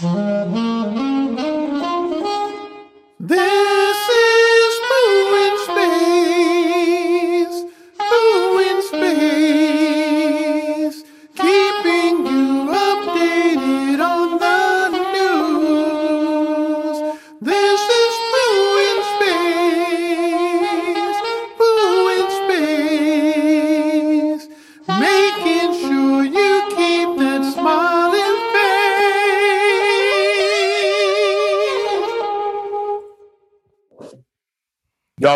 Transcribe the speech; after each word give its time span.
This 0.00 0.29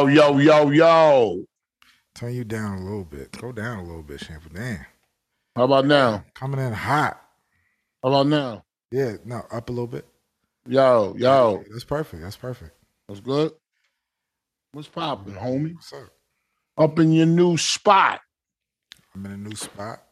Yo, 0.04 0.08
yo, 0.08 0.38
yo, 0.38 0.70
yo. 0.70 1.44
Turn 2.14 2.34
you 2.34 2.44
down 2.44 2.78
a 2.78 2.84
little 2.84 3.04
bit. 3.04 3.32
Go 3.32 3.52
down 3.52 3.78
a 3.78 3.82
little 3.82 4.02
bit, 4.02 4.20
Shampoo. 4.20 4.50
Damn. 4.52 4.84
How 5.56 5.64
about 5.64 5.86
now? 5.86 6.24
Coming 6.34 6.60
in 6.60 6.74
hot. 6.74 7.18
How 8.02 8.10
about 8.10 8.26
now? 8.26 8.64
Yeah, 8.90 9.14
no, 9.24 9.42
up 9.50 9.70
a 9.70 9.72
little 9.72 9.86
bit. 9.86 10.06
Yo, 10.66 11.14
yo. 11.16 11.64
That's 11.70 11.84
perfect. 11.84 12.22
That's 12.22 12.36
perfect. 12.36 12.76
What's 13.06 13.22
good? 13.22 13.52
What's 14.72 14.88
poppin', 14.88 15.34
homie? 15.34 15.74
What's 15.74 15.92
up? 15.94 16.10
Up 16.76 16.98
in 16.98 17.12
your 17.12 17.26
new 17.26 17.56
spot. 17.56 18.20
I'm 19.14 19.24
in 19.24 19.32
a 19.32 19.36
new 19.38 19.56
spot. 19.56 20.02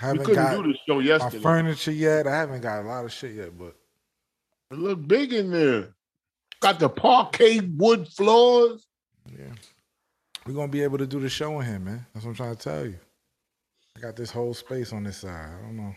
We 0.00 0.06
Haven't 0.06 0.24
couldn't 0.24 0.42
got 0.42 0.62
do 0.64 0.72
this 0.72 0.80
show 0.88 1.18
my 1.18 1.30
furniture 1.40 1.92
yet. 1.92 2.26
I 2.26 2.36
haven't 2.36 2.62
got 2.62 2.84
a 2.84 2.88
lot 2.88 3.04
of 3.04 3.12
shit 3.12 3.34
yet, 3.34 3.58
but 3.58 3.76
It 4.70 4.78
look 4.78 5.06
big 5.06 5.32
in 5.34 5.50
there. 5.50 5.94
Got 6.60 6.78
the 6.78 6.88
parquet 6.88 7.60
wood 7.60 8.08
floors. 8.08 8.86
Yeah. 9.26 9.52
We're 10.46 10.54
gonna 10.54 10.68
be 10.68 10.82
able 10.82 10.98
to 10.98 11.06
do 11.06 11.20
the 11.20 11.28
show 11.28 11.60
in 11.60 11.66
here, 11.66 11.78
man. 11.78 12.04
That's 12.12 12.24
what 12.24 12.30
I'm 12.30 12.36
trying 12.36 12.56
to 12.56 12.62
tell 12.62 12.84
you. 12.86 12.98
I 13.96 14.00
got 14.00 14.16
this 14.16 14.30
whole 14.30 14.54
space 14.54 14.92
on 14.92 15.04
this 15.04 15.18
side. 15.18 15.50
I 15.58 15.62
don't 15.62 15.76
know. 15.76 15.94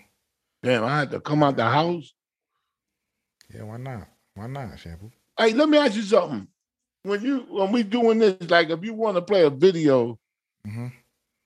Damn, 0.64 0.84
I 0.84 1.00
had 1.00 1.12
to 1.12 1.20
come 1.20 1.44
out 1.44 1.56
the 1.58 1.66
house. 1.66 2.14
Yeah, 3.54 3.64
why 3.64 3.78
not? 3.78 4.08
Why 4.36 4.48
not, 4.48 4.80
Shampoo? 4.80 5.12
Hey, 5.38 5.54
let 5.54 5.70
me 5.70 5.78
ask 5.78 5.96
you 5.96 6.02
something. 6.02 6.48
When 7.04 7.22
you 7.22 7.46
when 7.50 7.72
we 7.72 7.84
doing 7.84 8.20
this, 8.20 8.50
like 8.50 8.70
if 8.70 8.84
you 8.84 8.94
want 8.94 9.16
to 9.16 9.22
play 9.22 9.44
a 9.44 9.50
video, 9.50 10.20
Mhm. 10.68 10.92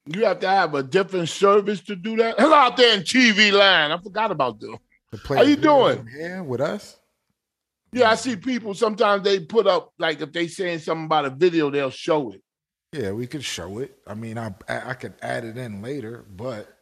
you 0.05 0.25
have 0.25 0.39
to 0.39 0.47
have 0.47 0.73
a 0.73 0.83
different 0.83 1.30
service 1.30 1.81
to 1.81 1.95
do 1.95 2.16
that. 2.17 2.39
Hello 2.39 2.53
out 2.55 2.77
there 2.77 2.95
in 2.95 3.03
TV 3.03 3.52
land. 3.52 3.91
I 3.93 3.97
forgot 3.97 4.31
about 4.31 4.59
them. 4.59 4.77
How 5.27 5.41
you 5.41 5.55
doing? 5.55 6.08
Yeah, 6.16 6.41
with 6.41 6.61
us? 6.61 6.97
Yeah, 7.92 8.12
I 8.12 8.16
see 8.16 8.36
people 8.36 8.73
sometimes 8.73 9.23
they 9.23 9.40
put 9.40 9.66
up 9.68 9.94
like 9.98 10.22
if 10.22 10.32
they 10.32 10.48
saying 10.48 10.80
something 10.80 11.06
about 11.06 11.26
a 11.26 11.30
video, 11.32 11.70
they'll 11.70 11.90
show 11.90 12.32
it. 12.34 12.42
Yeah, 12.94 13.12
we 13.12 13.28
could 13.28 13.44
show 13.44 13.80
it. 13.80 13.98
I 14.08 14.14
mean, 14.14 14.38
I 14.38 14.54
I 14.68 14.94
could 14.94 15.14
add 15.22 15.44
it 15.44 15.58
in 15.58 15.82
later, 15.82 16.26
but 16.30 16.78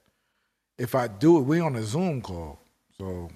if 0.77 0.95
I 0.95 1.07
do 1.07 1.37
it, 1.39 1.41
we 1.41 1.59
on 1.59 1.75
a 1.75 1.83
Zoom 1.83 2.21
call. 2.21 2.59
So 2.97 3.29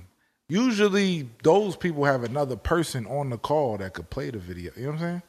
usually 0.50 1.30
those 1.44 1.76
people 1.76 2.04
have 2.06 2.24
another 2.24 2.56
person 2.56 3.06
on 3.08 3.30
the 3.30 3.38
call 3.38 3.78
that 3.78 3.94
could 3.94 4.10
play 4.10 4.32
the 4.32 4.40
video. 4.40 4.72
You 4.76 4.84
know 4.84 4.88
what 4.90 4.94
I'm 4.96 5.00
saying? 5.02 5.22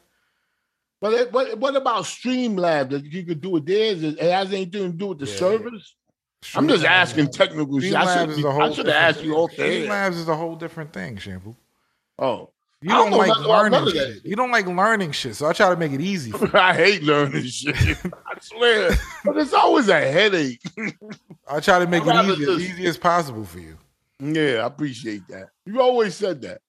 But 1.01 1.13
it, 1.13 1.33
what 1.33 1.57
what 1.57 1.75
about 1.75 2.03
Streamlab 2.05 2.89
that 2.91 3.05
you 3.05 3.23
could 3.25 3.41
do 3.41 3.57
it 3.57 3.65
there? 3.65 3.93
It, 3.93 4.19
has 4.19 4.47
anything 4.53 4.91
to 4.91 4.97
do 4.97 5.07
with 5.07 5.19
the 5.19 5.25
Yeah. 5.25 5.35
service? 5.35 5.95
I'm 6.55 6.67
just 6.67 6.83
asking 6.85 7.29
technical 7.29 7.79
shit. 7.79 7.93
I 7.93 8.25
should, 8.25 8.43
a 8.43 8.47
I 8.47 8.51
whole 8.51 8.73
should 8.73 8.87
have 8.87 8.95
asked 8.95 9.23
you 9.23 9.35
all 9.35 9.47
the. 9.47 9.55
Streamlabs 9.55 10.13
is 10.15 10.27
a 10.27 10.35
whole 10.35 10.55
different 10.55 10.91
thing, 10.91 11.17
Shampoo. 11.17 11.55
Oh, 12.19 12.51
You 12.81 12.89
don't 12.89 13.11
don't, 13.11 13.19
like 13.19 13.37
learning 13.39 13.91
shit. 13.91 14.25
You 14.25 14.35
don't 14.35 14.51
like 14.51 14.67
learning 14.67 15.11
shit, 15.11 15.35
so 15.35 15.47
I 15.47 15.53
try 15.53 15.69
to 15.69 15.75
make 15.77 15.91
it 15.91 16.01
easy. 16.01 16.31
For 16.31 16.45
you. 16.45 16.51
I 16.57 16.73
hate 16.73 17.03
learning 17.03 17.45
shit. 17.45 17.75
I 18.05 18.39
swear, 18.41 18.91
but 19.25 19.37
it's 19.37 19.53
always 19.53 19.87
a 19.89 19.99
headache. 19.99 20.61
I 21.49 21.59
try 21.59 21.79
to 21.79 21.87
make 21.87 22.03
it 22.05 22.09
easy, 22.15 22.31
as 22.31 22.37
just- 22.37 22.59
easy 22.61 22.85
as 22.87 22.97
possible 22.97 23.45
for 23.45 23.59
you. 23.59 23.77
yeah, 24.19 24.61
I 24.63 24.65
appreciate 24.67 25.27
that. 25.29 25.49
You 25.65 25.81
always 25.81 26.15
said 26.15 26.41
that. 26.43 26.61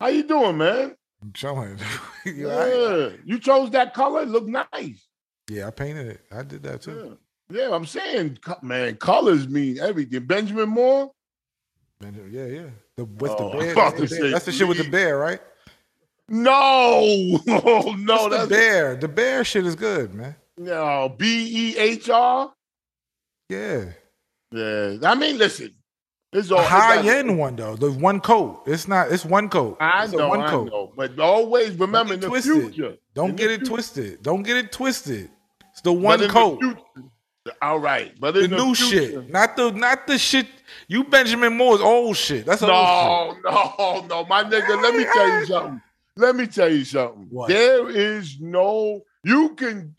How 0.00 0.08
you 0.08 0.22
doing, 0.24 0.56
man? 0.58 0.96
I'm 1.22 1.32
showing. 1.34 1.78
you 2.24 2.48
Yeah, 2.48 2.54
right? 3.08 3.18
you 3.24 3.38
chose 3.38 3.70
that 3.70 3.94
color. 3.94 4.22
It 4.22 4.28
looked 4.28 4.48
nice. 4.48 5.06
Yeah, 5.48 5.68
I 5.68 5.70
painted 5.70 6.06
it. 6.08 6.20
I 6.32 6.42
did 6.42 6.62
that 6.64 6.82
too. 6.82 7.16
Yeah, 7.50 7.68
yeah. 7.68 7.74
I'm 7.74 7.86
saying, 7.86 8.38
man, 8.62 8.96
colors 8.96 9.46
mean 9.48 9.78
everything. 9.78 10.24
Benjamin 10.24 10.68
Moore. 10.70 11.12
Benjamin- 12.00 12.32
Yeah, 12.32 12.46
yeah. 12.46 12.70
The 12.96 13.04
with 13.04 13.30
Oh, 13.38 13.50
the 13.52 13.58
bear. 13.58 13.74
That's 13.74 14.00
the, 14.00 14.08
say, 14.08 14.30
that's 14.30 14.44
the 14.44 14.52
shit 14.52 14.68
with 14.68 14.78
the 14.78 14.88
bear, 14.90 15.18
right? 15.18 15.40
No, 16.28 16.52
oh, 16.54 17.94
no, 17.98 18.28
That's 18.28 18.30
that's 18.30 18.42
the 18.44 18.48
bear. 18.48 18.96
The 18.96 19.08
bear 19.08 19.44
shit 19.44 19.66
is 19.66 19.74
good, 19.74 20.14
man. 20.14 20.36
no 20.56 21.14
B 21.18 21.72
E 21.74 21.76
H 21.78 22.08
R. 22.10 22.52
Yeah. 23.48 23.84
Yeah, 24.50 24.96
I 25.04 25.14
mean, 25.14 25.38
listen, 25.38 25.74
it's 26.32 26.48
The 26.48 26.56
all 26.56 26.62
high 26.62 26.98
end 27.06 27.38
one 27.38 27.56
though. 27.56 27.74
The 27.76 27.90
one 27.90 28.20
coat. 28.20 28.62
It's 28.66 28.86
not. 28.86 29.10
It's 29.10 29.24
one 29.24 29.48
coat. 29.48 29.78
I 29.80 30.04
it's 30.04 30.12
know, 30.12 30.28
one 30.28 30.40
I 30.42 30.50
coat. 30.50 30.66
know, 30.70 30.92
but 30.96 31.18
always 31.18 31.70
remember 31.76 32.14
in 32.14 32.20
Don't 32.20 32.30
the 32.32 32.40
get 32.40 32.44
twisted. 32.44 32.74
future. 32.74 32.96
Don't 33.14 33.30
in 33.30 33.36
get 33.36 33.50
it 33.50 33.56
future- 33.60 33.70
twisted. 33.72 34.22
Don't 34.22 34.42
get 34.42 34.56
it 34.58 34.72
twisted. 34.72 35.30
It's 35.70 35.80
the 35.80 35.92
one 35.92 36.20
the 36.20 36.28
coat. 36.28 36.60
future- 36.60 36.78
all 37.60 37.78
right, 37.78 38.12
but 38.20 38.34
The 38.34 38.48
new 38.48 38.74
future- 38.74 39.06
shit. 39.22 39.30
Not 39.30 39.56
the 39.56 39.70
not 39.72 40.06
the 40.06 40.18
shit. 40.18 40.46
You 40.88 41.04
Benjamin 41.04 41.56
Moore's 41.56 41.80
old 41.80 42.16
shit. 42.16 42.46
That's 42.46 42.62
old 42.62 42.70
shit. 42.70 42.76
No, 42.76 43.36
no, 43.44 44.06
no, 44.10 44.24
my 44.26 44.44
nigga. 44.44 44.80
Let 44.82 44.94
me 44.94 45.04
tell 45.04 45.40
you 45.40 45.46
something. 45.52 45.82
Let 46.16 46.36
me 46.36 46.46
tell 46.46 46.70
you 46.72 46.84
something. 46.84 47.26
What? 47.30 47.48
There 47.48 47.88
is 47.88 48.38
no. 48.40 49.02
You 49.24 49.50
can. 49.54 49.94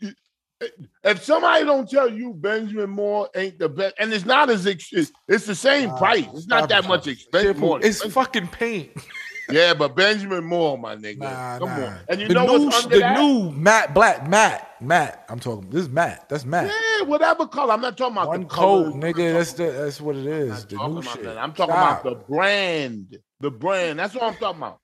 If 1.02 1.22
somebody 1.24 1.64
don't 1.64 1.88
tell 1.90 2.08
you 2.10 2.32
Benjamin 2.32 2.88
Moore 2.90 3.28
ain't 3.34 3.58
the 3.58 3.68
best, 3.68 3.96
and 3.98 4.12
it's 4.14 4.24
not 4.24 4.48
as 4.48 4.66
ex- 4.66 4.92
it's, 4.92 5.12
it's 5.28 5.44
the 5.44 5.54
same 5.54 5.90
Ah, 5.90 5.98
price. 5.98 6.26
It's 6.32 6.46
not 6.46 6.68
that 6.70 6.88
much 6.88 7.06
expensive. 7.06 7.56
Shampoo, 7.58 7.76
It's 7.76 8.02
fucking 8.04 8.48
paint. 8.48 8.92
yeah, 9.50 9.74
but 9.74 9.94
Benjamin 9.96 10.44
Moore, 10.44 10.78
my 10.78 10.96
nigga. 10.96 11.18
Nah, 11.18 11.58
Come 11.58 11.68
nah. 11.68 11.86
on. 11.86 11.98
And 12.08 12.20
you 12.20 12.28
the 12.28 12.34
know 12.34 12.46
new, 12.46 12.64
what's 12.66 12.84
under 12.84 12.94
the 12.96 13.00
that? 13.00 13.18
new 13.18 13.50
Matt 13.52 13.94
black 13.94 14.28
Matt, 14.28 14.80
Matt. 14.80 15.24
I'm 15.28 15.38
talking. 15.40 15.68
This 15.70 15.82
is 15.82 15.88
Matt. 15.88 16.28
That's 16.28 16.44
matte. 16.44 16.70
Yeah, 16.98 17.04
whatever 17.06 17.46
color. 17.46 17.72
I'm 17.74 17.80
not 17.80 17.96
talking 17.96 18.16
about 18.16 18.28
One 18.28 18.40
the 18.42 18.46
coat, 18.46 18.94
nigga. 18.94 19.32
That's 19.34 19.52
the, 19.54 19.70
that's 19.72 20.00
what 20.00 20.16
it 20.16 20.26
is. 20.26 20.66
I'm 20.78 20.94
The 20.94 21.00
new 21.00 21.02
shit. 21.02 21.22
that. 21.24 21.38
I'm 21.38 21.52
talking 21.52 21.74
Stop. 21.74 22.04
about 22.04 22.04
the 22.04 22.24
brand. 22.32 23.18
The 23.40 23.50
brand. 23.50 23.98
That's 23.98 24.14
what 24.14 24.24
I'm 24.24 24.34
talking 24.36 24.58
about. 24.62 24.80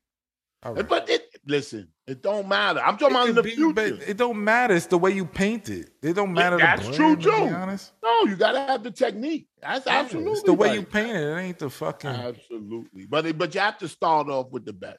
All 0.62 0.74
right. 0.74 0.86
But 0.86 1.08
it 1.08 1.29
listen, 1.46 1.88
it 2.06 2.22
don't 2.22 2.48
matter. 2.48 2.80
I'm 2.80 2.96
talking 2.96 3.16
It 3.16 3.18
about 3.20 3.28
in 3.30 3.34
the 3.36 3.42
be, 3.42 3.50
future. 3.54 3.98
it 4.06 4.16
don't 4.16 4.42
matter. 4.42 4.74
It's 4.74 4.86
the 4.86 4.98
way 4.98 5.12
you 5.12 5.24
paint 5.24 5.68
it. 5.68 5.90
It 6.02 6.14
don't 6.14 6.32
matter. 6.32 6.56
the 6.56 6.62
that's 6.62 6.82
brand, 6.82 6.94
true, 6.96 7.16
to 7.16 7.22
too. 7.48 7.54
Honest, 7.54 7.92
No, 8.02 8.22
you 8.24 8.36
gotta 8.36 8.60
have 8.60 8.82
the 8.82 8.90
technique. 8.90 9.46
That's 9.62 9.86
Yeah, 9.86 10.00
absolutely 10.00 10.32
It's 10.32 10.42
the 10.42 10.54
way 10.54 10.74
you 10.74 10.82
paint 10.82 11.10
it. 11.16 11.22
It 11.22 11.36
ain't 11.38 11.58
the 11.58 11.70
fucking 11.70 12.10
Absolutely, 12.10 13.06
but 13.06 13.26
it- 13.26 13.38
but 13.38 13.54
you 13.54 13.60
have 13.60 13.78
to 13.78 13.88
start 13.88 14.28
off 14.28 14.50
with 14.50 14.64
the 14.64 14.72
best. 14.72 14.98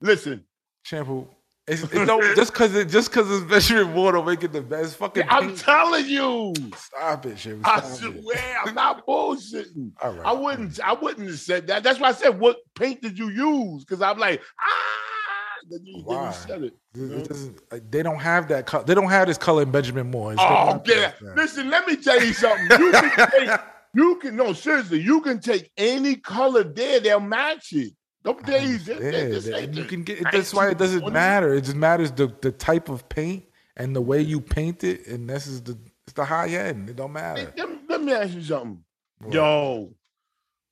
Listen, 0.00 0.44
shampoo. 0.82 1.28
It's, 1.68 1.82
it 1.82 2.06
don't 2.06 2.22
just 2.36 2.52
because 2.52 2.74
it 2.76 2.88
just 2.88 3.10
because 3.10 3.28
it's 3.28 3.44
Benjamin 3.50 3.92
Moore 3.92 4.12
don't 4.12 4.24
make 4.26 4.44
it 4.44 4.52
the 4.52 4.60
best. 4.62 4.96
Fucking 4.98 5.24
I'm 5.28 5.48
paint. 5.48 5.58
telling 5.58 6.06
you, 6.06 6.54
stop 6.76 7.26
it, 7.26 7.38
shampoo. 7.40 7.62
I 7.64 7.80
Stop 7.80 8.14
it. 8.14 8.22
swear, 8.22 8.56
I'm 8.64 8.74
not 8.74 9.04
bullshitting. 9.04 9.90
All 10.00 10.12
right. 10.12 10.26
I 10.26 10.32
wouldn't, 10.32 10.78
I 10.80 10.92
wouldn't 10.92 11.26
have 11.28 11.40
said 11.40 11.66
that. 11.66 11.82
That's 11.82 11.98
why 11.98 12.10
I 12.10 12.12
said, 12.12 12.38
"What 12.38 12.58
paint 12.76 13.02
did 13.02 13.18
you 13.18 13.30
use?" 13.30 13.84
Because 13.84 14.00
I'm 14.00 14.16
like, 14.18 14.42
ah, 14.60 14.64
then 15.68 15.80
you, 15.84 16.02
Why? 16.02 16.28
you 16.28 16.32
said 16.34 16.62
it. 16.64 16.74
It- 16.94 17.30
it 17.30 17.60
uh, 17.70 17.78
they 17.90 18.02
don't 18.02 18.18
have 18.18 18.48
that 18.48 18.66
color. 18.66 18.84
They 18.84 18.94
don't 18.94 19.08
have 19.10 19.26
this 19.28 19.38
color 19.38 19.62
in 19.62 19.70
Benjamin 19.70 20.10
Moore. 20.10 20.32
It's 20.32 20.40
Oh, 20.42 20.82
yeah. 20.86 21.12
Listen, 21.34 21.68
let 21.70 21.86
me 21.86 21.96
tell 21.96 22.22
you 22.24 22.32
something. 22.32 22.66
You 22.78 22.92
can 22.92 23.30
take, 23.30 23.50
you 23.94 24.16
can 24.16 24.36
no 24.36 24.52
seriously. 24.52 25.00
You 25.00 25.20
can 25.20 25.40
take 25.40 25.70
any 25.76 26.16
color 26.16 26.64
there; 26.64 27.00
they'll 27.00 27.20
match 27.20 27.72
it. 27.72 27.92
Them 28.22 28.36
days, 28.42 28.86
they, 28.86 28.94
Yeah, 28.94 28.98
they, 29.10 29.26
this 29.28 29.44
that- 29.46 29.74
you 29.74 29.84
can 29.84 30.02
get. 30.02 30.22
That's 30.32 30.52
why 30.54 30.70
it 30.70 30.78
doesn't 30.78 31.12
matter. 31.12 31.54
It 31.54 31.62
just 31.62 31.76
matters 31.76 32.10
the 32.10 32.32
the 32.40 32.50
type 32.52 32.88
of 32.88 33.08
paint 33.08 33.44
and 33.76 33.94
the 33.94 34.00
way 34.00 34.20
you 34.22 34.40
paint 34.40 34.82
it, 34.84 35.06
and 35.06 35.28
this 35.28 35.46
is 35.46 35.62
the 35.62 35.78
it's 36.06 36.12
the 36.14 36.24
high 36.24 36.48
end. 36.48 36.88
It 36.90 36.96
don't 36.96 37.12
matter. 37.12 37.52
Let, 37.56 37.68
me- 37.70 37.78
let 37.88 38.02
me 38.02 38.12
ask 38.12 38.32
you 38.34 38.42
something. 38.42 38.82
Yo, 39.30 39.92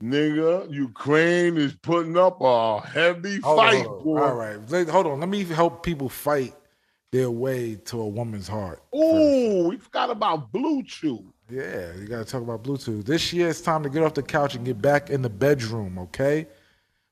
nigga, 0.03 0.71
Ukraine 0.73 1.57
is 1.57 1.75
putting 1.75 2.17
up 2.17 2.39
a 2.41 2.81
heavy 2.81 3.41
Hold 3.41 3.59
fight. 3.59 3.87
on. 3.87 4.05
boy. 4.05 4.21
All 4.23 4.35
right, 4.35 4.89
hold 4.89 5.07
on. 5.07 5.21
Let 5.21 5.29
me 5.29 5.45
help 5.45 5.83
people 5.83 6.09
fight 6.09 6.55
their 7.13 7.31
way 7.31 7.77
to 7.77 8.01
a 8.01 8.09
woman's 8.09 8.49
heart. 8.49 8.83
Ooh, 8.95 9.69
we 9.69 9.77
forgot 9.77 10.11
about 10.11 10.51
Blue 10.51 10.83
Chew. 10.83 11.33
Yeah, 11.51 11.95
you 11.95 12.07
got 12.07 12.19
to 12.19 12.25
talk 12.25 12.43
about 12.43 12.63
Blue 12.65 12.77
Chew. 12.77 13.03
This 13.03 13.33
year 13.33 13.49
it's 13.49 13.61
time 13.61 13.83
to 13.83 13.89
get 13.91 14.03
off 14.03 14.15
the 14.15 14.23
couch 14.23 14.55
and 14.55 14.65
get 14.65 14.81
back 14.83 15.11
in 15.11 15.23
the 15.23 15.31
bedroom, 15.31 15.99
okay? 15.99 16.47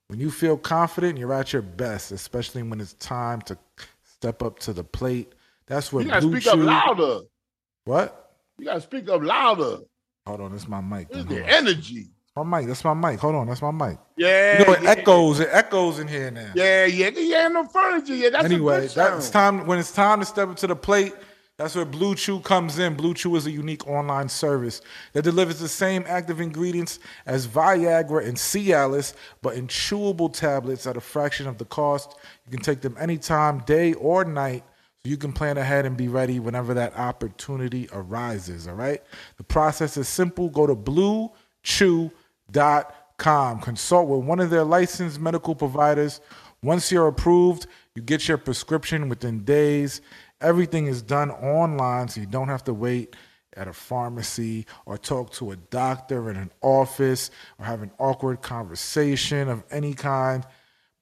When 0.08 0.18
you 0.18 0.30
feel 0.30 0.56
confident, 0.56 1.18
you're 1.18 1.32
at 1.32 1.52
your 1.52 1.62
best, 1.62 2.12
especially 2.12 2.62
when 2.62 2.80
it's 2.80 2.94
time 2.94 3.42
to 3.42 3.56
step 4.02 4.42
up 4.42 4.58
to 4.60 4.72
the 4.72 4.84
plate. 4.84 5.32
That's 5.66 5.92
what 5.92 6.04
You 6.04 6.10
gotta 6.10 6.26
Blue 6.26 6.40
speak 6.40 6.52
up 6.52 6.58
louder. 6.58 7.20
What? 7.84 8.36
You 8.58 8.66
gotta 8.66 8.80
speak 8.80 9.08
up 9.08 9.22
louder. 9.22 9.78
Hold 10.26 10.40
on, 10.40 10.52
this 10.52 10.62
is 10.62 10.68
my 10.68 10.80
mic. 10.80 11.08
This 11.08 11.18
is 11.18 11.24
Hold 11.26 11.38
the 11.38 11.46
energy. 11.46 12.08
My 12.36 12.44
mic. 12.44 12.66
That's 12.66 12.84
my 12.84 12.94
mic. 12.94 13.20
Hold 13.20 13.34
on. 13.34 13.46
That's 13.46 13.60
my 13.60 13.70
mic. 13.70 13.98
Yeah, 14.16 14.58
You 14.60 14.64
know, 14.64 14.72
it 14.72 14.82
yeah, 14.82 14.90
echoes. 14.90 15.40
It 15.40 15.48
echoes 15.52 15.98
in 15.98 16.08
here 16.08 16.30
now. 16.30 16.52
Yeah, 16.54 16.86
yeah, 16.86 17.10
yeah, 17.14 17.48
no 17.48 17.66
furniture. 17.66 18.14
Yeah, 18.14 18.30
that's 18.30 18.44
anyway, 18.44 18.86
a 18.86 18.88
that's 18.88 19.28
time 19.28 19.66
when 19.66 19.78
it's 19.78 19.92
time 19.92 20.20
to 20.20 20.24
step 20.26 20.48
up 20.48 20.56
to 20.56 20.66
the 20.66 20.76
plate. 20.76 21.12
That's 21.58 21.74
where 21.76 21.84
Blue 21.84 22.14
Chew 22.14 22.40
comes 22.40 22.78
in. 22.78 22.94
Blue 22.94 23.12
Chew 23.12 23.36
is 23.36 23.46
a 23.46 23.50
unique 23.50 23.86
online 23.86 24.30
service 24.30 24.80
that 25.12 25.22
delivers 25.22 25.60
the 25.60 25.68
same 25.68 26.04
active 26.08 26.40
ingredients 26.40 26.98
as 27.26 27.46
Viagra 27.46 28.26
and 28.26 28.36
Cialis, 28.36 29.12
but 29.42 29.54
in 29.54 29.66
chewable 29.66 30.32
tablets 30.32 30.86
at 30.86 30.96
a 30.96 31.00
fraction 31.00 31.46
of 31.46 31.58
the 31.58 31.66
cost. 31.66 32.16
You 32.46 32.50
can 32.50 32.62
take 32.62 32.80
them 32.80 32.96
anytime, 32.98 33.58
day 33.60 33.92
or 33.92 34.24
night, 34.24 34.64
so 35.02 35.10
you 35.10 35.18
can 35.18 35.32
plan 35.32 35.58
ahead 35.58 35.84
and 35.84 35.96
be 35.96 36.08
ready 36.08 36.40
whenever 36.40 36.72
that 36.74 36.96
opportunity 36.96 37.88
arises. 37.92 38.66
All 38.66 38.74
right. 38.74 39.02
The 39.36 39.44
process 39.44 39.98
is 39.98 40.08
simple. 40.08 40.48
Go 40.48 40.66
to 40.66 40.74
bluechew.com. 42.52 43.60
Consult 43.60 44.08
with 44.08 44.24
one 44.24 44.40
of 44.40 44.50
their 44.50 44.64
licensed 44.64 45.20
medical 45.20 45.54
providers. 45.54 46.20
Once 46.62 46.92
you're 46.92 47.08
approved, 47.08 47.66
you 47.94 48.02
get 48.02 48.28
your 48.28 48.38
prescription 48.38 49.08
within 49.08 49.44
days. 49.44 50.00
Everything 50.40 50.86
is 50.86 51.02
done 51.02 51.30
online, 51.30 52.08
so 52.08 52.20
you 52.20 52.26
don't 52.26 52.48
have 52.48 52.64
to 52.64 52.74
wait 52.74 53.16
at 53.56 53.68
a 53.68 53.72
pharmacy 53.72 54.66
or 54.86 54.96
talk 54.96 55.30
to 55.32 55.50
a 55.50 55.56
doctor 55.56 56.30
in 56.30 56.36
an 56.36 56.50
office 56.62 57.30
or 57.58 57.66
have 57.66 57.82
an 57.82 57.90
awkward 57.98 58.40
conversation 58.40 59.48
of 59.48 59.62
any 59.70 59.92
kind. 59.92 60.46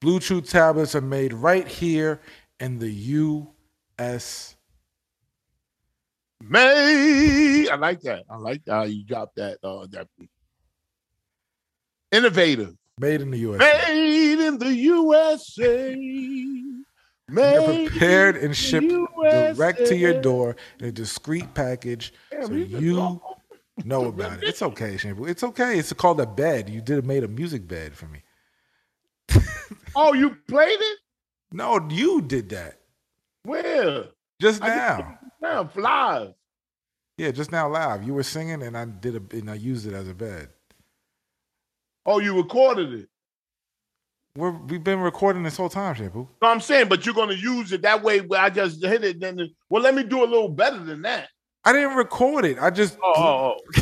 Blue 0.00 0.18
Chew 0.18 0.40
tablets 0.40 0.94
are 0.94 1.00
made 1.00 1.32
right 1.32 1.68
here 1.68 2.20
in 2.58 2.78
the 2.78 2.90
U.S. 2.90 4.56
May 6.42 7.68
I 7.70 7.76
like 7.76 8.00
that. 8.00 8.24
I 8.28 8.36
like 8.36 8.62
how 8.66 8.84
you 8.84 9.04
dropped 9.04 9.36
that. 9.36 9.58
Uh, 9.62 9.86
that 9.90 10.08
innovative. 12.12 12.74
Made 12.98 13.20
in 13.22 13.30
the 13.30 13.38
U.S. 13.38 13.58
Made 13.60 14.46
in 14.46 14.58
the 14.58 14.74
USA. 14.74 15.96
Made 17.28 17.88
prepared 17.88 18.36
and 18.36 18.56
shipped 18.56 18.92
direct 19.22 19.86
to 19.86 19.96
your 19.96 20.20
door 20.20 20.56
in 20.80 20.86
a 20.86 20.92
discreet 20.92 21.54
package 21.54 22.12
Damn, 22.30 22.46
so 22.46 22.52
you 22.54 23.20
know 23.84 24.06
about 24.06 24.42
it. 24.42 24.48
It's 24.48 24.62
okay, 24.62 24.96
Shampoo. 24.96 25.26
It's 25.26 25.44
okay. 25.44 25.78
It's 25.78 25.92
called 25.92 26.20
a 26.20 26.26
bed. 26.26 26.68
You 26.68 26.80
did 26.80 27.06
made 27.06 27.22
a 27.24 27.28
music 27.28 27.66
bed 27.68 27.94
for 27.94 28.06
me. 28.06 28.22
Oh, 29.96 30.12
you 30.12 30.36
played 30.48 30.78
it? 30.80 30.98
No, 31.52 31.80
you 31.90 32.22
did 32.22 32.50
that 32.50 32.80
Where? 33.44 34.04
just 34.40 34.60
just- 34.60 34.62
now. 34.62 35.18
Now, 35.42 35.70
live. 35.74 36.34
Yeah, 37.16 37.30
just 37.30 37.50
now 37.50 37.68
live. 37.68 38.02
You 38.04 38.14
were 38.14 38.22
singing, 38.22 38.62
and 38.62 38.76
I 38.76 38.84
did 38.84 39.16
a, 39.16 39.36
and 39.36 39.50
I 39.50 39.54
used 39.54 39.86
it 39.86 39.94
as 39.94 40.08
a 40.08 40.14
bed. 40.14 40.48
Oh, 42.06 42.18
you 42.18 42.36
recorded 42.36 42.92
it. 42.92 43.08
We're, 44.36 44.50
we've 44.50 44.82
been 44.82 45.00
recording 45.00 45.42
this 45.42 45.56
whole 45.56 45.68
time, 45.68 45.94
Shampoo. 45.94 46.28
No, 46.40 46.48
I'm 46.48 46.60
saying, 46.60 46.88
but 46.88 47.04
you're 47.04 47.14
gonna 47.14 47.34
use 47.34 47.72
it 47.72 47.82
that 47.82 48.02
way. 48.02 48.20
Where 48.20 48.40
I 48.40 48.48
just 48.48 48.82
hit 48.82 49.04
it, 49.04 49.20
then 49.20 49.50
well, 49.68 49.82
let 49.82 49.94
me 49.94 50.04
do 50.04 50.22
a 50.22 50.26
little 50.26 50.48
better 50.48 50.78
than 50.78 51.02
that. 51.02 51.28
I 51.64 51.72
didn't 51.72 51.96
record 51.96 52.44
it. 52.44 52.58
I 52.60 52.70
just. 52.70 52.96
Oh, 53.02 53.12
oh, 53.16 53.56
oh. 53.76 53.79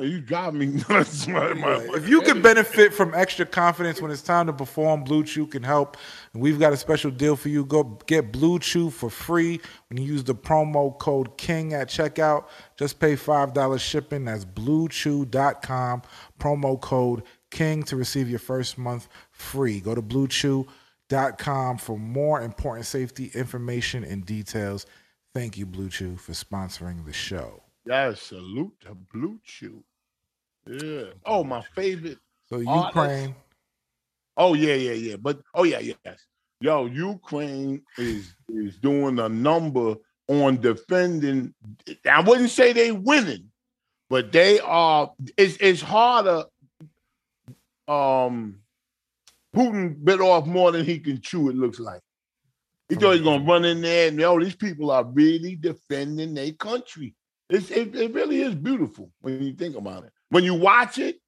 You 0.00 0.20
got 0.20 0.54
me 0.54 0.66
nuts. 0.88 1.26
my- 1.28 1.52
my- 1.54 1.88
If 1.94 2.08
you 2.08 2.20
can 2.22 2.42
benefit 2.42 2.92
from 2.92 3.14
extra 3.14 3.46
confidence 3.46 4.00
when 4.02 4.10
it's 4.10 4.22
time 4.22 4.46
to 4.46 4.52
perform, 4.52 5.04
Blue 5.04 5.22
Chew 5.24 5.46
can 5.46 5.62
help. 5.62 5.96
And 6.32 6.42
we've 6.42 6.58
got 6.58 6.72
a 6.72 6.76
special 6.76 7.10
deal 7.10 7.36
for 7.36 7.48
you. 7.48 7.64
Go 7.64 7.84
get 8.06 8.32
Blue 8.32 8.58
Chew 8.58 8.90
for 8.90 9.08
free 9.10 9.60
when 9.88 9.98
you 9.98 10.04
use 10.12 10.24
the 10.24 10.34
promo 10.34 10.98
code 10.98 11.36
KING 11.38 11.74
at 11.74 11.88
checkout. 11.88 12.46
Just 12.76 12.98
pay 12.98 13.14
$5 13.14 13.80
shipping. 13.80 14.24
That's 14.24 14.44
bluechew.com. 14.44 16.02
Promo 16.40 16.80
code 16.80 17.22
KING 17.50 17.82
to 17.84 17.96
receive 17.96 18.28
your 18.28 18.38
first 18.40 18.76
month 18.78 19.08
free. 19.30 19.80
Go 19.80 19.94
to 19.94 20.02
bluechew.com 20.02 21.78
for 21.78 21.98
more 21.98 22.40
important 22.42 22.86
safety 22.86 23.30
information 23.34 24.02
and 24.02 24.26
details. 24.26 24.86
Thank 25.34 25.56
you, 25.56 25.66
Blue 25.66 25.88
Chew, 25.88 26.16
for 26.16 26.32
sponsoring 26.32 27.04
the 27.04 27.12
show. 27.12 27.62
Yes, 27.86 28.20
salute 28.22 28.72
to 28.80 28.94
Blue 29.12 29.38
Chew. 29.44 29.82
Yeah. 30.66 31.10
Oh, 31.24 31.44
my 31.44 31.62
favorite. 31.74 32.18
So, 32.48 32.56
Oh, 32.56 32.60
that's- 32.60 32.86
Ukraine. 32.86 33.34
Oh 34.36 34.52
yeah, 34.54 34.74
yeah, 34.74 34.92
yeah. 34.92 35.16
But 35.16 35.40
oh 35.54 35.64
yeah, 35.64 35.78
yes. 35.78 36.26
Yo, 36.60 36.84
Ukraine 36.86 37.82
is 37.96 38.34
is 38.50 38.76
doing 38.76 39.18
a 39.18 39.28
number 39.30 39.94
on 40.28 40.60
defending. 40.60 41.54
I 42.10 42.20
wouldn't 42.20 42.50
say 42.50 42.74
they 42.74 42.92
winning, 42.92 43.50
but 44.10 44.32
they 44.32 44.60
are. 44.60 45.12
It's 45.38 45.56
it's 45.58 45.80
harder. 45.80 46.44
Um, 47.88 48.60
Putin 49.54 50.04
bit 50.04 50.20
off 50.20 50.46
more 50.46 50.70
than 50.70 50.84
he 50.84 50.98
can 50.98 51.20
chew. 51.22 51.48
It 51.48 51.56
looks 51.56 51.80
like. 51.80 52.00
He 52.90 52.94
thought 52.96 53.12
he's 53.14 53.22
gonna 53.22 53.44
run 53.44 53.64
in 53.64 53.80
there 53.80 54.08
and 54.08 54.18
yo, 54.20 54.38
these 54.38 54.54
people 54.54 54.90
are 54.90 55.04
really 55.04 55.56
defending 55.56 56.34
their 56.34 56.52
country. 56.52 57.14
It's, 57.48 57.70
it, 57.70 57.94
it 57.94 58.12
really 58.12 58.42
is 58.42 58.54
beautiful 58.54 59.10
when 59.20 59.42
you 59.42 59.52
think 59.54 59.76
about 59.76 60.04
it. 60.04 60.12
When 60.30 60.44
you 60.44 60.54
watch 60.54 60.98
it, 60.98 61.20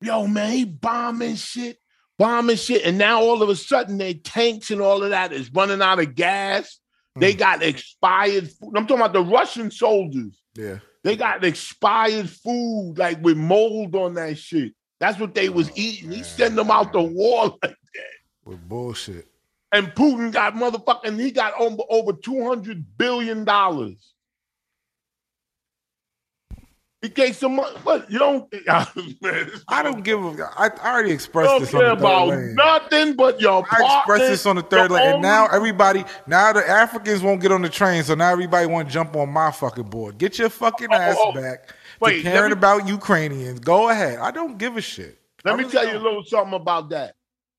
yo, 0.00 0.26
man, 0.26 0.52
he 0.52 0.64
bombing 0.64 1.34
shit, 1.36 1.78
bombing 2.18 2.56
shit, 2.56 2.84
and 2.84 2.96
now 2.98 3.20
all 3.20 3.42
of 3.42 3.48
a 3.48 3.56
sudden 3.56 3.98
their 3.98 4.14
tanks 4.14 4.70
and 4.70 4.80
all 4.80 5.02
of 5.02 5.10
that 5.10 5.32
is 5.32 5.52
running 5.52 5.82
out 5.82 5.98
of 6.00 6.14
gas. 6.14 6.78
They 7.16 7.34
Mm. 7.34 7.38
got 7.38 7.62
expired 7.62 8.50
food. 8.50 8.74
I'm 8.76 8.86
talking 8.86 9.00
about 9.02 9.12
the 9.14 9.22
Russian 9.24 9.70
soldiers. 9.70 10.40
Yeah. 10.54 10.78
They 11.02 11.16
got 11.16 11.44
expired 11.44 12.28
food, 12.28 12.94
like 12.98 13.22
with 13.22 13.36
mold 13.36 13.94
on 13.96 14.14
that 14.14 14.38
shit. 14.38 14.72
That's 15.00 15.18
what 15.18 15.34
they 15.34 15.48
was 15.48 15.68
Oh, 15.70 15.74
eating. 15.76 16.10
He 16.10 16.16
man. 16.18 16.24
sent 16.24 16.56
them 16.56 16.70
out 16.70 16.92
the 16.92 17.02
war, 17.02 17.46
like, 17.62 17.76
that. 17.94 18.04
With 18.44 18.68
bullshit. 18.68 19.26
and 19.72 19.88
Putin 19.88 20.30
got 20.32 20.54
motherfucking. 20.54 21.18
He 21.20 21.30
got 21.32 21.54
over, 21.60 21.82
over 21.90 22.12
two 22.12 22.44
hundred 22.46 22.84
billion 22.98 23.44
dollars. 23.44 24.12
He 27.06 27.12
gave 27.12 27.36
some 27.36 27.54
money, 27.54 27.76
but 27.84 28.10
you 28.10 28.18
don't. 28.18 28.52
man, 29.22 29.48
I 29.68 29.80
don't 29.84 30.02
give 30.02 30.24
a. 30.24 30.50
I, 30.58 30.70
I 30.82 30.92
already 30.92 31.12
expressed 31.12 31.48
don't 31.50 31.60
this 31.60 31.72
on 31.72 31.80
care 31.80 31.90
the 31.90 31.94
third 31.94 32.00
about 32.00 32.28
lane. 32.28 32.54
nothing 32.56 33.14
but 33.14 33.40
your 33.40 33.64
I 33.70 33.98
expressed 34.00 34.28
this 34.28 34.44
on 34.44 34.56
the 34.56 34.62
third 34.62 34.90
lane, 34.90 35.12
and 35.14 35.22
now 35.22 35.46
everybody, 35.46 36.04
now 36.26 36.52
the 36.52 36.68
Africans 36.68 37.22
won't 37.22 37.40
get 37.40 37.52
on 37.52 37.62
the 37.62 37.68
train, 37.68 38.02
so 38.02 38.16
now 38.16 38.32
everybody 38.32 38.66
want 38.66 38.88
to 38.88 38.92
jump 38.92 39.14
on 39.14 39.28
my 39.32 39.52
fucking 39.52 39.84
board. 39.84 40.18
Get 40.18 40.36
your 40.36 40.48
fucking 40.48 40.88
Oh, 40.90 40.96
ass 40.96 41.16
oh, 41.16 41.32
back 41.32 41.68
wait, 42.00 42.16
to 42.16 42.22
caring 42.22 42.50
me- 42.50 42.54
about 42.54 42.88
Ukrainians. 42.88 43.60
Go 43.60 43.88
ahead. 43.90 44.18
I 44.18 44.32
don't 44.32 44.58
give 44.58 44.76
a 44.76 44.80
shit. 44.80 45.20
I 45.44 45.50
Let 45.50 45.58
me 45.58 45.62
really 45.64 45.72
tell 45.72 45.86
you 45.86 45.98
a 45.98 46.02
little 46.02 46.24
something 46.24 46.54
about 46.54 46.90
that. 46.90 47.14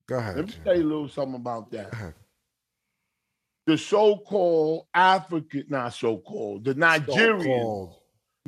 Go 0.08 0.18
ahead. 0.18 0.36
Let 0.36 0.44
me 0.46 0.52
Jim. 0.52 0.62
tell 0.62 0.76
you 0.76 0.82
a 0.82 0.90
little 0.90 1.08
something 1.08 1.36
about 1.36 1.70
that. 1.70 1.90
The 3.66 3.78
so-called 3.78 4.88
African, 4.92 5.64
not 5.70 5.94
so-called, 5.94 6.64
the 6.66 6.74
Nigerians. 6.74 7.42
So-called. 7.44 7.94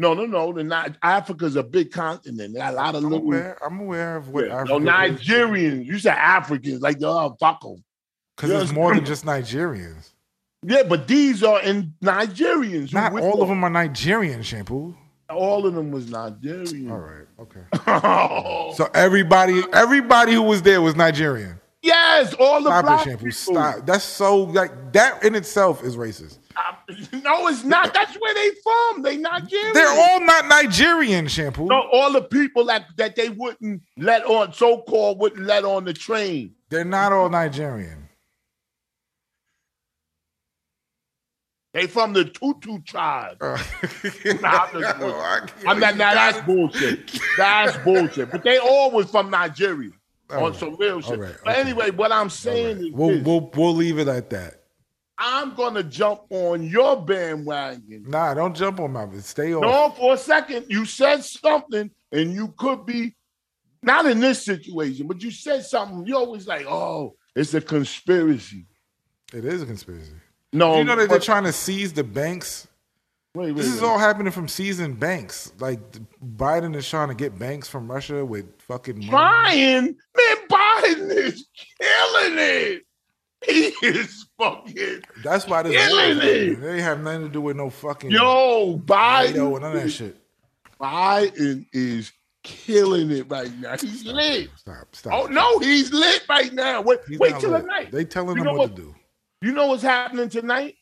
No, 0.01 0.15
no, 0.15 0.25
no. 0.25 0.53
The 0.53 0.65
not 0.65 0.97
Africa's 1.03 1.57
a 1.57 1.63
big 1.63 1.93
continent. 1.93 2.55
There 2.55 2.63
are 2.65 2.73
a 2.73 2.75
lot 2.75 2.95
of 2.95 3.05
I'm 3.05 3.11
little. 3.11 3.27
aware. 3.27 3.59
I'm 3.65 3.81
aware 3.81 4.17
of 4.17 4.29
what 4.31 4.47
Yeah, 4.47 4.65
no, 4.65 4.77
Africa 4.91 5.13
is. 5.15 5.21
Nigerians. 5.29 5.85
You 5.87 5.99
said 5.99 6.15
Africans, 6.17 6.81
like 6.81 6.97
oh 7.03 7.37
fuck 7.39 7.61
'em. 7.65 7.85
because 8.37 8.51
it's 8.51 8.71
Yes. 8.71 8.73
more 8.73 8.95
than 8.95 9.05
just 9.13 9.25
Nigerians. 9.27 10.11
Yeah, 10.67 10.83
but 10.85 11.07
these 11.07 11.43
are 11.43 11.61
in 11.63 11.95
Nigerians. 12.03 12.93
Not 12.93 13.13
all 13.13 13.35
of 13.43 13.49
them. 13.49 13.61
them 13.61 13.65
are 13.65 13.71
Nigerian. 13.71 14.43
Shampoo. 14.43 14.97
All 15.31 15.65
of 15.67 15.75
them 15.75 15.91
was 15.93 16.11
Nigerian. 16.11 16.91
All 16.91 16.99
right. 16.99 17.27
Okay. 17.39 17.61
Oh, 17.87 18.73
So 18.75 18.89
everybody, 18.95 19.63
everybody 19.73 20.33
who 20.33 20.43
was 20.43 20.61
there 20.63 20.83
was 20.83 20.97
Nigerian. 20.97 21.61
yes, 21.83 22.35
all 22.35 22.63
the 22.63 22.69
Stop 22.71 22.85
it, 22.85 22.87
black 22.87 23.05
shampoo. 23.05 23.19
people. 23.27 23.33
Stop. 23.33 23.87
That's 23.87 24.03
so 24.05 24.39
like 24.45 24.93
that 24.93 25.23
in 25.25 25.35
itself 25.37 25.85
is 25.85 25.97
racist. 25.97 26.39
No, 27.25 27.49
it's 27.49 27.65
not. 27.65 27.93
That's 27.95 28.15
where 28.17 28.35
they 28.35 28.51
from. 28.63 29.03
They 29.03 29.17
Nigerian. 29.17 29.73
They're 29.75 29.89
all 29.89 30.21
not 30.21 30.47
Nigerian, 30.47 31.27
shampoo. 31.29 31.67
no, 31.67 31.89
all 31.93 32.13
the 32.13 32.23
people 32.23 32.65
that 32.67 32.87
that 32.97 33.17
they 33.17 33.29
wouldn't 33.29 33.83
let 33.97 34.25
on, 34.25 34.53
so-called 34.53 35.19
wouldn't 35.21 35.47
let 35.47 35.65
on 35.65 35.85
the 35.85 35.93
train. 35.95 36.55
They're 36.69 36.85
not 36.85 37.13
all 37.13 37.29
Nigerian. 37.29 38.09
They 41.73 41.87
from 41.87 42.13
the 42.13 42.25
Tutu 42.25 42.81
tribe. 42.83 43.37
Uh, 43.41 43.57
Nah, 44.41 44.67
I'm 44.73 44.81
just. 44.81 44.97
I 45.01 45.41
can't- 45.47 45.69
I'm 45.69 45.79
not. 45.79 45.97
Now 45.97 46.15
that's 46.15 46.41
bullshit. 46.45 47.21
That's 47.37 47.77
bullshit. 47.85 48.31
But 48.33 48.43
they 48.43 48.59
all 48.59 48.91
was 48.91 49.09
from 49.11 49.31
Nigeria 49.31 49.93
All 50.31 50.47
on 50.47 50.51
right. 50.51 50.59
some 50.61 50.75
real 50.77 51.01
shit. 51.01 51.19
right, 51.19 51.35
But 51.45 51.53
okay. 51.53 51.61
anyway, 51.61 51.91
what 51.93 52.11
I'm 52.11 52.29
saying 52.31 52.77
right. 52.79 52.87
is, 52.87 52.93
We'll, 52.93 53.23
we'll 53.23 53.51
we'll 53.55 53.75
leave 53.75 53.99
it 54.01 54.09
at 54.09 54.31
that. 54.31 54.60
I'm 55.21 55.55
gonna 55.55 55.83
jump 55.83 56.23
on 56.31 56.67
your 56.69 57.01
bandwagon. 57.05 58.05
Nah, 58.09 58.35
don't 58.35 58.57
jump 58.57 58.81
on 58.81 58.93
my. 58.93 59.07
Stay 59.19 59.53
on. 59.55 59.61
No, 59.61 59.91
for 59.91 60.15
a 60.15 60.19
second, 60.19 60.67
you 60.69 60.85
said 60.87 61.23
something, 61.23 61.91
and 62.11 62.33
you 62.33 62.55
could 62.57 62.87
be 62.87 63.15
not 63.83 64.07
in 64.07 64.19
this 64.21 64.45
situation, 64.45 65.07
but 65.07 65.23
you 65.23 65.31
said 65.31 65.65
something. 65.65 66.07
You 66.07 66.17
always 66.17 66.47
like, 66.47 66.67
oh, 66.67 67.17
it's 67.37 67.55
a 67.55 67.61
conspiracy. 67.61 68.67
It 69.33 69.45
is 69.45 69.63
a 69.63 69.67
conspiracy. 69.67 70.15
No, 70.53 70.79
you 70.79 70.85
know 70.85 70.97
that 70.97 71.09
they're 71.09 71.21
trying 71.21 71.45
to 71.45 71.53
seize 71.53 71.93
the 71.93 72.03
banks 72.03 72.67
Wait, 73.33 73.53
wait, 73.53 73.57
This 73.63 73.73
is 73.73 73.81
wait. 73.81 73.87
all 73.87 73.99
happening 73.99 74.33
from 74.33 74.49
seasoned 74.49 74.99
banks. 74.99 75.53
Like 75.61 75.79
Biden 76.37 76.75
is 76.75 76.89
trying 76.89 77.09
to 77.09 77.15
get 77.15 77.39
banks 77.39 77.69
from 77.69 77.89
Russia 77.89 78.25
with 78.25 78.47
fucking 78.63 78.97
money. 78.97 79.09
Trying, 79.09 79.85
man. 79.85 80.37
Biden 80.51 81.11
is 81.13 81.47
killing 81.81 82.39
it. 82.39 82.83
He 83.47 83.73
is 83.83 84.27
fucking 84.39 85.03
That's 85.25 85.47
why 85.47 85.63
this 85.63 85.75
is 85.75 85.89
Killing 85.89 86.19
it. 86.23 86.61
They 86.61 86.81
have 86.83 87.01
nothing 87.01 87.23
to 87.23 87.29
do 87.29 87.41
with 87.41 87.57
no 87.57 87.71
fucking 87.71 88.11
yo. 88.11 88.79
Biden, 88.85 89.53
and 89.55 89.63
none 89.63 89.77
of 89.77 89.83
that 89.83 89.91
shit. 89.91 90.17
Biden 90.81 91.67
is 91.73 92.13
killing 92.43 93.11
it 93.11 93.31
right 93.31 93.51
now. 93.59 93.77
He's 93.77 94.05
lit. 94.05 94.51
Stop, 94.57 94.95
stop. 94.95 95.13
Oh 95.15 95.27
no, 95.27 95.59
he's 95.59 95.93
lit 95.93 96.23
right 96.29 96.53
now. 96.53 96.81
Wait, 96.83 96.99
He's 97.09 97.19
wait 97.19 97.39
till 97.39 97.51
lit. 97.51 97.63
the 97.63 97.67
night. 97.69 97.91
They 97.93 98.05
telling 98.05 98.37
You 98.37 98.43
him 98.43 98.49
what, 98.49 98.57
what- 98.71 98.77
to 98.77 98.83
do. 98.83 98.95
You 99.43 99.53
know 99.53 99.69
what's 99.69 99.83
happening 99.83 100.29
tonight? 100.29 100.75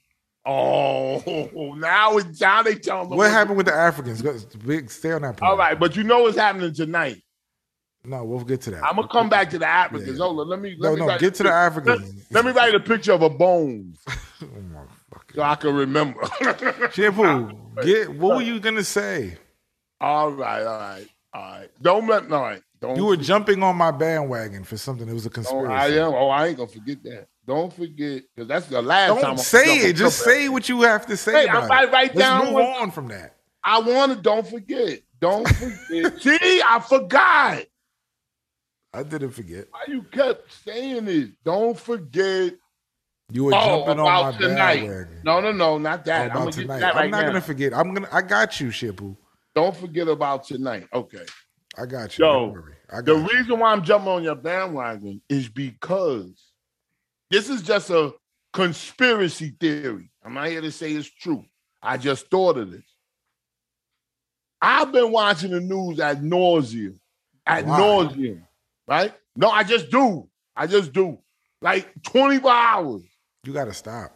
Oh, 0.44 1.74
now 1.78 2.16
it's 2.16 2.40
now 2.40 2.62
they 2.62 2.74
telling 2.74 3.08
them 3.08 3.18
What 3.18 3.26
to- 3.26 3.30
happened 3.32 3.56
with 3.56 3.66
the 3.66 3.74
Africans? 3.74 4.22
Big, 4.56 4.90
stay 4.90 5.12
on 5.12 5.22
that 5.22 5.36
point. 5.36 5.50
All 5.50 5.56
right, 5.56 5.78
but 5.78 5.94
you 5.96 6.02
know 6.04 6.22
what's 6.22 6.36
happening 6.36 6.72
tonight. 6.72 7.22
No, 8.04 8.24
we'll 8.24 8.44
get 8.44 8.60
to 8.62 8.70
that. 8.72 8.84
I'm 8.84 8.96
gonna 8.96 9.08
come 9.08 9.28
back 9.28 9.50
to 9.50 9.58
the 9.58 9.66
Africans. 9.66 10.18
Yeah. 10.18 10.24
Hold 10.24 10.40
on, 10.40 10.48
let 10.48 10.60
me 10.60 10.76
No, 10.78 10.94
me 10.94 11.00
no, 11.06 11.18
get 11.18 11.34
to 11.34 11.42
the 11.42 11.52
Africans. 11.52 12.26
let 12.30 12.44
me 12.44 12.52
write 12.52 12.74
a 12.74 12.80
picture 12.80 13.12
of 13.12 13.22
a 13.22 13.28
bone 13.30 13.94
Oh 14.08 14.46
my 14.72 14.80
fucking 15.12 15.34
so 15.34 15.42
I 15.42 15.54
can 15.56 15.74
remember. 15.74 16.20
shampoo. 16.92 17.50
Get 17.82 18.10
what 18.14 18.36
were 18.36 18.42
you 18.42 18.60
gonna 18.60 18.84
say? 18.84 19.36
all 20.00 20.30
right, 20.30 20.62
all 20.64 20.78
right, 20.78 21.06
all 21.34 21.42
right. 21.42 21.68
Don't 21.82 22.06
let 22.06 22.30
all 22.32 22.42
right. 22.42 22.62
Don't 22.80 22.96
You 22.96 23.06
were 23.06 23.16
jumping 23.16 23.62
on 23.64 23.74
my 23.76 23.90
bandwagon 23.90 24.62
for 24.62 24.76
something 24.76 25.06
that 25.08 25.12
was 25.14 25.26
a 25.26 25.30
Oh, 25.30 25.32
conspiracy. 25.32 25.72
I 25.72 25.88
am. 26.06 26.14
Oh, 26.14 26.28
I 26.28 26.46
ain't 26.46 26.56
gonna 26.56 26.68
forget 26.68 27.02
that. 27.02 27.26
Don't 27.46 27.72
forget 27.72 28.22
because 28.34 28.46
that's 28.48 28.66
the 28.66 28.80
last 28.80 29.14
time. 29.14 29.22
Don't 29.34 29.38
say 29.40 29.78
it. 29.80 29.94
Just 29.94 30.20
say 30.24 30.48
what 30.48 30.68
you 30.68 30.82
have 30.82 31.04
to 31.06 31.16
say. 31.16 31.32
Hey, 31.32 31.44
about 31.44 31.56
I'm 31.56 31.64
about 31.64 31.80
to 31.80 31.88
it. 31.88 31.92
write 31.92 32.14
Let's 32.14 32.18
down 32.28 32.44
move 32.44 32.54
what- 32.54 32.80
on 32.80 32.90
from 32.92 33.08
that. 33.08 33.34
I 33.64 33.80
want 33.80 34.12
to. 34.14 34.22
Don't 34.22 34.46
forget. 34.46 35.00
Don't 35.20 35.46
forget. 35.48 36.20
See, 36.22 36.62
I 36.64 36.78
forgot. 36.88 37.64
I 38.92 39.02
didn't 39.02 39.30
forget. 39.30 39.66
Why 39.70 39.84
you 39.88 40.02
kept 40.02 40.52
saying 40.64 41.08
it? 41.08 41.30
Don't 41.44 41.78
forget. 41.78 42.54
You 43.30 43.44
were 43.44 43.52
Oh, 43.54 43.84
jumping 43.84 44.00
on 44.00 44.24
my 44.32 44.38
tonight. 44.38 44.76
bandwagon. 44.80 45.20
No, 45.24 45.40
no, 45.40 45.52
no, 45.52 45.76
not 45.78 46.00
Oh, 46.00 46.02
that. 46.06 46.20
I'm 46.22 46.26
about 46.30 46.38
gonna 46.38 46.52
tonight. 46.52 46.78
that 46.80 46.94
right 46.94 47.04
I'm 47.04 47.10
not 47.10 47.20
now. 47.20 47.26
gonna 47.26 47.40
forget. 47.42 47.74
I'm 47.74 47.92
gonna. 47.94 48.08
I 48.10 48.22
got 48.22 48.58
you, 48.60 48.68
Shipu. 48.68 49.16
Don't 49.54 49.76
forget 49.76 50.08
about 50.08 50.44
tonight. 50.44 50.86
Okay. 50.94 51.26
I 51.76 51.84
got 51.86 52.16
you. 52.18 52.24
Yo, 52.24 52.32
Don't 52.32 52.52
worry. 52.52 52.74
I 52.90 53.02
The 53.02 53.14
you. 53.16 53.28
reason 53.28 53.58
why 53.60 53.72
I'm 53.72 53.84
jumping 53.84 54.08
on 54.08 54.22
your 54.24 54.34
bandwagon 54.34 55.20
is 55.28 55.48
because 55.48 56.50
this 57.30 57.50
is 57.50 57.60
just 57.62 57.90
a 57.90 58.14
conspiracy 58.54 59.54
theory. 59.60 60.10
I'm 60.24 60.32
not 60.34 60.48
here 60.48 60.62
to 60.62 60.72
say 60.72 60.92
it's 60.92 61.08
true. 61.10 61.44
I 61.82 61.98
just 61.98 62.30
thought 62.30 62.56
of 62.56 62.70
this. 62.70 62.82
I've 64.60 64.90
been 64.90 65.12
watching 65.12 65.50
the 65.52 65.60
news 65.60 66.00
at 66.00 66.20
nauseum, 66.22 66.98
at 67.46 67.64
nauseum, 67.66 68.42
right? 68.88 69.12
No, 69.36 69.50
I 69.50 69.62
just 69.62 69.90
do. 69.90 70.28
I 70.56 70.66
just 70.66 70.92
do. 70.92 71.18
Like 71.62 71.92
24 72.02 72.50
hours. 72.50 73.02
You 73.44 73.52
gotta 73.52 73.74
stop. 73.74 74.12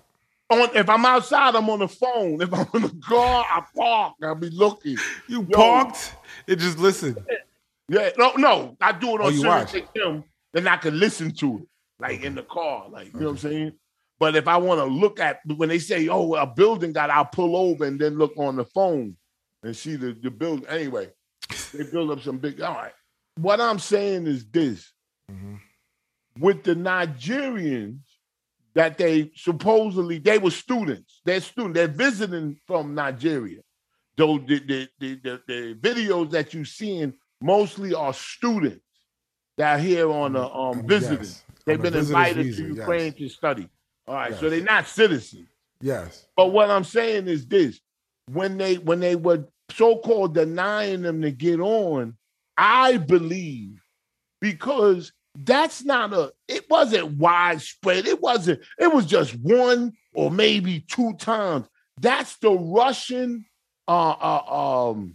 On, 0.51 0.69
if 0.77 0.89
I'm 0.89 1.07
outside, 1.07 1.55
I'm 1.55 1.71
on 1.71 1.79
the 1.79 1.89
phone. 1.89 2.43
If 2.43 2.53
I'm 2.53 2.67
in 2.75 2.83
the 2.83 3.01
car, 3.07 3.45
I 3.49 3.63
park. 3.77 4.15
I'll 4.23 4.35
be 4.35 4.51
looking. 4.51 4.97
You 5.29 5.47
Yo. 5.49 5.57
parked 5.57 6.15
and 6.49 6.59
just 6.59 6.79
listen. 6.79 7.17
Yeah, 7.89 8.11
no, 8.19 8.33
no, 8.37 8.77
I 8.81 8.93
do 8.93 9.09
it 9.17 9.21
Oh, 9.21 9.27
on 9.27 9.33
you 9.35 9.41
Sirius. 9.41 9.73
XM, 9.73 10.25
then 10.53 10.69
I 10.69 10.77
can 10.77 10.99
listen 10.99 11.31
to 11.37 11.59
it, 11.59 11.67
like 12.01 12.23
in 12.23 12.35
the 12.35 12.43
car, 12.43 12.89
like 12.91 13.13
you 13.13 13.21
know 13.21 13.27
what 13.27 13.33
I'm 13.33 13.39
saying. 13.39 13.73
But 14.19 14.37
if 14.37 14.47
I 14.47 14.57
want 14.57 14.79
to 14.81 14.85
look 14.85 15.19
at 15.21 15.41
when 15.57 15.69
they 15.69 15.79
say, 15.81 16.09
"Oh, 16.09 16.35
a 16.35 16.47
building 16.47 16.93
got," 16.93 17.11
I'll 17.11 17.25
pull 17.25 17.57
over 17.57 17.85
and 17.85 17.99
then 18.01 18.19
look 18.19 18.33
on 18.37 18.57
the 18.57 18.65
phone 18.65 19.17
and 19.63 19.77
see 19.77 19.97
the 19.97 20.13
the 20.13 20.31
building. 20.31 20.67
Anyway, 20.69 21.11
they 21.73 21.83
build 21.85 22.11
up 22.13 22.21
some 22.21 22.39
big. 22.39 22.61
All 22.63 22.75
right, 22.75 22.93
what 23.37 23.61
I'm 23.61 23.79
saying 23.79 24.27
is 24.27 24.45
this: 24.47 24.93
Mhm. 25.31 25.61
with 26.39 26.63
the 26.65 26.75
Nigerians 26.75 28.01
that 28.75 28.97
they 28.99 29.31
supposedly 29.37 30.19
they 30.19 30.39
were 30.39 30.51
students, 30.51 31.21
they're 31.25 31.41
students, 31.41 31.75
they're 31.77 31.89
visiting 31.89 32.57
from 32.67 32.95
Nigeria. 32.95 33.61
Though 34.17 34.39
the 34.39 34.59
the 34.61 34.89
the, 34.99 35.15
the, 35.17 35.43
the 35.47 35.75
videos 35.81 36.31
that 36.31 36.53
you're 36.55 36.65
seeing 36.65 37.15
mostly 37.41 37.95
are 37.95 38.15
students 38.15 38.85
that 39.57 39.77
are 39.77 39.83
here 39.83 40.11
on 40.11 40.37
a 40.37 40.47
um 40.47 40.83
Mm, 40.83 40.89
visiting. 40.89 41.19
yes. 41.27 41.45
They've 41.65 41.79
On 41.79 41.83
been 41.83 41.95
invited 41.95 42.45
visa, 42.47 42.63
to 42.63 42.69
yes. 42.69 42.77
Ukraine 42.79 43.13
to 43.15 43.29
study. 43.29 43.69
All 44.09 44.15
right, 44.15 44.35
so 44.35 44.51
they're 44.51 44.63
not 44.63 44.89
citizens. 44.89 45.49
Yes. 45.81 46.27
But 46.37 46.47
what 46.53 46.71
I'm 46.71 46.85
saying 46.85 47.29
is 47.29 47.47
this: 47.47 47.81
when 48.31 48.59
they 48.59 48.77
when 48.79 49.01
they 49.01 49.17
were 49.17 49.47
so-called 49.71 50.35
denying 50.35 51.03
them 51.03 51.23
to 51.23 51.31
get 51.31 51.61
on, 51.61 52.17
I 52.57 52.97
believe 52.99 53.83
because 54.41 55.13
that's 55.35 55.85
not 55.85 56.13
a 56.13 56.33
it 56.49 56.69
wasn't 56.69 57.17
widespread. 57.19 58.07
It 58.07 58.21
wasn't, 58.21 58.61
it 58.79 58.93
was 58.93 59.07
just 59.07 59.35
one 59.37 59.93
or 60.15 60.31
maybe 60.31 60.81
two 60.81 61.15
times. 61.15 61.67
That's 62.01 62.37
the 62.39 62.53
Russian 62.53 63.47
uh 63.89 64.11
uh 64.11 64.91
um 64.91 65.15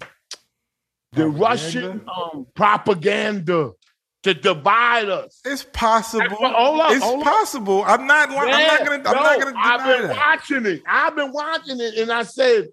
the 1.13 1.23
Propaganda? 1.23 1.39
Russian 1.39 2.01
um 2.07 2.47
propaganda 2.55 3.71
to 4.23 4.33
divide 4.33 5.09
us. 5.09 5.39
It's 5.45 5.63
possible. 5.63 6.37
Well, 6.39 6.53
hold 6.53 6.81
up, 6.81 6.91
it's 6.91 7.03
hold 7.03 7.21
up. 7.21 7.33
possible. 7.33 7.83
I'm 7.85 8.05
not. 8.07 8.29
I'm 8.29 8.35
not 8.35 8.85
gonna. 8.85 8.95
I'm 8.95 9.03
no, 9.03 9.11
not 9.11 9.39
gonna 9.39 9.51
deny 9.51 9.61
I've 9.63 9.99
been 9.99 10.07
that. 10.09 10.17
watching 10.17 10.65
it. 10.65 10.83
I've 10.87 11.15
been 11.15 11.31
watching 11.31 11.79
it, 11.79 11.97
and 11.97 12.11
I 12.11 12.23
said, 12.23 12.67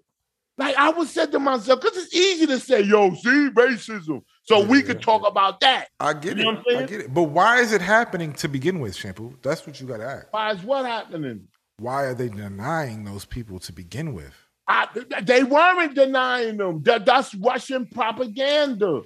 like, 0.57 0.75
I 0.75 0.89
would 0.89 1.07
say 1.07 1.27
to 1.27 1.39
myself, 1.39 1.81
because 1.81 1.97
it's 1.97 2.13
easy 2.13 2.45
to 2.47 2.59
say, 2.59 2.81
"Yo, 2.81 3.13
see 3.15 3.49
racism," 3.51 4.23
so 4.45 4.63
we 4.63 4.79
Yeah. 4.79 4.83
could 4.85 5.01
talk 5.01 5.27
about 5.27 5.59
that. 5.61 5.89
I 5.99 6.13
get 6.13 6.37
You 6.37 6.43
it. 6.43 6.45
what 6.45 6.57
I'm 6.57 6.63
saying? 6.67 6.83
I 6.83 6.85
get 6.87 7.01
it. 7.01 7.13
But 7.13 7.23
why 7.23 7.59
is 7.59 7.71
it 7.73 7.81
happening 7.81 8.33
to 8.33 8.47
begin 8.47 8.79
with, 8.79 8.95
Shampoo? 8.95 9.37
That's 9.43 9.65
what 9.67 9.79
you 9.81 9.87
got 9.87 9.97
to 9.97 10.05
ask. 10.05 10.27
Why 10.31 10.51
is 10.51 10.61
what 10.63 10.85
happening? 10.85 11.47
Why 11.77 12.03
are 12.05 12.13
they 12.13 12.29
denying 12.29 13.03
those 13.03 13.25
people 13.25 13.59
to 13.59 13.73
begin 13.73 14.13
with? 14.13 14.33
I, 14.67 14.87
they 15.21 15.43
weren't 15.43 15.93
denying 15.93 16.57
them. 16.57 16.81
That, 16.83 17.05
that's 17.05 17.35
Russian 17.35 17.85
propaganda. 17.87 19.01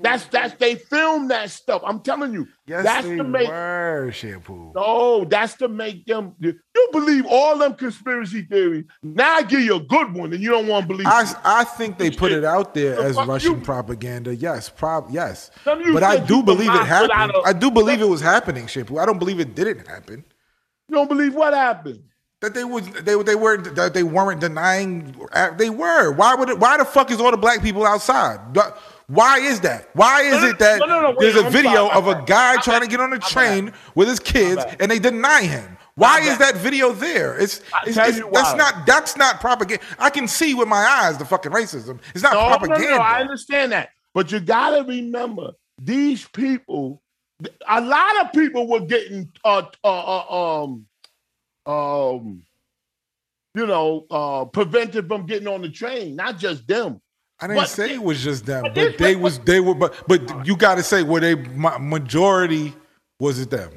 That's 0.00 0.26
that's 0.26 0.54
they 0.54 0.76
filmed 0.76 1.30
that 1.32 1.50
stuff. 1.50 1.82
I'm 1.84 2.00
telling 2.00 2.32
you. 2.32 2.46
Yes, 2.68 2.84
that's 2.84 3.04
they 3.06 3.16
to 3.16 3.24
make 3.24 3.48
were 3.48 4.10
Shampoo. 4.14 4.70
no. 4.76 5.24
That's 5.24 5.54
to 5.54 5.66
make 5.66 6.06
them. 6.06 6.34
You 6.38 6.54
believe 6.92 7.26
all 7.28 7.58
them 7.58 7.74
conspiracy 7.74 8.42
theories. 8.42 8.84
Now 9.02 9.34
I 9.38 9.42
give 9.42 9.60
you 9.60 9.74
a 9.76 9.80
good 9.80 10.14
one, 10.14 10.32
and 10.32 10.40
you 10.40 10.50
don't 10.50 10.68
want 10.68 10.84
to 10.84 10.88
believe. 10.88 11.06
I, 11.08 11.22
it. 11.22 11.36
I 11.44 11.64
think 11.64 11.98
they 11.98 12.12
put 12.12 12.30
it 12.30 12.44
out 12.44 12.74
there 12.74 12.94
The 12.94 13.02
as 13.02 13.16
Russian 13.16 13.54
you- 13.58 13.60
propaganda. 13.60 14.36
Yes, 14.36 14.68
prob 14.68 15.08
yes. 15.10 15.50
Of 15.66 15.80
But 15.92 16.04
I 16.04 16.18
do 16.18 16.44
believe 16.44 16.68
it 16.68 16.78
could 16.78 16.88
lie 16.88 17.02
without 17.02 17.10
happened. 17.10 17.32
a- 17.44 17.48
I 17.48 17.52
do 17.52 17.70
believe 17.70 18.00
it 18.00 18.08
was 18.08 18.20
happening, 18.20 18.68
Shampoo. 18.68 18.98
I 18.98 19.06
don't 19.06 19.18
believe 19.18 19.40
it 19.40 19.56
didn't 19.56 19.88
happen. 19.88 20.24
You 20.88 20.94
don't 20.94 21.08
believe 21.08 21.34
what 21.34 21.54
happened. 21.54 22.04
That 22.40 22.54
they 22.54 22.64
was 22.64 22.88
they 22.88 23.20
they 23.22 23.34
weren't 23.36 23.74
that 23.76 23.94
they 23.94 24.02
weren't 24.02 24.40
denying. 24.40 25.14
They 25.58 25.70
were. 25.70 26.12
Why 26.12 26.34
would 26.36 26.50
it? 26.50 26.58
Why 26.58 26.76
the 26.76 26.84
fuck 26.84 27.10
is 27.10 27.20
all 27.20 27.30
the 27.32 27.36
black 27.36 27.62
people 27.62 27.84
outside? 27.86 28.38
Why 29.08 29.38
is 29.38 29.60
that? 29.60 29.88
Why 29.94 30.22
is 30.22 30.42
No, 30.42 30.48
it 30.48 30.58
that 30.60 30.80
no, 30.80 30.86
no, 30.86 31.00
no, 31.00 31.08
wait, 31.10 31.18
there's 31.20 31.36
a 31.36 31.46
I'm 31.46 31.52
video 31.52 31.88
sorry, 31.88 31.98
of 31.98 32.06
a 32.08 32.10
I'm 32.18 32.24
guy 32.24 32.54
bad. 32.56 32.62
trying 32.64 32.80
to 32.82 32.86
get 32.86 33.00
on 33.00 33.12
a 33.12 33.16
I'm 33.16 33.20
train 33.20 33.72
with 33.94 34.08
his 34.08 34.20
kids 34.20 34.64
and 34.80 34.90
they 34.90 34.98
deny 34.98 35.42
him? 35.42 35.76
Why 35.94 36.18
I'm 36.18 36.22
is 36.22 36.38
bad. 36.38 36.54
that 36.54 36.60
video 36.60 36.92
there? 36.92 37.36
It's, 37.38 37.60
it's, 37.86 37.96
it's- 37.98 38.22
that's 38.32 38.54
not 38.56 38.86
that's 38.86 39.16
not 39.16 39.40
propaganda. 39.40 39.84
I 39.98 40.08
can 40.10 40.26
see 40.26 40.54
with 40.54 40.68
my 40.68 40.76
eyes 40.84 41.18
the 41.18 41.24
fucking 41.26 41.52
racism. 41.52 42.00
It's 42.14 42.22
not 42.22 42.32
No, 42.32 42.48
no, 42.48 42.56
propaganda. 42.56 42.90
no, 42.96 42.96
I 43.02 43.20
understand 43.20 43.72
that. 43.72 43.90
But 44.14 44.32
you 44.32 44.40
gotta 44.40 44.84
remember, 44.84 45.52
these 45.80 46.26
people, 46.28 47.02
a 47.68 47.80
lot 47.80 48.24
of 48.24 48.32
people 48.32 48.66
were 48.68 48.80
getting 48.80 49.30
uh, 49.44 49.64
uh, 49.84 49.88
uh 50.22 50.62
um 50.64 50.86
um 51.66 52.42
you 53.54 53.66
know 53.66 54.06
uh 54.10 54.46
prevented 54.46 55.06
from 55.08 55.26
getting 55.26 55.48
on 55.48 55.60
the 55.60 55.68
train, 55.68 56.16
not 56.16 56.38
just 56.38 56.66
them. 56.66 57.01
I 57.42 57.48
didn't 57.48 57.56
But- 57.56 57.68
say 57.68 57.94
it 57.94 58.02
was 58.02 58.22
just 58.22 58.46
them, 58.46 58.62
but 58.62 58.74
but 58.74 58.98
they 58.98 59.16
was 59.16 59.38
they 59.40 59.58
were 59.60 59.74
but 59.74 59.94
but 60.06 60.46
you 60.46 60.56
got 60.56 60.76
to 60.76 60.82
say 60.82 61.02
were 61.02 61.18
they 61.20 61.34
majority 61.34 62.72
was 63.18 63.40
it 63.40 63.50
them? 63.50 63.70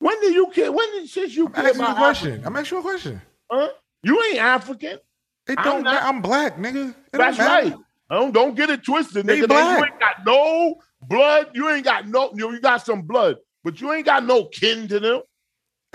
When 0.00 0.20
did 0.20 0.34
you 0.34 0.48
care? 0.48 0.70
When 0.72 0.90
did 0.92 1.08
since 1.08 1.34
you 1.34 1.44
me 1.46 1.50
a 1.54 1.72
question. 1.94 2.32
Africa, 2.32 2.46
I'm 2.46 2.56
asking 2.56 2.76
you 2.76 2.80
a 2.80 2.82
question. 2.82 3.22
huh? 3.50 3.68
You 4.02 4.22
ain't 4.24 4.38
African. 4.38 4.98
It 5.46 5.58
I'm 5.58 5.82
don't. 5.82 5.86
I'm 5.86 6.20
black, 6.22 6.56
nigga. 6.58 6.90
It 6.90 6.94
don't 7.12 7.20
That's 7.20 7.38
right. 7.38 7.74
Don't 8.10 8.32
don't 8.32 8.54
get 8.54 8.70
it 8.70 8.84
twisted, 8.84 9.26
They 9.26 9.40
nigga. 9.40 9.48
black. 9.48 9.78
You 9.78 9.84
ain't 9.86 10.00
got 10.00 10.24
no 10.26 10.74
blood. 11.02 11.50
You 11.54 11.70
ain't 11.70 11.84
got 11.84 12.08
no. 12.08 12.32
You, 12.34 12.52
you 12.52 12.60
got 12.60 12.84
some 12.84 13.02
blood, 13.02 13.36
but 13.62 13.80
you 13.80 13.92
ain't 13.92 14.04
got 14.06 14.24
no 14.24 14.46
kin 14.46 14.88
to 14.88 15.00
them. 15.00 15.22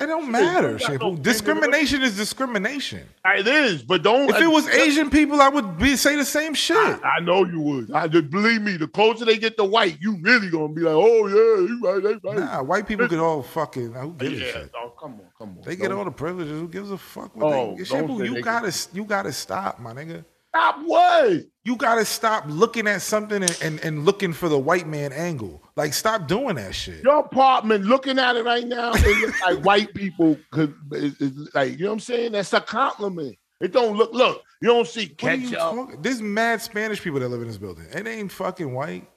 It 0.02 0.08
don't 0.08 0.32
matter, 0.32 0.74
got 0.74 0.82
no 0.82 0.88
Shampoo. 0.88 1.18
Discrimination 1.18 2.02
is 2.02 2.16
discrimination. 2.16 3.02
Ah, 3.26 3.36
it 3.38 3.48
is, 3.48 3.84
but 3.84 4.02
don't. 4.04 4.30
If 4.30 4.42
it 4.42 4.48
was 4.48 4.68
Asian 4.70 5.10
people, 5.10 5.42
I 5.42 5.50
would 5.50 5.78
be 5.78 5.96
say 5.96 6.16
the 6.16 6.26
same 6.26 6.54
shit. 6.54 6.78
I, 6.78 7.18
I 7.18 7.20
know 7.20 7.44
you 7.46 7.60
would. 7.60 7.92
I 7.92 8.08
just 8.08 8.30
believe 8.30 8.62
me. 8.62 8.78
The 8.78 8.88
closer 8.88 9.26
they 9.26 9.38
get 9.38 9.58
to 9.58 9.64
white, 9.66 9.98
you 10.00 10.18
really 10.22 10.50
gonna 10.50 10.74
be 10.74 10.82
like, 10.82 10.96
oh 10.96 11.28
yeah, 11.28 11.68
you 11.68 11.82
right, 11.84 12.04
they 12.04 12.30
right. 12.30 12.40
Nah, 12.40 12.64
white 12.64 12.88
people 12.88 13.08
get 13.08 13.20
all 13.20 13.44
fucking. 13.44 13.94
Who 13.94 14.14
gives 14.14 14.42
a 14.42 14.46
shit? 14.46 14.72
Oh, 14.76 14.94
come 15.00 15.14
on, 15.14 15.22
Come 15.38 15.50
on. 15.58 15.64
They 15.66 15.76
get 15.76 15.92
all 15.92 16.06
the 16.06 16.12
privileges. 16.12 16.60
Who 16.60 16.68
gives 16.68 16.92
a 16.92 16.98
fuck? 16.98 17.36
What 17.36 17.54
Oh, 17.54 17.76
they, 17.78 17.84
Shampoo, 17.84 18.24
you 18.24 18.42
gotta 18.42 18.74
you 18.94 19.04
gotta 19.04 19.34
stop, 19.34 19.80
my 19.80 19.94
nigga. 19.94 20.24
Stop 20.50 20.80
what? 20.86 21.42
You 21.70 21.76
gotta 21.76 22.04
stop 22.04 22.46
looking 22.48 22.88
at 22.88 23.04
something 23.04 23.44
and, 23.44 23.60
and, 23.62 23.80
and 23.82 24.04
looking 24.04 24.34
for 24.34 24.50
the 24.50 24.58
white 24.58 24.88
man 24.88 25.14
angle. 25.14 25.62
Like, 25.76 25.94
stop 25.94 26.28
doing 26.28 26.56
that 26.56 26.74
shit. 26.74 27.04
Your 27.04 27.20
apartment, 27.20 27.86
looking 27.86 28.18
at 28.18 28.36
it 28.36 28.44
right 28.44 28.66
now, 28.66 28.90
it 28.96 29.22
looks 29.22 29.40
like 29.40 29.64
white 29.64 29.94
people 29.94 30.36
could. 30.50 30.74
It's, 30.92 31.22
it's 31.22 31.54
like 31.54 31.74
you 31.74 31.84
know 31.84 31.92
what 31.92 31.94
I'm 31.94 32.00
saying. 32.00 32.32
That's 32.32 32.54
a 32.54 32.60
compliment. 32.60 33.38
It 33.62 33.72
don't 33.72 33.96
look. 33.96 34.12
Look, 34.14 34.42
you 34.64 34.70
don't 34.70 34.88
see 34.88 35.16
What 35.20 35.32
are 35.32 35.36
you 35.36 35.50
ketchup. 35.52 36.02
There's 36.02 36.24
mad 36.24 36.60
Spanish 36.64 37.04
people 37.04 37.20
that 37.20 37.30
live 37.30 37.42
in 37.44 37.48
this 37.48 37.60
building. 37.60 37.86
It 37.94 38.08
ain't 38.08 38.32
fucking 38.32 38.74
white. 38.74 39.08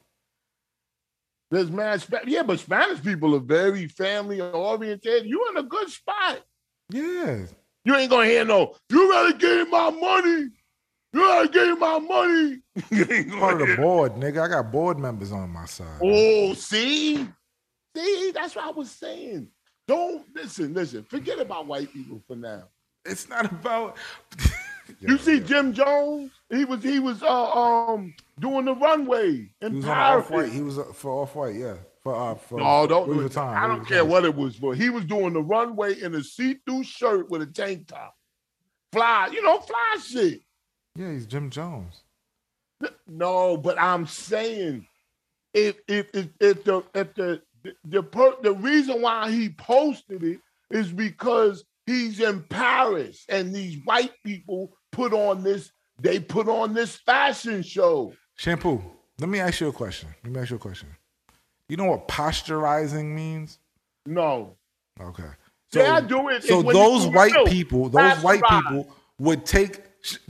There's 1.50 1.70
mad. 1.70 2.02
Spa- 2.02 2.20
yeah, 2.26 2.42
but 2.42 2.60
Spanish 2.60 3.02
people 3.02 3.34
are 3.34 3.40
very 3.40 3.88
family 3.88 4.42
oriented. 4.42 5.24
You 5.24 5.48
in 5.48 5.56
a 5.56 5.62
good 5.62 5.88
spot. 5.88 6.42
Yeah. 6.90 7.46
You 7.86 7.96
ain't 7.96 8.10
gonna 8.10 8.26
hear 8.26 8.44
no. 8.44 8.74
You 8.90 9.10
gotta 9.10 9.38
give 9.38 9.70
my 9.70 9.88
money. 9.88 10.50
You 11.12 11.20
gotta 11.20 11.48
give 11.48 11.78
my 11.78 11.98
money. 11.98 12.58
You 12.90 13.06
ain't 13.10 13.28
gonna 13.28 13.40
Part 13.40 13.60
of 13.62 13.68
the 13.68 13.76
board, 13.76 14.12
nigga. 14.14 14.42
I 14.42 14.48
got 14.48 14.72
board 14.72 14.98
members 14.98 15.30
on 15.32 15.50
my 15.50 15.66
side. 15.66 16.00
Oh, 16.02 16.54
see, 16.54 17.26
see, 17.96 18.30
that's 18.34 18.56
what 18.56 18.64
I 18.64 18.70
was 18.70 18.90
saying. 18.90 19.48
Don't 19.86 20.24
listen, 20.34 20.72
listen. 20.72 21.04
Forget 21.04 21.38
about 21.40 21.66
white 21.66 21.92
people 21.92 22.22
for 22.26 22.36
now. 22.36 22.64
It's 23.04 23.28
not 23.28 23.50
about. 23.50 23.96
You 25.00 25.16
see 25.16 25.40
Jim 25.40 25.72
Jones? 25.72 26.32
He 26.50 26.64
was 26.64 26.82
he 26.82 26.98
was 26.98 27.22
uh, 27.22 27.50
um 27.52 28.12
doing 28.40 28.64
the 28.66 28.74
runway 28.74 29.32
He 29.32 29.50
in 29.62 29.76
was 29.76 29.84
on 29.86 29.90
off 29.90 30.30
white. 30.30 30.38
Paris. 30.40 30.52
He 30.52 30.60
was 30.60 30.78
uh, 30.78 30.84
for 30.92 31.22
off 31.22 31.34
white, 31.34 31.54
yeah. 31.54 31.74
For 32.02 32.14
uh, 32.14 32.34
for 32.34 32.58
No, 32.58 32.86
don't. 32.86 33.08
Louis 33.08 33.28
Vuitton, 33.28 33.54
I 33.56 33.68
don't 33.68 33.86
care 33.86 34.02
Vuitton. 34.04 34.08
what 34.08 34.24
it 34.24 34.34
was 34.34 34.56
for. 34.56 34.74
He 34.74 34.90
was 34.90 35.04
doing 35.06 35.32
the 35.32 35.40
runway 35.40 35.98
in 36.00 36.14
a 36.14 36.22
see-through 36.22 36.82
shirt 36.84 37.30
with 37.30 37.42
a 37.42 37.46
tank 37.46 37.86
top. 37.88 38.14
Fly, 38.92 39.28
you 39.32 39.40
know, 39.42 39.60
fly 39.60 39.96
shit. 40.04 40.40
Yeah, 40.96 41.12
he's 41.12 41.26
Jim 41.26 41.50
Jones. 41.50 42.02
No, 43.06 43.56
but 43.56 43.80
I'm 43.80 44.06
saying 44.06 44.86
if 45.54 45.76
if 45.88 46.08
if, 46.14 46.28
if 46.40 46.64
the 46.64 46.82
if 46.94 47.14
the 47.14 47.42
the 47.62 47.74
the, 47.84 48.02
per, 48.02 48.34
the 48.42 48.52
reason 48.52 49.02
why 49.02 49.30
he 49.30 49.50
posted 49.50 50.24
it 50.24 50.40
is 50.70 50.90
because 50.90 51.64
he's 51.86 52.20
in 52.20 52.42
Paris 52.42 53.24
and 53.28 53.54
these 53.54 53.78
white 53.84 54.12
people 54.24 54.72
put 54.90 55.12
on 55.12 55.42
this 55.42 55.70
they 56.00 56.18
put 56.18 56.48
on 56.48 56.74
this 56.74 56.96
fashion 56.96 57.62
show. 57.62 58.12
Shampoo. 58.36 58.82
Let 59.20 59.28
me 59.28 59.38
ask 59.38 59.60
you 59.60 59.68
a 59.68 59.72
question. 59.72 60.08
Let 60.24 60.32
me 60.32 60.40
ask 60.40 60.50
you 60.50 60.56
a 60.56 60.58
question. 60.58 60.88
You 61.68 61.76
know 61.76 61.84
what 61.84 62.08
posturizing 62.08 63.14
means? 63.14 63.58
No. 64.04 64.56
Okay. 65.00 65.28
Yeah, 65.72 65.94
I 65.94 66.00
do 66.00 66.28
it. 66.28 66.42
So 66.42 66.56
It's 66.56 66.64
when 66.64 66.76
you 66.76 66.82
those 66.82 67.06
white 67.06 67.46
people, 67.46 67.88
those 67.88 68.22
white 68.22 68.42
people 68.42 68.90
would 69.18 69.46
take 69.46 69.80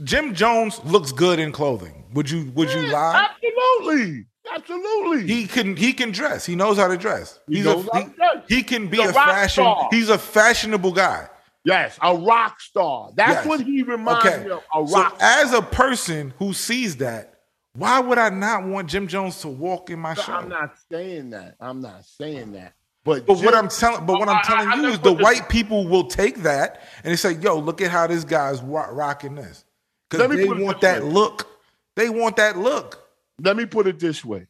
Jim 0.03 0.33
Jones 0.35 0.79
looks 0.85 1.11
good 1.11 1.39
in 1.39 1.51
clothing. 1.51 2.03
Would 2.13 2.29
you 2.29 2.51
would 2.53 2.71
you 2.71 2.87
lie? 2.87 3.27
Absolutely. 3.31 4.25
Absolutely. 4.53 5.27
He 5.27 5.47
can 5.47 5.75
he 5.75 5.93
can 5.93 6.11
dress. 6.11 6.45
He 6.45 6.55
knows 6.55 6.77
how 6.77 6.87
to 6.87 6.97
dress. 6.97 7.39
He 7.47 7.57
He's 7.57 7.65
a 7.65 7.77
he, 7.77 7.83
dress. 8.15 8.37
he 8.47 8.63
can 8.63 8.87
be 8.87 8.97
He's 8.97 9.07
a 9.07 9.09
a 9.09 9.13
fashion. 9.13 9.63
star. 9.63 9.87
He's 9.91 10.09
a 10.09 10.17
fashionable 10.17 10.91
guy. 10.91 11.27
yes, 11.63 11.97
a 12.01 12.15
rock 12.15 12.59
star. 12.59 13.09
That's 13.15 13.31
Yes. 13.31 13.45
what 13.47 13.61
he 13.61 13.81
reminds 13.83 14.25
Okay. 14.25 14.43
me 14.43 14.51
of. 14.51 14.61
A 14.75 14.83
rock 14.83 15.13
So 15.13 15.17
as 15.25 15.53
a 15.53 15.61
person 15.61 16.33
who 16.37 16.53
sees 16.53 16.97
that, 16.97 17.33
why 17.75 17.99
would 17.99 18.19
I 18.19 18.29
not 18.29 18.65
want 18.65 18.89
Jim 18.89 19.07
Jones 19.07 19.39
to 19.41 19.47
walk 19.47 19.89
in 19.89 19.97
my 19.99 20.13
show? 20.13 20.33
I'm 20.33 20.49
not 20.49 20.75
saying 20.91 21.31
that. 21.31 21.55
I'm 21.59 21.81
not 21.81 22.05
saying 22.05 22.51
that. 22.51 22.73
But, 23.05 23.25
But 23.25 23.39
what 23.39 23.53
I'm 23.53 23.67
telling, 23.67 24.05
but 24.05 24.17
what 24.17 24.29
I- 24.29 24.33
I'm 24.33 24.37
I- 24.37 24.41
telling 24.43 24.67
I 24.69 24.75
you 24.75 24.81
just 24.83 24.93
is 24.95 24.99
the 25.01 25.11
white 25.13 25.49
people 25.49 25.87
will 25.87 26.05
take 26.07 26.37
that 26.43 26.81
and 27.03 27.11
they 27.11 27.17
say, 27.17 27.33
"Yo, 27.33 27.59
look 27.59 27.81
at 27.81 27.91
how 27.91 28.07
this 28.07 28.23
guy's 28.23 28.61
rocking 28.61 29.35
this," 29.35 29.65
because 30.09 30.29
they 30.35 30.45
want 30.47 30.79
that 30.81 31.03
way. 31.03 31.09
look. 31.09 31.47
They 31.95 32.09
want 32.09 32.37
that 32.37 32.57
look. 32.57 32.99
let 33.39 33.57
me 33.57 33.65
put 33.65 33.87
it 33.87 33.99
this 33.99 34.23
way. 34.23 34.47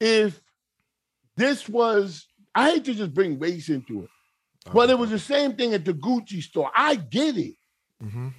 If 0.00 0.40
this 1.36 1.68
was, 1.68 2.26
I 2.54 2.70
hate 2.72 2.84
to 2.86 2.94
just 2.94 3.14
bring 3.14 3.38
race 3.38 3.68
into 3.68 4.02
it, 4.04 4.10
but 4.72 4.90
it 4.90 4.98
was 4.98 5.10
the 5.10 5.18
same 5.18 5.54
thing 5.54 5.74
at 5.74 5.84
the 5.84 5.92
Gucci 5.94 6.42
store. 6.42 6.70
I 6.74 6.96
get 6.96 7.36
it. 7.36 7.54
Mhm. 8.02 8.32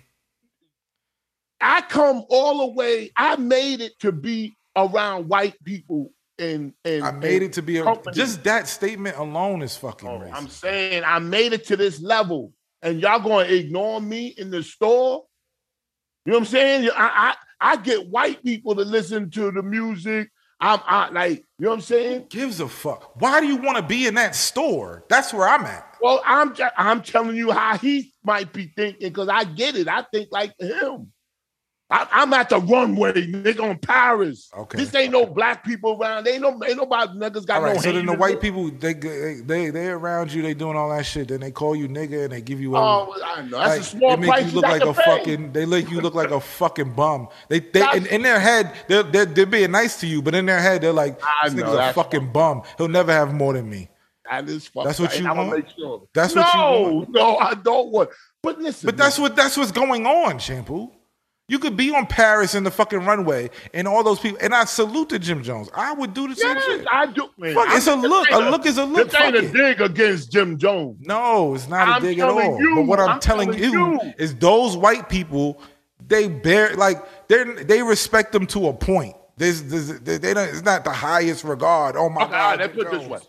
I 1.61 1.81
come 1.81 2.25
all 2.29 2.57
the 2.67 2.73
way, 2.73 3.11
I 3.15 3.35
made 3.37 3.81
it 3.81 3.97
to 3.99 4.11
be 4.11 4.57
around 4.75 5.29
white 5.29 5.55
people 5.63 6.11
and 6.39 6.73
and 6.85 7.03
I 7.03 7.11
made 7.11 7.35
and 7.37 7.43
it 7.43 7.53
to 7.53 7.61
be 7.61 7.77
a, 7.77 7.83
companies. 7.83 8.15
just 8.17 8.43
that 8.45 8.67
statement 8.67 9.17
alone 9.17 9.61
is 9.61 9.75
fucking 9.77 10.07
Oh, 10.07 10.19
racist. 10.19 10.33
I'm 10.33 10.47
saying 10.47 11.03
I 11.05 11.19
made 11.19 11.53
it 11.53 11.65
to 11.67 11.77
this 11.77 12.01
level, 12.01 12.53
and 12.81 12.99
y'all 12.99 13.19
gonna 13.19 13.45
ignore 13.49 14.01
me 14.01 14.27
in 14.37 14.49
the 14.51 14.63
store. 14.63 15.23
You 16.25 16.31
know 16.33 16.39
what 16.39 16.47
I'm 16.47 16.51
saying? 16.51 16.89
I 16.95 17.35
I, 17.61 17.73
I 17.73 17.75
get 17.77 18.07
white 18.09 18.43
people 18.43 18.75
to 18.75 18.81
listen 18.83 19.29
to 19.31 19.51
the 19.51 19.63
music. 19.63 20.29
I'm 20.63 20.79
I, 20.85 21.09
like, 21.09 21.39
you 21.39 21.45
know 21.65 21.69
what 21.69 21.75
I'm 21.77 21.81
saying? 21.81 22.27
Gives 22.29 22.59
a 22.59 22.67
fuck. 22.67 23.19
Why 23.19 23.41
do 23.41 23.47
you 23.47 23.55
want 23.57 23.77
to 23.77 23.83
be 23.83 24.05
in 24.05 24.13
that 24.13 24.35
store? 24.35 25.03
That's 25.09 25.33
where 25.33 25.47
I'm 25.49 25.65
at. 25.65 25.97
Well, 26.01 26.21
I'm 26.23 26.55
I'm 26.77 27.01
telling 27.01 27.35
you 27.35 27.51
how 27.51 27.77
he 27.79 28.13
might 28.23 28.53
be 28.53 28.71
thinking 28.75 29.09
because 29.09 29.27
I 29.27 29.43
get 29.43 29.75
it. 29.75 29.87
I 29.87 30.03
think 30.13 30.29
like 30.31 30.53
him. 30.59 31.11
I, 31.91 32.07
I'm 32.11 32.31
at 32.33 32.47
the 32.47 32.57
runway, 32.57 33.11
nigga, 33.11 33.59
on 33.59 33.77
Paris. 33.77 34.49
Okay. 34.57 34.77
This 34.77 34.95
ain't 34.95 35.11
no 35.11 35.25
black 35.25 35.65
people 35.65 36.01
around. 36.01 36.23
They 36.23 36.35
Ain't 36.35 36.41
no 36.41 36.51
ain't 36.65 36.77
nobody 36.77 37.11
niggas 37.19 37.45
got 37.45 37.57
All 37.57 37.63
right. 37.63 37.75
no. 37.75 37.81
so 37.81 37.91
then 37.91 38.05
the 38.05 38.13
white 38.13 38.39
people 38.39 38.69
they 38.71 38.93
they 38.93 39.41
they 39.41 39.69
they 39.71 39.87
around 39.89 40.31
you. 40.31 40.41
They 40.41 40.53
doing 40.53 40.77
all 40.77 40.89
that 40.89 41.05
shit. 41.05 41.27
Then 41.27 41.41
they 41.41 41.51
call 41.51 41.75
you 41.75 41.89
nigga 41.89 42.23
and 42.23 42.31
they 42.31 42.41
give 42.41 42.61
you. 42.61 42.77
all 42.77 43.13
Oh, 43.13 43.21
I 43.23 43.41
know. 43.41 43.57
That's 43.59 43.69
like, 43.69 43.79
a 43.81 43.83
small 43.83 44.09
they 44.11 44.15
make 44.21 44.29
price 44.29 44.45
you 44.45 44.51
look 44.53 44.63
like 44.63 44.83
a 44.83 44.93
pay. 44.93 45.01
fucking. 45.03 45.51
They 45.51 45.65
make 45.65 45.91
you 45.91 45.99
look 45.99 46.15
like 46.15 46.31
a 46.31 46.39
fucking 46.39 46.93
bum. 46.93 47.27
They 47.49 47.59
they 47.59 47.85
in, 47.93 48.05
in 48.05 48.21
their 48.21 48.39
head 48.39 48.73
they're, 48.87 49.03
they're 49.03 49.25
they're 49.25 49.45
being 49.45 49.71
nice 49.71 49.99
to 49.99 50.07
you, 50.07 50.21
but 50.21 50.33
in 50.33 50.45
their 50.45 50.61
head 50.61 50.81
they're 50.81 50.93
like, 50.93 51.19
this 51.43 51.53
know, 51.53 51.63
nigga's 51.63 51.89
a 51.89 51.93
fucking 51.93 52.31
bum. 52.31 52.63
He'll 52.77 52.87
never 52.87 53.11
have 53.11 53.33
more 53.33 53.51
than 53.51 53.69
me. 53.69 53.89
That 54.29 54.47
is 54.47 54.65
fucked 54.67 54.85
That's 54.85 54.99
what 54.99 55.19
you 55.19 55.27
and 55.27 55.37
want? 55.37 55.51
Make 55.51 55.69
sure. 55.77 56.07
That's 56.13 56.33
what 56.33 56.53
you 56.53 56.59
no, 56.59 56.93
want? 56.93 57.09
No, 57.09 57.37
I 57.37 57.53
don't 57.53 57.91
want. 57.91 58.11
But 58.41 58.59
listen, 58.59 58.87
But 58.87 58.95
that's 58.95 59.19
what 59.19 59.35
that's 59.35 59.57
what's 59.57 59.73
going 59.73 60.05
on, 60.05 60.39
shampoo. 60.39 60.89
You 61.51 61.59
could 61.59 61.75
be 61.75 61.93
on 61.93 62.05
Paris 62.05 62.55
in 62.55 62.63
the 62.63 62.71
fucking 62.71 62.99
runway 62.99 63.49
and 63.73 63.85
all 63.85 64.05
those 64.05 64.21
people, 64.21 64.37
and 64.41 64.55
I 64.55 64.63
salute 64.63 65.09
to 65.09 65.19
Jim 65.19 65.43
Jones. 65.43 65.69
I 65.75 65.91
would 65.91 66.13
do 66.13 66.29
the 66.29 66.35
same 66.37 66.55
yes, 66.55 66.63
shit. 66.63 66.87
I 66.89 67.07
do. 67.07 67.27
Man, 67.37 67.53
Fuck, 67.53 67.67
I'm- 67.67 67.77
it's 67.77 67.87
a 67.87 67.95
look. 67.95 68.27
A 68.31 68.37
look 68.49 68.65
is 68.65 68.77
a 68.77 68.85
look. 68.85 69.11
This 69.11 69.21
ain't 69.21 69.35
Fuck 69.35 69.43
a 69.43 69.47
it. 69.47 69.51
dig 69.51 69.81
against 69.81 70.31
Jim 70.31 70.57
Jones. 70.57 70.99
No, 71.01 71.53
it's 71.53 71.67
not 71.67 71.89
a 71.89 71.91
I'm 71.91 72.01
dig 72.01 72.19
at 72.19 72.29
all. 72.29 72.57
you, 72.57 72.75
but 72.77 72.85
what 72.85 73.01
I'm, 73.01 73.09
I'm 73.09 73.19
telling, 73.19 73.51
telling 73.51 73.63
you, 73.73 73.99
you. 74.01 74.13
is 74.17 74.33
those 74.35 74.77
white 74.77 75.09
people, 75.09 75.61
they 76.07 76.29
bear 76.29 76.73
like 76.77 77.03
they 77.27 77.43
they 77.43 77.83
respect 77.83 78.31
them 78.31 78.47
to 78.47 78.69
a 78.69 78.73
point. 78.73 79.17
There's, 79.35 79.61
there's 79.63 79.99
they, 79.99 80.19
they 80.19 80.33
don't. 80.33 80.47
It's 80.47 80.63
not 80.63 80.85
the 80.85 80.93
highest 80.93 81.43
regard. 81.43 81.97
Oh 81.97 82.07
my 82.07 82.23
Okay, 82.23 82.33
all 82.33 82.39
right, 82.39 82.59
God. 82.59 82.59
let's 82.61 82.75
Jim 82.77 82.85
put 82.85 82.93
it 82.93 82.97
this 82.97 83.09
way. 83.09 83.19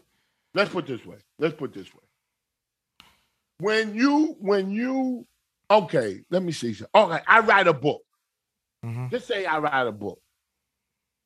Let's 0.54 0.70
put 0.70 0.86
this 0.86 1.04
way. 1.04 1.16
Let's 1.40 1.54
put 1.56 1.72
this 1.74 1.92
way. 1.92 2.02
When 3.58 3.96
you, 3.96 4.36
when 4.38 4.70
you, 4.70 5.26
okay, 5.68 6.20
let 6.30 6.44
me 6.44 6.52
see. 6.52 6.76
Okay, 6.94 7.18
I 7.26 7.40
write 7.40 7.66
a 7.66 7.72
book. 7.72 8.02
Mhm. 8.84 9.10
Just 9.10 9.26
say 9.28 9.44
I 9.46 9.58
write 9.58 9.86
a 9.86 9.92
book, 9.92 10.20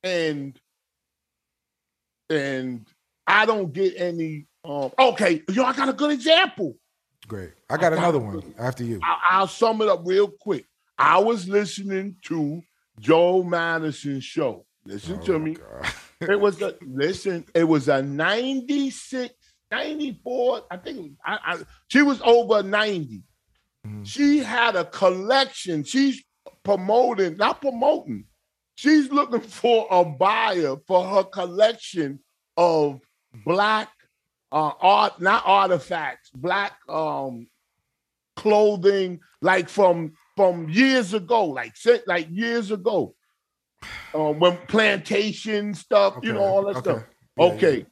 and 0.03 0.59
and 2.29 2.85
I 3.25 3.45
don't 3.45 3.71
get 3.73 3.93
any. 3.97 4.47
Um, 4.63 4.91
okay, 4.99 5.41
yo, 5.49 5.63
I 5.63 5.73
got 5.73 5.89
a 5.89 5.93
good 5.93 6.11
example. 6.11 6.75
Great. 7.27 7.51
I 7.69 7.77
got 7.77 7.93
I 7.93 7.95
got 7.95 7.99
another 7.99 8.19
one 8.19 8.53
after 8.59 8.83
you. 8.83 8.99
I, 9.03 9.17
I'll 9.31 9.47
sum 9.47 9.81
it 9.81 9.87
up 9.89 10.01
real 10.05 10.29
quick. 10.39 10.65
I 10.97 11.19
was 11.19 11.47
listening 11.47 12.15
to 12.25 12.61
Joe 12.99 13.43
Madison's 13.43 14.23
show. 14.23 14.65
Listen 14.85 15.19
Oh, 15.21 15.25
to 15.25 15.39
me. 15.39 15.57
It 16.19 16.39
was 16.39 16.59
a 16.63 16.73
listen. 16.81 17.45
It 17.53 17.65
was 17.65 17.89
a 17.89 18.01
96, 18.01 19.31
94. 19.69 20.61
I 20.71 20.77
think 20.77 21.11
I, 21.23 21.37
I, 21.45 21.57
she 21.89 22.01
was 22.01 22.19
over 22.23 22.63
90. 22.63 23.21
Mhm. 23.85 24.03
She 24.07 24.39
had 24.39 24.75
a 24.75 24.85
collection. 24.85 25.83
She's 25.83 26.23
promoting, 26.67 27.37
not 27.37 27.61
promoting. 27.61 28.25
She's 28.75 29.09
looking 29.09 29.39
for 29.39 29.87
a 29.89 30.03
buyer 30.03 30.75
for 30.85 31.03
her 31.07 31.23
collection 31.23 32.19
of 32.57 32.99
black 33.45 33.89
uh, 34.51 34.71
art, 34.81 35.19
not 35.21 35.43
artifacts, 35.45 36.29
black 36.31 36.73
um 36.89 37.47
clothing, 38.35 39.19
like 39.41 39.69
from 39.69 40.13
from 40.35 40.69
years 40.69 41.13
ago, 41.13 41.45
like 41.45 41.73
like 42.05 42.27
years 42.29 42.69
ago. 42.71 43.15
Um, 44.13 44.39
when 44.39 44.57
plantation 44.67 45.73
stuff, 45.73 46.17
you 46.23 46.33
know, 46.33 46.43
all 46.43 46.63
that 46.65 46.77
Okay. 46.77 46.79
stuff. 46.91 47.03
Yeah, 47.37 47.45
Okay, 47.45 47.77
yeah. 47.79 47.83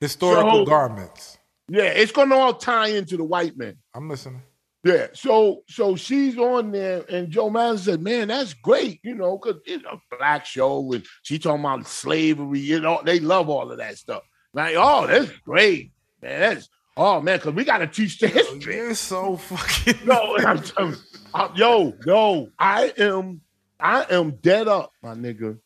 Historical 0.00 0.64
So- 0.64 0.64
garments. 0.66 1.38
yeah, 1.68 1.84
it's 1.84 2.12
gonna 2.12 2.34
all 2.36 2.54
tie 2.54 2.88
into 2.88 3.16
the 3.16 3.24
white 3.24 3.56
man. 3.56 3.76
I'm 3.94 4.08
listening. 4.08 4.42
Yeah, 4.82 5.08
so 5.12 5.62
so 5.68 5.94
she's 5.94 6.38
on 6.38 6.72
there, 6.72 7.04
and 7.10 7.28
Joe 7.30 7.50
Madison 7.50 7.84
said, 7.94 8.02
"Man, 8.02 8.28
that's 8.28 8.54
great, 8.54 8.98
you 9.02 9.14
know, 9.14 9.36
because 9.36 9.60
it's 9.66 9.84
a 9.84 10.00
black 10.16 10.46
show, 10.46 10.92
and 10.92 11.04
she 11.22 11.38
talking 11.38 11.60
about 11.60 11.86
slavery, 11.86 12.60
you 12.60 12.80
know, 12.80 13.02
they 13.04 13.20
love 13.20 13.50
all 13.50 13.70
of 13.70 13.76
that 13.78 13.98
stuff. 13.98 14.22
Like, 14.54 14.76
oh, 14.78 15.06
that's 15.06 15.30
great, 15.44 15.92
man. 16.22 16.40
That's 16.40 16.68
Oh 16.96 17.20
man, 17.20 17.38
because 17.38 17.54
we 17.54 17.64
got 17.64 17.78
to 17.78 17.86
teach 17.86 18.18
the 18.18 18.28
history. 18.28 18.74
You're 18.76 18.94
so 18.94 19.36
fucking. 19.38 20.06
No, 20.06 20.36
and 20.36 20.46
I'm, 20.46 20.62
I'm- 20.76 20.96
uh, 21.32 21.48
yo, 21.54 21.94
yo, 22.04 22.48
I 22.58 22.92
am, 22.98 23.40
I 23.78 24.04
am 24.10 24.32
dead 24.32 24.66
up, 24.66 24.90
my 25.02 25.14
nigga. 25.14 25.58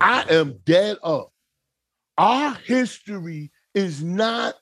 I 0.00 0.24
am 0.30 0.58
dead 0.64 0.96
up. 1.02 1.32
Our 2.18 2.54
history 2.54 3.52
is 3.74 4.02
not 4.02 4.54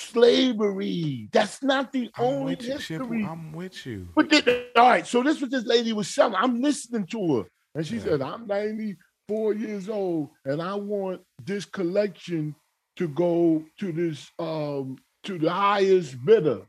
slavery. 0.00 1.28
That's 1.32 1.62
not 1.62 1.92
the 1.92 2.10
I'm 2.16 2.24
only 2.24 2.54
with 2.56 2.62
you, 2.64 2.72
history. 2.72 3.24
I'm 3.24 3.52
with 3.52 3.86
you. 3.86 4.08
But 4.14 4.30
then, 4.30 4.42
all 4.76 4.88
right, 4.88 5.06
so 5.06 5.22
this 5.22 5.40
what 5.40 5.50
this 5.50 5.64
lady 5.66 5.92
was 5.92 6.08
selling. 6.08 6.34
I'm 6.36 6.60
listening 6.60 7.06
to 7.08 7.36
her, 7.38 7.44
and 7.74 7.86
she 7.86 7.96
Yeah. 7.96 8.02
said, 8.04 8.22
"I'm 8.22 8.46
94 8.46 9.54
years 9.54 9.88
old, 9.88 10.30
and 10.44 10.60
I 10.62 10.74
want 10.74 11.22
this 11.44 11.64
collection 11.64 12.54
to 12.96 13.08
go 13.08 13.64
to 13.78 13.92
this 13.92 14.30
um 14.38 14.96
to 15.24 15.38
the 15.38 15.50
highest 15.52 16.22
bidder." 16.24 16.62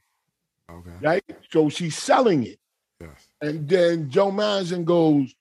Okay. 0.69 0.97
Right? 1.01 1.23
So 1.51 1.69
she's 1.69 1.97
selling 1.97 2.43
it, 2.45 2.59
Yes. 2.99 3.27
and 3.41 3.67
then 3.67 4.09
Joe 4.09 4.31
Madison 4.31 4.83
goes, 4.85 5.33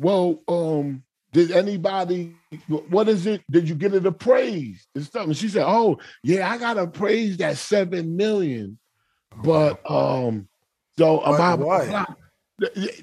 "Well, 0.00 0.42
um." 0.48 1.02
Did 1.36 1.50
anybody? 1.50 2.34
What 2.88 3.10
is 3.10 3.26
it? 3.26 3.42
Did 3.50 3.68
you 3.68 3.74
get 3.74 3.92
it 3.92 4.06
appraised 4.06 4.86
and 4.94 5.04
stuff? 5.04 5.26
And 5.26 5.36
she 5.36 5.50
said, 5.50 5.66
"Oh, 5.66 5.98
yeah, 6.22 6.50
I 6.50 6.56
got 6.56 6.78
appraised 6.78 7.42
at 7.42 7.58
seven 7.58 8.16
million, 8.16 8.78
but 9.44 9.78
um, 9.90 10.48
so 10.96 11.20
about 11.20 11.58
what? 11.58 12.08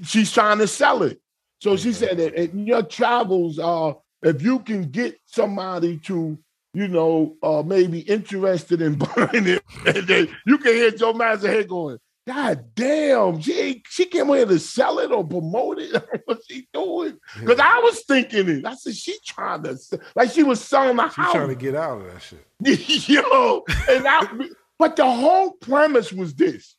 she's 0.01 0.31
trying 0.31 0.57
to 0.57 0.67
sell 0.67 1.03
it. 1.03 1.21
So 1.61 1.77
she 1.77 1.93
said 1.93 2.17
that 2.17 2.33
in 2.33 2.65
your 2.65 2.81
travels, 2.81 3.59
uh, 3.59 3.93
if 4.23 4.41
you 4.41 4.57
can 4.61 4.89
get 4.89 5.15
somebody 5.27 5.99
to, 6.05 6.35
you 6.73 6.87
know, 6.87 7.35
uh, 7.43 7.61
maybe 7.63 7.99
interested 7.99 8.81
in 8.81 8.95
buying 9.15 9.45
it, 9.47 9.63
and 9.85 10.07
then 10.07 10.35
you 10.47 10.57
can 10.57 10.73
hear 10.73 10.89
Joe 10.89 11.13
Mazza 11.13 11.49
head 11.49 11.69
going, 11.69 11.99
God 12.25 12.73
damn, 12.73 13.41
she 13.41 13.83
she 13.89 14.05
came 14.05 14.27
here 14.29 14.45
to 14.45 14.57
sell 14.57 14.99
it 14.99 15.11
or 15.11 15.27
promote 15.27 15.79
it. 15.79 15.93
what 16.25 16.39
she 16.49 16.67
doing? 16.73 17.17
Because 17.37 17.59
I 17.59 17.79
was 17.79 18.01
thinking 18.05 18.47
it. 18.47 18.65
I 18.65 18.75
said, 18.75 18.95
she 18.95 19.17
trying 19.25 19.63
to 19.63 19.77
like 20.15 20.31
she 20.31 20.43
was 20.43 20.61
selling 20.61 20.95
the 20.95 21.07
She's 21.09 21.15
house. 21.15 21.33
trying 21.33 21.49
to 21.49 21.55
get 21.55 21.75
out 21.75 21.99
of 21.99 22.11
that 22.13 22.21
shit. 22.21 22.45
Yo, 23.09 23.63
and 23.89 24.07
I, 24.07 24.25
but 24.79 24.95
the 24.95 25.09
whole 25.09 25.51
premise 25.51 26.13
was 26.13 26.33
this. 26.33 26.77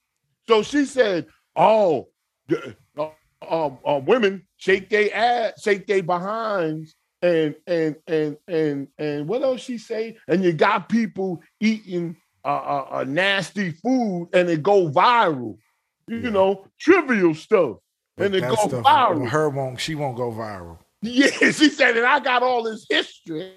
So 0.48 0.62
she 0.62 0.86
said, 0.86 1.26
"Oh, 1.54 2.08
the, 2.48 2.74
uh, 2.96 3.10
uh, 3.42 3.70
uh, 3.86 3.98
women 3.98 4.46
shake 4.56 4.88
their 4.88 5.14
ass, 5.14 5.62
shake 5.62 5.86
their 5.86 6.02
behinds, 6.02 6.94
and 7.20 7.54
and 7.66 7.96
and 8.06 8.36
and 8.48 8.88
and 8.98 9.28
what 9.28 9.42
else 9.42 9.60
she 9.60 9.76
say? 9.76 10.16
And 10.26 10.42
you 10.42 10.54
got 10.54 10.88
people 10.88 11.42
eating 11.60 12.16
uh, 12.44 12.48
uh, 12.48 12.86
uh, 12.90 13.04
nasty 13.04 13.70
food, 13.72 14.28
and 14.32 14.48
it 14.48 14.62
go 14.62 14.88
viral. 14.90 15.56
You 16.06 16.18
Yeah. 16.18 16.30
know, 16.30 16.66
trivial 16.78 17.34
stuff, 17.34 17.78
But 18.16 18.26
and 18.26 18.34
it 18.36 18.40
go 18.42 18.54
stuff, 18.56 18.84
viral. 18.84 19.28
her 19.28 19.48
won't. 19.48 19.80
She 19.80 19.94
won't 19.94 20.16
go 20.16 20.30
viral. 20.30 20.78
Yeah, 21.02 21.26
she 21.50 21.68
said, 21.70 21.96
and 21.96 22.06
I 22.06 22.20
got 22.20 22.42
all 22.42 22.62
this 22.62 22.86
history. 22.88 23.54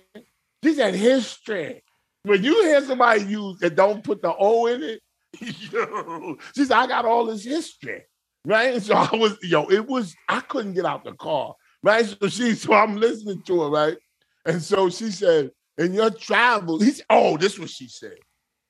She 0.64 0.74
said 0.74 0.96
history. 0.96 1.84
When 2.24 2.44
you 2.44 2.62
hear 2.64 2.82
somebody 2.84 3.24
use 3.26 3.60
that 3.60 3.76
don't 3.76 4.04
put 4.04 4.22
the 4.22 4.34
O 4.38 4.66
in 4.68 4.84
it, 4.84 5.02
yo, 5.72 6.38
she 6.56 6.66
said, 6.66 6.78
I 6.78 6.88
got 6.88 7.06
all 7.06 7.26
this 7.26 7.44
history. 7.44 8.04
Right. 8.46 8.74
And 8.74 8.84
so 8.84 8.96
I 8.96 9.16
was, 9.16 9.38
yo, 9.44 9.70
it 9.70 9.86
was, 9.88 10.16
I 10.28 10.40
couldn't 10.42 10.74
get 10.74 10.86
out 10.86 11.04
the 11.04 11.14
car. 11.14 11.56
Right. 11.84 12.06
So 12.06 12.28
she, 12.28 12.54
so 12.56 12.74
I'm 12.74 12.98
listening 12.98 13.44
to 13.44 13.62
her, 13.62 13.70
right? 13.70 13.98
And 14.46 14.62
so 14.62 14.90
she 14.90 15.12
said, 15.12 15.52
in 15.78 15.94
your 15.94 16.10
travel, 16.10 16.80
he 16.80 16.92
said, 16.92 17.06
oh, 17.10 17.38
this 17.38 17.54
is 17.54 17.60
what 17.60 17.70
she 17.70 17.88
said. 17.88 18.18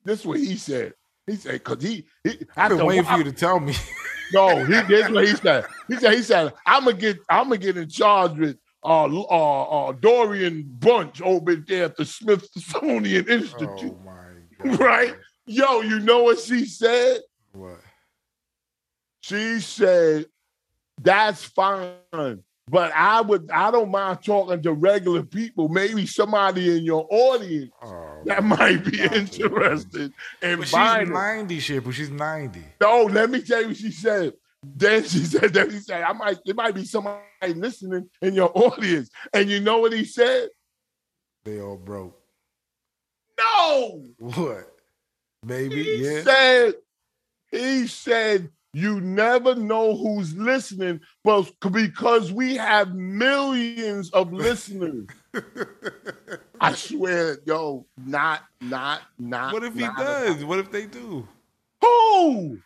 This 0.07 0.21
is 0.21 0.25
what 0.25 0.39
he 0.39 0.55
said. 0.55 0.93
He 1.27 1.35
said, 1.35 1.51
because 1.51 1.83
he, 1.83 2.05
he 2.23 2.39
I've 2.55 2.69
been 2.69 2.85
waiting 2.85 3.03
for 3.03 3.17
you 3.17 3.25
to 3.25 3.33
tell 3.33 3.59
me. 3.59 3.75
no, 4.33 4.63
he 4.63 4.81
did 4.83 5.11
what 5.13 5.27
he 5.27 5.35
said. 5.35 5.65
He 5.89 5.97
said, 5.97 6.13
he 6.13 6.21
said, 6.21 6.53
I'm 6.65 6.85
gonna 6.85 6.95
get, 6.95 7.17
I'm 7.29 7.49
gonna 7.49 7.57
get 7.57 7.75
in 7.75 7.89
charge 7.89 8.37
with 8.37 8.57
uh, 8.85 9.03
uh, 9.03 9.63
uh 9.63 9.91
Dorian 9.91 10.63
Bunch 10.79 11.21
over 11.21 11.57
there 11.57 11.83
at 11.83 11.97
the 11.97 12.05
Smithsonian 12.05 13.27
Institute. 13.27 13.93
oh 13.93 13.99
my 14.05 14.69
god! 14.69 14.79
Right? 14.79 15.13
Yo, 15.45 15.81
you 15.81 15.99
know 15.99 16.23
what 16.23 16.39
she 16.39 16.63
said? 16.65 17.19
What? 17.51 17.81
She 19.19 19.59
said, 19.59 20.27
that's 21.01 21.43
fine. 21.43 22.43
But 22.69 22.91
I 22.93 23.21
would 23.21 23.49
I 23.51 23.71
don't 23.71 23.91
mind 23.91 24.19
talking 24.23 24.61
to 24.61 24.73
regular 24.73 25.23
people, 25.23 25.69
maybe 25.69 26.05
somebody 26.05 26.77
in 26.77 26.83
your 26.83 27.07
audience 27.09 27.71
Oh, 27.81 28.16
that 28.27 28.43
might 28.43 28.83
be 28.85 29.01
interested 29.01 30.13
in 30.41 30.57
But 30.59 30.67
she's 30.67 30.71
buying 30.71 31.07
it. 31.07 31.11
ninety, 31.11 31.59
shit. 31.59 31.83
But 31.83 31.93
she's 31.93 32.09
ninety. 32.11 32.63
No, 32.81 33.03
let 33.03 33.29
me 33.29 33.41
tell 33.41 33.61
you 33.61 33.67
what 33.69 33.77
she 33.77 33.91
said. 33.91 34.33
Then 34.63 35.03
she 35.03 35.19
said, 35.25 35.53
then 35.53 35.69
he 35.71 35.79
said, 35.79 36.03
I 36.03 36.13
might, 36.13 36.37
there 36.45 36.55
might 36.55 36.75
be 36.75 36.83
somebody 36.85 37.21
listening 37.55 38.09
in 38.21 38.33
your 38.33 38.51
audience. 38.55 39.09
And 39.33 39.49
you 39.49 39.59
know 39.59 39.79
what 39.79 39.93
he 39.93 40.03
said? 40.05 40.49
They 41.45 41.61
all 41.61 41.77
broke. 41.77 42.19
No. 43.39 44.03
What? 44.17 44.73
Baby, 45.45 45.83
He 45.83 46.03
yeah. 46.03 46.23
said, 46.23 46.73
he 47.51 47.87
said, 47.87 48.49
you 48.73 48.99
never 48.99 49.55
know 49.55 49.95
who's 49.95 50.35
listening, 50.35 50.99
but 51.23 51.49
because 51.71 52.31
we 52.33 52.55
have 52.57 52.93
millions 52.95 54.09
of 54.11 54.33
listeners. 54.33 55.07
I 56.59 56.73
swear, 56.73 57.37
yo, 57.45 57.85
not, 58.05 58.41
not, 58.61 59.01
not. 59.19 59.53
what 59.53 59.63
if 59.63 59.73
he 59.73 59.81
not- 59.81 59.97
does? 59.97 60.45
What 60.45 60.59
if 60.59 60.71
they 60.71 60.85
do? 60.85 61.27
Who? 61.81 62.59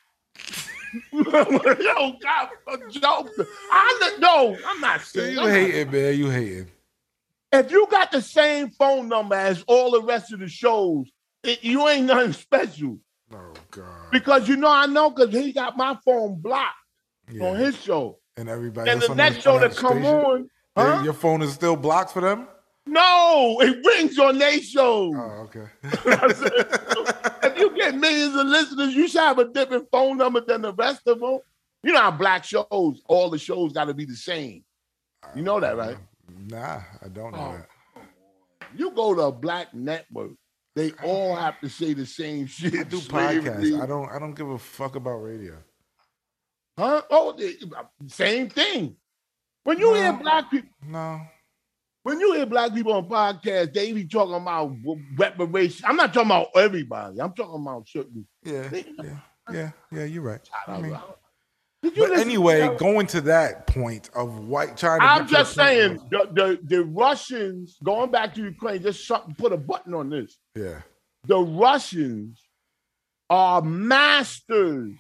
yo, 1.14 2.14
God, 2.22 2.50
joke. 2.90 3.30
I 3.72 4.18
no, 4.20 4.58
I'm 4.68 4.82
not 4.82 5.02
saying. 5.02 5.36
You 5.38 5.48
hating, 5.48 5.92
man. 5.92 6.18
You 6.18 6.30
hating. 6.30 6.68
if 7.54 7.72
you 7.72 7.88
got 7.90 8.12
the 8.12 8.22
same 8.22 8.70
phone 8.72 9.08
number 9.08 9.36
as 9.36 9.64
all 9.68 9.92
the 9.92 10.02
rest 10.02 10.34
of 10.34 10.40
the 10.40 10.48
shows, 10.48 11.10
it, 11.44 11.64
you 11.64 11.88
ain't 11.88 12.08
nothing 12.08 12.34
special. 12.34 12.98
Oh 13.34 13.54
God. 13.72 14.12
Because 14.12 14.48
you 14.50 14.58
know, 14.58 14.70
I 14.70 14.86
know 14.86 15.10
because 15.10 15.34
he 15.34 15.54
got 15.54 15.78
my 15.78 15.98
phone 16.04 16.42
blocked 16.42 16.76
Yeah. 17.32 17.46
on 17.46 17.56
his 17.58 17.80
show. 17.82 18.20
and 18.38 18.50
everybody. 18.50 18.90
And 18.90 19.02
the 19.02 19.16
next 19.16 19.42
show 19.42 19.60
that 19.60 19.76
come 19.76 20.00
station, 20.00 20.16
on, 20.16 20.50
huh? 20.76 21.02
Your 21.04 21.14
phone 21.14 21.42
is 21.42 21.54
still 21.54 21.76
blocked 21.78 22.12
for 22.12 22.22
them. 22.22 22.48
No, 22.88 23.58
it 23.62 23.86
rings 23.86 24.18
on 24.20 24.38
their 24.40 24.60
show. 24.62 25.14
Oh, 25.16 25.48
okay. 25.50 25.66
if 25.84 27.58
you 27.60 27.76
get 27.76 27.96
millions 27.96 28.36
of 28.36 28.48
listeners, 28.48 28.94
you 28.96 29.08
should 29.08 29.22
have 29.22 29.40
a 29.40 29.46
different 29.46 29.88
phone 29.92 30.18
number 30.18 30.42
than 30.42 30.62
the 30.62 30.74
rest 30.74 31.08
of 31.08 31.20
them. 31.20 31.40
You 31.84 31.94
know 31.94 32.02
how 32.02 32.12
black 32.12 32.44
shows, 32.44 32.68
all 33.08 33.30
the 33.30 33.38
shows 33.38 33.72
got 33.74 33.86
to 33.86 33.94
be 33.94 34.06
the 34.06 34.16
same. 34.16 34.64
You 35.36 35.44
know 35.44 35.60
that, 35.60 35.78
right? 35.78 35.98
Nah, 36.48 36.82
I 37.04 37.08
don't 37.08 37.32
know 37.34 37.38
Oh. 37.40 37.58
that. 37.58 37.68
You 38.76 38.92
go 38.92 39.14
to 39.14 39.22
a 39.24 39.32
black 39.32 39.74
network, 39.74 40.32
they 40.76 40.92
all 41.04 41.36
have 41.36 41.60
to 41.62 41.70
say 41.70 41.94
the 41.94 42.06
same 42.06 42.46
shit. 42.48 42.74
I 42.76 42.84
do 42.84 42.98
podcasts. 43.00 43.82
I 43.82 43.86
don't. 43.86 44.10
I 44.10 44.18
don't 44.20 44.34
give 44.34 44.50
a 44.50 44.58
fuck 44.58 44.96
about 44.96 45.18
radio. 45.18 45.58
Huh? 46.78 47.02
Oh, 47.12 47.38
same 48.08 48.50
thing. 48.50 48.96
When 49.66 49.78
you 49.78 49.94
hear 49.94 50.14
black 50.14 50.50
people, 50.50 50.70
No. 50.88 51.22
When 52.04 52.20
you 52.20 52.34
hear 52.34 52.46
black 52.46 52.74
people 52.74 52.94
on 52.94 53.08
podcasts, 53.08 53.74
they 53.74 53.92
be 53.94 54.06
talking 54.06 54.36
about 54.36 54.74
reparations. 55.18 55.84
I'm 55.86 55.96
not 55.96 56.14
talking 56.14 56.32
about 56.32 56.48
everybody. 56.56 57.20
I'm 57.22 57.34
talking 57.34 57.62
about 57.62 57.88
certain. 57.88 58.28
Yeah. 58.44 58.70
Yeah. 58.72 59.18
Yeah. 59.52 59.72
Yeah. 59.92 60.04
You're 60.06 60.24
right. 60.24 60.50
I 60.68 60.80
mean, 60.80 60.98
but 61.84 61.98
listen 61.98 62.16
to 62.16 62.22
anyway, 62.22 62.76
going 62.78 63.08
to 63.08 63.22
that 63.22 63.68
point 63.68 64.10
of 64.16 64.48
white 64.48 64.78
to. 64.78 64.88
I'm 64.88 65.22
get 65.26 65.30
to 65.30 65.36
a 65.36 65.38
just 65.40 65.54
saying 65.56 66.00
the, 66.12 66.30
the 66.32 66.60
the 66.64 66.84
Russians 66.86 67.78
going 67.84 68.12
back 68.12 68.36
to 68.36 68.42
Ukraine. 68.42 68.82
Just 68.82 69.08
something, 69.08 69.34
put 69.36 69.52
a 69.52 69.58
button 69.58 69.94
on 69.94 70.10
this. 70.10 70.38
Yeah. 70.56 70.82
The 71.26 71.40
Russians 71.40 72.40
are 73.30 73.62
masters 73.62 74.98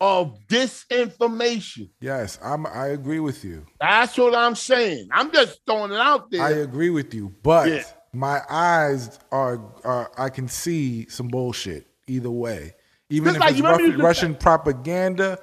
of 0.00 0.38
disinformation. 0.48 1.90
Yes, 2.00 2.38
I'm. 2.42 2.66
I 2.66 2.88
agree 2.88 3.20
with 3.20 3.44
you. 3.44 3.64
That's 3.80 4.16
what 4.18 4.34
I'm 4.34 4.54
saying. 4.54 5.08
I'm 5.12 5.32
just 5.32 5.60
throwing 5.66 5.92
it 5.92 5.98
out 5.98 6.30
there. 6.30 6.42
I 6.42 6.50
agree 6.50 6.90
with 6.90 7.14
you, 7.14 7.34
but 7.42 7.68
Yeah. 7.68 7.82
my 8.12 8.40
eyes 8.50 9.18
are, 9.32 9.60
are. 9.84 10.10
I 10.18 10.28
can 10.28 10.48
see 10.48 11.08
some 11.08 11.28
bullshit 11.28 11.86
either 12.06 12.30
way. 12.30 12.74
Even 13.08 13.34
Just 13.34 13.36
if 13.36 13.40
like 13.40 13.80
it's 13.80 13.96
Russian, 13.98 14.34
propaganda, 14.34 15.38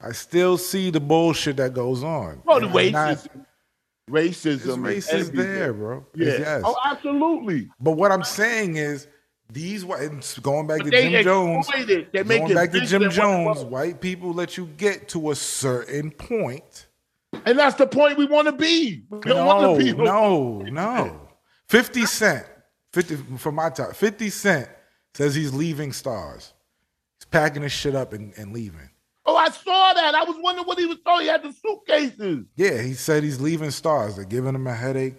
I 0.00 0.12
still 0.12 0.58
see 0.58 0.90
the 0.90 1.00
bullshit 1.00 1.56
that 1.56 1.72
goes 1.74 2.02
on. 2.04 2.42
Well, 2.44 2.60
the 2.60 2.66
I'm 2.68 2.92
not- 2.92 3.26
racism, 4.10 4.78
racism, 4.82 5.14
is 5.14 5.30
there, 5.32 5.72
bro. 5.72 6.06
Yeah. 6.14 6.38
Yes. 6.38 6.62
Oh, 6.64 6.76
absolutely. 6.84 7.68
But 7.80 7.92
what 7.92 8.12
I'm 8.12 8.22
saying 8.22 8.76
is, 8.76 9.08
these 9.50 9.84
white 9.84 10.38
going 10.42 10.66
back 10.66 10.78
But 10.78 10.90
to 10.90 11.02
Jim 11.02 11.24
Jones. 11.24 11.68
They 11.68 12.22
make 12.22 12.42
Going 12.42 12.54
back 12.54 12.72
to 12.72 12.80
Jim 12.80 13.02
than 13.02 13.08
what 13.08 13.12
it 13.12 13.20
Jones, 13.20 13.64
white 13.64 14.00
people 14.00 14.32
let 14.32 14.56
you 14.56 14.66
get 14.76 15.08
to 15.10 15.30
a 15.30 15.34
certain 15.34 16.10
point. 16.10 16.86
and 17.44 17.58
that's 17.58 17.76
the 17.76 17.86
point 17.86 18.18
we 18.18 18.26
want 18.26 18.46
to 18.46 18.52
be. 18.52 19.04
We 19.10 19.20
No, 19.26 19.76
no, 19.98 20.62
no. 20.62 21.28
50 21.68 22.06
Cent, 22.06 22.46
50 22.92 23.16
for 23.38 23.52
my 23.52 23.70
top, 23.70 23.94
50 23.94 24.30
Cent 24.30 24.68
Says 25.16 25.34
he's 25.34 25.54
leaving 25.54 25.92
Starz. 25.92 26.52
He's 27.18 27.24
packing 27.30 27.62
his 27.62 27.72
shit 27.72 27.94
up 27.94 28.12
and, 28.12 28.34
and 28.36 28.52
leaving. 28.52 28.90
Oh, 29.24 29.34
I 29.34 29.48
saw 29.48 29.94
that. 29.94 30.14
I 30.14 30.24
was 30.24 30.36
wondering 30.42 30.66
what 30.66 30.78
he 30.78 30.84
was 30.84 30.98
throwing. 31.02 31.22
He 31.22 31.28
had 31.28 31.42
the 31.42 31.54
suitcases. 31.54 32.44
Yeah, 32.54 32.82
he 32.82 32.92
said 32.92 33.22
he's 33.22 33.40
leaving 33.40 33.70
Starz. 33.70 34.16
They're 34.16 34.26
giving 34.26 34.54
him 34.54 34.66
a 34.66 34.74
headache. 34.74 35.14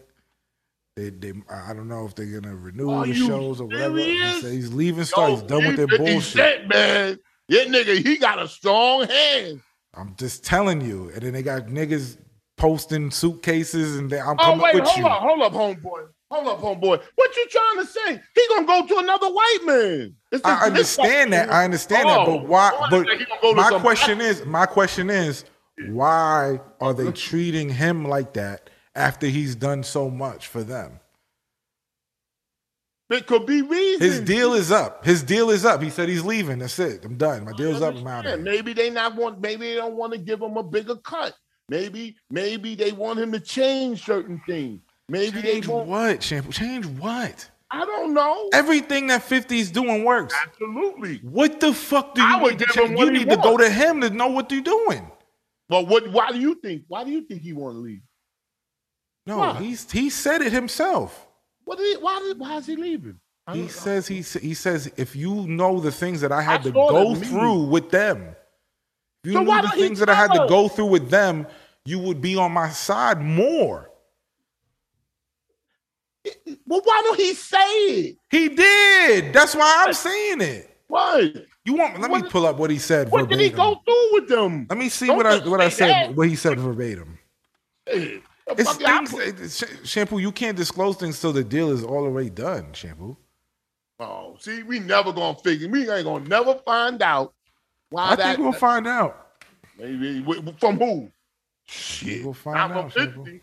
They, 0.98 1.12
they, 1.12 1.32
I 1.48 1.74
don't 1.74 1.88
know 1.88 2.08
if 2.08 2.16
they're 2.16 2.26
gonna 2.42 2.56
renew 2.56 2.90
Are 2.90 3.06
the 3.06 3.14
shows 3.14 3.62
or 3.62 3.68
whatever. 3.68 4.00
He 4.00 4.18
he's 4.42 4.74
leaving 4.74 5.04
Starz. 5.04 5.30
He's 5.30 5.42
done 5.44 5.68
with 5.68 5.76
their 5.76 5.86
bullshit. 5.96 6.68
Man. 6.68 7.20
Yeah, 7.48 7.66
nigga, 7.66 8.04
he 8.04 8.18
got 8.18 8.42
a 8.42 8.48
strong 8.48 9.08
hand. 9.08 9.62
I'm 9.94 10.16
just 10.18 10.44
telling 10.44 10.82
you. 10.82 11.12
And 11.14 11.22
then 11.22 11.34
they 11.34 11.44
got 11.44 11.68
niggas 11.68 12.18
posting 12.58 13.12
suitcases, 13.12 13.98
and 13.98 14.10
they, 14.10 14.20
I'm 14.20 14.38
Oh 14.40 14.44
coming 14.46 14.60
wait, 14.62 14.74
with 14.74 14.86
hold 14.86 14.98
you. 14.98 15.06
up, 15.06 15.22
hold 15.22 15.42
up, 15.44 15.54
homeboy. 15.54 16.08
Hold 16.32 16.48
up, 16.48 16.60
homeboy. 16.62 17.00
What 17.16 17.36
you 17.36 17.48
trying 17.48 17.86
to 17.86 17.86
say? 17.86 18.22
He 18.34 18.42
gonna 18.50 18.66
go 18.66 18.88
to 18.88 18.98
another 18.98 19.28
white 19.28 19.60
man. 19.66 20.16
It's 20.32 20.44
I 20.44 20.70
this- 20.72 20.98
this 20.98 21.00
understand 21.00 21.34
that. 21.34 21.52
I 21.52 21.64
understand 21.64 22.10
that. 22.10 22.22
Oh, 22.22 22.40
But 22.40 22.48
why? 22.48 22.88
But 22.90 23.06
think 23.06 23.20
he 23.20 23.26
gonna 23.28 23.40
go 23.40 23.54
my 23.54 23.70
question 23.80 24.20
is, 24.20 24.44
my 24.48 24.66
question 24.66 25.12
is, 25.12 25.46
why 25.90 26.60
are 26.82 26.94
they 26.96 27.12
treating 27.28 27.70
him 27.70 28.04
like 28.08 28.34
that 28.34 28.72
after 28.98 29.28
he's 29.28 29.56
done 29.56 29.84
so 29.84 30.10
much 30.10 30.48
for 30.48 30.64
them? 30.64 31.00
It 33.10 33.26
could 33.26 33.46
be 33.46 33.62
reasons. 33.62 34.04
His 34.04 34.20
deal 34.22 34.54
is 34.54 34.70
up. 34.70 35.06
His 35.06 35.24
deal 35.24 35.50
is 35.50 35.64
up. 35.64 35.82
He 35.82 35.90
said 35.90 36.10
he's 36.10 36.26
leaving. 36.26 36.60
That's 36.60 36.78
it. 36.78 37.06
I'm 37.06 37.16
done. 37.16 37.46
My 37.46 37.54
deal's 37.54 37.82
up. 37.82 37.96
I'm 37.96 38.06
out 38.06 38.26
of 38.26 38.34
here. 38.34 38.38
Maybe 38.38 38.74
they 38.74 38.90
not 38.90 39.16
want. 39.16 39.40
Maybe 39.40 39.70
they 39.70 39.76
don't 39.76 39.96
want 39.96 40.12
to 40.12 40.20
give 40.20 40.42
him 40.42 40.58
a 40.58 40.64
bigger 40.64 40.98
cut. 40.98 41.34
Maybe, 41.70 42.16
maybe 42.30 42.76
they 42.76 42.92
want 42.92 43.20
him 43.20 43.32
to 43.34 43.40
change 43.40 44.04
certain 44.06 44.42
things. 44.46 44.82
Maybe 45.10 45.42
Change 45.42 45.68
they 45.68 45.74
want. 45.74 45.88
what? 45.88 46.24
Shampoo? 46.24 46.52
Change 46.52 46.86
what? 46.86 47.50
I 47.72 47.86
don't 47.86 48.14
know. 48.14 48.50
Everything 48.54 49.08
that 49.08 49.22
50's 49.22 49.72
doing 49.72 50.04
works. 50.04 50.34
Absolutely. 50.46 51.18
What 51.24 51.60
the 51.60 51.74
fuck 51.74 52.16
do 52.16 52.22
I 52.22 52.38
you 52.38 52.44
would 52.44 52.52
need 52.52 52.60
to 52.60 52.74
change? 52.74 53.00
You 53.00 53.12
need 53.12 53.30
to 53.30 53.38
go 53.38 53.58
to 53.58 53.70
him 53.70 54.02
to 54.02 54.10
know 54.10 54.28
what 54.28 54.52
you're 54.52 54.62
doing. 54.62 55.10
But 55.70 55.88
what? 55.88 56.10
Why 56.12 56.32
do 56.32 56.40
you 56.40 56.56
think? 56.56 56.84
Why 56.88 57.04
do 57.04 57.12
you 57.12 57.22
think 57.22 57.42
he 57.42 57.54
want 57.54 57.76
to 57.76 57.80
leave? 57.80 58.02
No, 59.28 59.40
Why? 59.40 59.60
he's 59.60 59.92
he 59.92 60.10
said 60.10 60.42
it 60.42 60.52
himself. 60.54 61.28
What? 61.66 61.78
Did 61.78 61.98
he, 61.98 62.02
why? 62.04 62.20
Did, 62.20 62.40
why 62.40 62.58
is 62.58 62.66
he 62.66 62.76
leaving? 62.78 63.20
He 63.54 63.68
says 63.68 64.08
he 64.08 64.18
he 64.22 64.54
says 64.54 64.92
if 64.98 65.16
you 65.16 65.48
know 65.48 65.80
the 65.80 65.92
things 65.92 66.20
that 66.22 66.32
I 66.32 66.42
had 66.42 66.62
I 66.62 66.64
to 66.64 66.72
go 66.72 67.16
through 67.16 67.64
with 67.68 67.90
them, 67.92 68.36
if 69.24 69.32
you 69.32 69.34
So 69.34 69.44
knew 69.44 69.62
the 69.62 69.70
things 69.70 70.00
that 70.00 70.10
I 70.10 70.16
had 70.16 70.32
to 70.34 70.46
go 70.50 70.68
through 70.68 70.88
with 70.88 71.10
them, 71.10 71.48
you 71.86 72.00
would 72.00 72.22
be 72.22 72.36
on 72.36 72.52
my 72.52 72.70
side 72.70 73.22
more. 73.22 73.90
Well, 76.66 76.82
why 76.84 77.02
don't 77.04 77.18
he 77.20 77.34
say 77.34 77.58
it? 77.58 78.18
He 78.30 78.50
did. 78.50 79.32
That's 79.34 79.56
why 79.56 79.86
I'm 79.88 79.94
saying 79.94 80.42
it. 80.42 80.78
What? 80.88 81.34
You 81.64 81.76
want? 81.76 82.00
Let 82.02 82.12
me 82.12 82.22
What- 82.22 82.30
pull 82.30 82.46
up 82.46 82.58
what 82.58 82.70
he 82.70 82.80
said 82.80 83.10
What 83.10 83.30
did 83.30 83.40
he 83.40 83.50
verbatim. 83.50 83.58
go 83.76 83.82
through 83.86 84.14
with 84.14 84.28
them? 84.30 84.68
Let 84.70 84.78
me 84.80 84.90
see 84.90 85.08
Don't 85.08 85.18
what 85.18 85.26
I 85.26 85.38
what 85.48 85.62
I 85.62 85.70
said. 85.70 85.90
that. 85.90 86.16
What 86.16 86.28
he 86.28 86.36
said 86.36 86.60
verbatim. 86.60 87.18
Hey, 87.86 88.22
It's 88.50 88.76
things. 88.76 89.14
it's- 89.14 89.58
Sh- 89.58 89.88
Shampoo, 89.90 90.20
you 90.20 90.32
can't 90.32 90.56
disclose 90.58 90.96
things 90.98 91.20
till 91.20 91.34
the 91.34 91.44
deal 91.44 91.72
is 91.72 91.84
all 91.84 92.04
already 92.06 92.30
done. 92.30 92.74
Shampoo. 92.74 93.18
Oh, 94.00 94.38
see, 94.40 94.64
we 94.64 94.80
never 94.80 95.12
gonna 95.12 95.38
figure. 95.40 95.68
We 95.70 95.90
ain't 95.90 96.06
gonna 96.06 96.26
never 96.28 96.56
find 96.66 97.02
out 97.02 97.34
why 97.90 98.12
I 98.12 98.16
that. 98.16 98.24
think 98.36 98.40
we'll 98.40 98.52
find 98.54 98.88
out. 98.88 99.28
maybe 99.78 100.24
from 100.60 100.78
who? 100.80 101.12
Shit, 101.66 102.24
We'll 102.24 102.34
find 102.34 102.56
not 102.56 102.72
out, 102.72 102.94
from 102.94 103.04
Shampoo. 103.04 103.24
fifty. 103.26 103.42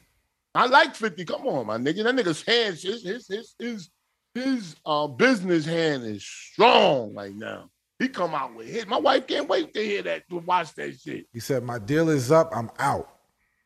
I 0.55 0.67
like 0.67 0.95
fifty. 0.95 1.25
Come 1.25 1.47
on, 1.49 1.67
my 1.67 1.77
nigga. 1.77 2.05
That 2.05 2.15
nigga's 2.15 2.43
hands, 2.43 2.83
his 2.83 3.03
his 3.05 3.27
his 3.29 3.55
his, 3.59 3.91
his 4.35 4.77
uh, 4.87 5.09
business 5.09 5.67
hand 5.67 6.05
is 6.05 6.25
strong 6.25 7.13
right 7.15 7.35
now. 7.35 7.69
He 7.99 8.09
come 8.09 8.35
out 8.35 8.55
with 8.55 8.69
hit. 8.69 8.89
My 8.89 8.99
wife 8.99 9.27
can't 9.27 9.49
wait 9.49 9.75
to 9.75 9.81
hear 9.85 10.03
that 10.03 10.29
to 10.31 10.37
watch 10.39 10.73
that 10.75 10.99
shit. 11.01 11.27
He 11.33 11.41
said, 11.41 11.63
"My 11.65 11.79
deal 11.79 12.09
is 12.09 12.31
up. 12.33 12.51
I'm 12.55 12.71
out." 12.79 13.11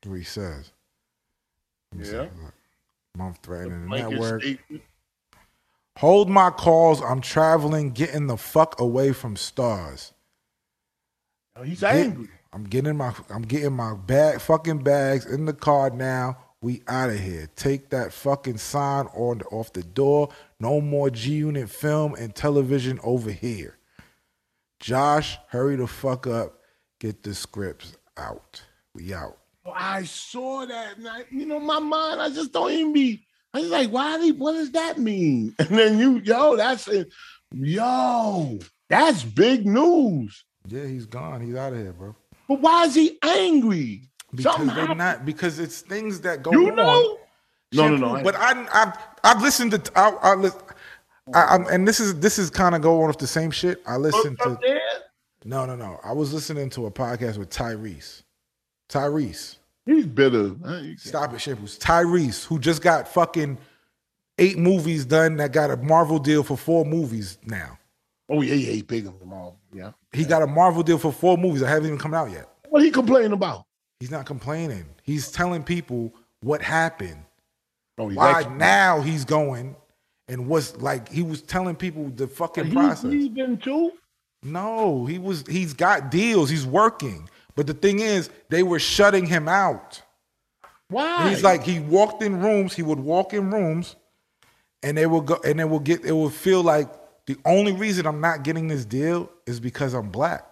He 0.02 0.24
says. 0.24 0.72
Let 1.92 1.98
me 2.00 2.04
see. 2.04 2.12
Yeah. 2.12 2.28
Month 3.16 3.38
threatening 3.42 3.88
the 3.88 3.96
network. 3.96 4.42
statement. 4.42 4.82
Hold 5.96 6.30
my 6.30 6.50
calls. 6.50 7.00
I'm 7.02 7.20
traveling, 7.20 7.90
getting 7.90 8.26
the 8.28 8.36
fuck 8.36 8.80
away 8.80 9.12
from 9.12 9.34
Starz. 9.34 10.12
Oh, 11.56 11.62
He's 11.62 11.80
Get- 11.80 11.96
angry. 11.96 12.28
I'm 12.52 12.64
getting 12.64 12.96
my 12.96 13.12
I'm 13.28 13.42
getting 13.42 13.74
my 13.74 13.94
bag 13.94 14.40
fucking 14.40 14.78
bags 14.78 15.26
in 15.26 15.44
the 15.44 15.52
car 15.52 15.90
now. 15.90 16.38
We 16.62 16.82
out 16.88 17.10
of 17.10 17.18
here. 17.20 17.48
Take 17.56 17.90
that 17.90 18.12
fucking 18.12 18.56
sign 18.58 19.06
on 19.08 19.42
off 19.52 19.72
the 19.74 19.82
door. 19.82 20.30
No 20.58 20.80
more 20.80 21.10
G 21.10 21.34
Unit 21.34 21.68
film 21.68 22.14
and 22.14 22.34
television 22.34 22.98
over 23.02 23.30
here. 23.30 23.76
Josh, 24.80 25.38
hurry 25.48 25.76
the 25.76 25.86
fuck 25.86 26.26
up. 26.26 26.60
Get 27.00 27.22
the 27.22 27.34
scripts 27.34 27.96
out. 28.16 28.62
We 28.94 29.12
out. 29.12 29.36
Oh, 29.68 29.72
I 29.74 30.04
saw 30.04 30.64
that, 30.66 30.96
and 30.96 31.08
I, 31.08 31.24
you 31.30 31.46
know, 31.46 31.60
my 31.60 31.78
mind, 31.78 32.20
I 32.20 32.30
just 32.30 32.52
don't 32.52 32.70
even 32.72 32.92
be. 32.92 33.24
I 33.54 33.60
was 33.60 33.70
like, 33.70 33.90
why? 33.90 34.18
Did, 34.18 34.38
what 34.38 34.52
does 34.52 34.70
that 34.72 34.98
mean? 34.98 35.54
And 35.58 35.68
then 35.68 35.98
you, 35.98 36.18
yo, 36.18 36.56
that's 36.56 36.86
it. 36.88 37.12
Yo, 37.52 38.58
that's 38.88 39.22
big 39.24 39.66
news. 39.66 40.44
Yeah, 40.66 40.86
he's 40.86 41.06
gone. 41.06 41.40
He's 41.40 41.54
out 41.54 41.72
of 41.72 41.78
here, 41.78 41.92
bro. 41.92 42.14
But 42.46 42.60
why 42.60 42.84
is 42.84 42.94
he 42.94 43.18
angry? 43.22 44.02
Because 44.30 44.44
Something 44.54 44.66
they're 44.68 44.76
happened. 44.76 44.98
not. 44.98 45.26
Because 45.26 45.58
it's 45.58 45.80
things 45.80 46.20
that 46.22 46.42
go 46.42 46.52
You 46.52 46.68
on. 46.70 46.76
know? 46.76 47.18
No, 47.72 47.88
no, 47.88 48.14
no. 48.14 48.22
But 48.22 48.36
I, 48.36 48.66
I've 48.72 48.92
I've 49.24 49.42
listened 49.42 49.72
to. 49.72 49.98
I, 49.98 50.10
I, 50.10 50.34
lis- 50.34 50.56
I, 51.34 51.44
I'm, 51.44 51.66
and 51.66 51.86
this 51.88 52.00
is 52.00 52.18
this 52.20 52.38
is 52.38 52.50
kind 52.50 52.74
of 52.74 52.82
going 52.82 53.08
off 53.08 53.18
the 53.18 53.26
same 53.26 53.50
shit. 53.50 53.82
I 53.86 53.96
oh, 53.96 53.98
listened 53.98 54.38
to. 54.40 54.58
There? 54.60 54.80
No, 55.44 55.64
no, 55.66 55.76
no. 55.76 56.00
I 56.04 56.12
was 56.12 56.32
listening 56.32 56.68
to 56.70 56.86
a 56.86 56.90
podcast 56.90 57.38
with 57.38 57.50
Tyrese. 57.50 58.22
Tyrese, 58.88 59.56
He's 59.88 60.06
bitter. 60.06 60.54
Stop 60.98 61.32
it, 61.32 61.40
Shambles. 61.40 61.78
Tyrese, 61.78 62.44
who 62.44 62.58
just 62.58 62.82
got 62.82 63.08
fucking 63.08 63.56
eight 64.36 64.58
movies 64.58 65.06
done, 65.06 65.36
that 65.36 65.52
got 65.52 65.70
a 65.70 65.78
Marvel 65.78 66.18
deal 66.18 66.42
for 66.42 66.58
four 66.58 66.84
movies 66.84 67.38
now. 67.46 67.78
Oh 68.28 68.42
yeah, 68.42 68.52
yeah, 68.52 68.72
he 68.72 68.82
big 68.82 69.06
on 69.06 69.18
them 69.18 69.32
all. 69.32 69.58
Yeah. 69.72 69.92
He 70.12 70.24
got 70.24 70.42
a 70.42 70.46
Marvel 70.46 70.82
deal 70.82 70.98
for 70.98 71.10
four 71.10 71.38
movies 71.38 71.60
that 71.60 71.68
haven't 71.68 71.86
even 71.86 71.98
come 71.98 72.12
out 72.12 72.30
yet. 72.30 72.48
What 72.68 72.82
he 72.82 72.90
complaining 72.90 73.32
about? 73.32 73.64
He's 73.98 74.10
not 74.10 74.26
complaining. 74.26 74.84
He's 75.02 75.30
telling 75.30 75.62
people 75.62 76.14
what 76.42 76.60
happened. 76.60 77.24
Oh, 77.96 78.08
he's 78.08 78.16
Why 78.18 78.46
now 78.56 79.00
he's 79.00 79.24
going 79.24 79.74
and 80.28 80.48
what's 80.48 80.76
like 80.76 81.08
he 81.08 81.22
was 81.22 81.40
telling 81.40 81.76
people 81.76 82.10
the 82.10 82.28
fucking 82.28 82.66
he, 82.66 82.72
process. 82.72 83.28
been 83.28 83.56
too. 83.56 83.92
No, 84.42 85.06
he 85.06 85.18
was 85.18 85.44
he's 85.48 85.72
got 85.72 86.10
deals, 86.10 86.50
he's 86.50 86.66
working. 86.66 87.28
But 87.58 87.66
the 87.66 87.74
thing 87.74 87.98
is, 87.98 88.30
they 88.50 88.62
were 88.62 88.78
shutting 88.78 89.26
him 89.26 89.48
out. 89.48 90.00
Why? 90.90 91.28
He's 91.28 91.42
like 91.42 91.64
he 91.64 91.80
walked 91.80 92.22
in 92.22 92.40
rooms, 92.40 92.72
he 92.72 92.84
would 92.84 93.00
walk 93.00 93.34
in 93.34 93.50
rooms 93.50 93.96
and 94.84 94.96
they 94.96 95.06
will 95.06 95.22
go 95.22 95.40
and 95.44 95.58
they 95.58 95.64
will 95.64 95.80
get 95.80 96.04
it 96.04 96.12
will 96.12 96.30
feel 96.30 96.62
like 96.62 96.88
the 97.26 97.36
only 97.44 97.72
reason 97.72 98.06
I'm 98.06 98.20
not 98.20 98.44
getting 98.44 98.68
this 98.68 98.84
deal 98.84 99.28
is 99.44 99.58
because 99.58 99.92
I'm 99.92 100.08
black. 100.10 100.46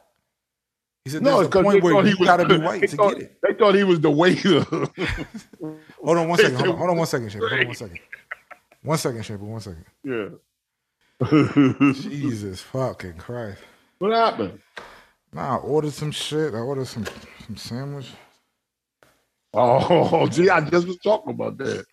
He 1.05 1.11
said 1.11 1.23
no, 1.23 1.39
it's 1.39 1.55
a 1.55 1.63
point 1.63 1.81
where 1.85 2.05
you 2.05 2.17
gotta 2.17 2.45
be 2.45 2.59
white 2.59 2.81
they 2.81 2.87
to 2.89 2.97
thought, 2.97 3.15
get 3.15 3.23
it. 3.23 3.39
They 3.41 3.55
thought 3.55 3.77
he 3.77 3.85
was 3.85 4.01
the 4.01 4.11
waiter. 4.11 4.63
Hold 6.03 6.19
on 6.19 6.29
one 6.29 6.39
second. 6.41 6.57
Hold 6.57 6.71
on, 6.71 6.77
hold 6.77 6.91
on 6.91 6.97
one 6.97 7.07
second, 7.07 7.31
Shampoo. 7.31 7.47
Hold 7.47 7.61
on 7.61 7.67
one 7.69 7.77
second. 7.77 7.99
One 8.83 8.99
second, 8.99 9.23
Shampoo. 9.23 9.45
One 9.45 9.61
second. 9.61 9.85
yeah. 10.03 11.93
Jesus 11.93 12.63
fucking 12.63 13.19
Christ. 13.19 13.61
what 14.01 14.11
happened? 14.11 14.59
Nah, 15.37 15.57
I 15.57 15.59
ordered 15.59 15.93
some 15.93 16.11
shit. 16.13 16.55
I 16.55 16.59
ordered 16.61 16.87
some 16.87 17.05
some 17.45 17.57
sandwich. 17.59 18.09
Oh, 19.53 20.27
gee, 20.31 20.49
I 20.49 20.63
just 20.63 20.87
was 20.87 20.97
talking 20.97 21.35
about 21.35 21.59
that. 21.59 21.85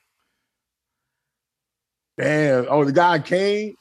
Damn. 2.17 2.67
Oh, 2.69 2.85
the 2.85 2.93
guy 2.93 3.19
came. 3.19 3.75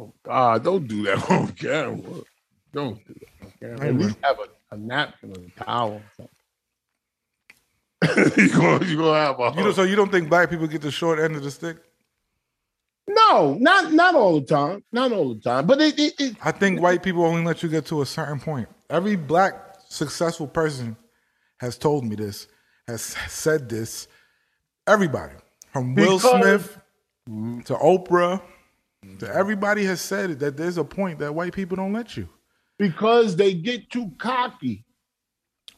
Oh 0.00 0.12
God, 0.24 0.64
don't 0.64 0.88
do 0.88 1.04
that 1.04 1.30
on 1.30 1.46
camera. 1.52 2.22
Don't 2.72 2.98
do 3.06 3.14
that 3.14 3.46
on 3.46 3.52
camera. 3.60 3.86
At 3.86 3.94
least 3.94 4.18
have 4.24 4.40
a, 4.40 4.74
a 4.74 4.76
napkin 4.76 5.36
or 5.36 5.44
a 5.44 5.64
towel. 5.64 5.92
or 5.92 6.02
something. 8.02 8.34
you 8.36 8.50
gonna 8.52 8.84
you 8.84 8.96
gonna 8.96 9.26
have 9.26 9.38
a 9.38 9.52
You 9.56 9.62
know, 9.62 9.72
so 9.72 9.84
you 9.84 9.94
don't 9.94 10.10
think 10.10 10.28
black 10.28 10.50
people 10.50 10.66
get 10.66 10.82
the 10.82 10.90
short 10.90 11.20
end 11.20 11.36
of 11.36 11.44
the 11.44 11.52
stick? 11.52 11.76
No, 13.08 13.54
not 13.60 13.92
not 13.92 14.14
all 14.14 14.40
the 14.40 14.46
time, 14.46 14.84
not 14.92 15.12
all 15.12 15.34
the 15.34 15.40
time, 15.40 15.66
but 15.66 15.80
it, 15.80 15.98
it, 15.98 16.14
it 16.20 16.36
I 16.42 16.52
think 16.52 16.80
white 16.80 17.02
people 17.02 17.24
only 17.24 17.44
let 17.44 17.62
you 17.62 17.68
get 17.68 17.86
to 17.86 18.02
a 18.02 18.06
certain 18.06 18.38
point. 18.40 18.68
Every 18.90 19.16
black 19.16 19.54
successful 19.88 20.46
person 20.46 20.96
has 21.60 21.76
told 21.78 22.04
me 22.04 22.16
this, 22.16 22.46
has 22.86 23.02
said 23.02 23.68
this. 23.68 24.08
Everybody, 24.86 25.34
from 25.72 25.94
Will 25.94 26.18
Because- 26.18 26.40
Smith 26.42 26.78
to 27.66 27.74
Oprah, 27.74 28.40
to 29.18 29.34
everybody 29.34 29.84
has 29.84 30.00
said 30.00 30.30
it 30.30 30.38
that 30.40 30.56
there's 30.56 30.78
a 30.78 30.84
point 30.84 31.18
that 31.18 31.34
white 31.34 31.52
people 31.52 31.76
don't 31.76 31.92
let 31.92 32.16
you. 32.16 32.28
because 32.78 33.36
they 33.36 33.52
get 33.54 33.90
too 33.90 34.10
cocky. 34.18 34.84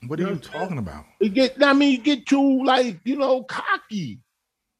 What 0.06 0.18
are 0.20 0.22
you 0.24 0.28
Yeah. 0.30 0.38
talking 0.60 0.78
about? 0.78 1.04
They 1.20 1.28
get, 1.28 1.62
I 1.62 1.72
mean, 1.74 1.92
you 1.92 1.98
get 1.98 2.26
too 2.26 2.64
like 2.64 3.00
you 3.04 3.16
know 3.16 3.42
cocky. 3.44 4.20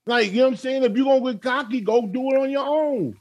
Like 0.07 0.31
you 0.33 0.39
know 0.39 0.45
what 0.45 0.51
I'm 0.53 0.57
saying. 0.57 0.85
If 0.85 0.97
you're 0.97 1.05
gonna 1.07 1.33
get 1.33 1.43
cocky, 1.43 1.81
go 1.81 2.07
do 2.07 2.31
it 2.31 2.39
on 2.41 2.51
your 2.51 2.67
own. 2.67 3.17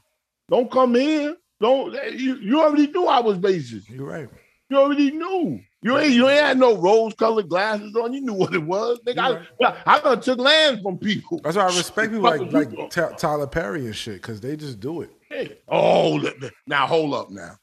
Don't 0.50 0.70
come 0.70 0.94
here. 0.94 1.36
Don't 1.60 1.92
you, 2.18 2.36
you 2.36 2.60
already 2.60 2.86
knew 2.86 3.06
I 3.06 3.20
was 3.20 3.38
racist. 3.38 3.88
You're 3.88 4.06
right. 4.06 4.28
You 4.70 4.78
already 4.78 5.10
knew. 5.10 5.60
You 5.82 5.98
ain't 5.98 6.12
you 6.12 6.28
ain't 6.28 6.40
had 6.44 6.58
no 6.58 6.76
rose 6.76 7.14
colored 7.14 7.48
glasses 7.48 7.94
on. 7.96 8.12
You 8.12 8.20
knew 8.20 8.34
what 8.34 8.54
it 8.54 8.62
was. 8.62 8.98
Nigga, 9.06 9.44
I, 9.62 9.82
I 9.86 10.00
done 10.00 10.20
took 10.20 10.38
land 10.38 10.80
from 10.82 10.98
people. 10.98 11.40
That's 11.42 11.56
why 11.56 11.64
I 11.64 11.76
respect 11.76 12.12
people 12.12 12.20
like 12.20 12.52
like. 12.52 12.70
Ty- 12.90 13.12
Tyler 13.14 13.46
Perry 13.46 13.86
and 13.86 13.96
shit 13.96 14.16
because 14.16 14.40
they 14.40 14.56
just 14.56 14.80
do 14.80 15.02
it. 15.02 15.10
Hey, 15.28 15.58
Oh, 15.68 16.20
now 16.66 16.86
hold 16.86 17.14
up 17.14 17.30
now. 17.30 17.56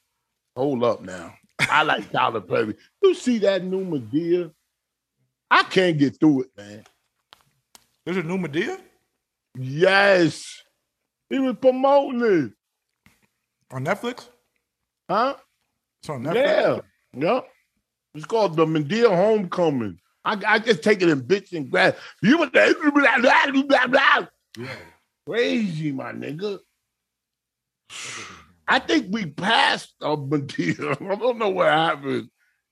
Hold 0.56 0.84
up 0.84 1.02
now. 1.02 1.34
I 1.60 1.84
like 1.84 2.12
Tyler 2.12 2.42
Perry. 2.42 2.76
You 3.04 3.14
see 3.14 3.40
that 3.40 3.64
new 3.64 3.84
Madea? 3.86 4.52
I 5.50 5.64
can't 5.64 5.98
get 5.98 6.20
through 6.20 6.44
it, 6.44 6.50
man. 6.58 6.84
There's 8.06 8.18
a 8.18 8.24
new 8.24 8.38
Madea 8.38 8.80
Yes. 9.58 10.62
He 11.30 11.40
was 11.40 11.56
promoting 11.60 12.22
it. 12.22 12.52
on 13.72 13.86
Netflix. 13.86 14.28
Huh? 15.10 15.36
It's 16.02 16.10
on 16.10 16.24
Netflix. 16.24 16.36
Yeah. 16.36 16.80
Yep. 17.34 17.48
It's 18.16 18.26
called 18.26 18.56
the 18.56 18.66
Madea 18.66 19.08
Homecoming. 19.08 20.00
I, 20.24 20.42
I 20.46 20.60
just 20.60 20.84
take 20.84 21.02
it 21.02 21.10
in 21.10 21.22
bits 21.22 21.54
and 21.54 21.70
grabs. 21.70 21.98
You 22.22 22.40
were. 22.40 22.50
Blah, 22.50 23.20
blah, 23.20 23.52
blah, 23.52 23.88
blah. 23.88 24.28
Yeah. 24.58 24.68
Crazy, 25.26 25.92
my 25.92 26.12
nigga. 26.12 26.60
I 28.68 28.80
think 28.80 29.08
we 29.10 29.26
passed 29.26 29.94
uh, 30.02 30.16
Madea. 30.16 30.98
I 31.12 31.16
don't 31.16 31.38
know 31.38 31.50
what 31.50 31.68
happened. 31.68 32.30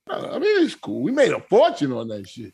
I 0.09 0.39
mean, 0.39 0.65
it's 0.65 0.75
cool. 0.75 1.01
We 1.01 1.11
made 1.11 1.31
a 1.31 1.39
fortune 1.39 1.91
on 1.91 2.09
that 2.09 2.27
shit. 2.27 2.53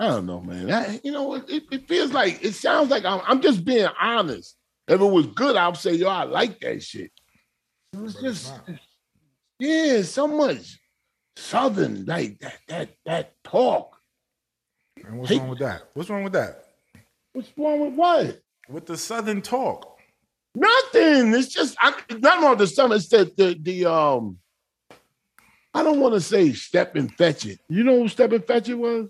I 0.00 0.06
don't 0.08 0.26
know, 0.26 0.40
man. 0.40 0.70
I, 0.70 1.00
you 1.02 1.10
know, 1.12 1.34
it, 1.34 1.64
it 1.70 1.88
feels 1.88 2.12
like 2.12 2.44
it 2.44 2.52
sounds 2.54 2.90
like 2.90 3.04
I'm, 3.04 3.20
I'm 3.26 3.40
just 3.40 3.64
being 3.64 3.88
honest. 4.00 4.56
If 4.86 5.00
it 5.00 5.04
was 5.04 5.26
good, 5.26 5.56
I'd 5.56 5.76
say, 5.76 5.92
yo, 5.94 6.08
I 6.08 6.22
like 6.24 6.60
that 6.60 6.82
shit. 6.82 7.10
It 7.92 7.98
was 8.00 8.14
just, 8.14 8.54
yeah, 9.58 10.02
so 10.02 10.28
much 10.28 10.78
southern, 11.36 12.04
like 12.06 12.38
that, 12.38 12.58
that, 12.68 12.90
that 13.06 13.32
talk. 13.44 13.96
And 15.04 15.18
what's 15.18 15.30
Hey. 15.30 15.38
wrong 15.38 15.48
with 15.48 15.58
that? 15.60 15.82
What's 15.94 16.10
wrong 16.10 16.24
with 16.24 16.32
that? 16.32 16.64
What's 17.32 17.50
wrong 17.56 17.80
with 17.80 17.94
what? 17.94 18.40
With 18.68 18.86
the 18.86 18.96
Southern 18.96 19.42
talk. 19.42 19.98
Nothing. 20.54 21.32
It's 21.34 21.48
just 21.48 21.76
I, 21.80 21.94
not 22.18 22.42
on 22.42 22.58
the 22.58 22.66
summer. 22.66 22.96
It's 22.96 23.08
the 23.08 23.30
the, 23.36 23.58
the 23.60 23.90
um. 23.90 24.38
I 25.72 25.82
don't 25.82 26.00
want 26.00 26.14
to 26.14 26.20
say 26.20 26.52
Stepin 26.52 27.08
Fetchit. 27.08 27.58
You 27.68 27.84
know 27.84 27.98
who 27.98 28.08
Stepin 28.08 28.40
Fetchit 28.42 28.76
was? 28.76 29.08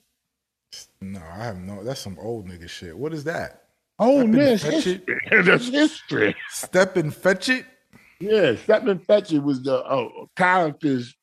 No, 1.00 1.20
I 1.20 1.44
have 1.44 1.58
no. 1.58 1.82
That's 1.82 2.00
some 2.00 2.18
old 2.20 2.48
nigga 2.48 2.68
shit. 2.68 2.96
What 2.96 3.12
is 3.12 3.24
that? 3.24 3.64
Oh 3.98 4.20
Stepin 4.20 4.34
Fetchit? 4.58 4.72
history. 4.72 5.20
That's 5.42 5.68
history. 5.68 6.36
Stepin 6.50 7.10
Fetchit. 7.10 7.64
Yeah, 8.20 8.56
Stepin 8.56 8.98
Fetchit 8.98 9.42
was 9.42 9.62
the 9.62 9.76
uh, 9.76 10.08
characters 10.36 11.14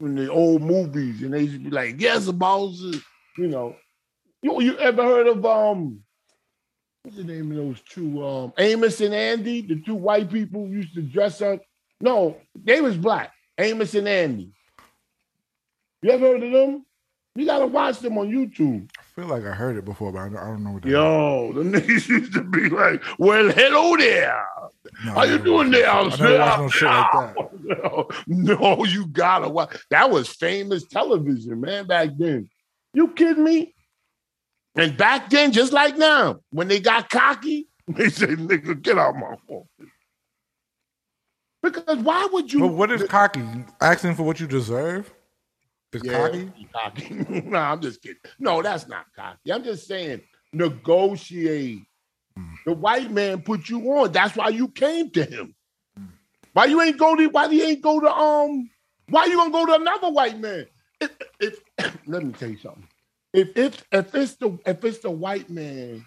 in 0.00 0.14
the 0.14 0.30
old 0.30 0.62
movies, 0.62 1.22
and 1.22 1.32
they 1.32 1.42
used 1.42 1.54
to 1.54 1.58
be 1.60 1.70
like, 1.70 2.00
"Yes, 2.00 2.30
boss," 2.30 2.80
you 3.38 3.48
know. 3.48 3.76
You 4.42 4.60
you 4.60 4.78
ever 4.78 5.02
heard 5.02 5.26
of 5.26 5.44
um? 5.44 6.00
What's 7.02 7.16
the 7.16 7.24
name 7.24 7.50
of 7.50 7.56
those 7.56 7.80
two? 7.82 8.24
Um, 8.24 8.52
Amos 8.58 9.00
and 9.00 9.14
Andy, 9.14 9.60
the 9.62 9.80
two 9.80 9.94
white 9.94 10.30
people 10.30 10.66
used 10.68 10.94
to 10.94 11.02
dress 11.02 11.42
up. 11.42 11.60
No, 12.00 12.36
they 12.54 12.80
was 12.80 12.96
black. 12.96 13.32
Amos 13.58 13.94
and 13.94 14.08
Andy. 14.08 14.52
You 16.02 16.10
ever 16.10 16.26
heard 16.26 16.42
of 16.42 16.52
them? 16.52 16.86
You 17.36 17.46
gotta 17.46 17.66
watch 17.66 17.98
them 17.98 18.16
on 18.16 18.30
YouTube. 18.30 18.88
I 18.96 19.02
feel 19.16 19.26
like 19.26 19.44
I 19.44 19.50
heard 19.50 19.76
it 19.76 19.84
before, 19.84 20.12
but 20.12 20.20
I 20.20 20.28
don't, 20.28 20.36
I 20.36 20.46
don't 20.46 20.62
know 20.62 20.70
what 20.70 20.82
that. 20.82 20.88
Yo, 20.88 21.52
the 21.52 21.62
niggas 21.64 22.08
used 22.08 22.32
to 22.34 22.42
be 22.44 22.68
like, 22.68 23.02
"Well, 23.18 23.50
hello 23.50 23.96
there. 23.96 24.40
No, 25.04 25.12
How 25.12 25.24
you 25.24 25.38
doing 25.38 25.72
there, 25.72 25.90
I 25.90 26.02
watched 26.02 26.20
no 26.20 26.68
shit 26.68 26.88
like 26.88 27.12
that. 27.12 27.48
no, 27.64 28.08
no, 28.28 28.84
you 28.84 29.06
gotta 29.08 29.48
watch. 29.48 29.76
That 29.90 30.10
was 30.10 30.28
famous 30.28 30.86
television, 30.86 31.60
man, 31.60 31.88
back 31.88 32.10
then. 32.16 32.48
You 32.92 33.08
kidding 33.08 33.42
me? 33.42 33.74
And 34.76 34.96
back 34.96 35.28
then, 35.30 35.50
just 35.50 35.72
like 35.72 35.96
now, 35.96 36.40
when 36.50 36.68
they 36.68 36.78
got 36.78 37.10
cocky, 37.10 37.68
they 37.88 38.10
said, 38.10 38.30
nigga, 38.30 38.80
get 38.80 38.96
out 38.96 39.16
my 39.16 39.36
phone. 39.48 39.64
Because 41.62 41.98
why 41.98 42.28
would 42.30 42.52
you 42.52 42.60
But 42.60 42.74
what 42.74 42.90
is 42.92 43.02
cocky? 43.04 43.42
Asking 43.80 44.14
for 44.14 44.22
what 44.22 44.38
you 44.38 44.46
deserve 44.46 45.12
is 45.94 46.02
Yeah, 46.02 46.12
cocky. 46.12 46.50
cocky. 46.74 47.14
no, 47.46 47.58
I'm 47.58 47.80
just 47.80 48.02
kidding. 48.02 48.18
No, 48.38 48.62
that's 48.62 48.88
not 48.88 49.06
cocky. 49.16 49.52
I'm 49.52 49.64
just 49.64 49.86
saying 49.86 50.22
negotiate. 50.52 51.80
The 52.66 52.72
white 52.74 53.10
man 53.10 53.42
put 53.42 53.68
you 53.68 53.80
on. 53.92 54.12
That's 54.12 54.36
why 54.36 54.48
you 54.50 54.68
came 54.68 55.10
to 55.12 55.24
him. 55.24 55.54
Why 56.52 56.66
you 56.66 56.80
ain't 56.82 56.98
go 56.98 57.16
to 57.16 57.26
why 57.28 57.46
you 57.46 57.62
ain't 57.62 57.82
go 57.82 58.00
to 58.00 58.10
um 58.12 58.70
why 59.08 59.26
you 59.26 59.36
gonna 59.36 59.50
go 59.52 59.66
to 59.66 59.74
another 59.74 60.10
white 60.10 60.38
man? 60.38 60.66
If, 61.00 61.10
if 61.40 61.60
let 62.06 62.24
me 62.24 62.32
tell 62.32 62.50
you 62.50 62.58
something. 62.58 62.88
If 63.32 63.56
if 63.56 63.84
if 63.92 64.14
it's 64.14 64.36
the 64.36 64.58
if 64.66 64.84
it's 64.84 64.98
the 65.00 65.10
white 65.10 65.50
man, 65.50 66.04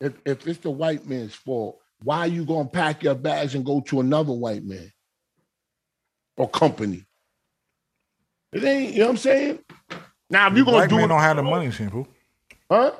if 0.00 0.14
if 0.24 0.46
it's 0.46 0.60
the 0.60 0.70
white 0.70 1.06
man's 1.06 1.34
fault, 1.34 1.78
why 2.02 2.20
are 2.20 2.26
you 2.26 2.44
gonna 2.44 2.68
pack 2.68 3.02
your 3.02 3.14
bags 3.14 3.54
and 3.54 3.64
go 3.64 3.80
to 3.82 4.00
another 4.00 4.32
white 4.32 4.64
man 4.64 4.92
or 6.36 6.48
company? 6.48 7.04
It 8.54 8.64
ain't, 8.64 8.92
you 8.94 9.00
know 9.00 9.06
what 9.06 9.10
I'm 9.12 9.16
saying? 9.18 9.58
Now 10.30 10.46
if 10.46 10.52
The 10.54 10.58
you 10.60 10.64
gonna 10.64 10.76
black 10.78 10.88
do 10.88 10.94
man 10.96 11.04
it, 11.04 11.08
don't 11.08 11.20
have 11.20 11.36
the 11.36 11.42
money, 11.42 11.70
shampoo. 11.70 12.06
huh? 12.70 12.92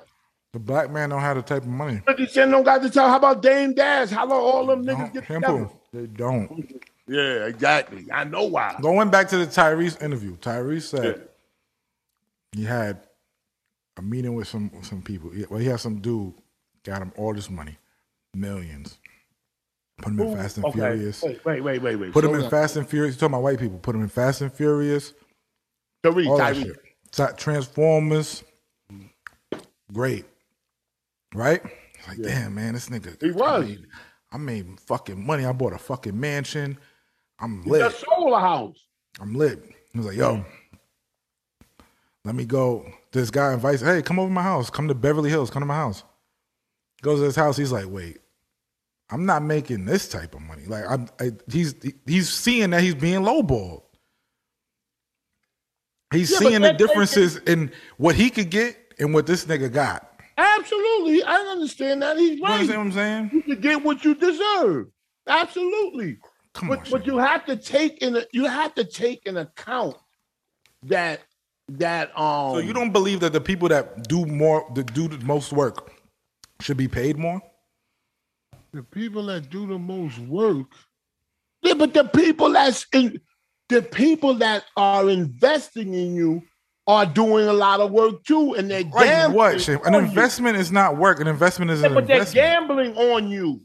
The 0.52 0.58
black 0.60 0.90
man 0.90 1.08
don't 1.10 1.20
have 1.20 1.36
the 1.36 1.42
type 1.42 1.62
of 1.62 1.68
money. 1.68 2.00
But 2.04 2.18
you 2.18 2.26
saying 2.26 2.50
don't 2.50 2.62
got 2.64 2.82
to 2.82 2.90
tell. 2.90 3.08
How 3.08 3.16
about 3.16 3.42
Dame 3.42 3.74
Dash? 3.74 4.10
How 4.10 4.24
about 4.24 4.40
all 4.40 4.66
them 4.66 4.84
niggas 4.84 4.98
Don't- 4.98 5.14
get 5.14 5.26
together? 5.26 5.46
shampoo. 5.46 5.70
They 5.92 6.06
don't. 6.06 6.82
Yeah, 7.06 7.46
exactly. 7.46 8.06
I 8.12 8.24
know 8.24 8.44
why. 8.44 8.76
Going 8.80 9.10
back 9.10 9.28
to 9.28 9.36
the 9.36 9.46
Tyrese 9.46 10.00
interview, 10.02 10.36
Tyrese 10.38 10.82
said 10.82 11.28
he 12.52 12.64
had 12.64 13.00
a 13.96 14.02
meeting 14.02 14.34
with 14.34 14.48
some 14.48 14.70
some 14.82 15.02
people. 15.02 15.30
He- 15.30 15.44
Well, 15.48 15.60
he 15.60 15.66
had 15.66 15.80
some 15.80 16.00
dude 16.00 16.34
got 16.84 17.02
him 17.02 17.12
all 17.16 17.34
this 17.34 17.50
money, 17.50 17.76
millions. 18.34 18.98
Put 19.98 20.12
him 20.12 20.20
in 20.20 20.36
Fast 20.36 20.56
and 20.56 20.66
okay. 20.66 20.78
Furious. 20.78 21.22
Wait, 21.22 21.44
wait, 21.44 21.60
wait, 21.62 21.82
wait, 21.82 21.96
wait. 21.96 22.12
Put 22.12 22.24
him 22.24 22.34
in 22.34 22.40
down. 22.42 22.50
Fast 22.50 22.76
and 22.76 22.88
Furious. 22.88 23.14
He's 23.14 23.20
talking 23.20 23.34
about 23.34 23.42
white 23.44 23.58
people. 23.60 23.78
Put 23.78 23.94
him 23.94 24.02
in 24.02 24.08
Fast 24.08 24.40
and 24.40 24.52
Furious. 24.52 25.14
Tyrese, 26.04 26.28
All 26.28 26.38
that 26.38 26.54
Tyrese. 26.56 26.62
shit. 26.62 26.76
Tra- 27.12 27.34
Transformers. 27.36 28.44
Great. 29.92 30.24
Right? 31.34 31.62
Like, 32.08 32.20
damn, 32.22 32.54
man, 32.54 32.74
this 32.74 32.88
nigga. 32.88 33.20
He 33.20 33.30
I 33.30 33.32
was. 33.32 33.66
made, 33.66 33.86
I 34.32 34.38
made 34.38 34.80
fucking 34.80 35.24
money. 35.24 35.44
I 35.44 35.52
bought 35.52 35.72
a 35.72 35.78
fucking 35.78 36.18
mansion. 36.18 36.76
I'm 37.38 37.62
He 37.62 37.70
lit. 37.70 37.80
just 37.82 38.04
sold 38.04 38.32
a 38.32 38.40
house. 38.40 38.78
I'm 39.20 39.34
lit. 39.34 39.60
He 39.92 39.98
was 39.98 40.06
like, 40.06 40.16
yo, 40.16 40.44
let 42.24 42.34
me 42.34 42.44
go. 42.44 42.84
This 43.12 43.30
guy 43.30 43.52
invites, 43.54 43.80
hey, 43.82 44.02
come 44.02 44.18
over 44.18 44.28
to 44.28 44.34
my 44.34 44.42
house. 44.42 44.70
Come 44.70 44.88
to 44.88 44.94
Beverly 44.94 45.30
Hills. 45.30 45.50
Come 45.50 45.62
to 45.62 45.66
my 45.66 45.74
house. 45.76 46.02
Goes 47.02 47.20
to 47.20 47.24
his 47.26 47.36
house. 47.36 47.56
He's 47.56 47.70
like, 47.72 47.86
wait, 47.88 48.18
I'm 49.10 49.24
not 49.26 49.42
making 49.42 49.84
this 49.84 50.08
type 50.08 50.34
of 50.34 50.40
money. 50.42 50.64
Like, 50.66 50.84
I'm, 50.88 51.08
I, 51.20 51.30
he's 51.50 51.74
he's 52.06 52.28
seeing 52.28 52.70
that 52.70 52.82
he's 52.82 52.94
being 52.94 53.20
lowballed. 53.20 53.82
He's 56.14 56.30
Yeah, 56.30 56.38
seeing 56.38 56.52
the 56.54 56.68
that- 56.68 56.78
differences 56.78 57.36
in 57.38 57.70
what 57.96 58.14
he 58.14 58.30
could 58.30 58.50
get 58.50 58.94
and 58.98 59.12
what 59.12 59.26
this 59.26 59.44
nigga 59.44 59.72
got. 59.72 60.10
Absolutely. 60.36 61.22
I 61.22 61.36
understand 61.36 62.02
that. 62.02 62.16
He's 62.16 62.40
right. 62.40 62.48
You 62.48 62.54
understand 62.72 62.78
what 62.78 62.86
I'm 62.86 62.92
saying? 62.92 63.30
You 63.32 63.42
can 63.42 63.60
get 63.60 63.82
what 63.82 64.04
you 64.04 64.14
deserve. 64.14 64.86
Absolutely. 65.26 66.18
Come 66.54 66.68
But, 66.68 66.78
on, 66.80 66.90
but 66.90 67.06
you 67.06 67.18
have 67.18 67.44
to 67.46 67.56
take 67.56 67.98
in 68.02 68.16
a, 68.16 68.24
you 68.32 68.44
have 68.46 68.74
to 68.76 68.84
take 68.84 69.26
in 69.26 69.36
account 69.36 69.96
that 70.84 71.20
that 71.68 72.10
um 72.18 72.52
So 72.54 72.58
you 72.58 72.72
don't 72.72 72.92
believe 72.92 73.20
that 73.20 73.32
the 73.32 73.40
people 73.40 73.68
that 73.70 74.06
do 74.08 74.26
more, 74.26 74.70
that 74.74 74.92
do 74.92 75.08
the 75.08 75.18
most 75.24 75.52
work, 75.52 75.92
should 76.60 76.76
be 76.76 76.88
paid 76.88 77.16
more? 77.18 77.40
the 78.72 78.82
people 78.82 79.26
that 79.26 79.50
do 79.50 79.66
the 79.68 79.78
most 79.78 80.18
work. 80.18 80.66
Yeah, 81.62 81.74
but 81.74 81.94
the 81.94 82.04
people 82.04 82.50
that's 82.50 82.86
in 82.92 83.20
the 83.68 83.82
people 83.82 84.34
that 84.34 84.64
are 84.76 85.08
investing 85.08 85.94
in 85.94 86.14
you 86.14 86.42
are 86.86 87.06
doing 87.06 87.48
a 87.48 87.52
lot 87.52 87.80
of 87.80 87.90
work 87.90 88.22
too, 88.24 88.54
and 88.54 88.70
they're 88.70 88.82
Like 88.82 89.06
gambling. 89.06 89.36
what? 89.36 89.68
An 89.68 89.94
on 89.94 90.02
you. 90.04 90.08
investment 90.10 90.56
is 90.58 90.70
not 90.70 90.96
work. 90.96 91.20
An 91.20 91.26
investment 91.26 91.70
is 91.70 91.80
Yeah, 91.80 91.88
an 91.88 91.94
but 91.94 92.06
they're 92.06 92.24
gambling 92.26 92.96
on 92.96 93.28
you 93.28 93.60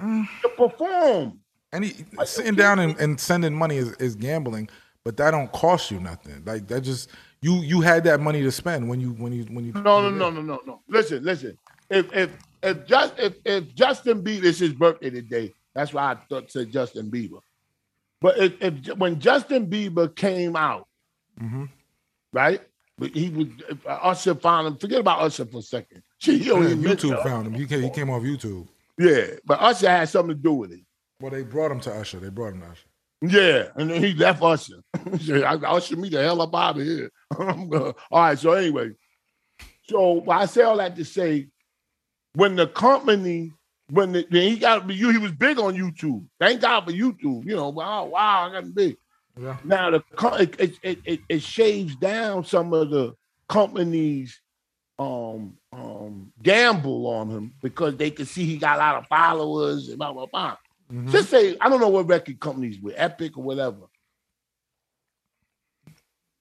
mm. 0.00 0.26
to 0.42 0.48
perform. 0.50 1.40
And 1.72 1.84
he, 1.84 2.04
sitting 2.24 2.54
down 2.54 2.78
and, 2.78 2.98
and 2.98 3.20
sending 3.20 3.54
money 3.54 3.76
is, 3.76 3.92
is 3.94 4.16
gambling, 4.16 4.68
but 5.04 5.16
that 5.18 5.30
don't 5.30 5.50
cost 5.52 5.90
you 5.90 6.00
nothing. 6.00 6.42
Like 6.44 6.66
that 6.68 6.82
just 6.82 7.10
you 7.40 7.56
you 7.56 7.80
had 7.80 8.04
that 8.04 8.20
money 8.20 8.42
to 8.42 8.50
spend 8.50 8.88
when 8.88 9.00
you 9.00 9.10
when 9.10 9.32
you 9.32 9.44
when 9.44 9.64
you 9.64 9.72
No, 9.72 10.00
no, 10.02 10.10
no, 10.10 10.30
no, 10.30 10.40
no, 10.42 10.60
no. 10.66 10.80
Listen, 10.88 11.22
listen. 11.24 11.58
If 11.90 12.12
if 12.14 12.30
if 12.62 12.86
just 12.86 13.18
if 13.18 13.34
if 13.44 13.74
Justin 13.74 14.22
Bieber, 14.22 14.44
it's 14.44 14.58
his 14.58 14.72
birthday 14.72 15.10
today. 15.10 15.54
That's 15.74 15.92
why 15.92 16.12
I 16.12 16.16
thought 16.28 16.50
said 16.50 16.70
Justin 16.72 17.10
Bieber. 17.10 17.40
But 18.20 18.38
if, 18.38 18.52
if 18.60 18.96
when 18.98 19.20
Justin 19.20 19.68
Bieber 19.68 20.14
came 20.14 20.56
out, 20.56 20.86
Mhm. 21.40 21.68
right? 22.32 22.60
But 22.98 23.12
he 23.12 23.30
was 23.30 23.46
uh, 23.86 23.90
Usher 24.02 24.34
found 24.34 24.66
him. 24.66 24.76
Forget 24.76 25.00
about 25.00 25.20
Usher 25.20 25.44
for 25.46 25.58
a 25.58 25.62
second. 25.62 26.02
Shit, 26.18 26.40
he 26.40 26.48
Yeah, 26.48 26.54
YouTube 26.54 26.82
mention- 26.82 27.16
found 27.22 27.46
him. 27.46 27.54
He 27.54 27.64
came, 27.66 27.82
he 27.82 27.90
came 27.90 28.10
off 28.10 28.22
YouTube. 28.22 28.66
Yeah, 28.98 29.26
but 29.44 29.60
Usher 29.60 29.88
had 29.88 30.08
something 30.08 30.34
to 30.36 30.42
do 30.42 30.52
with 30.54 30.72
it. 30.72 30.80
Well, 31.20 31.30
they 31.30 31.44
brought 31.44 31.70
him 31.70 31.78
to 31.80 31.94
Usher. 31.94 32.18
They 32.18 32.28
brought 32.30 32.54
him 32.54 32.62
to 32.62 32.66
Usher. 32.66 32.86
Yeah, 33.20 33.68
and 33.76 33.90
then 33.90 34.02
he 34.02 34.14
left 34.14 34.42
Usher. 34.42 34.82
he 35.18 35.44
"I 35.44 35.54
Usher 35.54 35.96
me 35.96 36.08
the 36.08 36.20
hell 36.22 36.42
up 36.42 36.54
out 36.54 36.76
of 36.78 36.82
here." 36.84 37.10
All 37.38 37.94
right. 38.10 38.38
So 38.38 38.52
anyway, 38.52 38.90
so 39.84 40.28
I 40.28 40.46
say 40.46 40.62
all 40.62 40.76
that 40.78 40.96
to 40.96 41.04
say, 41.04 41.46
when 42.34 42.56
the 42.56 42.66
company, 42.66 43.52
when 43.90 44.12
the, 44.12 44.26
when 44.30 44.42
he 44.42 44.56
got 44.56 44.88
you, 44.90 45.10
he 45.10 45.18
was 45.18 45.32
big 45.32 45.58
on 45.58 45.74
YouTube. 45.74 46.24
Thank 46.38 46.60
God 46.60 46.84
for 46.84 46.92
YouTube. 46.92 47.44
You 47.44 47.56
know, 47.56 47.70
wow, 47.70 48.04
wow, 48.06 48.48
I 48.48 48.52
got 48.52 48.74
big. 48.74 48.96
Yeah. 49.40 49.56
Now 49.64 49.90
the 49.90 50.02
it, 50.38 50.78
it, 50.82 50.98
it, 51.04 51.20
it, 51.28 51.42
shaves 51.42 51.94
down 51.96 52.44
some 52.44 52.72
of 52.72 52.90
the 52.90 53.14
companies 53.48 54.40
um 54.98 55.56
um 55.72 56.32
gamble 56.42 57.06
on 57.06 57.30
him 57.30 57.54
because 57.62 57.96
they 57.96 58.10
could 58.10 58.26
see 58.26 58.44
he 58.44 58.58
got 58.58 58.76
a 58.76 58.78
lot 58.78 58.96
of 58.96 59.06
followers 59.06 59.88
and 59.88 59.98
blah 59.98 60.12
blah 60.12 60.26
blah. 60.26 60.56
Mhm. 60.92 61.10
Just 61.10 61.30
say 61.30 61.56
I 61.60 61.68
don't 61.68 61.80
know 61.80 61.88
what 61.88 62.08
record 62.08 62.40
companies 62.40 62.80
with 62.80 62.94
Epic 62.96 63.38
or 63.38 63.44
whatever. 63.44 63.86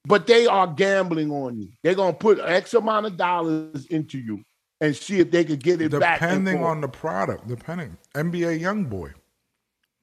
But 0.06 0.26
they 0.26 0.48
are 0.48 0.66
gambling 0.66 1.32
on 1.32 1.60
you. 1.60 1.70
They're 1.84 1.93
gonna 1.93 2.14
put 2.14 2.39
X 2.39 2.74
amount 2.74 3.06
of 3.06 3.16
dollars 3.16 3.86
into 3.88 4.18
you 4.18 4.43
and 4.82 4.95
see 4.95 5.19
if 5.19 5.32
they 5.32 5.43
could 5.43 5.63
get 5.63 5.82
it 5.82 5.91
back. 5.91 6.19
Depending 6.19 6.63
on 6.63 6.82
the 6.82 6.88
product, 6.88 7.47
depending. 7.47 7.97
NBA 8.13 8.59
Young 8.59 8.86
Boy. 8.86 9.11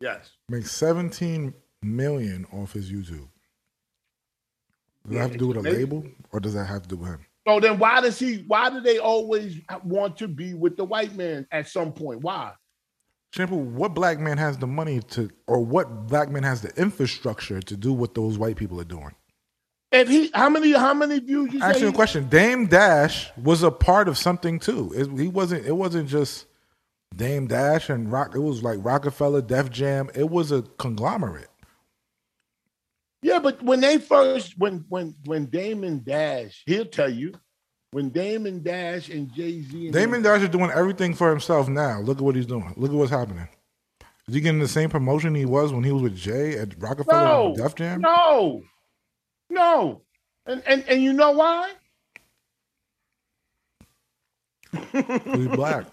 yes. 0.00 0.32
makes 0.48 0.70
17 0.72 1.54
million 1.82 2.46
off 2.52 2.72
his 2.72 2.90
YouTube. 2.90 3.28
Does 5.06 5.12
that 5.12 5.18
have 5.20 5.32
to 5.32 5.38
do 5.38 5.48
with 5.48 5.58
a 5.58 5.62
Maybe. 5.62 5.76
label, 5.76 6.04
or 6.32 6.40
does 6.40 6.54
that 6.54 6.64
have 6.64 6.82
to 6.82 6.88
do 6.88 6.96
with 6.96 7.10
him? 7.10 7.26
So 7.46 7.60
then 7.60 7.78
why 7.78 8.00
does 8.00 8.18
he 8.18 8.44
why 8.46 8.70
do 8.70 8.80
they 8.80 8.98
always 8.98 9.60
want 9.84 10.16
to 10.16 10.28
be 10.28 10.54
with 10.54 10.78
the 10.78 10.84
white 10.84 11.14
man 11.14 11.46
at 11.52 11.68
some 11.68 11.92
point? 11.92 12.22
Why? 12.22 12.52
Simple. 13.34 13.60
What 13.60 13.92
black 13.94 14.18
man 14.18 14.38
has 14.38 14.56
the 14.56 14.66
money 14.66 15.00
to, 15.10 15.28
or 15.46 15.60
what 15.62 16.06
black 16.06 16.30
man 16.30 16.42
has 16.42 16.62
the 16.62 16.70
infrastructure 16.80 17.60
to 17.60 17.76
do 17.76 17.92
what 17.92 18.14
those 18.14 18.38
white 18.38 18.56
people 18.56 18.80
are 18.80 18.84
doing? 18.84 19.10
If 19.94 20.08
he 20.08 20.30
how 20.34 20.48
many 20.48 20.72
how 20.72 20.92
many 20.92 21.20
views 21.20 21.52
you 21.52 21.62
Ask 21.62 21.80
you 21.80 21.88
a 21.88 21.92
question. 21.92 22.28
Dame 22.28 22.66
Dash 22.66 23.30
was 23.36 23.62
a 23.62 23.70
part 23.70 24.08
of 24.08 24.18
something 24.18 24.58
too. 24.58 24.92
It, 24.94 25.08
he 25.18 25.28
wasn't. 25.28 25.64
It 25.64 25.76
wasn't 25.76 26.08
just 26.08 26.46
Dame 27.14 27.46
Dash 27.46 27.88
and 27.90 28.10
Rock. 28.10 28.34
It 28.34 28.40
was 28.40 28.62
like 28.62 28.78
Roc-A-Fella, 28.82 29.42
Def 29.42 29.70
Jam. 29.70 30.10
It 30.14 30.28
was 30.28 30.50
a 30.50 30.62
conglomerate. 30.62 31.48
Yeah, 33.22 33.38
but 33.38 33.62
when 33.62 33.80
they 33.80 33.98
first 33.98 34.58
when 34.58 34.84
when 34.88 35.14
when 35.26 35.46
Damon 35.46 36.02
Dash, 36.04 36.64
he'll 36.66 36.84
tell 36.86 37.08
you 37.08 37.32
when 37.92 38.10
Damon 38.10 38.64
Dash 38.64 39.08
and 39.08 39.32
Jay 39.32 39.62
Z 39.62 39.86
and 39.86 39.94
Damon 39.94 40.22
Dash 40.22 40.42
is 40.42 40.48
doing 40.48 40.72
everything 40.72 41.14
for 41.14 41.30
himself 41.30 41.68
now. 41.68 42.00
Look 42.00 42.18
at 42.18 42.24
what 42.24 42.34
he's 42.34 42.46
doing. 42.46 42.74
Look 42.76 42.90
at 42.90 42.96
what's 42.96 43.12
happening. 43.12 43.48
Is 44.26 44.34
he 44.34 44.40
getting 44.40 44.58
the 44.58 44.66
same 44.66 44.90
promotion 44.90 45.34
he 45.34 45.44
was 45.44 45.72
when 45.72 45.84
he 45.84 45.92
was 45.92 46.02
with 46.02 46.16
Jay 46.16 46.58
at 46.58 46.74
Roc-A-Fella 46.82 47.24
no, 47.24 47.46
and 47.46 47.56
Def 47.56 47.74
Jam? 47.74 48.00
no, 48.00 48.62
no, 49.54 50.02
and 50.46 50.62
and 50.66 50.84
and 50.88 51.02
you 51.02 51.12
know 51.12 51.32
why? 51.32 51.72
He's 54.92 55.48
black. 55.48 55.86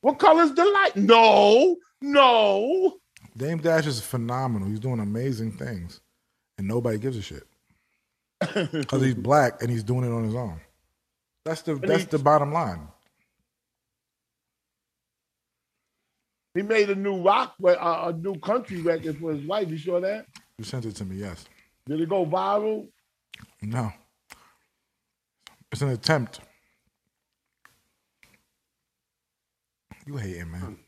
What 0.00 0.18
color's 0.18 0.52
the 0.52 0.64
light? 0.64 0.96
No, 0.96 1.76
no. 2.00 2.98
Dame 3.36 3.58
Dash 3.58 3.86
is 3.86 4.00
phenomenal. 4.00 4.68
He's 4.68 4.80
doing 4.80 5.00
amazing 5.00 5.52
things, 5.52 6.00
and 6.56 6.66
nobody 6.66 6.98
gives 6.98 7.16
a 7.16 7.22
shit 7.22 7.44
because 8.72 9.02
he's 9.02 9.14
black 9.14 9.60
and 9.62 9.70
he's 9.70 9.82
doing 9.82 10.04
it 10.04 10.12
on 10.14 10.24
his 10.24 10.34
own. 10.34 10.60
That's 11.44 11.62
the 11.62 11.74
that's 11.76 12.04
he- 12.04 12.08
the 12.10 12.18
bottom 12.18 12.52
line. 12.52 12.88
He 16.54 16.62
made 16.62 16.90
a 16.90 16.94
new 16.94 17.22
rock, 17.22 17.54
uh, 17.62 17.68
a 18.08 18.12
new 18.12 18.34
country 18.40 18.80
record 18.80 19.18
for 19.18 19.32
his 19.32 19.44
wife. 19.46 19.68
You 19.68 19.78
saw 19.78 20.00
that? 20.00 20.26
You 20.58 20.64
sent 20.64 20.86
it 20.86 20.96
to 20.96 21.04
me, 21.04 21.16
yes. 21.16 21.44
Did 21.86 22.00
it 22.00 22.08
go 22.08 22.26
viral? 22.26 22.88
No, 23.62 23.92
it's 25.72 25.82
an 25.82 25.90
attempt. 25.90 26.40
You 30.06 30.16
hating, 30.16 30.50
man. 30.50 30.78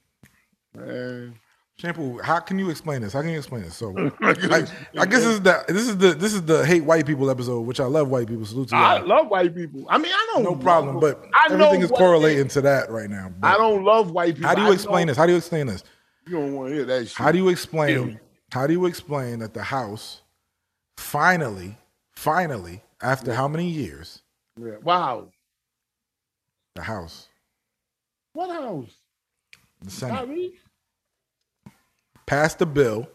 Man. 0.75 1.35
Shampoo, 1.81 2.19
how 2.23 2.41
can 2.41 2.59
you 2.59 2.69
explain 2.69 3.01
this? 3.01 3.15
How 3.15 3.23
can 3.23 3.31
you 3.31 3.39
explain 3.39 3.63
this? 3.63 3.75
So, 3.75 3.95
I, 4.23 4.67
I 4.99 5.07
guess 5.07 5.23
this 5.23 5.25
is 5.25 5.41
the 5.41 5.65
this 5.67 5.89
is 5.89 5.97
the 5.97 6.13
this 6.13 6.35
is 6.35 6.43
the 6.43 6.65
hate 6.67 6.85
white 6.85 7.07
people 7.07 7.31
episode, 7.31 7.61
which 7.63 7.81
I 7.81 7.87
love 7.87 8.09
white 8.09 8.29
people. 8.29 8.45
Salute 8.45 8.69
to 8.69 8.77
I 8.77 8.99
y'all. 8.99 9.07
love 9.09 9.29
white 9.29 9.55
people. 9.55 9.87
I 9.89 9.97
mean, 9.97 10.13
I 10.13 10.31
don't. 10.35 10.45
No 10.45 10.55
problem, 10.55 11.01
but 11.01 11.25
I 11.33 11.49
everything 11.51 11.81
is 11.81 11.91
correlating 11.91 12.49
to 12.49 12.61
that 12.63 12.91
right 12.91 13.09
now. 13.09 13.33
But 13.39 13.47
I 13.47 13.57
don't 13.57 13.83
love 13.83 14.11
white 14.11 14.35
people. 14.35 14.49
how 14.49 14.55
do 14.55 14.63
you 14.63 14.73
explain 14.73 15.07
this? 15.07 15.17
How 15.17 15.25
do 15.25 15.33
you 15.33 15.39
explain 15.39 15.69
this? 15.69 15.83
You 16.27 16.35
don't 16.35 16.55
want 16.55 16.69
to 16.69 16.75
hear 16.75 16.85
that 16.85 17.09
shit. 17.09 17.17
How 17.17 17.33
do 17.33 17.39
you 17.39 17.49
explain? 17.49 18.21
How 18.53 18.67
do 18.67 18.75
you 18.75 18.85
explain 18.85 19.39
that 19.39 19.55
the 19.55 19.63
House 19.63 20.21
finally, 20.99 21.79
finally, 22.21 22.83
after 23.01 23.33
how 23.33 23.49
many 23.49 23.67
years, 23.67 24.21
Yeah. 24.61 24.77
Wow. 24.83 25.31
the 26.75 26.83
House, 26.83 27.29
What 28.35 28.51
house? 28.51 28.95
the 29.81 29.91
Senate, 29.91 30.53
passed 32.27 32.61
a 32.61 32.67
bill 32.67 33.09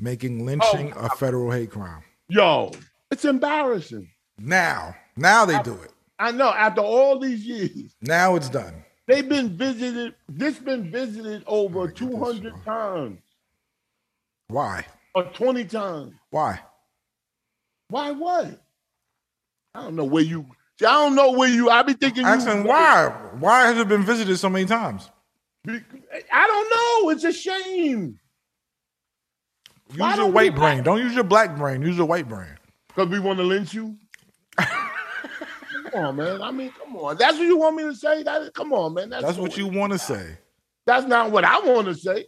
making 0.00 0.46
lynching 0.46 0.92
Oh. 0.94 1.00
a 1.06 1.08
federal 1.16 1.50
hate 1.50 1.70
crime? 1.70 2.02
Yo, 2.28 2.72
it's 3.10 3.24
embarrassing. 3.26 4.10
Now, 4.38 4.96
now 5.16 5.44
they 5.44 5.60
do 5.62 5.74
it. 5.82 5.92
I 6.18 6.32
know. 6.32 6.48
After 6.48 6.80
all 6.80 7.18
these 7.18 7.44
years, 7.46 7.94
Now 8.00 8.36
it's 8.36 8.48
done. 8.48 8.84
they've 9.06 9.28
been 9.28 9.54
visited. 9.56 10.14
This 10.28 10.58
been 10.58 10.90
visited 10.90 11.44
over 11.46 11.80
Alright, 11.80 11.94
get 11.94 12.08
this 12.08 12.16
two 12.16 12.24
hundred 12.24 12.64
times 12.64 13.20
Why? 14.48 14.86
or 15.14 15.24
twenty 15.24 15.64
times. 15.66 16.14
Why? 16.30 16.60
Why? 17.88 18.10
What? 18.12 18.60
I 19.74 19.82
don't 19.82 19.96
know 19.96 20.04
where 20.04 20.22
you. 20.22 20.46
I 20.80 20.92
don't 20.92 21.14
know 21.14 21.32
where 21.32 21.48
you. 21.48 21.70
I 21.70 21.82
be 21.82 21.94
thinking. 21.94 22.24
Asking 22.24 22.64
why? 22.64 23.08
Why 23.38 23.66
has 23.66 23.78
it 23.78 23.88
been 23.88 24.02
visited 24.02 24.36
so 24.38 24.48
many 24.48 24.66
times? 24.66 25.10
I 25.68 26.46
don't 26.46 26.70
know. 26.70 27.10
It's 27.10 27.24
a 27.24 27.32
shame 27.32 28.18
Use 29.90 29.98
Why 29.98 30.16
your 30.16 30.30
white 30.30 30.54
brain. 30.54 30.82
Don't 30.82 30.98
use 30.98 31.14
your 31.14 31.24
black 31.24 31.56
brain. 31.56 31.82
Use 31.82 31.96
your 31.96 32.06
white 32.06 32.28
brain. 32.28 32.56
because 32.88 33.08
we 33.08 33.20
want 33.20 33.38
to 33.38 33.44
lynch 33.44 33.72
you. 33.72 33.96
come 34.58 35.94
on, 35.94 36.16
man. 36.16 36.42
I 36.42 36.50
mean, 36.50 36.72
come 36.72 36.96
on. 36.96 37.16
That's 37.16 37.38
what 37.38 37.46
you 37.46 37.56
want 37.56 37.76
me 37.76 37.84
to 37.84 37.94
say. 37.94 38.22
That 38.24 38.52
come 38.52 38.72
on, 38.72 38.94
man. 38.94 39.10
That's, 39.10 39.24
That's 39.24 39.38
what 39.38 39.56
you 39.56 39.68
want 39.68 39.92
to 39.92 39.98
say. 39.98 40.38
That's 40.86 41.06
not 41.06 41.30
what 41.30 41.44
I 41.44 41.60
want 41.60 41.86
to 41.86 41.94
say. 41.94 42.26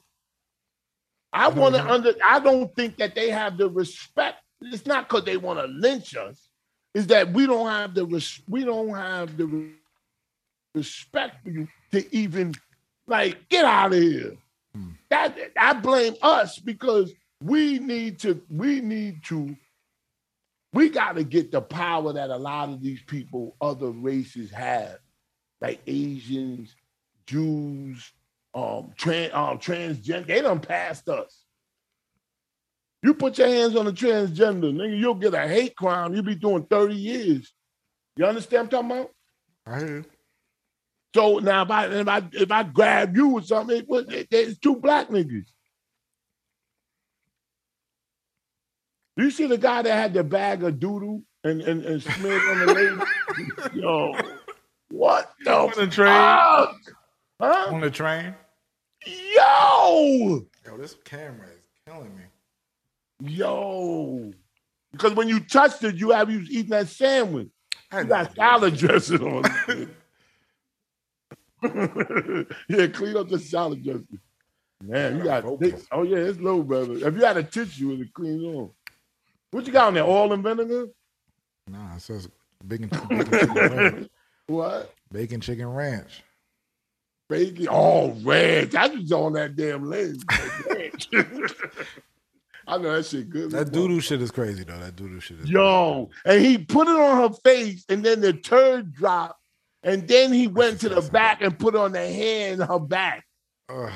I 1.32 1.48
want 1.48 1.74
to 1.74 1.90
under. 1.90 2.12
I 2.24 2.38
don't 2.38 2.74
think 2.74 2.96
that 2.98 3.14
they 3.14 3.30
have 3.30 3.58
the 3.58 3.68
respect. 3.68 4.38
It's 4.60 4.86
not 4.86 5.08
because 5.08 5.24
they 5.24 5.36
want 5.36 5.58
to 5.60 5.66
lynch 5.66 6.16
us. 6.16 6.48
Is 6.94 7.06
that 7.08 7.32
we 7.32 7.46
don't 7.46 7.68
have 7.68 7.94
the 7.94 8.06
res- 8.06 8.42
we 8.48 8.64
don't 8.64 8.94
have 8.94 9.36
the 9.36 9.46
re- 9.46 9.72
respect 10.74 11.44
for 11.44 11.50
you 11.50 11.68
to 11.92 12.16
even 12.16 12.54
like 13.06 13.48
get 13.48 13.64
out 13.64 13.92
of 13.92 14.00
here. 14.00 14.36
Hmm. 14.74 14.90
That 15.10 15.36
I 15.56 15.74
blame 15.74 16.14
us 16.22 16.58
because 16.58 17.12
we 17.42 17.78
need 17.78 18.18
to. 18.20 18.40
We 18.50 18.80
need 18.80 19.24
to. 19.24 19.56
We 20.72 20.88
got 20.90 21.16
to 21.16 21.24
get 21.24 21.50
the 21.50 21.62
power 21.62 22.12
that 22.12 22.30
a 22.30 22.36
lot 22.36 22.68
of 22.68 22.82
these 22.82 23.02
people, 23.06 23.56
other 23.60 23.90
races 23.90 24.50
have, 24.50 24.98
like 25.60 25.80
Asians, 25.86 26.74
Jews, 27.26 28.12
um, 28.54 28.92
trans, 28.96 29.32
um, 29.32 29.58
transgender. 29.58 30.26
They 30.26 30.42
done 30.42 30.60
passed 30.60 31.08
us. 31.08 31.44
You 33.02 33.14
put 33.14 33.38
your 33.38 33.48
hands 33.48 33.76
on 33.76 33.86
a 33.86 33.92
transgender, 33.92 34.72
nigga, 34.72 34.98
you'll 34.98 35.14
get 35.14 35.34
a 35.34 35.46
hate 35.46 35.76
crime. 35.76 36.14
You'll 36.14 36.24
be 36.24 36.34
doing 36.34 36.64
30 36.64 36.94
years. 36.94 37.52
You 38.16 38.24
understand 38.26 38.72
what 38.72 38.80
I'm 38.80 38.90
talking 38.90 39.00
about? 39.02 39.10
I 39.66 39.78
hear. 39.78 40.04
So 41.14 41.38
now 41.38 41.62
if 41.62 41.70
I 41.70 41.86
if 41.86 42.08
I 42.08 42.22
if 42.32 42.50
I 42.52 42.62
grab 42.64 43.16
you 43.16 43.28
with 43.28 43.46
something, 43.46 43.76
it, 43.88 44.12
it, 44.12 44.28
it's 44.30 44.58
two 44.58 44.76
black 44.76 45.08
niggas. 45.08 45.46
You 49.16 49.30
see 49.30 49.46
the 49.46 49.58
guy 49.58 49.82
that 49.82 49.92
had 49.92 50.14
the 50.14 50.22
bag 50.22 50.62
of 50.62 50.78
doodle 50.78 51.22
and, 51.42 51.60
and, 51.62 51.84
and 51.84 52.02
smeared 52.02 52.42
on 52.42 52.66
the 52.66 52.74
lady? 53.72 53.80
Yo, 53.80 54.14
what 54.90 55.32
the 55.44 55.52
On 55.54 55.70
the 55.76 55.86
train. 55.86 56.12
fuck? 56.12 56.76
Huh? 57.40 57.68
On 57.72 57.80
the 57.80 57.90
train. 57.90 58.34
Yo! 59.06 60.46
Yo, 60.66 60.76
this 60.76 60.94
camera 61.04 61.46
is 61.48 61.62
killing 61.86 62.14
me. 62.16 62.22
Yo. 63.20 64.32
Because 64.92 65.14
when 65.14 65.28
you 65.28 65.40
touched 65.40 65.82
it, 65.84 65.96
you 65.96 66.10
have 66.10 66.30
you 66.30 66.40
was 66.40 66.50
eating 66.50 66.70
that 66.70 66.88
sandwich. 66.88 67.48
You 67.92 68.04
got 68.04 68.34
salad 68.34 68.76
dressing 68.76 69.22
on 69.22 69.44
it. 69.68 69.88
yeah, 72.68 72.86
clean 72.86 73.16
up 73.16 73.28
the 73.28 73.38
salad 73.38 73.82
dressing. 73.82 74.18
Man, 74.82 75.18
you 75.18 75.24
got 75.24 75.44
oh 75.44 76.02
yeah, 76.04 76.18
it's 76.18 76.38
low, 76.38 76.62
brother. 76.62 76.94
If 76.94 77.14
you 77.14 77.24
had 77.24 77.36
a 77.36 77.42
tissue, 77.42 77.92
it'd 77.92 78.14
clean 78.14 78.44
on. 78.44 78.70
What 79.50 79.66
you 79.66 79.72
got 79.72 79.88
on 79.88 79.94
there? 79.94 80.04
Oil 80.04 80.32
and 80.32 80.42
vinegar? 80.42 80.86
Nah, 81.66 81.96
it 81.96 82.02
says 82.02 82.28
bacon, 82.66 82.88
bacon 83.08 83.30
chicken 83.30 83.54
ranch. 83.54 84.08
What? 84.46 84.94
Bacon 85.10 85.40
chicken 85.40 85.68
ranch. 85.68 86.22
Bacon. 87.28 87.66
Oh, 87.70 88.12
ranch. 88.22 88.74
I 88.74 88.86
was 88.88 89.10
on 89.12 89.32
that 89.34 89.56
damn 89.56 89.88
list. 89.88 90.24
I 92.68 92.76
know 92.78 92.94
that 92.96 93.06
shit 93.06 93.30
good. 93.30 93.50
That 93.50 93.72
doo 93.72 93.88
doo 93.88 94.00
shit 94.00 94.20
is 94.20 94.30
crazy 94.30 94.62
though. 94.62 94.78
That 94.78 94.94
doo 94.94 95.08
doo 95.08 95.20
shit 95.20 95.40
is 95.40 95.48
Yo, 95.48 96.10
and 96.24 96.40
he 96.44 96.58
put 96.58 96.86
it 96.86 96.98
on 97.00 97.30
her 97.30 97.36
face, 97.44 97.84
and 97.88 98.04
then 98.04 98.20
the 98.20 98.34
turd 98.34 98.92
dropped, 98.92 99.40
and 99.82 100.06
then 100.06 100.32
he 100.32 100.46
went 100.48 100.80
to 100.80 100.88
the 100.90 101.00
back 101.10 101.40
and 101.40 101.58
put 101.58 101.74
on 101.74 101.92
the 101.92 102.06
hand 102.06 102.62
her 102.62 102.78
back. 102.78 103.24
Ugh. 103.70 103.90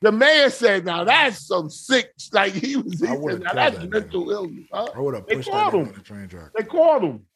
The 0.00 0.12
mayor 0.12 0.48
said, 0.48 0.84
"Now 0.84 1.04
that's 1.04 1.46
some 1.46 1.68
sick." 1.68 2.12
Like 2.32 2.52
he 2.54 2.76
was, 2.76 2.92
he 3.00 3.06
said, 3.06 3.20
"Now 3.20 3.52
that's 3.52 3.78
that 3.78 3.90
mental 3.90 4.30
illness." 4.30 4.64
Huh? 4.72 4.86
I 4.94 5.00
would 5.00 5.14
have 5.14 5.26
pushed 5.26 5.50
that 5.50 5.72
nigga 5.72 5.74
him. 5.74 5.88
on 5.88 5.94
the 5.94 6.00
train 6.00 6.28
track. 6.28 6.50
They 6.56 6.64
called 6.64 7.02
him. 7.02 7.26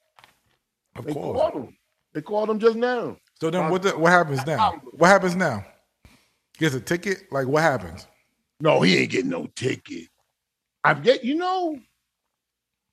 Of 0.96 1.04
They 1.06 1.12
course. 1.12 1.40
caught 1.40 1.54
him. 1.54 1.76
They 2.14 2.22
called 2.22 2.50
him 2.50 2.58
just 2.60 2.76
now. 2.76 3.16
So 3.40 3.50
then 3.50 3.68
what 3.70 3.82
the, 3.82 3.98
what 3.98 4.12
happens 4.12 4.46
now? 4.46 4.80
What 4.92 5.08
happens 5.08 5.34
now? 5.34 5.64
Gets 6.58 6.74
a 6.76 6.80
ticket? 6.80 7.24
Like 7.32 7.46
what 7.48 7.62
happens? 7.62 8.06
No, 8.60 8.80
he 8.82 8.98
ain't 8.98 9.10
getting 9.10 9.30
no 9.30 9.46
ticket. 9.56 10.06
I 10.84 10.94
get, 10.94 11.24
you 11.24 11.36
know, 11.36 11.78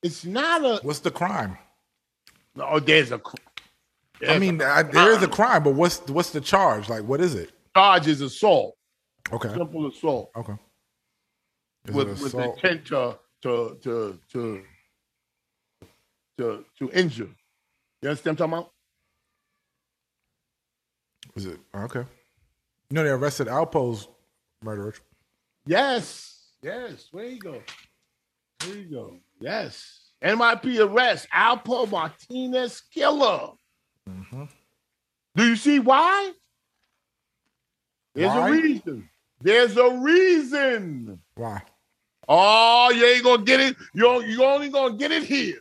it's 0.03 0.25
not 0.25 0.63
a. 0.63 0.79
What's 0.85 0.99
the 0.99 1.11
crime? 1.11 1.57
Oh, 2.57 2.79
there's 2.79 3.11
a. 3.11 3.19
cr- 3.19 3.35
I 4.27 4.37
mean, 4.37 4.61
a 4.61 4.65
I, 4.65 4.83
there 4.83 5.11
is 5.11 5.17
a 5.23 5.25
uh-uh. 5.25 5.27
crime, 5.27 5.63
but 5.63 5.73
what's 5.75 5.99
what's 6.07 6.31
the 6.31 6.41
charge? 6.41 6.89
Like 6.89 7.03
what 7.03 7.21
is 7.21 7.35
it? 7.35 7.51
charge 7.75 8.07
is 8.07 8.21
assault, 8.21 8.75
Okay. 9.31 9.49
simple 9.49 9.87
assault. 9.87 10.31
Okay. 10.35 10.53
Is 11.87 11.95
with, 11.95 12.07
it 12.07 12.11
with 12.11 12.21
assault? 12.33 12.55
intent 12.55 12.85
to 12.87 13.17
to 13.43 13.77
to 13.83 14.19
to 14.33 14.63
to 16.37 16.65
to 16.77 16.91
injure. 16.91 17.29
You 18.01 18.09
understand 18.09 18.39
what 18.39 18.45
I'm 18.45 18.51
talking 18.51 18.63
about? 18.63 18.71
Is 21.35 21.45
it 21.45 21.59
okay? 21.75 21.99
You 22.89 22.95
know 22.95 23.03
they 23.03 23.09
arrested 23.09 23.47
Alpo's 23.47 24.07
murderer. 24.63 24.95
Yes, 25.65 26.38
yes. 26.61 27.07
Where 27.11 27.25
you 27.25 27.39
go? 27.39 27.61
There 28.59 28.75
you 28.75 28.85
go. 28.85 29.17
Yes. 29.39 30.11
NYP 30.23 30.85
arrest 30.85 31.27
Alpo 31.33 31.89
Martinez 31.89 32.81
killer. 32.93 33.51
Mm-hmm. 34.09 34.45
Do 35.35 35.47
you 35.47 35.55
see 35.55 35.79
why? 35.79 36.33
There's 38.15 38.31
Why? 38.31 38.49
a 38.49 38.51
reason. 38.51 39.09
There's 39.41 39.77
a 39.77 39.89
reason. 39.99 41.21
Why? 41.35 41.61
Oh, 42.27 42.91
you 42.91 43.05
ain't 43.05 43.23
gonna 43.23 43.43
get 43.43 43.59
it. 43.59 43.77
You're, 43.93 44.25
you 44.25 44.43
only 44.43 44.69
gonna 44.69 44.95
get 44.95 45.11
it 45.11 45.23
here. 45.23 45.59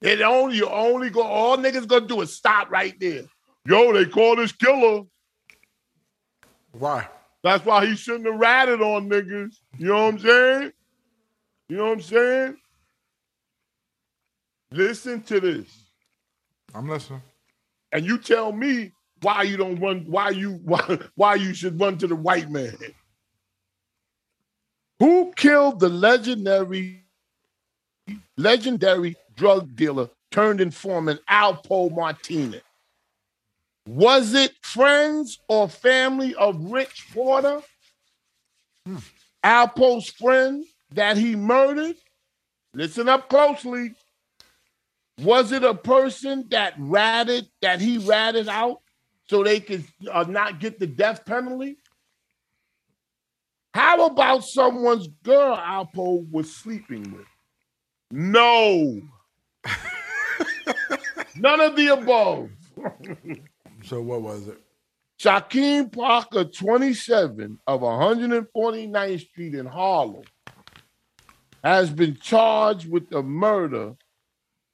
It 0.00 0.22
only 0.22 0.56
you 0.56 0.68
only 0.68 1.10
go. 1.10 1.22
All 1.22 1.58
niggas 1.58 1.86
gonna 1.86 2.06
do 2.06 2.22
is 2.22 2.34
stop 2.34 2.70
right 2.70 2.98
there. 2.98 3.24
Yo, 3.66 3.92
they 3.92 4.06
call 4.06 4.36
this 4.36 4.52
killer. 4.52 5.02
Why? 6.72 7.06
That's 7.42 7.64
why 7.64 7.86
he 7.86 7.96
shouldn't 7.96 8.26
have 8.26 8.38
ratted 8.38 8.82
on 8.82 9.08
niggas. 9.08 9.56
You 9.78 9.88
know 9.88 10.04
what 10.06 10.14
I'm 10.14 10.18
saying? 10.20 10.72
You 11.68 11.76
know 11.78 11.84
what 11.84 11.92
I'm 11.92 12.02
saying? 12.02 12.56
Listen 14.72 15.22
to 15.22 15.40
this, 15.40 15.84
I'm 16.74 16.88
listening. 16.88 17.22
and 17.92 18.04
you 18.06 18.18
tell 18.18 18.52
me 18.52 18.92
why 19.22 19.42
you 19.42 19.56
don't 19.56 19.80
run. 19.80 20.04
Why 20.08 20.30
you 20.30 20.52
why 20.64 20.98
why 21.16 21.34
you 21.36 21.54
should 21.54 21.80
run 21.80 21.98
to 21.98 22.06
the 22.06 22.16
white 22.16 22.50
man? 22.50 22.76
Who 25.00 25.32
killed 25.36 25.80
the 25.80 25.88
legendary 25.88 27.04
legendary 28.36 29.16
drug 29.36 29.74
dealer 29.76 30.08
turned 30.30 30.60
informant 30.60 31.20
Alpo 31.30 31.90
Martinez? 31.94 32.62
Was 33.90 34.34
it 34.34 34.52
friends 34.62 35.40
or 35.48 35.68
family 35.68 36.32
of 36.36 36.70
Rich 36.70 37.08
Porter? 37.12 37.60
Alpo's 39.42 40.08
friend 40.10 40.64
that 40.94 41.16
he 41.16 41.34
murdered? 41.34 41.96
Listen 42.72 43.08
up 43.08 43.28
closely. 43.28 43.94
Was 45.22 45.50
it 45.50 45.64
a 45.64 45.74
person 45.74 46.44
that 46.50 46.74
ratted 46.78 47.48
that 47.62 47.80
he 47.80 47.98
ratted 47.98 48.48
out 48.48 48.80
so 49.28 49.42
they 49.42 49.58
could 49.58 49.84
uh, 50.08 50.24
not 50.28 50.60
get 50.60 50.78
the 50.78 50.86
death 50.86 51.26
penalty? 51.26 51.78
How 53.74 54.06
about 54.06 54.44
someone's 54.44 55.08
girl 55.24 55.56
Alpo 55.56 56.30
was 56.30 56.54
sleeping 56.54 57.12
with? 57.12 57.26
No. 58.12 59.02
None 61.34 61.60
of 61.60 61.74
the 61.74 61.88
above. 61.88 62.50
So 63.90 64.00
what 64.00 64.22
was 64.22 64.46
it? 64.46 64.56
Shaquem 65.20 65.90
Parker, 65.92 66.44
27 66.44 67.58
of 67.66 67.80
149th 67.80 69.20
Street 69.20 69.56
in 69.56 69.66
Harlem, 69.66 70.22
has 71.64 71.90
been 71.90 72.16
charged 72.16 72.88
with 72.88 73.10
the 73.10 73.20
murder 73.20 73.96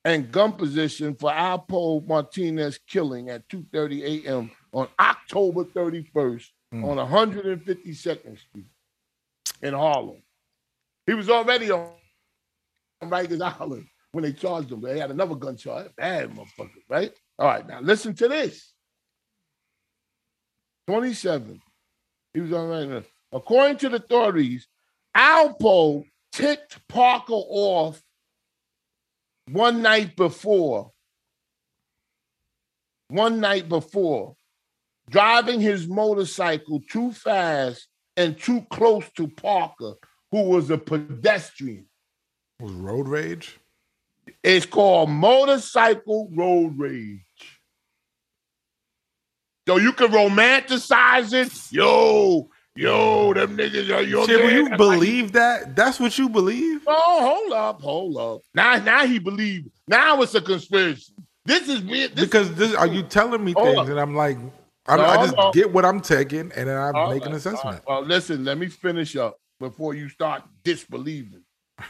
and 0.04 0.30
gun 0.30 0.52
possession 0.52 1.14
for 1.14 1.30
Alpo 1.30 2.06
Martinez 2.06 2.78
killing 2.86 3.30
at 3.30 3.48
2:30 3.48 4.26
a.m. 4.26 4.50
on 4.72 4.86
October 5.00 5.64
31st 5.64 6.50
Mm. 6.74 6.84
on 6.84 6.98
152nd 6.98 8.36
Street 8.38 8.66
in 9.62 9.72
Harlem. 9.72 10.20
He 11.06 11.14
was 11.14 11.30
already 11.30 11.70
on 11.70 11.92
Rikers 13.02 13.40
Island 13.40 13.86
when 14.12 14.24
they 14.24 14.32
charged 14.32 14.72
him. 14.72 14.80
They 14.82 14.98
had 14.98 15.12
another 15.12 15.36
gun 15.36 15.56
charge. 15.56 15.94
Bad 15.96 16.32
motherfucker, 16.32 16.82
right? 16.88 17.14
All 17.38 17.46
right, 17.46 17.66
now 17.66 17.80
listen 17.80 18.14
to 18.16 18.28
this. 18.28 18.74
27. 20.86 21.60
He 22.34 22.40
was 22.40 22.52
on 22.52 22.68
right 22.68 22.88
now. 22.88 23.02
According 23.32 23.78
to 23.78 23.88
the 23.88 23.96
authorities, 23.96 24.68
Alpo 25.16 26.04
ticked 26.32 26.86
Parker 26.88 27.32
off 27.32 28.00
one 29.50 29.82
night 29.82 30.16
before. 30.16 30.92
One 33.08 33.40
night 33.40 33.68
before, 33.68 34.34
driving 35.08 35.60
his 35.60 35.86
motorcycle 35.86 36.82
too 36.90 37.12
fast 37.12 37.86
and 38.16 38.38
too 38.38 38.66
close 38.70 39.08
to 39.12 39.28
Parker, 39.28 39.94
who 40.32 40.42
was 40.42 40.70
a 40.70 40.78
pedestrian. 40.78 41.86
Was 42.60 42.72
road 42.72 43.08
rage? 43.08 43.58
It's 44.42 44.66
called 44.66 45.10
motorcycle 45.10 46.28
road 46.34 46.78
rage. 46.78 47.25
Yo, 49.66 49.78
you 49.78 49.92
can 49.92 50.08
romanticize 50.12 51.32
it. 51.32 51.72
Yo, 51.72 52.48
yo, 52.76 53.34
them 53.34 53.56
niggas 53.56 53.92
are 53.94 54.02
yo. 54.02 54.20
Will 54.20 54.28
you 54.50 54.68
that's 54.68 54.70
like- 54.70 54.78
believe 54.78 55.32
that? 55.32 55.74
That's 55.74 55.98
what 55.98 56.16
you 56.18 56.28
believe? 56.28 56.82
Oh, 56.86 57.34
hold 57.40 57.52
up, 57.52 57.80
hold 57.82 58.16
up. 58.16 58.42
Now, 58.54 58.76
now 58.76 59.04
he 59.06 59.18
believed. 59.18 59.70
Now 59.88 60.22
it's 60.22 60.34
a 60.36 60.40
conspiracy. 60.40 61.12
This 61.44 61.68
is 61.68 61.80
weird. 61.82 62.14
This 62.14 62.24
Because 62.26 62.54
this, 62.54 62.74
are 62.74 62.86
you 62.86 63.02
telling 63.02 63.44
me 63.44 63.52
Hold 63.52 63.66
things 63.68 63.78
up. 63.80 63.88
and 63.88 63.98
I'm 64.00 64.14
like, 64.14 64.36
I'm, 64.86 64.98
No, 64.98 65.04
I 65.04 65.16
just 65.24 65.36
no. 65.36 65.50
get 65.52 65.72
what 65.72 65.84
I'm 65.84 66.00
taking 66.00 66.52
and 66.52 66.68
then 66.68 66.76
I 66.76 66.90
All 66.92 67.10
make 67.12 67.24
an 67.26 67.32
uh, 67.32 67.36
assessment. 67.36 67.64
all 67.64 67.72
right. 67.72 67.82
Well, 67.86 68.02
listen, 68.04 68.44
let 68.44 68.58
me 68.58 68.66
finish 68.68 69.16
up 69.16 69.36
before 69.60 69.94
you 69.94 70.08
start 70.08 70.42
disbelieving. 70.64 71.42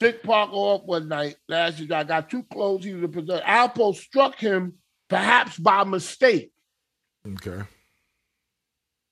Dick 0.00 0.22
Parker 0.22 0.52
off 0.52 0.82
one 0.84 1.08
night 1.08 1.36
last 1.48 1.78
year. 1.78 1.94
I 1.94 2.04
got 2.04 2.28
too 2.30 2.42
close. 2.52 2.84
He 2.84 2.94
was 2.94 3.02
a 3.04 3.08
possessor. 3.08 3.42
Alpo 3.44 3.94
struck 3.94 4.36
him, 4.38 4.74
perhaps 5.08 5.58
by 5.58 5.84
mistake. 5.84 6.52
Okay. 7.26 7.62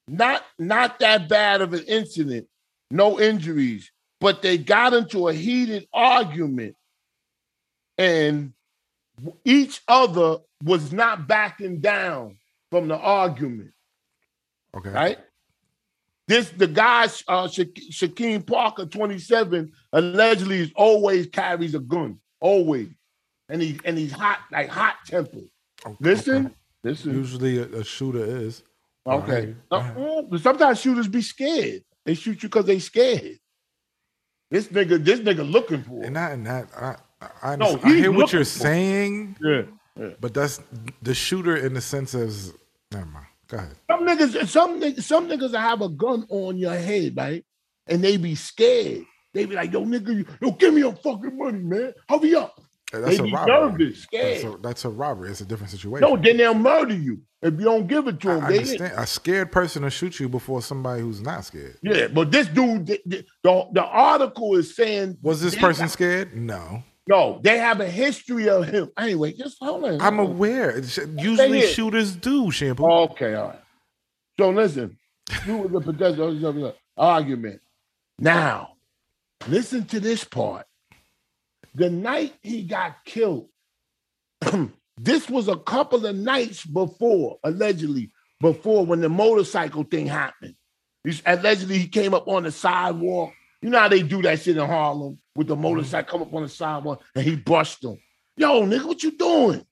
Not 0.08 0.44
not 0.58 0.98
that 0.98 1.28
bad 1.28 1.60
of 1.60 1.72
an 1.72 1.84
incident, 1.84 2.48
no 2.90 3.20
injuries, 3.20 3.90
but 4.20 4.42
they 4.42 4.58
got 4.58 4.92
into 4.92 5.28
a 5.28 5.32
heated 5.32 5.86
argument, 5.92 6.74
and 7.96 8.52
each 9.44 9.80
other 9.86 10.38
was 10.64 10.92
not 10.92 11.28
backing 11.28 11.80
down 11.80 12.38
from 12.70 12.88
the 12.88 12.96
argument. 12.96 13.72
Okay. 14.76 14.90
right? 14.90 15.18
This 16.26 16.50
the 16.50 16.66
guy 16.66 17.08
uh, 17.28 17.48
Sha- 17.48 17.64
Shaquem 17.90 18.46
Parker, 18.46 18.86
27, 18.86 19.72
allegedly 19.92 20.60
is 20.60 20.72
always 20.76 21.26
carries 21.26 21.74
a 21.74 21.80
gun, 21.80 22.18
always, 22.40 22.88
and 23.48 23.60
he 23.60 23.80
and 23.84 23.98
he's 23.98 24.12
hot 24.12 24.40
like 24.52 24.68
hot 24.68 24.96
tempered. 25.06 25.50
Okay. 25.84 25.96
Listen, 26.00 26.54
listen. 26.84 27.12
Usually 27.14 27.58
a, 27.58 27.64
a 27.64 27.84
shooter 27.84 28.24
is. 28.24 28.62
Okay. 29.06 29.54
Uh, 29.70 30.22
but 30.28 30.40
sometimes 30.40 30.80
shooters 30.80 31.08
be 31.08 31.22
scared. 31.22 31.82
They 32.04 32.14
shoot 32.14 32.42
you 32.42 32.48
because 32.48 32.66
they 32.66 32.78
scared. 32.78 33.38
This 34.50 34.66
nigga, 34.68 35.02
this 35.02 35.20
nigga 35.20 35.48
looking 35.48 35.82
for. 35.82 36.02
it. 36.02 36.06
And 36.06 36.16
that 36.16 36.32
and 36.32 36.46
that 36.46 36.68
I 36.76 36.96
I, 37.20 37.52
I, 37.52 37.56
No, 37.56 37.78
I 37.82 37.94
hear 37.94 38.12
what 38.12 38.32
you're 38.32 38.44
saying, 38.44 39.36
yeah, 39.42 39.62
yeah. 39.98 40.10
but 40.20 40.34
that's 40.34 40.60
the 41.02 41.14
shooter 41.14 41.56
in 41.56 41.74
the 41.74 41.80
sense 41.80 42.14
of 42.14 42.32
never 42.90 43.06
mind. 43.06 43.26
Go 43.48 43.58
ahead. 43.58 43.76
Some 43.90 44.06
niggas, 44.06 44.48
some 44.48 44.80
niggas, 44.80 45.02
some 45.02 45.28
niggas 45.28 45.58
have 45.58 45.82
a 45.82 45.88
gun 45.88 46.24
on 46.30 46.56
your 46.56 46.74
head, 46.74 47.16
right? 47.16 47.44
And 47.86 48.02
they 48.02 48.16
be 48.16 48.34
scared. 48.34 49.04
They 49.34 49.44
be 49.46 49.54
like, 49.54 49.72
yo, 49.72 49.84
nigga, 49.84 50.16
you- 50.16 50.26
yo, 50.40 50.52
give 50.52 50.72
me 50.74 50.80
your 50.80 50.94
fucking 50.94 51.36
money, 51.36 51.58
man. 51.60 51.92
Hurry 52.08 52.34
up. 52.34 52.60
That's 52.92 53.16
they 53.16 53.18
a 53.18 53.22
be 53.22 53.32
robbery. 53.32 53.54
nervous, 53.84 54.06
That's 54.12 54.40
scared. 54.40 54.54
a, 54.54 54.58
that's 54.58 54.84
a 54.84 54.88
robbery. 54.88 55.30
It's 55.30 55.40
a 55.40 55.44
different 55.44 55.70
situation. 55.70 56.08
No, 56.08 56.16
then 56.16 56.36
they'll 56.38 56.54
murder 56.54 56.94
you 56.94 57.20
if 57.42 57.54
you 57.54 57.60
don't 57.64 57.86
give 57.86 58.08
it 58.08 58.20
to 58.20 58.30
I 58.30 58.34
them. 58.34 58.48
They, 58.48 58.58
understand. 58.58 58.94
A 58.96 59.06
scared 59.06 59.52
person 59.52 59.82
will 59.82 59.90
shoot 59.90 60.18
you 60.18 60.28
before 60.28 60.60
somebody 60.62 61.02
who's 61.02 61.20
not 61.20 61.44
scared. 61.44 61.76
yeah, 61.82 62.08
but 62.08 62.30
this 62.32 62.48
dude, 62.48 62.86
the, 62.86 63.00
the, 63.06 63.24
the, 63.72 63.82
article 63.84 64.56
is 64.56 64.74
saying 64.74 65.18
Was 65.22 65.40
this 65.40 65.54
person 65.54 65.84
got- 65.84 65.92
scared? 65.92 66.36
No. 66.36 66.82
No, 67.08 67.40
they 67.42 67.58
have 67.58 67.80
a 67.80 67.86
history 67.88 68.48
of 68.48 68.66
him. 68.68 68.90
Anyway, 68.96 69.32
just 69.32 69.56
hold 69.60 69.84
on. 69.84 70.00
I'm 70.00 70.18
aware. 70.18 70.70
It's- 70.70 70.98
uh, 70.98 71.06
Usually 71.18 71.62
shooters 71.66 72.14
do, 72.14 72.50
shampoo. 72.50 72.84
Okay, 72.86 73.34
all 73.34 73.48
right. 73.48 73.60
So 74.38 74.50
listen, 74.50 74.96
you 75.46 75.56
was 75.58 75.74
a 75.74 75.80
pedestrian 75.92 76.72
argument. 76.96 77.60
Now, 78.18 78.74
listen 79.48 79.84
to 79.86 80.00
this 80.00 80.24
part. 80.24 80.66
The 81.74 81.90
night 81.90 82.34
he 82.42 82.62
got 82.62 83.04
killed, 83.04 83.48
this 84.96 85.28
was 85.30 85.48
a 85.48 85.56
couple 85.56 86.06
of 86.06 86.16
nights 86.16 86.64
before, 86.64 87.38
allegedly, 87.44 88.10
before 88.40 88.84
when 88.84 89.00
the 89.00 89.08
motorcycle 89.08 89.84
thing 89.84 90.06
happened. 90.06 90.54
He's, 91.04 91.22
allegedly, 91.24 91.78
he 91.78 91.88
came 91.88 92.14
up 92.14 92.28
on 92.28 92.42
the 92.42 92.52
sidewalk. 92.52 93.32
You 93.62 93.70
know 93.70 93.78
how 93.78 93.88
they 93.88 94.02
do 94.02 94.22
that 94.22 94.40
shit 94.40 94.56
in 94.56 94.66
Harlem 94.66 95.18
with 95.34 95.46
the 95.46 95.54
mm-hmm. 95.54 95.62
motorcycle 95.62 96.18
come 96.18 96.28
up 96.28 96.34
on 96.34 96.42
the 96.42 96.48
sidewalk 96.48 97.02
and 97.14 97.24
he 97.24 97.36
brushed 97.36 97.82
them. 97.82 97.98
Yo, 98.36 98.64
nigga, 98.64 98.86
what 98.86 99.02
you 99.02 99.12
doing? 99.12 99.64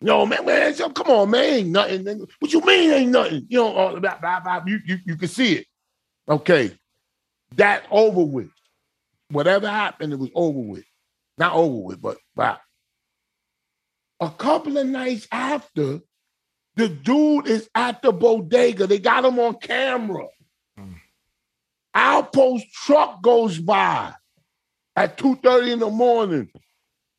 Yo, 0.00 0.26
man, 0.26 0.44
man, 0.44 0.74
so 0.74 0.90
come 0.90 1.08
on, 1.08 1.30
man, 1.30 1.44
ain't 1.44 1.68
nothing. 1.70 2.04
nigga. 2.04 2.28
What 2.38 2.52
you 2.52 2.60
mean 2.60 2.90
ain't 2.90 3.10
nothing? 3.10 3.46
You 3.48 3.58
know, 3.58 3.68
uh, 3.68 3.78
all 3.78 4.00
blah, 4.00 4.18
blah, 4.18 4.40
blah, 4.40 4.62
you, 4.66 4.78
you, 4.84 4.98
you 5.06 5.16
can 5.16 5.28
see 5.28 5.54
it. 5.54 5.66
Okay. 6.28 6.72
That 7.56 7.84
over 7.90 8.22
with. 8.22 8.50
Whatever 9.34 9.68
happened, 9.68 10.12
it 10.12 10.18
was 10.18 10.30
over 10.32 10.60
with. 10.60 10.84
Not 11.38 11.54
over 11.54 11.78
with, 11.78 12.00
but 12.00 12.18
wow. 12.36 12.58
A 14.20 14.30
couple 14.30 14.78
of 14.78 14.86
nights 14.86 15.26
after, 15.32 16.00
the 16.76 16.88
dude 16.88 17.48
is 17.48 17.68
at 17.74 18.00
the 18.00 18.12
bodega. 18.12 18.86
They 18.86 19.00
got 19.00 19.24
him 19.24 19.40
on 19.40 19.56
camera. 19.56 20.28
Mm. 20.78 20.94
Alpo's 21.94 22.62
truck 22.72 23.22
goes 23.22 23.58
by 23.58 24.14
at 24.94 25.18
2:30 25.18 25.72
in 25.72 25.78
the 25.80 25.90
morning. 25.90 26.48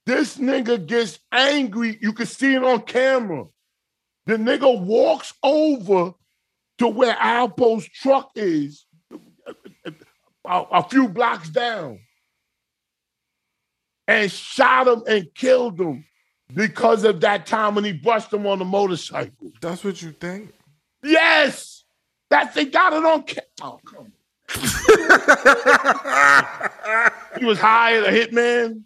This 0.05 0.37
nigga 0.37 0.85
gets 0.85 1.19
angry. 1.33 1.97
You 2.01 2.13
can 2.13 2.27
see 2.27 2.55
it 2.55 2.63
on 2.63 2.83
camera. 2.83 3.45
The 4.25 4.37
nigga 4.37 4.79
walks 4.79 5.33
over 5.43 6.13
to 6.77 6.87
where 6.87 7.17
Alpo's 7.19 7.85
truck 7.89 8.31
is, 8.35 8.85
a, 9.83 10.63
a 10.71 10.83
few 10.83 11.09
blocks 11.09 11.49
down, 11.49 11.99
and 14.07 14.31
shot 14.31 14.87
him 14.87 15.03
and 15.07 15.27
killed 15.33 15.79
him 15.79 16.05
because 16.53 17.03
of 17.03 17.21
that 17.21 17.45
time 17.45 17.75
when 17.75 17.83
he 17.83 17.93
brushed 17.93 18.31
him 18.31 18.45
on 18.47 18.59
the 18.59 18.65
motorcycle. 18.65 19.51
That's 19.61 19.83
what 19.83 20.01
you 20.01 20.11
think? 20.11 20.53
Yes, 21.03 21.83
that's 22.29 22.55
they 22.55 22.65
got 22.65 22.93
it 22.93 23.03
on 23.05 23.23
camera. 23.23 23.45
Oh, 23.61 23.79
come 23.85 23.99
on. 23.99 24.11
he 27.39 27.45
was 27.45 27.59
hired 27.59 28.03
a 28.05 28.11
hitman. 28.11 28.83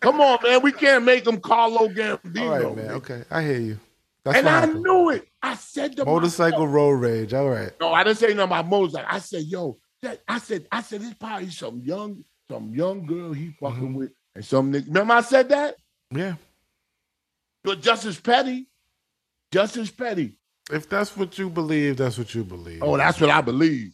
Come 0.00 0.20
on, 0.20 0.38
man. 0.42 0.62
We 0.62 0.72
can't 0.72 1.04
make 1.04 1.26
him 1.26 1.40
Carlo 1.40 1.88
Gambino. 1.88 2.40
All 2.40 2.50
right, 2.68 2.76
man. 2.76 2.90
Okay, 2.92 3.22
I 3.30 3.42
hear 3.42 3.58
you. 3.60 3.78
That's 4.24 4.38
And 4.38 4.48
I 4.48 4.60
happened. 4.60 4.82
knew 4.82 5.10
it. 5.10 5.26
I 5.42 5.56
said 5.56 5.96
to 5.96 6.04
Motorcycle 6.04 6.60
myself, 6.60 6.74
road 6.74 6.90
rage. 6.92 7.34
All 7.34 7.48
right. 7.48 7.70
No, 7.80 7.92
I 7.92 8.04
didn't 8.04 8.18
say 8.18 8.26
nothing 8.28 8.40
about 8.40 8.68
motorcycle. 8.68 9.08
I 9.10 9.18
said, 9.18 9.42
yo, 9.44 9.78
that, 10.02 10.20
I 10.28 10.38
said, 10.38 10.66
I 10.70 10.82
said, 10.82 11.02
it's 11.02 11.14
probably 11.14 11.50
some 11.50 11.80
young, 11.80 12.22
some 12.50 12.74
young 12.74 13.06
girl 13.06 13.32
he 13.32 13.50
fucking 13.60 13.76
Mm-hmm. 13.82 13.94
with, 13.94 14.10
and 14.34 14.44
some 14.44 14.72
nigga. 14.72 14.86
Remember 14.86 15.14
I 15.14 15.20
said 15.22 15.48
that? 15.50 15.76
Yeah. 16.10 16.34
But 17.64 17.80
Justice 17.80 18.20
Petty, 18.20 18.68
Justice 19.52 19.90
Petty. 19.90 20.38
If 20.70 20.88
that's 20.88 21.16
what 21.16 21.38
you 21.38 21.50
believe, 21.50 21.96
that's 21.98 22.18
what 22.18 22.34
you 22.34 22.44
believe. 22.44 22.82
Oh, 22.82 22.96
that's 22.96 23.20
what 23.20 23.30
I 23.30 23.40
believe. 23.40 23.92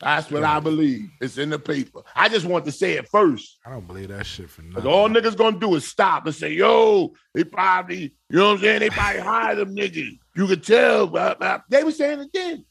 That's 0.00 0.30
what 0.30 0.42
I 0.44 0.60
believe. 0.60 1.08
It's 1.20 1.38
in 1.38 1.50
the 1.50 1.58
paper. 1.58 2.00
I 2.14 2.28
just 2.28 2.44
want 2.44 2.64
to 2.66 2.72
say 2.72 2.94
it 2.94 3.08
first. 3.08 3.58
I 3.64 3.70
don't 3.70 3.86
believe 3.86 4.08
that 4.08 4.26
shit 4.26 4.50
for 4.50 4.62
nothing. 4.62 4.90
all 4.90 5.08
niggas 5.08 5.36
gonna 5.36 5.58
do 5.58 5.74
is 5.76 5.86
stop 5.86 6.26
and 6.26 6.34
say, 6.34 6.52
yo, 6.52 7.12
they 7.32 7.44
probably, 7.44 8.14
you 8.28 8.36
know 8.38 8.48
what 8.48 8.54
I'm 8.56 8.60
saying? 8.60 8.80
They 8.80 8.90
probably 8.90 9.20
hired 9.22 9.58
them 9.58 9.74
niggas. 9.74 10.18
You 10.36 10.46
could 10.46 10.64
tell. 10.64 11.06
Blah, 11.06 11.34
blah. 11.34 11.60
They 11.70 11.84
were 11.84 11.92
saying 11.92 12.20
it 12.20 12.28
then. 12.34 12.64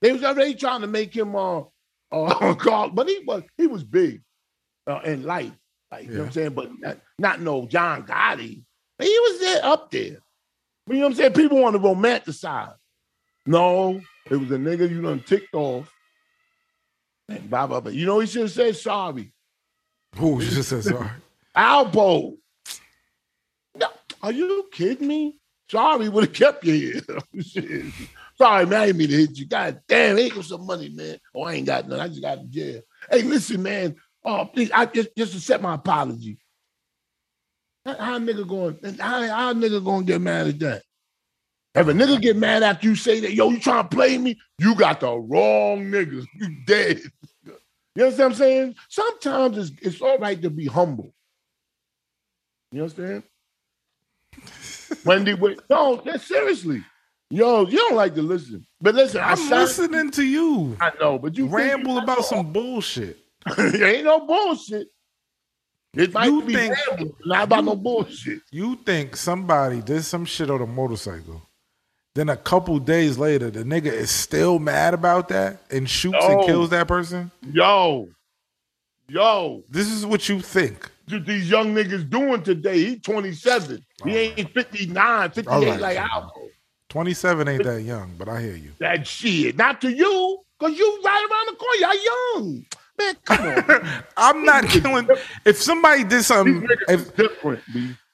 They 0.00 0.12
was 0.12 0.24
already 0.24 0.54
trying 0.54 0.80
to 0.80 0.86
make 0.86 1.14
him 1.14 1.36
uh 1.36 1.62
uh 2.10 2.54
call, 2.58 2.90
but 2.90 3.08
he 3.08 3.20
was 3.26 3.42
he 3.56 3.66
was 3.66 3.84
big 3.84 4.22
uh, 4.86 5.00
in 5.04 5.22
life. 5.24 5.52
Like, 5.90 6.06
you 6.06 6.12
know 6.12 6.20
what 6.20 6.26
I'm 6.26 6.32
saying? 6.32 6.54
But 6.54 6.70
not, 6.78 6.98
not 7.18 7.40
no 7.40 7.66
John 7.66 8.04
Gotti. 8.04 8.64
But 8.98 9.06
he 9.06 9.18
was 9.18 9.40
there 9.40 9.64
up 9.64 9.90
there. 9.90 10.02
You 10.02 10.96
know 10.96 11.00
what 11.00 11.06
I'm 11.06 11.14
saying? 11.14 11.32
People 11.32 11.60
want 11.60 11.74
to 11.74 11.80
romanticize. 11.80 12.74
No, 13.46 14.00
it 14.30 14.36
was 14.36 14.50
a 14.50 14.56
nigga 14.56 14.88
you 14.88 15.02
done 15.02 15.22
ticked 15.26 15.54
off. 15.54 15.90
And 17.28 17.48
blah, 17.48 17.66
blah, 17.66 17.80
blah. 17.80 17.92
You 17.92 18.06
know, 18.06 18.20
he 18.20 18.26
should 18.26 18.42
have 18.42 18.50
said 18.50 18.76
sorry. 18.76 19.32
Who 20.16 20.40
just 20.44 20.68
said 20.68 20.84
sorry? 20.84 21.10
Alpo. 21.56 22.36
No, 23.76 23.86
are 24.22 24.32
you 24.32 24.68
kidding 24.72 25.08
me? 25.08 25.38
Sorry, 25.70 26.08
would 26.08 26.24
have 26.24 26.32
kept 26.34 26.64
you 26.64 27.00
here. 27.32 27.92
Sorry, 28.36 28.66
man, 28.66 28.80
I 28.80 28.86
didn't 28.86 28.98
mean 28.98 29.08
to 29.08 29.16
hit 29.16 29.38
you. 29.38 29.46
God 29.46 29.80
damn, 29.88 30.18
ain't 30.18 30.34
got 30.34 30.44
some 30.44 30.66
money, 30.66 30.88
man. 30.88 31.18
Oh, 31.34 31.42
I 31.42 31.54
ain't 31.54 31.66
got 31.66 31.88
none. 31.88 32.00
I 32.00 32.08
just 32.08 32.20
got 32.20 32.38
in 32.38 32.50
jail. 32.50 32.82
Hey, 33.10 33.22
listen, 33.22 33.62
man. 33.62 33.94
Oh, 34.24 34.46
please, 34.46 34.70
I 34.72 34.86
just 34.86 35.10
just 35.16 35.34
accept 35.34 35.62
my 35.62 35.74
apology. 35.74 36.38
How, 37.84 37.96
how 37.96 38.18
nigga 38.18 38.46
going? 38.48 38.78
How, 38.98 39.26
how 39.28 39.52
nigga 39.52 39.84
gonna 39.84 40.04
get 40.04 40.20
mad 40.20 40.46
at 40.46 40.58
that? 40.60 40.82
If 41.74 41.88
a 41.88 41.92
nigga 41.92 42.20
get 42.20 42.36
mad 42.36 42.62
after 42.62 42.86
you 42.86 42.94
say 42.94 43.20
that, 43.20 43.34
yo, 43.34 43.50
you 43.50 43.58
trying 43.58 43.88
to 43.88 43.94
play 43.94 44.16
me? 44.16 44.38
You 44.58 44.74
got 44.76 45.00
the 45.00 45.10
wrong 45.10 45.86
niggas. 45.86 46.24
You 46.34 46.64
dead. 46.66 47.00
You 47.96 48.04
understand 48.04 48.18
what 48.18 48.26
I'm 48.26 48.34
saying? 48.34 48.74
Sometimes 48.88 49.58
it's, 49.58 49.82
it's 49.82 50.00
all 50.00 50.18
right 50.18 50.40
to 50.40 50.50
be 50.50 50.66
humble. 50.66 51.12
You 52.72 52.82
understand? 52.82 53.24
Wendy, 55.04 55.34
wait, 55.34 55.60
no, 55.68 55.96
that- 56.04 56.20
seriously. 56.20 56.84
Yo, 57.30 57.66
you 57.66 57.78
don't 57.78 57.96
like 57.96 58.14
to 58.14 58.22
listen. 58.22 58.64
But 58.80 58.94
listen, 58.94 59.20
I 59.20 59.32
I'm 59.32 59.50
listening 59.50 60.10
to 60.12 60.22
you. 60.24 60.76
I 60.80 60.92
know, 61.00 61.18
but 61.18 61.36
you 61.36 61.46
Ramble 61.46 61.98
about 61.98 62.24
some 62.24 62.52
bullshit. 62.52 63.18
Ain't 63.58 64.04
no 64.04 64.26
bullshit. 64.26 64.88
It 65.94 66.12
might 66.12 66.26
You 66.26 66.42
be 66.42 66.54
think- 66.54 66.76
not 67.24 67.44
about 67.44 67.64
no 67.64 67.76
bullshit. 67.76 68.40
You 68.50 68.76
think 68.84 69.16
somebody 69.16 69.80
did 69.80 70.04
some 70.04 70.24
shit 70.24 70.50
on 70.50 70.60
a 70.60 70.66
motorcycle, 70.66 71.42
then 72.14 72.28
a 72.28 72.36
couple 72.36 72.78
days 72.80 73.16
later, 73.18 73.50
the 73.50 73.62
nigga 73.64 73.86
is 73.92 74.10
still 74.10 74.58
mad 74.58 74.94
about 74.94 75.28
that 75.28 75.60
and 75.70 75.88
shoots 75.88 76.16
No. 76.20 76.38
and 76.40 76.46
kills 76.46 76.70
that 76.70 76.88
person? 76.88 77.30
Yo, 77.52 78.08
yo, 79.08 79.62
This 79.68 79.88
is 79.88 80.04
what 80.06 80.28
you 80.28 80.40
think. 80.40 80.90
what 81.08 81.26
these 81.26 81.48
young 81.50 81.74
niggas 81.74 82.08
doing 82.08 82.42
today. 82.42 82.78
He 82.84 82.98
27. 82.98 83.84
He 84.04 84.16
ain't 84.16 84.50
59, 84.52 85.30
58 85.30 85.52
All 85.52 85.64
right. 85.64 85.80
like 85.80 85.98
Alpo. 85.98 86.48
27 86.88 87.48
ain't 87.48 87.64
that 87.64 87.82
young, 87.82 88.14
but 88.18 88.28
I 88.28 88.40
hear 88.40 88.56
you. 88.56 88.72
That 88.78 89.06
shit. 89.06 89.56
Not 89.56 89.80
to 89.82 89.90
you, 89.92 90.38
because 90.58 90.76
you 90.78 91.00
right 91.04 91.28
around 91.30 91.54
the 91.54 91.56
corner. 91.56 91.80
Y'all 91.80 92.40
young. 92.44 92.66
Man, 92.98 93.16
come 93.24 93.46
on. 93.46 94.04
I'm 94.16 94.44
not 94.44 94.64
killing. 94.66 95.08
If 95.44 95.60
somebody 95.60 96.04
did 96.04 96.22
something, 96.24 96.66
if 96.88 97.14
different. 97.16 97.60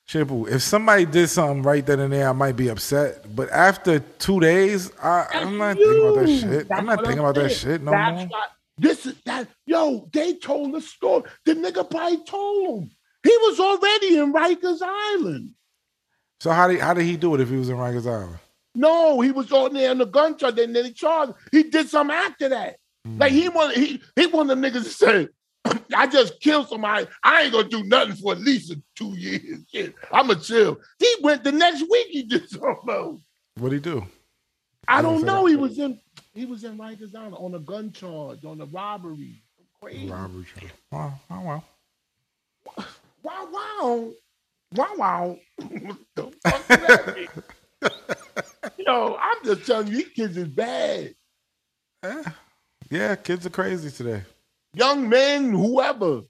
Shampoo, 0.07 0.47
if 0.47 0.63
somebody 0.63 1.05
did 1.07 1.29
something 1.29 1.63
right 1.63 1.85
then 1.87 2.01
and 2.01 2.13
there, 2.13 2.29
I 2.29 2.33
might 2.33 2.57
be 2.57 2.69
upset. 2.69 3.35
But 3.37 3.49
after 3.51 4.01
two 4.01 4.41
days, 4.41 4.91
I, 5.01 5.27
I'm 5.35 5.57
not 5.57 5.77
thinking 5.77 6.01
about 6.01 6.15
that 6.17 6.29
shit. 6.29 6.69
That's 6.69 6.79
I'm 6.81 6.87
not 6.87 6.99
thinking 7.05 7.19
about 7.21 7.35
that 7.37 7.51
shit 7.51 7.83
no 7.83 7.91
That's 7.93 8.17
more. 8.19 8.27
why- 8.27 8.47
this 8.79 9.05
is 9.05 9.15
that. 9.27 9.47
Yo, 9.67 10.09
they 10.13 10.35
told 10.37 10.73
the 10.73 10.81
story. 10.81 11.25
The 11.45 11.55
nigga 11.55 11.89
probably 11.89 12.25
told 12.25 12.83
him. 12.85 12.91
He 13.23 13.37
was 13.43 13.61
already 13.61 14.17
in 14.17 14.33
Rikers 14.33 14.81
Island. 14.83 15.51
So 16.41 16.51
how 16.51 16.67
did 16.69 16.81
how 16.81 16.95
did 16.95 17.05
he 17.05 17.19
do 17.19 17.35
it 17.35 17.43
if 17.43 17.51
he 17.51 17.57
was 17.57 17.69
in 17.69 17.77
Rikers 17.77 18.07
Island? 18.11 18.39
No, 18.75 19.21
he 19.21 19.31
was 19.33 19.53
on 19.53 19.75
there 19.75 19.93
in 19.93 19.99
the 19.99 20.07
gun 20.07 20.39
charge. 20.39 20.55
Then 20.57 20.73
they 20.73 20.91
charged. 20.93 21.33
him. 21.33 21.37
He 21.53 21.63
did 21.65 21.89
some 21.91 22.11
after 22.11 22.49
that. 22.49 22.77
Like 23.05 23.33
he 23.33 23.49
wanted, 23.49 23.77
he 23.79 24.01
he 24.17 24.27
one 24.27 24.51
of 24.51 24.61
them 24.61 24.63
niggas 24.63 24.85
to 24.85 24.91
say, 24.91 25.29
"I 25.97 26.07
just 26.07 26.41
killed 26.41 26.69
somebody. 26.69 27.07
I 27.23 27.43
ain't 27.43 27.53
gonna 27.53 27.69
do 27.69 27.83
nothing 27.85 28.17
for 28.17 28.33
at 28.33 28.41
least 28.41 28.75
two 28.95 29.17
years. 29.17 29.65
Shit, 29.73 29.95
I'ma 30.13 30.35
chill." 30.35 30.79
He 30.99 31.15
went 31.23 31.43
the 31.43 31.53
next 31.53 31.83
week. 31.91 32.09
He 32.11 32.23
did 32.25 32.49
something. 32.49 33.23
What'd 33.57 33.73
he 33.73 33.81
do? 33.81 34.07
I 34.87 35.03
don't 35.03 35.25
know. 35.25 35.47
He 35.47 35.57
was 35.57 35.79
in 35.79 35.99
he 36.35 36.45
was 36.45 36.65
in 36.65 36.77
Rikers 36.77 37.15
Island 37.15 37.37
on 37.39 37.55
a 37.55 37.59
gun 37.59 37.93
charge, 37.93 38.45
on 38.45 38.61
a 38.61 38.67
robbery. 38.67 39.43
Crazy. 39.81 40.09
Robbery 40.09 40.45
charge. 40.55 40.73
Wow, 40.93 41.15
oh 41.31 41.41
well. 41.41 41.65
Wow, 43.23 43.49
wow. 43.53 44.11
Wow, 44.75 44.95
wow. 44.97 45.39
what 45.57 45.97
the 46.15 46.33
fuck 46.45 46.67
that? 46.69 47.29
Yo, 48.79 49.17
I'm 49.21 49.45
just 49.45 49.67
telling 49.67 49.89
you, 49.89 49.97
these 49.97 50.09
kids 50.09 50.37
is 50.37 50.49
bad. 50.49 51.15
Eh. 52.03 52.23
Yeah, 52.91 53.15
kids 53.17 53.47
are 53.47 53.51
crazy 53.51 53.91
today. 53.91 54.23
Young 54.75 55.09
men, 55.09 55.51
whoever, 55.51 56.23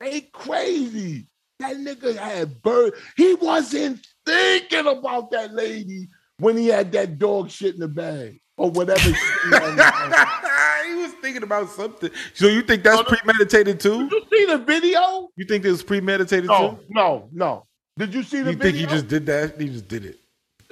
they 0.00 0.22
crazy. 0.32 1.26
That 1.60 1.76
nigga 1.76 2.16
had 2.16 2.62
bird. 2.62 2.94
He 3.16 3.34
wasn't 3.34 4.06
thinking 4.24 4.86
about 4.86 5.30
that 5.32 5.52
lady 5.54 6.08
when 6.38 6.56
he 6.56 6.68
had 6.68 6.92
that 6.92 7.18
dog 7.18 7.50
shit 7.50 7.74
in 7.74 7.80
the 7.80 7.88
bag 7.88 8.40
or 8.56 8.70
whatever. 8.70 9.00
he 9.00 9.12
had 9.50 9.62
in 9.70 9.76
the 9.76 9.76
bag. 9.76 10.86
he 10.86 10.94
was 10.94 11.12
thinking 11.20 11.42
about 11.42 11.68
something. 11.70 12.10
So 12.34 12.46
you 12.46 12.62
think 12.62 12.84
that's 12.84 13.02
premeditated 13.02 13.80
too? 13.80 14.08
Did 14.08 14.12
you 14.12 14.22
see 14.30 14.46
the 14.46 14.58
video? 14.58 15.28
You 15.36 15.44
think 15.46 15.64
it 15.64 15.70
was 15.70 15.82
premeditated 15.82 16.46
No, 16.46 16.76
too? 16.76 16.84
no, 16.90 17.28
no. 17.32 17.66
Did 17.98 18.14
you 18.14 18.22
see 18.22 18.42
the 18.42 18.52
You 18.52 18.56
video? 18.56 18.66
You 18.66 18.78
think 18.78 18.90
he 18.90 18.96
just 18.96 19.08
did 19.08 19.26
that? 19.26 19.60
He 19.60 19.68
just 19.68 19.88
did 19.88 20.04
it. 20.04 20.18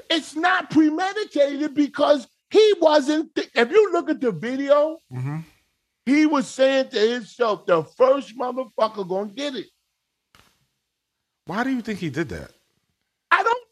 it's 0.08 0.36
not 0.36 0.70
premeditated 0.70 1.74
because 1.74 2.28
he 2.50 2.74
wasn't. 2.80 3.34
Th- 3.34 3.50
if 3.54 3.70
you 3.70 3.92
look 3.92 4.08
at 4.10 4.20
the 4.20 4.32
video, 4.32 4.98
Mhm. 5.12 5.44
he 6.04 6.26
was 6.26 6.46
saying 6.46 6.90
to 6.90 6.98
himself, 7.00 7.66
"The 7.66 7.82
first 7.84 8.36
motherfucker 8.38 9.08
gonna 9.08 9.32
get 9.32 9.54
it." 9.56 9.66
Why 11.46 11.64
do 11.64 11.70
you 11.70 11.80
think 11.82 11.98
he 12.00 12.10
did 12.10 12.28
that? 12.30 12.52
I 13.30 13.42
don't 13.42 13.62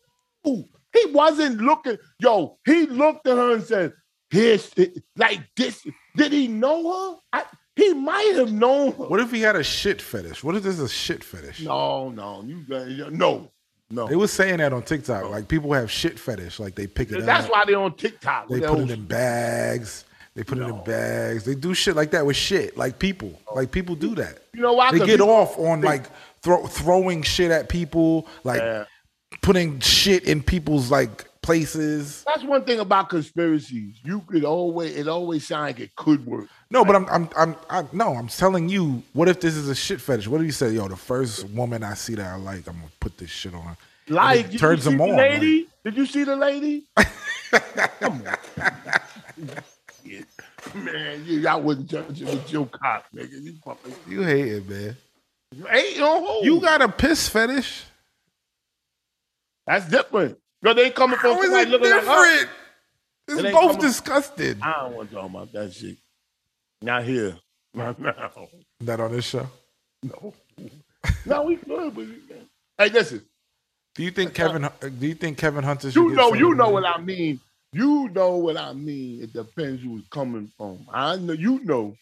know. 0.45 0.69
He 0.93 1.07
wasn't 1.07 1.61
looking. 1.61 1.99
Yo, 2.21 2.59
he 2.65 2.87
looked 2.87 3.27
at 3.27 3.37
her 3.37 3.55
and 3.55 3.65
said, 3.65 3.93
"Here's 4.31 4.73
it- 4.77 5.03
like 5.17 5.41
this." 5.57 5.85
Did 6.17 6.33
he 6.33 6.47
know 6.47 6.93
her? 6.93 7.19
I, 7.33 7.45
he 7.75 7.93
might 7.95 8.35
have 8.37 8.53
known 8.53 8.93
her. 8.93 9.07
What 9.09 9.19
if 9.21 9.33
he 9.33 9.41
had 9.41 9.57
a 9.57 9.65
shit 9.65 10.01
fetish? 10.01 10.45
What 10.45 10.55
if 10.55 10.63
this 10.63 10.75
is 10.75 10.81
a 10.81 10.89
shit 10.89 11.25
fetish? 11.25 11.63
No, 11.63 12.11
no, 12.11 12.43
you 12.45 12.63
got 12.63 13.13
no, 13.13 13.51
no. 13.91 14.07
They 14.07 14.17
was 14.17 14.33
saying 14.33 14.59
that 14.59 14.73
on 14.73 14.83
TikTok. 14.83 15.31
Like 15.31 15.49
people 15.49 15.73
have 15.73 15.91
shit 15.91 16.19
fetish. 16.19 16.59
Like 16.61 16.75
they 16.75 16.87
pick 16.87 17.09
it 17.11 17.13
That's 17.13 17.23
up. 17.23 17.27
That's 17.27 17.49
why 17.51 17.65
they're 17.67 17.79
on 17.79 17.95
TikTok. 17.95 18.49
They 18.49 18.61
put 18.61 18.79
it 18.81 18.91
in 18.91 19.05
bags. 19.05 20.05
They 20.35 20.43
put 20.43 20.59
it 20.59 20.63
No. 20.63 20.79
in 20.79 20.85
bags. 20.85 21.45
They 21.45 21.55
do 21.55 21.75
shit 21.75 21.95
like 21.95 22.11
that 22.13 22.27
with 22.27 22.37
shit. 22.37 22.77
Like 22.77 22.99
people. 22.99 23.39
Like 23.55 23.71
people 23.71 23.95
do 23.95 24.15
that. 24.17 24.39
You 24.53 24.63
know 24.63 24.73
why? 24.73 24.91
They 24.91 24.99
get 24.99 25.07
people- 25.21 25.31
off 25.31 25.59
on 25.59 25.81
like 25.83 26.05
throw, 26.43 26.67
throwing 26.67 27.23
shit 27.23 27.51
at 27.51 27.69
people, 27.69 28.27
like 28.43 28.61
Yeah. 28.61 28.85
putting 29.43 29.79
shit 29.81 30.25
in 30.25 30.43
people's 30.43 30.91
like 30.91 31.25
places. 31.45 32.25
That's 32.27 32.43
one 32.43 32.65
thing 32.65 32.81
about 32.81 33.11
conspiracies. 33.11 33.97
You 34.03 34.21
could 34.23 34.45
always 34.45 34.97
it 34.97 35.09
always 35.09 35.47
sound 35.47 35.65
like 35.67 35.81
it 35.81 35.95
could 35.95 36.25
work. 36.27 36.49
No, 36.71 36.85
but 36.85 36.97
I'm, 36.97 37.07
I'm, 37.11 37.29
I'm, 37.37 37.57
I'm, 37.69 37.89
no, 37.93 38.15
I'm 38.15 38.29
telling 38.29 38.69
you. 38.69 39.03
What 39.13 39.29
if 39.29 39.41
this 39.41 39.55
is 39.55 39.69
a 39.69 39.75
shit 39.75 40.01
fetish? 40.01 40.27
What 40.27 40.41
if 40.41 40.47
you 40.47 40.53
say, 40.53 40.71
yo, 40.71 40.89
the 40.89 40.97
first 40.97 41.49
woman 41.51 41.85
I 41.85 41.95
see 41.95 42.15
that 42.15 42.27
I 42.27 42.37
like, 42.37 42.67
I'm 42.67 42.77
gonna 42.77 42.89
put 42.99 43.19
this 43.19 43.31
shit 43.31 43.55
on. 43.55 43.77
Like 44.09 44.55
it 44.55 44.59
turns 44.59 44.87
you 44.87 44.93
see 44.93 44.97
them 44.97 44.99
the 44.99 45.13
on. 45.13 45.17
lady? 45.17 45.69
Did 45.85 45.97
you 45.97 46.07
see 46.07 46.25
the 46.25 46.37
lady? 46.37 46.85
Come 48.01 48.23
on. 48.27 48.37
Yeah. 50.05 50.21
Man, 50.75 51.25
you 51.27 51.41
y'all 51.41 51.61
wouldn't 51.61 51.89
judge 51.89 52.23
it 52.23 52.27
with 52.27 52.51
your 52.53 52.67
cock, 52.67 53.05
nigga. 53.15 53.43
You 53.43 53.55
fucking 53.65 53.95
you 54.09 54.23
hate 54.23 54.49
it, 54.49 54.69
man. 54.69 54.97
ain't 55.71 55.99
no 55.99 56.43
You 56.43 56.61
got 56.61 56.83
a 56.83 56.89
piss 56.89 57.29
fetish? 57.29 57.85
that's 59.67 59.89
different. 59.89 60.39
Yo, 60.65 60.73
they 60.73 60.91
coming 60.91 61.19
from 61.19 61.35
How 61.35 61.43
is 61.43 61.53
it 61.53 61.69
looking 61.69 61.91
like 61.91 62.01
us. 62.01 62.07
different? 62.07 62.51
It's 63.29 63.39
It 63.41 63.53
both 63.53 63.63
coming- 63.73 63.81
disgusted. 63.81 64.59
I 64.63 64.73
don't 64.81 64.95
want 64.97 65.09
to 65.11 65.15
talk 65.17 65.31
about 65.31 65.53
that 65.53 65.73
shit. 65.75 65.97
Not 66.81 67.05
here. 67.05 67.37
Not 67.75 67.99
now. 67.99 68.49
Not 68.81 69.01
on 69.01 69.13
this 69.13 69.27
show. 69.27 69.47
No. 70.03 70.33
No, 71.27 71.43
we 71.43 71.57
good, 71.57 71.95
but 71.95 72.07
hey, 72.79 72.89
listen. 72.91 73.23
Do 73.95 74.03
you 74.03 74.11
think 74.11 74.33
Kevin? 74.35 74.65
Uh, 74.65 74.71
do 74.81 75.07
you 75.07 75.15
think 75.15 75.37
Kevin 75.39 75.65
Hunter? 75.65 75.89
You 75.91 76.11
know, 76.11 76.35
you 76.35 76.55
know 76.55 76.71
what 76.71 76.85
I 76.87 76.99
mean. 76.99 77.41
You 77.73 78.09
know 78.11 78.37
what 78.37 78.57
I 78.57 78.73
mean. 78.73 79.23
It 79.23 79.33
depends 79.33 79.83
who's 79.83 80.05
coming 80.11 80.51
from. 80.57 80.87
I 80.93 81.17
know 81.17 81.33
you 81.35 81.61
know. 81.65 81.95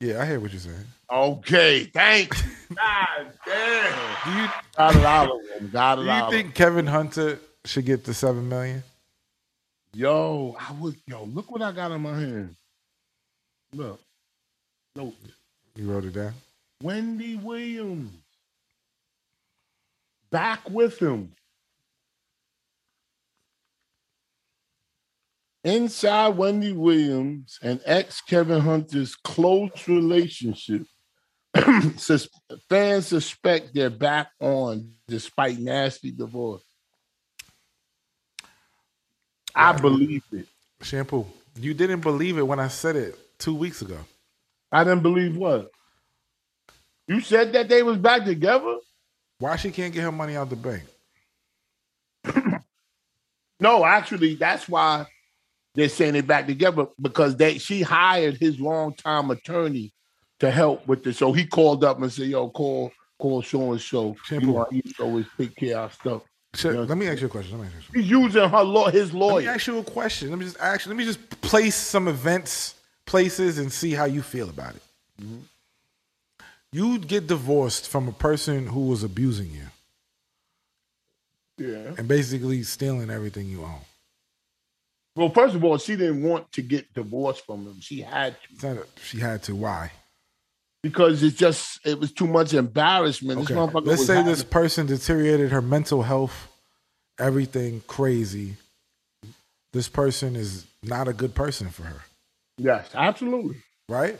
Yeah, 0.00 0.20
I 0.20 0.26
hear 0.26 0.40
what 0.40 0.50
you're 0.52 0.60
saying. 0.60 0.84
Okay, 1.10 1.84
thank 1.84 2.34
you. 2.36 2.50
God 2.76 3.32
damn. 3.46 4.24
Do 4.24 4.40
you 4.42 4.48
Got 4.76 4.96
it 4.96 5.04
out 5.04 5.30
of 5.30 5.60
him. 5.60 5.70
Got 5.70 5.98
it 6.00 6.02
do 6.04 6.10
you 6.10 6.30
think 6.42 6.54
Kevin 6.54 6.86
Hunter 6.86 7.38
should 7.64 7.84
get 7.84 8.04
the 8.04 8.14
seven 8.14 8.48
million? 8.48 8.82
Yo, 9.94 10.56
I 10.58 10.72
was 10.72 10.94
yo, 11.06 11.24
look 11.24 11.50
what 11.50 11.62
I 11.62 11.72
got 11.72 11.92
in 11.92 12.00
my 12.00 12.18
hand. 12.18 12.56
Look. 13.74 14.00
Look. 14.96 15.14
You 15.76 15.90
wrote 15.90 16.04
it 16.04 16.14
down. 16.14 16.34
Wendy 16.82 17.36
Williams. 17.36 18.12
Back 20.30 20.68
with 20.70 20.98
him. 20.98 21.32
Inside 25.64 26.36
Wendy 26.36 26.72
Williams 26.72 27.58
and 27.62 27.80
ex 27.84 28.20
Kevin 28.20 28.60
Hunter's 28.60 29.14
close 29.14 29.86
relationship, 29.86 30.82
fans 32.68 33.06
suspect 33.06 33.70
they're 33.72 33.90
back 33.90 34.30
on 34.40 34.94
despite 35.06 35.58
nasty 35.58 36.10
divorce. 36.10 36.64
I 39.54 39.72
believe 39.72 40.22
it. 40.32 40.46
Shampoo. 40.82 41.26
You 41.56 41.74
didn't 41.74 42.00
believe 42.00 42.38
it 42.38 42.46
when 42.46 42.60
I 42.60 42.68
said 42.68 42.96
it 42.96 43.18
two 43.38 43.54
weeks 43.54 43.82
ago. 43.82 43.98
I 44.70 44.84
didn't 44.84 45.02
believe 45.02 45.36
what? 45.36 45.70
You 47.08 47.20
said 47.20 47.52
that 47.52 47.68
they 47.68 47.82
was 47.82 47.98
back 47.98 48.24
together? 48.24 48.76
Why 49.38 49.56
she 49.56 49.70
can't 49.70 49.92
get 49.92 50.02
her 50.02 50.12
money 50.12 50.36
out 50.36 50.50
the 50.50 50.56
bank? 50.56 50.84
No, 53.60 53.84
actually, 53.84 54.34
that's 54.34 54.68
why 54.68 55.06
they're 55.76 55.88
saying 55.88 56.14
they're 56.14 56.22
back 56.24 56.46
together 56.48 56.86
because 57.00 57.36
they 57.36 57.58
she 57.58 57.80
hired 57.80 58.36
his 58.36 58.58
longtime 58.58 59.30
attorney 59.30 59.92
to 60.40 60.50
help 60.50 60.86
with 60.88 61.04
this. 61.04 61.18
So 61.18 61.32
he 61.32 61.46
called 61.46 61.84
up 61.84 62.02
and 62.02 62.12
said, 62.12 62.26
"Yo, 62.26 62.50
call 62.50 62.90
call 63.20 63.40
so 63.42 63.70
and 63.70 63.80
so. 63.80 64.16
Shampoo. 64.24 64.46
You 64.48 64.52
know, 64.54 64.66
he 64.70 64.82
always 64.98 65.26
take 65.38 65.54
care 65.54 65.78
of 65.78 65.94
stuff." 65.94 66.22
Shit, 66.54 66.74
Yeah. 66.74 66.80
Let 66.80 66.98
me 66.98 67.08
ask 67.08 67.20
you 67.20 67.26
a 67.26 67.30
question. 67.30 67.58
Let 67.58 67.62
me 67.62 67.66
ask 67.68 67.74
you. 67.74 67.80
a 67.80 67.82
question. 67.82 68.02
He's 68.02 68.10
using 68.10 68.48
her 68.50 68.62
law, 68.62 68.90
his 68.90 69.12
lawyer. 69.14 69.32
Let 69.34 69.40
me 69.40 69.46
lawyer. 69.46 69.54
ask 69.54 69.66
you 69.66 69.78
a 69.78 69.84
question. 69.84 70.30
Let 70.30 70.38
me 70.38 70.44
just 70.44 70.58
ask. 70.60 70.86
Let 70.86 70.96
me 70.96 71.04
just 71.04 71.40
place 71.40 71.74
some 71.74 72.08
events, 72.08 72.74
places, 73.06 73.58
and 73.58 73.72
see 73.72 73.92
how 73.92 74.04
you 74.04 74.20
feel 74.22 74.50
about 74.50 74.74
it. 74.76 74.82
Mm-hmm. 75.20 75.38
You'd 76.72 77.06
get 77.08 77.26
divorced 77.26 77.88
from 77.88 78.08
a 78.08 78.12
person 78.12 78.66
who 78.66 78.86
was 78.86 79.02
abusing 79.02 79.50
you 79.50 79.66
Yeah. 81.58 81.94
and 81.98 82.08
basically 82.08 82.62
stealing 82.62 83.10
everything 83.10 83.46
you 83.48 83.62
own. 83.62 83.80
Well, 85.14 85.28
first 85.28 85.54
of 85.54 85.62
all, 85.64 85.76
she 85.76 85.96
didn't 85.96 86.22
want 86.22 86.50
to 86.52 86.62
get 86.62 86.92
divorced 86.94 87.44
from 87.44 87.66
him. 87.66 87.80
She 87.80 88.00
had 88.00 88.36
to 88.60 88.80
a- 88.82 88.86
She 89.04 89.18
had 89.20 89.42
to. 89.44 89.54
Why? 89.54 89.92
Because 90.82 91.22
it's 91.22 91.36
just 91.36 91.78
it 91.86 91.98
was 91.98 92.12
too 92.12 92.26
much 92.26 92.54
embarrassment. 92.54 93.40
This 93.40 93.50
Okay. 93.50 93.54
motherfucker 93.58 93.86
Let's 93.86 94.06
say 94.06 94.16
having- 94.16 94.30
this 94.32 94.42
person 94.44 94.86
deteriorated 94.86 95.50
her 95.52 95.62
mental 95.62 96.02
health, 96.02 96.48
everything 97.18 97.82
crazy. 97.86 98.56
This 99.72 99.88
person 99.88 100.36
is 100.36 100.66
not 100.82 101.08
a 101.08 101.12
good 101.12 101.34
person 101.34 101.70
for 101.70 101.84
her, 101.84 102.02
Yes, 102.58 102.90
absolutely. 102.94 103.62
right? 103.88 104.18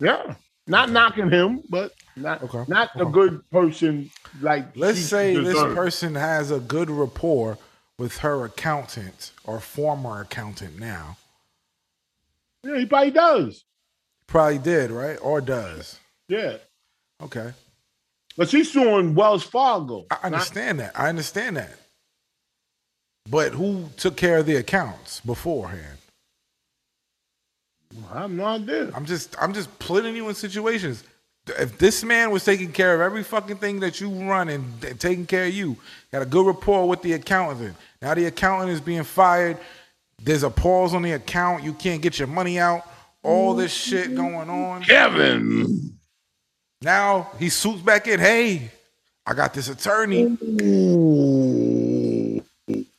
Yeah. 0.00 0.36
Not 0.68 0.90
knocking 0.90 1.30
him, 1.30 1.62
but 1.68 1.92
not 2.16 2.42
Okay. 2.42 2.64
not 2.66 2.90
a 3.00 3.04
good 3.04 3.48
person 3.50 4.10
like 4.40 4.76
Let's 4.76 4.98
say 5.00 5.36
this 5.36 5.54
person 5.74 6.14
has 6.16 6.50
a 6.50 6.58
good 6.58 6.90
rapport 6.90 7.58
with 7.98 8.18
her 8.18 8.44
accountant 8.44 9.32
or 9.44 9.60
former 9.60 10.20
accountant 10.22 10.78
now. 10.78 11.18
Yeah, 12.64 12.78
he 12.78 12.86
probably 12.86 13.10
does. 13.12 13.64
Probably 14.26 14.58
did, 14.58 14.90
right? 14.90 15.18
Or 15.22 15.40
does. 15.40 15.98
Yeah. 16.28 16.56
Okay. 17.22 17.52
But 18.36 18.50
she's 18.50 18.72
suing 18.72 19.14
Wells 19.14 19.42
Fargo. 19.42 20.06
I 20.10 20.18
understand 20.26 20.80
that. 20.80 20.98
I 20.98 21.08
understand 21.08 21.56
that. 21.56 21.74
But 23.28 23.52
who 23.52 23.88
took 23.96 24.16
care 24.16 24.38
of 24.38 24.46
the 24.46 24.56
accounts 24.56 25.20
beforehand? 25.20 25.98
I 28.12 28.22
have 28.22 28.30
no 28.30 28.44
idea. 28.44 28.90
I'm 28.94 29.06
just 29.06 29.34
I'm 29.40 29.52
just 29.52 29.76
putting 29.78 30.14
you 30.14 30.28
in 30.28 30.34
situations. 30.34 31.02
If 31.58 31.78
this 31.78 32.02
man 32.02 32.30
was 32.30 32.44
taking 32.44 32.72
care 32.72 32.94
of 32.94 33.00
every 33.00 33.22
fucking 33.22 33.58
thing 33.58 33.80
that 33.80 34.00
you 34.00 34.10
run 34.10 34.48
and 34.48 34.64
taking 34.98 35.26
care 35.26 35.46
of 35.46 35.54
you, 35.54 35.76
got 36.12 36.22
a 36.22 36.26
good 36.26 36.44
rapport 36.44 36.88
with 36.88 37.02
the 37.02 37.12
accountant. 37.12 37.76
Now 38.02 38.14
the 38.14 38.26
accountant 38.26 38.72
is 38.72 38.80
being 38.80 39.04
fired. 39.04 39.56
There's 40.22 40.42
a 40.42 40.50
pause 40.50 40.92
on 40.92 41.02
the 41.02 41.12
account. 41.12 41.62
You 41.62 41.72
can't 41.72 42.02
get 42.02 42.18
your 42.18 42.28
money 42.28 42.58
out. 42.58 42.82
All 43.26 43.54
this 43.54 43.72
shit 43.72 44.14
going 44.14 44.48
on. 44.48 44.84
Kevin. 44.84 45.98
Now 46.80 47.32
he 47.40 47.48
suits 47.48 47.82
back 47.82 48.06
in. 48.06 48.20
Hey, 48.20 48.70
I 49.26 49.34
got 49.34 49.52
this 49.52 49.68
attorney. 49.68 50.26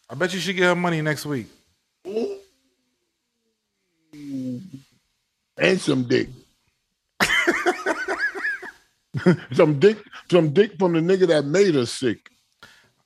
I 0.09 0.15
bet 0.15 0.33
you 0.33 0.41
should 0.41 0.57
get 0.57 0.65
her 0.65 0.75
money 0.75 1.01
next 1.01 1.25
week. 1.25 1.47
And 2.03 2.41
some 5.79 6.03
dick. 6.03 6.27
some 9.53 9.79
dick, 9.79 9.97
some 10.29 10.49
dick 10.49 10.77
from 10.77 10.91
the 10.91 10.99
nigga 10.99 11.27
that 11.27 11.45
made 11.45 11.77
us 11.77 11.91
sick. 11.91 12.29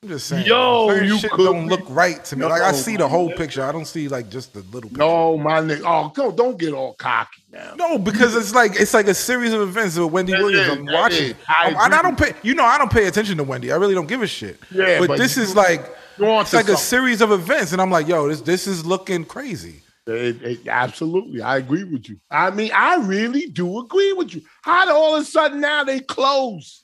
I'm 0.02 0.08
just 0.08 0.26
saying. 0.26 0.46
Yo, 0.46 0.88
certain 0.88 1.06
you 1.08 1.18
shit 1.18 1.30
don't 1.30 1.68
be- 1.68 1.76
look 1.76 1.82
right 1.88 2.24
to 2.24 2.34
me. 2.36 2.44
like 2.44 2.60
I 2.60 2.72
see 2.72 2.96
the 2.96 3.06
whole 3.06 3.30
picture. 3.30 3.62
I 3.62 3.70
don't 3.70 3.84
see 3.84 4.08
like 4.08 4.28
just 4.30 4.52
the 4.52 4.62
little. 4.62 4.90
Picture. 4.90 4.98
No, 4.98 5.38
my 5.38 5.60
nigga. 5.60 5.82
Oh, 5.86 6.10
don't, 6.12 6.34
don't 6.36 6.58
get 6.58 6.72
all 6.72 6.94
cocky 6.94 7.42
now. 7.52 7.74
No, 7.76 7.98
because 7.98 8.34
it's 8.34 8.52
like 8.52 8.72
it's 8.80 8.94
like 8.94 9.06
a 9.06 9.14
series 9.14 9.52
of 9.52 9.60
events 9.60 9.96
with 9.96 10.10
Wendy 10.10 10.32
That 10.32 10.40
Williams. 10.42 10.66
is, 10.66 10.76
I'm 10.76 10.86
watching. 10.86 11.34
I 11.46 11.74
I 11.78 12.02
don't 12.02 12.18
pay. 12.18 12.32
You 12.42 12.54
know, 12.54 12.64
I 12.64 12.78
don't 12.78 12.90
pay 12.90 13.06
attention 13.06 13.36
to 13.36 13.44
Wendy. 13.44 13.70
I 13.70 13.76
really 13.76 13.94
don't 13.94 14.08
give 14.08 14.22
a 14.22 14.26
shit. 14.26 14.58
Yeah, 14.72 14.98
but, 14.98 15.06
but 15.06 15.18
this 15.18 15.36
is 15.36 15.54
like 15.54 15.88
it's 16.18 16.52
like 16.52 16.68
a 16.68 16.76
series 16.76 17.20
of 17.20 17.30
events, 17.30 17.70
and 17.72 17.80
I'm 17.80 17.90
like, 17.92 18.08
yo, 18.08 18.26
this 18.26 18.40
this 18.40 18.66
is 18.66 18.84
looking 18.84 19.24
crazy. 19.24 19.82
It- 20.08 20.42
it- 20.42 20.66
absolutely, 20.66 21.42
I 21.42 21.58
agree 21.58 21.84
with 21.84 22.08
you. 22.08 22.16
I 22.28 22.50
mean, 22.50 22.72
I 22.74 22.96
really 22.96 23.46
do 23.46 23.78
agree 23.78 24.12
with 24.14 24.34
you. 24.34 24.42
How 24.62 24.92
all 24.92 25.14
of 25.14 25.22
a 25.22 25.24
sudden 25.24 25.60
now 25.60 25.84
they 25.84 26.00
close? 26.00 26.82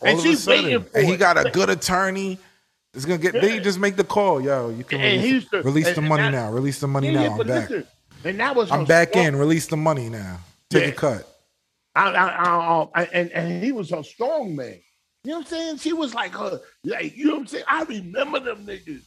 All 0.00 0.08
and 0.08 0.20
she's 0.20 0.46
waiting 0.46 0.84
for 0.84 0.98
and 0.98 1.08
he 1.08 1.16
got 1.16 1.36
a 1.36 1.50
good 1.50 1.68
attorney. 1.68 2.38
It's 2.94 3.04
gonna 3.04 3.18
get. 3.18 3.34
They 3.34 3.60
just 3.60 3.78
make 3.78 3.96
the 3.96 4.04
call, 4.04 4.40
yo. 4.40 4.70
You 4.70 4.82
can 4.84 5.00
release, 5.00 5.46
release 5.52 5.94
the 5.94 6.00
money 6.02 6.24
that- 6.24 6.30
now. 6.32 6.50
Release 6.50 6.80
the 6.80 6.88
money 6.88 7.08
Yeah, 7.10 7.12
now. 7.14 7.22
yeah, 7.22 7.30
I'm 7.30 7.46
back. 7.46 7.70
listen, 7.70 7.86
and 8.24 8.40
that 8.40 8.56
was 8.56 8.70
I'm 8.70 8.84
back 8.84 9.10
strong- 9.10 9.26
in. 9.26 9.36
Release 9.36 9.66
the 9.68 9.76
money 9.76 10.08
now. 10.08 10.40
Take 10.70 10.82
Yeah. 10.82 10.88
a 10.88 10.92
cut. 10.92 11.26
I, 11.94 12.08
I, 12.10 12.86
I, 12.94 13.04
and 13.12 13.30
and 13.32 13.62
he 13.64 13.72
was 13.72 13.90
her 13.90 14.02
strong 14.02 14.56
man. 14.56 14.80
You 15.24 15.32
know 15.32 15.38
what 15.38 15.46
I'm 15.46 15.50
saying? 15.50 15.76
She 15.78 15.92
was 15.92 16.14
like 16.14 16.32
her, 16.34 16.60
like 16.84 17.16
you 17.16 17.26
know 17.26 17.32
what 17.34 17.40
I'm 17.40 17.46
saying. 17.46 17.64
I 17.68 17.82
remember 17.84 18.40
them 18.40 18.66
niggas. 18.66 19.02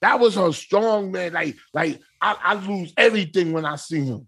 That 0.00 0.18
was 0.18 0.34
her 0.34 0.52
strong 0.52 1.12
man. 1.12 1.32
Like, 1.32 1.56
like 1.72 2.00
I, 2.20 2.36
I 2.42 2.54
lose 2.54 2.92
everything 2.96 3.52
when 3.52 3.64
I 3.64 3.76
see 3.76 4.04
him. 4.04 4.26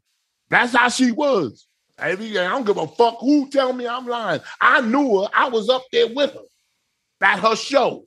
That's 0.48 0.74
how 0.74 0.88
she 0.88 1.10
was. 1.10 1.66
Every 1.98 2.38
I 2.38 2.48
don't 2.48 2.64
give 2.64 2.76
a 2.76 2.86
fuck 2.86 3.18
who 3.20 3.48
tell 3.50 3.72
me 3.72 3.86
I'm 3.86 4.06
lying. 4.06 4.40
I 4.60 4.80
knew 4.82 5.20
her. 5.22 5.28
I 5.34 5.48
was 5.48 5.68
up 5.68 5.82
there 5.92 6.08
with 6.14 6.32
her 6.32 6.40
at 7.22 7.40
her 7.40 7.56
show. 7.56 8.04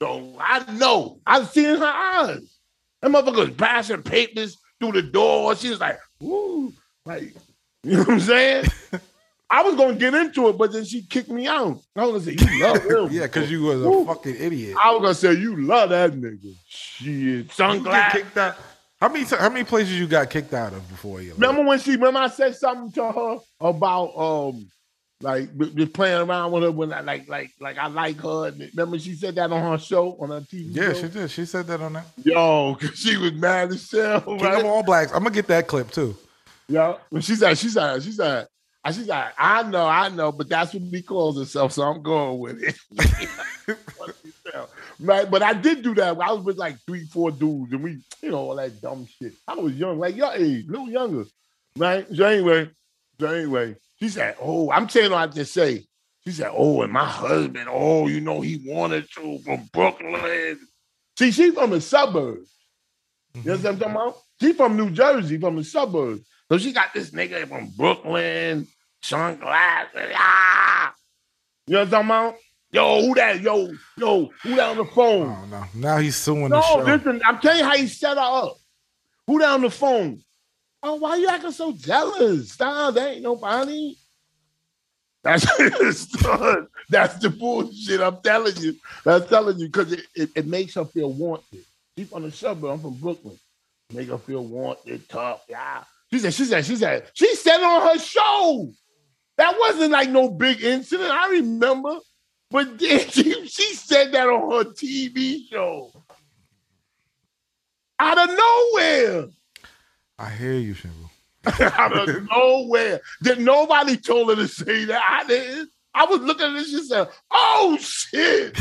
So 0.00 0.36
I 0.40 0.70
know. 0.72 1.20
I 1.26 1.42
see 1.44 1.64
in 1.66 1.78
her 1.78 1.84
eyes. 1.84 2.58
That 3.02 3.10
motherfucker 3.10 3.48
was 3.48 3.50
passing 3.50 4.02
papers 4.02 4.56
through 4.80 4.92
the 4.92 5.02
door. 5.02 5.54
She 5.56 5.70
was 5.70 5.80
like, 5.80 5.98
"Ooh, 6.22 6.72
Like, 7.04 7.34
you 7.82 7.92
know 7.94 7.98
what 8.00 8.10
I'm 8.10 8.20
saying? 8.20 8.66
I 9.50 9.62
was 9.62 9.76
gonna 9.76 9.94
get 9.94 10.12
into 10.14 10.48
it, 10.48 10.58
but 10.58 10.72
then 10.72 10.84
she 10.84 11.02
kicked 11.06 11.30
me 11.30 11.46
out. 11.46 11.80
I 11.96 12.04
was 12.06 12.24
gonna 12.26 12.36
say, 12.38 12.44
"You 12.46 12.62
love 12.62 12.84
him." 12.84 13.08
Yeah, 13.12 13.22
because 13.22 13.50
you 13.50 13.62
was 13.62 13.82
a 13.82 13.88
Woo. 13.88 14.04
fucking 14.04 14.36
idiot. 14.38 14.76
I 14.82 14.90
was 14.92 15.00
gonna 15.00 15.14
say, 15.14 15.40
"You 15.40 15.56
love 15.64 15.90
that 15.90 16.12
nigga." 16.12 16.54
Shit, 16.68 17.50
sunglasses. 17.52 18.22
kicked 18.22 18.36
out. 18.36 18.56
How 19.00 19.08
many 19.08 19.24
how 19.24 19.48
many 19.48 19.64
places 19.64 19.98
you 19.98 20.06
got 20.08 20.28
kicked 20.28 20.52
out 20.54 20.72
of 20.72 20.86
before 20.88 21.22
you? 21.22 21.32
Remember 21.34 21.62
when 21.62 21.78
she? 21.78 21.92
Remember 21.92 22.18
I 22.20 22.28
said 22.28 22.56
something 22.56 22.92
to 22.92 23.12
her 23.12 23.38
about 23.60 24.12
um, 24.16 24.68
like 25.20 25.56
just 25.74 25.92
playing 25.92 26.28
around 26.28 26.52
with 26.52 26.62
her 26.62 26.70
when 26.70 26.92
I 26.92 27.00
like 27.00 27.28
like 27.28 27.50
like 27.60 27.76
I 27.76 27.88
like 27.88 28.20
her. 28.20 28.52
Remember 28.52 28.98
she 28.98 29.14
said 29.14 29.34
that 29.34 29.50
on 29.50 29.62
her 29.72 29.78
show 29.78 30.16
on 30.20 30.30
her 30.30 30.40
TV. 30.40 30.76
Yeah, 30.76 30.92
show? 30.92 31.00
she 31.00 31.08
did. 31.08 31.30
She 31.30 31.44
said 31.44 31.66
that 31.66 31.80
on 31.80 31.94
that. 31.94 32.06
Yo, 32.22 32.76
cause 32.80 32.96
she 32.96 33.16
was 33.16 33.32
mad 33.32 33.70
as 33.70 33.90
hell. 33.90 34.22
Right? 34.26 34.60
of 34.60 34.64
All 34.64 34.82
Blacks. 34.82 35.12
I'm 35.12 35.24
gonna 35.24 35.34
get 35.34 35.48
that 35.48 35.66
clip 35.66 35.90
too. 35.90 36.16
Yeah, 36.68 36.98
but 37.10 37.24
she 37.24 37.34
said, 37.34 37.56
she 37.56 37.68
said, 37.68 38.02
she 38.02 38.12
said, 38.12 38.46
and 38.84 38.94
she 38.94 39.04
said, 39.04 39.32
I 39.36 39.62
know, 39.64 39.86
I 39.86 40.08
know, 40.08 40.30
but 40.30 40.48
that's 40.48 40.72
what 40.72 40.82
he 40.82 41.02
calls 41.02 41.38
herself, 41.38 41.72
so 41.72 41.82
I'm 41.82 42.02
going 42.02 42.38
with 42.38 42.62
it. 42.62 42.76
What 43.96 44.14
she 44.22 44.30
said. 44.44 44.66
right, 45.00 45.30
but 45.30 45.42
I 45.42 45.52
did 45.52 45.82
do 45.82 45.94
that. 45.96 46.18
I 46.18 46.32
was 46.32 46.44
with 46.44 46.58
like 46.58 46.78
three, 46.86 47.04
four 47.04 47.30
dudes, 47.30 47.72
and 47.72 47.82
we, 47.82 47.98
you 48.22 48.30
know, 48.30 48.38
all 48.38 48.56
that 48.56 48.80
dumb 48.80 49.06
shit. 49.06 49.32
I 49.46 49.54
was 49.54 49.74
young, 49.74 49.98
like 49.98 50.16
your 50.16 50.32
age, 50.32 50.66
a 50.66 50.70
little 50.70 50.88
younger, 50.88 51.24
right? 51.76 52.06
So 52.14 52.24
anyway, 52.24 52.70
so 53.18 53.26
anyway, 53.26 53.76
she 54.00 54.08
said, 54.08 54.36
"Oh, 54.40 54.70
I'm 54.70 54.88
saying 54.88 55.12
I 55.12 55.26
just 55.26 55.52
say." 55.52 55.84
She 56.24 56.32
said, 56.32 56.50
"Oh, 56.52 56.82
and 56.82 56.92
my 56.92 57.04
husband, 57.04 57.68
oh, 57.70 58.06
you 58.06 58.20
know, 58.20 58.40
he 58.40 58.62
wanted 58.64 59.10
to 59.14 59.38
from 59.40 59.68
Brooklyn." 59.72 60.58
See, 61.18 61.30
she's 61.30 61.54
from 61.54 61.70
the 61.70 61.80
suburbs. 61.80 62.52
You 63.34 63.42
know 63.44 63.56
what 63.56 63.66
I'm 63.66 63.78
talking 63.78 63.94
about? 63.94 64.16
She 64.40 64.52
from 64.52 64.76
New 64.76 64.90
Jersey, 64.90 65.38
from 65.38 65.56
the 65.56 65.64
suburbs. 65.64 66.26
So 66.50 66.58
she 66.58 66.72
got 66.72 66.94
this 66.94 67.10
nigga 67.10 67.46
from 67.48 67.70
Brooklyn, 67.76 68.66
sunglasses. 69.02 70.12
Ah! 70.14 70.94
You 71.66 71.74
know 71.74 71.80
what 71.80 71.84
I'm 71.86 71.90
talking 71.90 72.06
about? 72.06 72.34
Yo, 72.70 73.00
who 73.02 73.14
that? 73.14 73.40
Yo, 73.40 73.70
yo, 73.96 74.30
who 74.42 74.56
that 74.56 74.70
on 74.70 74.76
the 74.76 74.84
phone? 74.84 75.28
Oh 75.28 75.46
no! 75.46 75.64
Now 75.74 75.96
he's 75.98 76.16
suing 76.16 76.50
the 76.50 76.60
no, 76.60 76.84
listen, 76.84 77.20
I'm 77.24 77.38
telling 77.38 77.60
you 77.60 77.64
how 77.64 77.76
he 77.76 77.86
set 77.86 78.16
her 78.16 78.22
up. 78.22 78.56
Who 79.26 79.38
that 79.38 79.50
on 79.50 79.62
the 79.62 79.70
phone? 79.70 80.22
Oh, 80.82 80.94
why 80.94 81.16
you 81.16 81.28
acting 81.28 81.50
so 81.50 81.72
jealous? 81.72 82.52
Stop, 82.52 82.94
that 82.94 83.14
ain't 83.14 83.22
nobody. 83.22 83.96
That's 85.24 85.44
that's 86.88 87.18
the 87.18 87.34
bullshit. 87.36 88.00
I'm 88.00 88.18
telling 88.22 88.56
you. 88.58 88.76
I'm 89.04 89.26
telling 89.26 89.58
you 89.58 89.66
because 89.66 89.92
it, 89.92 90.06
it, 90.14 90.30
it 90.36 90.46
makes 90.46 90.74
her 90.74 90.84
feel 90.84 91.12
wanted. 91.12 91.64
She's 91.96 92.08
from 92.08 92.22
the 92.22 92.30
suburb. 92.30 92.70
I'm 92.70 92.80
from 92.80 92.94
Brooklyn. 92.94 93.38
Make 93.92 94.08
her 94.08 94.18
feel 94.18 94.44
wanted, 94.44 95.08
tough. 95.08 95.44
Yeah. 95.48 95.82
She 96.10 96.18
said, 96.20 96.32
she 96.32 96.44
said, 96.44 96.64
she 96.64 96.76
said, 96.76 97.10
she 97.14 97.34
said 97.34 97.60
on 97.60 97.88
her 97.88 97.98
show. 97.98 98.70
That 99.36 99.56
wasn't 99.58 99.92
like 99.92 100.10
no 100.10 100.30
big 100.30 100.62
incident. 100.62 101.10
I 101.10 101.28
remember. 101.30 101.98
But 102.50 102.78
then 102.78 103.00
she, 103.08 103.46
she 103.46 103.74
said 103.74 104.12
that 104.12 104.28
on 104.28 104.50
her 104.50 104.70
TV 104.70 105.48
show. 105.50 105.92
Out 107.98 108.18
of 108.18 108.36
nowhere. 108.36 109.26
I 110.18 110.30
hear 110.30 110.54
you, 110.54 110.74
Shampoo. 110.74 111.08
out 111.78 111.96
of 111.96 112.28
nowhere. 112.28 113.00
Did 113.22 113.40
nobody 113.40 113.96
told 113.96 114.30
her 114.30 114.36
to 114.36 114.48
say 114.48 114.84
that. 114.86 115.02
I 115.08 115.26
didn't. 115.26 115.70
I 115.94 116.04
was 116.04 116.20
looking 116.20 116.46
at 116.46 116.52
this 116.54 116.72
and 116.74 116.84
said, 116.84 117.08
"Oh 117.30 117.78
shit!" 117.80 118.58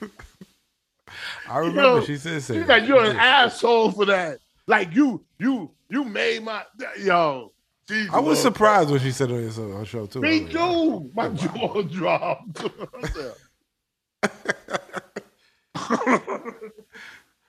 I 1.48 1.58
remember 1.58 1.80
Yo, 1.80 2.00
she 2.02 2.16
said 2.16 2.42
say 2.42 2.60
She 2.60 2.66
said, 2.66 2.86
"You're 2.86 3.04
an 3.04 3.16
asshole 3.16 3.92
for 3.92 4.04
that." 4.06 4.38
Like 4.66 4.94
you, 4.94 5.24
you, 5.38 5.70
you 5.88 6.04
made 6.04 6.42
my 6.42 6.64
yo. 6.98 7.52
Jesus. 7.88 8.12
I 8.12 8.18
was 8.18 8.42
surprised 8.42 8.90
when 8.90 8.98
she 8.98 9.12
said 9.12 9.30
it 9.30 9.58
on 9.58 9.70
her 9.72 9.84
show 9.84 10.06
too. 10.06 10.20
Me 10.20 10.40
I 10.40 10.40
like, 10.40 10.56
oh, 10.58 11.00
too. 11.00 11.10
My 11.14 11.26
oh, 11.26 11.82
jaw 11.82 11.82
dropped. 12.42 12.64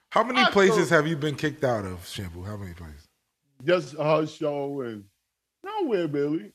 How 0.09 0.23
many 0.23 0.41
I 0.41 0.51
places 0.51 0.91
have 0.91 1.07
you 1.07 1.15
been 1.15 1.35
kicked 1.35 1.63
out 1.63 1.85
of, 1.85 2.07
Shampoo? 2.07 2.43
How 2.43 2.55
many 2.55 2.73
places? 2.73 3.06
Just 3.65 3.97
her 3.97 4.25
show 4.27 4.81
and 4.81 5.03
nowhere 5.63 6.07
really. 6.07 6.53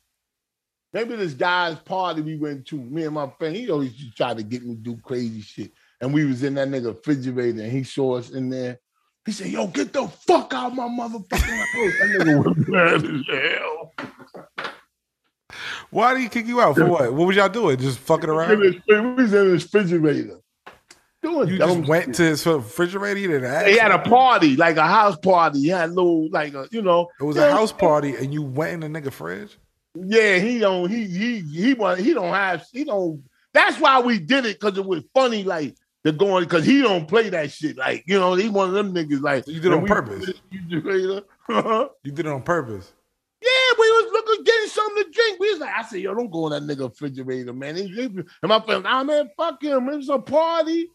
Maybe 0.93 1.17
this 1.17 1.33
guy's 1.33 1.77
party 1.77 2.21
we 2.21 2.37
went 2.37 2.67
to. 2.67 2.77
Me 2.77 3.05
and 3.05 3.15
my 3.15 3.29
friend, 3.39 3.57
he 3.57 3.71
always 3.71 3.97
to 3.97 4.11
try 4.13 4.35
to 4.35 4.43
get 4.43 4.63
me 4.63 4.75
to 4.75 4.81
do 4.81 4.97
crazy 4.99 5.41
shit. 5.41 5.73
And 6.01 6.13
we 6.13 6.25
was 6.25 6.43
in 6.43 6.55
that 6.55 6.69
nigga 6.69 6.95
refrigerator, 6.95 7.63
and 7.63 7.73
he 7.73 7.83
saw 7.83 8.17
us 8.17 8.31
in 8.31 8.51
there. 8.51 8.79
He 9.25 9.33
said, 9.33 9.49
"Yo, 9.49 9.69
get 9.69 9.93
the 9.93 10.07
fuck 10.09 10.53
out 10.53 10.75
my 10.75 10.89
motherfucking 10.89 11.39
house." 11.39 11.69
That 11.99 12.27
nigga 12.27 12.45
was 12.45 12.69
mad 12.69 13.05
as 13.05 13.59
hell. 13.59 13.93
Why 15.91 16.15
did 16.15 16.23
he 16.23 16.29
kick 16.29 16.47
you 16.47 16.61
out 16.61 16.77
for 16.77 16.87
what? 16.87 17.13
What 17.13 17.27
was 17.27 17.37
y'all 17.37 17.49
doing? 17.49 17.77
Just 17.79 17.99
fucking 17.99 18.29
around? 18.29 18.59
We 18.59 18.83
was 18.89 19.33
in 19.33 19.53
his 19.53 19.65
refrigerator. 19.65 20.41
Doing 21.23 21.49
You 21.49 21.59
just 21.59 21.89
went 21.89 22.07
shit. 22.07 22.15
to 22.17 22.23
his 22.25 22.45
refrigerator. 22.47 23.21
Didn't 23.21 23.45
ask. 23.45 23.67
He 23.67 23.77
had 23.79 23.93
a 23.93 23.99
party, 24.01 24.57
like 24.57 24.77
a 24.77 24.87
house 24.87 25.17
party. 25.17 25.61
He 25.61 25.69
had 25.69 25.91
a 25.91 25.93
little, 25.93 26.29
like 26.31 26.53
a, 26.55 26.67
you 26.73 26.83
know. 26.83 27.09
It 27.21 27.25
was 27.25 27.37
a 27.37 27.51
house 27.51 27.73
party, 27.73 28.17
and 28.17 28.33
you 28.35 28.43
went 28.43 28.83
in 28.85 28.93
the 28.93 29.01
nigga 29.01 29.13
fridge. 29.13 29.57
Yeah, 29.95 30.39
he 30.39 30.59
don't. 30.59 30.91
He 30.91 31.07
he 31.07 31.41
he 31.41 31.75
want. 31.75 32.01
He 32.01 32.13
don't 32.15 32.33
have. 32.33 32.65
He 32.73 32.85
don't. 32.85 33.23
That's 33.55 33.79
why 33.79 34.01
we 34.01 34.19
did 34.19 34.47
it 34.47 34.59
because 34.59 34.79
it 34.79 34.85
was 34.85 35.05
funny. 35.15 35.45
Like 35.45 35.77
they're 36.03 36.13
going 36.13 36.45
because 36.45 36.65
he 36.65 36.83
don't 36.83 37.07
play 37.07 37.29
that 37.29 37.53
shit. 37.53 37.77
Like 37.77 38.03
you 38.07 38.19
know, 38.19 38.35
he 38.35 38.49
one 38.49 38.69
of 38.71 38.75
them 38.75 38.93
niggas. 38.95 39.21
Like 39.21 39.47
you 39.47 39.61
did 39.61 39.67
it 39.67 39.73
on 39.75 39.79
and 39.81 39.89
purpose? 39.89 40.33
refrigerator. 40.51 41.23
yeah, 41.49 41.85
You 42.03 42.11
did 42.13 42.27
it 42.27 42.33
on 42.33 42.43
purpose. 42.43 42.93
Yeah, 43.43 43.75
we 43.79 43.91
was 43.91 44.13
looking 44.13 44.45
getting 44.45 44.69
something 44.69 45.05
to 45.05 45.11
drink. 45.11 45.41
We 45.41 45.51
was 45.51 45.61
like, 45.61 45.75
I 45.77 45.83
said, 45.83 46.01
yo, 46.01 46.15
don't 46.15 46.31
go 46.31 46.47
in 46.47 46.67
that 46.67 46.77
nigga 46.77 46.89
refrigerator, 46.89 47.53
man. 47.53 47.77
And 47.77 48.25
my 48.45 48.61
friend, 48.61 48.85
ah 48.87 49.03
man, 49.05 49.31
fuck 49.37 49.63
him. 49.63 49.89
It 49.89 49.97
was 49.97 50.09
a 50.09 50.19
party. 50.19 50.89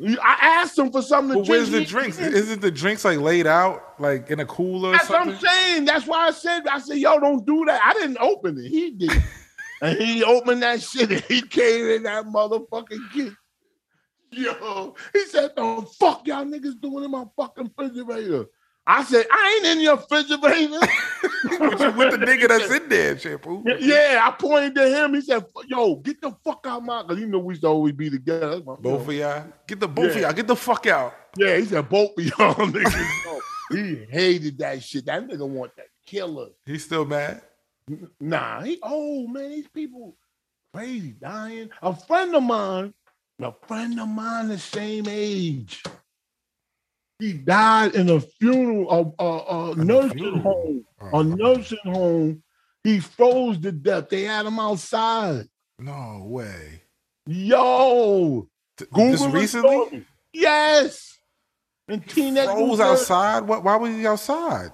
I 0.00 0.36
asked 0.40 0.78
him 0.78 0.92
for 0.92 1.02
something 1.02 1.30
to 1.30 1.40
But 1.40 1.46
drink. 1.46 1.48
where's 1.48 1.70
the 1.70 1.84
drinks? 1.84 2.18
Isn't 2.18 2.60
the 2.60 2.70
drinks 2.70 3.04
like 3.04 3.18
laid 3.18 3.48
out, 3.48 4.00
like 4.00 4.30
in 4.30 4.38
a 4.38 4.46
cooler? 4.46 4.90
Or 4.90 4.92
That's 4.92 5.08
what? 5.08 5.26
I'm 5.26 5.38
saying. 5.38 5.84
That's 5.86 6.06
why 6.06 6.28
I 6.28 6.30
said, 6.30 6.68
I 6.68 6.78
said, 6.78 6.98
yo, 6.98 7.18
don't 7.18 7.44
do 7.44 7.64
that. 7.66 7.80
I 7.84 7.94
didn't 7.94 8.18
open 8.18 8.58
it. 8.58 8.68
He 8.68 8.92
did. 8.92 9.10
and 9.82 9.98
he 9.98 10.22
opened 10.22 10.62
that 10.62 10.80
shit 10.82 11.10
and 11.10 11.20
he 11.22 11.42
came 11.42 11.86
in 11.86 12.04
that 12.04 12.26
motherfucking 12.26 13.12
kid. 13.12 13.36
Yo, 14.30 14.94
he 15.12 15.24
said, 15.26 15.52
the 15.56 15.86
fuck 15.98 16.26
y'all 16.26 16.44
niggas 16.44 16.80
doing 16.80 17.04
in 17.04 17.10
my 17.10 17.24
fucking 17.36 17.72
refrigerator? 17.76 18.46
I 18.90 19.04
said, 19.04 19.26
I 19.30 19.56
ain't 19.56 19.76
in 19.76 19.82
your 19.82 19.96
refrigerator. 19.96 20.72
You 20.72 20.80
with 21.92 22.12
the 22.12 22.24
nigga 22.26 22.48
that's 22.48 22.72
in 22.72 22.88
there, 22.88 23.18
shampoo. 23.18 23.62
yeah, 23.80 24.20
I 24.22 24.30
pointed 24.30 24.74
to 24.76 24.88
him. 24.88 25.12
He 25.12 25.20
said, 25.20 25.44
yo, 25.66 25.96
get 25.96 26.22
the 26.22 26.32
fuck 26.42 26.64
out 26.66 26.82
my, 26.82 27.02
because 27.02 27.20
you 27.20 27.26
know 27.26 27.38
we 27.38 27.52
used 27.52 27.62
to 27.62 27.68
always 27.68 27.92
be 27.92 28.08
together. 28.08 28.60
Both 28.60 29.08
of 29.08 29.12
y'all, 29.12 29.44
get 29.66 29.78
the 29.78 29.86
both 29.86 30.16
of 30.16 30.22
y'all, 30.22 30.32
get 30.32 30.46
the 30.46 30.56
fuck 30.56 30.86
out. 30.86 31.14
Yeah, 31.36 31.58
he 31.58 31.66
said, 31.66 31.86
both 31.86 32.16
of 32.16 32.24
y'all 32.24 32.54
niggas. 32.54 33.40
he 33.70 34.06
hated 34.06 34.58
that 34.58 34.82
shit. 34.82 35.04
That 35.04 35.28
nigga 35.28 35.46
want 35.46 35.76
that 35.76 35.88
killer. 36.06 36.48
He's 36.64 36.86
still 36.86 37.04
mad. 37.04 37.42
Nah, 38.18 38.62
he 38.62 38.78
oh 38.82 39.26
man, 39.26 39.50
these 39.50 39.68
people 39.68 40.16
crazy 40.72 41.12
dying. 41.12 41.68
A 41.82 41.94
friend 41.94 42.34
of 42.34 42.42
mine 42.42 42.94
a 43.40 43.52
friend 43.68 44.00
of 44.00 44.08
mine 44.08 44.48
the 44.48 44.58
same 44.58 45.06
age. 45.08 45.82
He 47.18 47.32
died 47.32 47.94
in 47.94 48.10
a 48.10 48.20
funeral, 48.20 49.14
a, 49.18 49.22
a, 49.22 49.38
a 49.38 49.72
In 49.72 49.80
a 49.80 49.84
nursing 49.84 50.18
funeral? 50.18 50.40
home, 50.42 50.84
Oh, 51.00 51.20
a 51.20 51.24
nursing 51.24 51.78
home. 51.84 52.42
He 52.84 53.00
froze 53.00 53.58
to 53.58 53.72
death. 53.72 54.08
They 54.08 54.22
had 54.22 54.46
him 54.46 54.58
outside. 54.58 55.46
no 55.78 56.22
way. 56.26 56.82
Yo, 57.26 58.48
T- 58.76 58.84
Google 58.92 59.10
Just 59.12 59.32
recently? 59.34 60.06
Yes. 60.32 61.18
And 61.88 62.06
teenage 62.08 62.46
Froze 62.46 62.80
outside? 62.80 63.40
What, 63.46 63.64
why 63.64 63.76
was 63.76 63.94
he 63.94 64.06
outside? 64.06 64.70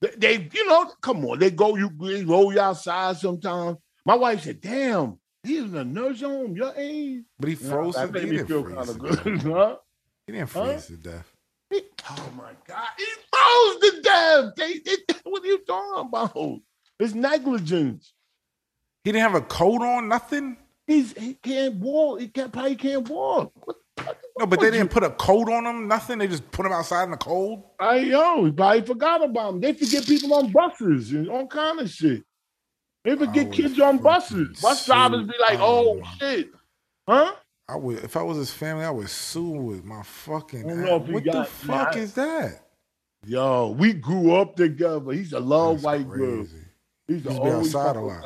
They, 0.00 0.10
they, 0.16 0.48
you 0.52 0.66
know, 0.68 0.90
come 1.00 1.24
on, 1.24 1.38
they 1.38 1.50
go, 1.50 1.76
you 1.76 1.90
they 2.00 2.24
roll 2.24 2.52
you 2.52 2.60
outside 2.60 3.16
sometimes. 3.16 3.78
My 4.04 4.14
wife 4.14 4.42
said, 4.42 4.60
"Damn, 4.60 5.18
he's 5.42 5.62
in 5.64 5.74
a 5.76 5.84
nursing 5.84 6.28
home, 6.28 6.54
your 6.56 6.72
age." 6.76 7.22
But 7.40 7.48
he 7.48 7.54
froze 7.54 7.94
that 7.94 8.06
to 8.08 8.12
made 8.12 8.24
he 8.24 8.30
me 8.30 8.36
didn't 8.36 8.48
feel 8.48 8.64
kind 8.64 8.88
of 8.88 8.98
good, 8.98 9.42
huh? 9.42 9.76
He 10.26 10.32
didn't 10.34 10.50
Huh? 10.50 10.64
freeze 10.66 10.86
to 10.86 10.96
death. 10.98 11.32
He- 11.76 11.84
oh 12.10 12.32
my 12.36 12.52
God, 12.66 12.88
he 12.96 13.04
froze 13.32 13.92
to 13.94 14.02
death. 14.02 14.44
They, 14.56 14.78
they, 14.78 15.14
what 15.24 15.42
are 15.42 15.46
you 15.46 15.58
talking 15.66 16.08
about? 16.08 16.60
It's 16.98 17.14
negligence. 17.14 18.12
He 19.04 19.12
didn't 19.12 19.22
have 19.30 19.34
a 19.42 19.44
coat 19.46 19.82
on, 19.82 20.08
nothing? 20.08 20.56
He's 20.86 21.12
he 21.16 21.34
can't 21.34 21.74
walk. 21.76 22.20
He 22.20 22.28
can't 22.28 22.52
probably 22.52 22.76
can't 22.76 23.08
walk. 23.08 23.52
What, 23.66 23.76
what, 24.04 24.18
No, 24.38 24.46
but 24.46 24.60
they 24.60 24.70
didn't 24.70 24.90
put 24.90 25.02
a 25.02 25.10
coat 25.10 25.50
on 25.50 25.66
him, 25.66 25.88
nothing. 25.88 26.18
They 26.18 26.28
just 26.28 26.48
put 26.52 26.64
him 26.64 26.72
outside 26.72 27.04
in 27.04 27.10
the 27.10 27.16
cold. 27.16 27.64
I 27.80 28.02
know. 28.04 28.44
He 28.44 28.52
probably 28.52 28.82
forgot 28.82 29.24
about 29.24 29.54
him. 29.54 29.60
They 29.60 29.72
forget 29.72 30.06
people 30.06 30.32
on 30.34 30.52
buses 30.52 31.12
and 31.12 31.28
all 31.28 31.46
kind 31.46 31.80
of 31.80 31.90
shit. 31.90 32.22
They 33.04 33.16
forget 33.16 33.48
oh, 33.48 33.50
kids 33.50 33.78
on 33.80 33.98
buses. 33.98 34.60
Bus 34.60 34.86
drivers 34.86 35.26
be 35.26 35.34
like, 35.40 35.58
"Oh 35.60 36.00
Oh. 36.02 36.08
shit, 36.18 36.48
huh?" 37.08 37.34
I 37.68 37.76
would 37.76 37.98
if 38.04 38.16
I 38.16 38.22
was 38.22 38.36
his 38.38 38.50
family, 38.52 38.84
I 38.84 38.90
would 38.90 39.08
sue 39.10 39.48
with 39.50 39.84
my 39.84 40.02
fucking 40.02 40.64
I 40.64 40.68
don't 40.68 40.84
know 40.84 40.96
ass. 40.96 41.00
if 41.02 41.06
he 41.08 41.12
What 41.14 41.24
the 41.24 41.32
got- 41.32 41.48
fuck 41.48 41.94
man, 41.94 42.02
is 42.02 42.14
that? 42.14 42.62
Yo, 43.26 43.70
we 43.70 43.92
grew 43.92 44.34
up 44.36 44.54
together. 44.56 45.10
He's 45.12 45.32
a 45.32 45.40
love 45.40 45.82
That's 45.82 45.84
white 45.84 46.08
girl. 46.08 46.42
He's 46.42 46.54
He 47.08 47.14
used 47.14 47.26
a 47.26 47.30
to 47.30 47.34
be 47.34 47.40
always 47.40 47.74
outside 47.74 47.96
a 47.96 48.00
lot. 48.00 48.24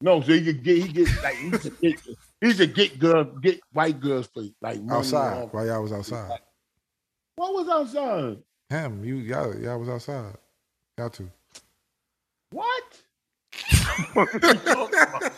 No, 0.00 0.20
so 0.20 0.32
he 0.32 0.44
could 0.44 0.62
get 0.62 0.76
he 0.84 0.92
gets 0.92 1.22
like 1.24 1.34
he's 1.36 1.64
a 1.64 1.70
get 1.70 2.00
he's 2.40 2.60
a 2.60 2.66
get 2.66 2.98
girl 2.98 3.24
get 3.24 3.60
white 3.72 3.98
girls 4.00 4.26
for 4.28 4.42
like 4.60 4.80
Outside 4.90 5.38
all- 5.42 5.48
while 5.48 5.66
y'all 5.66 5.82
was 5.82 5.92
outside. 5.92 6.38
What 7.36 7.52
was 7.54 7.68
outside? 7.68 8.42
Him, 8.70 9.04
you 9.04 9.16
y'all, 9.16 9.56
y'all 9.58 9.78
was 9.80 9.88
outside. 9.88 10.34
Y'all 10.98 11.10
two. 11.10 11.30
What? 12.52 13.00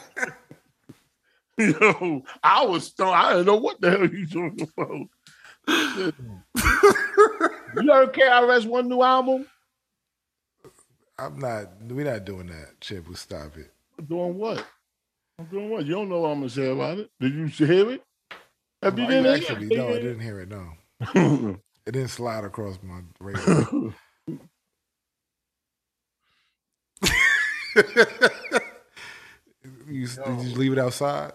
Yo, 1.59 2.23
I 2.43 2.65
was 2.65 2.87
stoned. 2.89 3.15
I 3.15 3.33
didn't 3.33 3.47
know 3.47 3.57
what 3.57 3.81
the 3.81 3.91
hell 3.91 4.07
you 4.07 4.27
talking 4.27 4.69
about. 4.77 5.09
you 7.83 7.93
heard 7.93 8.13
KRS 8.13 8.67
one 8.67 8.89
new 8.89 9.03
album? 9.03 9.47
I'm 11.19 11.39
not 11.39 11.83
we're 11.83 12.11
not 12.11 12.25
doing 12.25 12.49
that. 12.49 12.81
Chip, 12.81 13.07
we'll 13.07 13.17
stop 13.17 13.57
it. 13.57 13.73
Doing 14.07 14.37
what? 14.37 14.65
I'm 15.39 15.47
doing 15.47 15.71
what? 15.71 15.87
You 15.87 15.95
don't 15.95 16.11
know 16.11 16.21
what 16.21 16.29
I'm 16.31 16.41
gonna 16.41 16.51
say 16.51 16.71
about 16.71 16.99
it. 16.99 17.11
Did 17.21 17.33
you 17.35 17.47
hear 17.67 17.91
it? 17.93 18.03
Have 18.83 18.99
you 18.99 19.07
didn't 19.07 19.27
actually, 19.27 19.69
hear 19.69 19.79
no, 19.79 19.89
I 19.89 19.95
didn't 19.95 20.21
hear 20.21 20.41
it. 20.41 20.49
No, 20.51 20.73
it 21.87 21.93
didn't 21.93 22.09
slide 22.09 22.45
across 22.45 22.79
my 22.83 23.01
radar. 23.19 23.67
you, 29.89 30.07
did 30.07 30.43
you 30.43 30.55
leave 30.55 30.73
it 30.73 30.79
outside? 30.79 31.33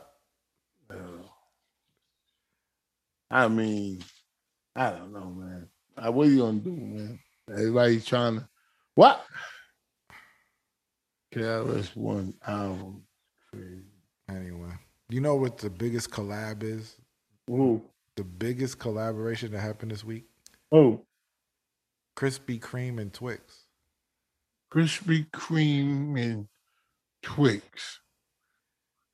I 3.32 3.47
mean, 3.47 4.03
I 4.75 4.91
don't 4.91 5.13
know, 5.13 5.32
man. 5.32 5.69
What 5.95 6.27
are 6.27 6.29
you 6.29 6.39
gonna 6.39 6.59
do, 6.59 6.75
man? 6.75 7.19
Everybody's 7.49 8.05
trying 8.05 8.39
to 8.39 8.49
what? 8.95 9.25
KRS 11.34 11.95
one 11.95 12.34
album. 12.45 13.03
Anyway, 14.29 14.73
you 15.09 15.21
know 15.21 15.36
what 15.36 15.57
the 15.57 15.69
biggest 15.69 16.11
collab 16.11 16.61
is? 16.63 16.97
Who? 17.47 17.82
The 18.17 18.25
biggest 18.25 18.79
collaboration 18.79 19.53
that 19.53 19.61
happened 19.61 19.91
this 19.91 20.03
week? 20.03 20.25
Oh, 20.73 21.05
Krispy 22.17 22.59
Kreme 22.59 22.99
and 22.99 23.13
Twix. 23.13 23.67
Krispy 24.73 25.29
Kreme 25.32 26.21
and 26.21 26.47
Twix. 27.21 28.01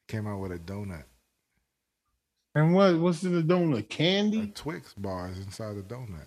Came 0.07 0.25
out 0.25 0.39
with 0.39 0.53
a 0.53 0.57
donut. 0.57 1.03
And 2.57 2.73
what? 2.73 2.97
What's 2.97 3.21
in 3.23 3.35
the 3.35 3.43
donut? 3.43 3.77
A 3.77 3.83
Candy? 3.83 4.47
Twix 4.47 4.91
bars 4.95 5.37
inside 5.37 5.75
the 5.75 5.83
donut. 5.83 6.25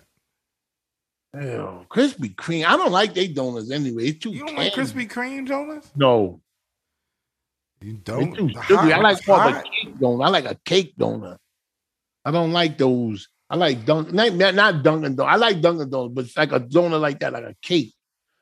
Hell, 1.33 1.85
Krispy 1.89 2.33
Kreme. 2.33 2.63
I 2.65 2.77
don't 2.77 2.93
like 2.93 3.13
they 3.13 3.27
donuts 3.27 3.69
anyway. 3.69 4.05
It's 4.07 4.19
too 4.19 4.29
You 4.29 4.45
don't 4.45 4.55
like. 4.55 4.71
Krispy 4.71 5.09
Kreme 5.11 5.45
donuts? 5.45 5.91
No, 5.93 6.39
You 7.81 7.93
don't? 7.93 8.33
too 8.33 8.47
The 8.47 8.61
sugary. 8.63 8.93
I 8.93 8.99
like 8.99 9.27
more 9.27 9.43
of 9.43 9.51
a 9.51 9.55
hot? 9.55 9.65
cake 9.65 9.97
donut. 9.97 10.25
I 10.25 10.29
like 10.29 10.45
a 10.45 10.57
cake 10.63 10.93
donut. 10.97 11.35
I 12.23 12.31
don't 12.31 12.53
like 12.53 12.77
those. 12.77 13.27
I 13.49 13.57
like 13.57 13.85
Dunk, 13.85 14.13
not, 14.13 14.33
not 14.33 14.55
not 14.55 14.83
Dunkin' 14.83 15.17
Donuts. 15.17 15.33
I 15.33 15.35
like 15.35 15.59
Dunkin' 15.59 15.89
Donuts, 15.89 16.13
but 16.15 16.25
it's 16.25 16.37
like 16.37 16.53
a 16.53 16.61
donut 16.61 17.01
like 17.01 17.19
that, 17.19 17.33
like 17.33 17.43
a 17.43 17.55
cake. 17.61 17.93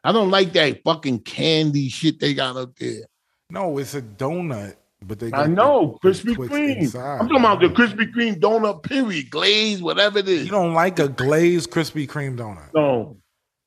I 0.04 0.12
don't 0.12 0.30
like 0.30 0.54
that 0.54 0.82
fucking 0.86 1.22
candy 1.22 1.90
shit 1.90 2.20
they 2.20 2.36
got 2.36 2.56
up 2.56 2.76
there. 2.76 3.06
No, 3.50 3.80
it's 3.80 3.96
a 3.96 4.02
donut, 4.04 4.76
but 5.06 5.20
they. 5.20 5.32
I 5.34 5.48
know 5.48 5.98
Krispy 6.04 6.36
Kreme. 6.36 6.96
I'm 6.96 7.28
talking 7.28 7.38
about 7.38 7.62
the 7.62 7.68
Krispy 7.68 8.12
Kreme 8.14 8.40
donut. 8.40 8.84
Period, 8.84 9.30
glaze, 9.30 9.82
whatever 9.82 10.20
it 10.20 10.28
is. 10.28 10.46
You 10.46 10.52
don't 10.52 10.74
like 10.74 11.00
a 11.00 11.08
glazed 11.08 11.72
Krispy 11.72 12.08
Kreme 12.08 12.38
donut? 12.38 12.74
no, 12.74 13.18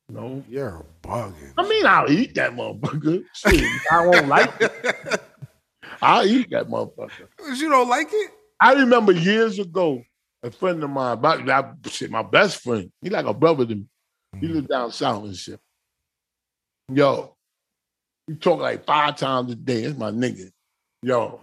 no. 0.09 0.45
You're 0.49 0.85
bugging. 1.03 1.55
I 1.57 1.69
mean, 1.69 1.87
I'll 1.87 2.11
eat 2.11 2.35
that 2.35 2.53
motherfucker. 2.53 3.25
Shit, 3.35 3.65
I 3.91 4.07
won't 4.07 4.29
like 4.29 4.53
it. 4.61 5.21
I'll 6.03 6.27
eat 6.27 6.51
that 6.51 6.69
motherfucker. 6.69 7.29
You 7.57 7.71
don't 7.71 7.89
like 7.89 8.09
it? 8.11 8.31
I 8.61 8.75
remember 8.75 9.13
years 9.13 9.59
ago, 9.59 10.03
a 10.43 10.51
friend 10.51 10.83
of 10.83 10.91
mine, 10.91 11.21
my, 11.21 11.37
my, 11.39 11.73
shit, 11.87 12.11
my 12.11 12.23
best 12.23 12.63
friend, 12.63 12.91
he 13.01 13.11
like 13.11 13.27
a 13.27 13.35
brother 13.35 13.65
to 13.67 13.75
me. 13.75 13.87
He 14.41 14.49
mm. 14.49 14.55
lived 14.55 14.69
down 14.69 14.93
south 14.93 15.25
and 15.25 15.37
shit. 15.37 15.61
Yo, 16.93 17.37
we 18.27 18.35
talk 18.35 18.61
like 18.61 18.85
five 18.85 19.17
times 19.17 19.53
a 19.53 19.55
day. 19.55 19.83
That's 19.83 19.99
my 19.99 20.11
nigga. 20.11 20.51
Yo, 21.03 21.41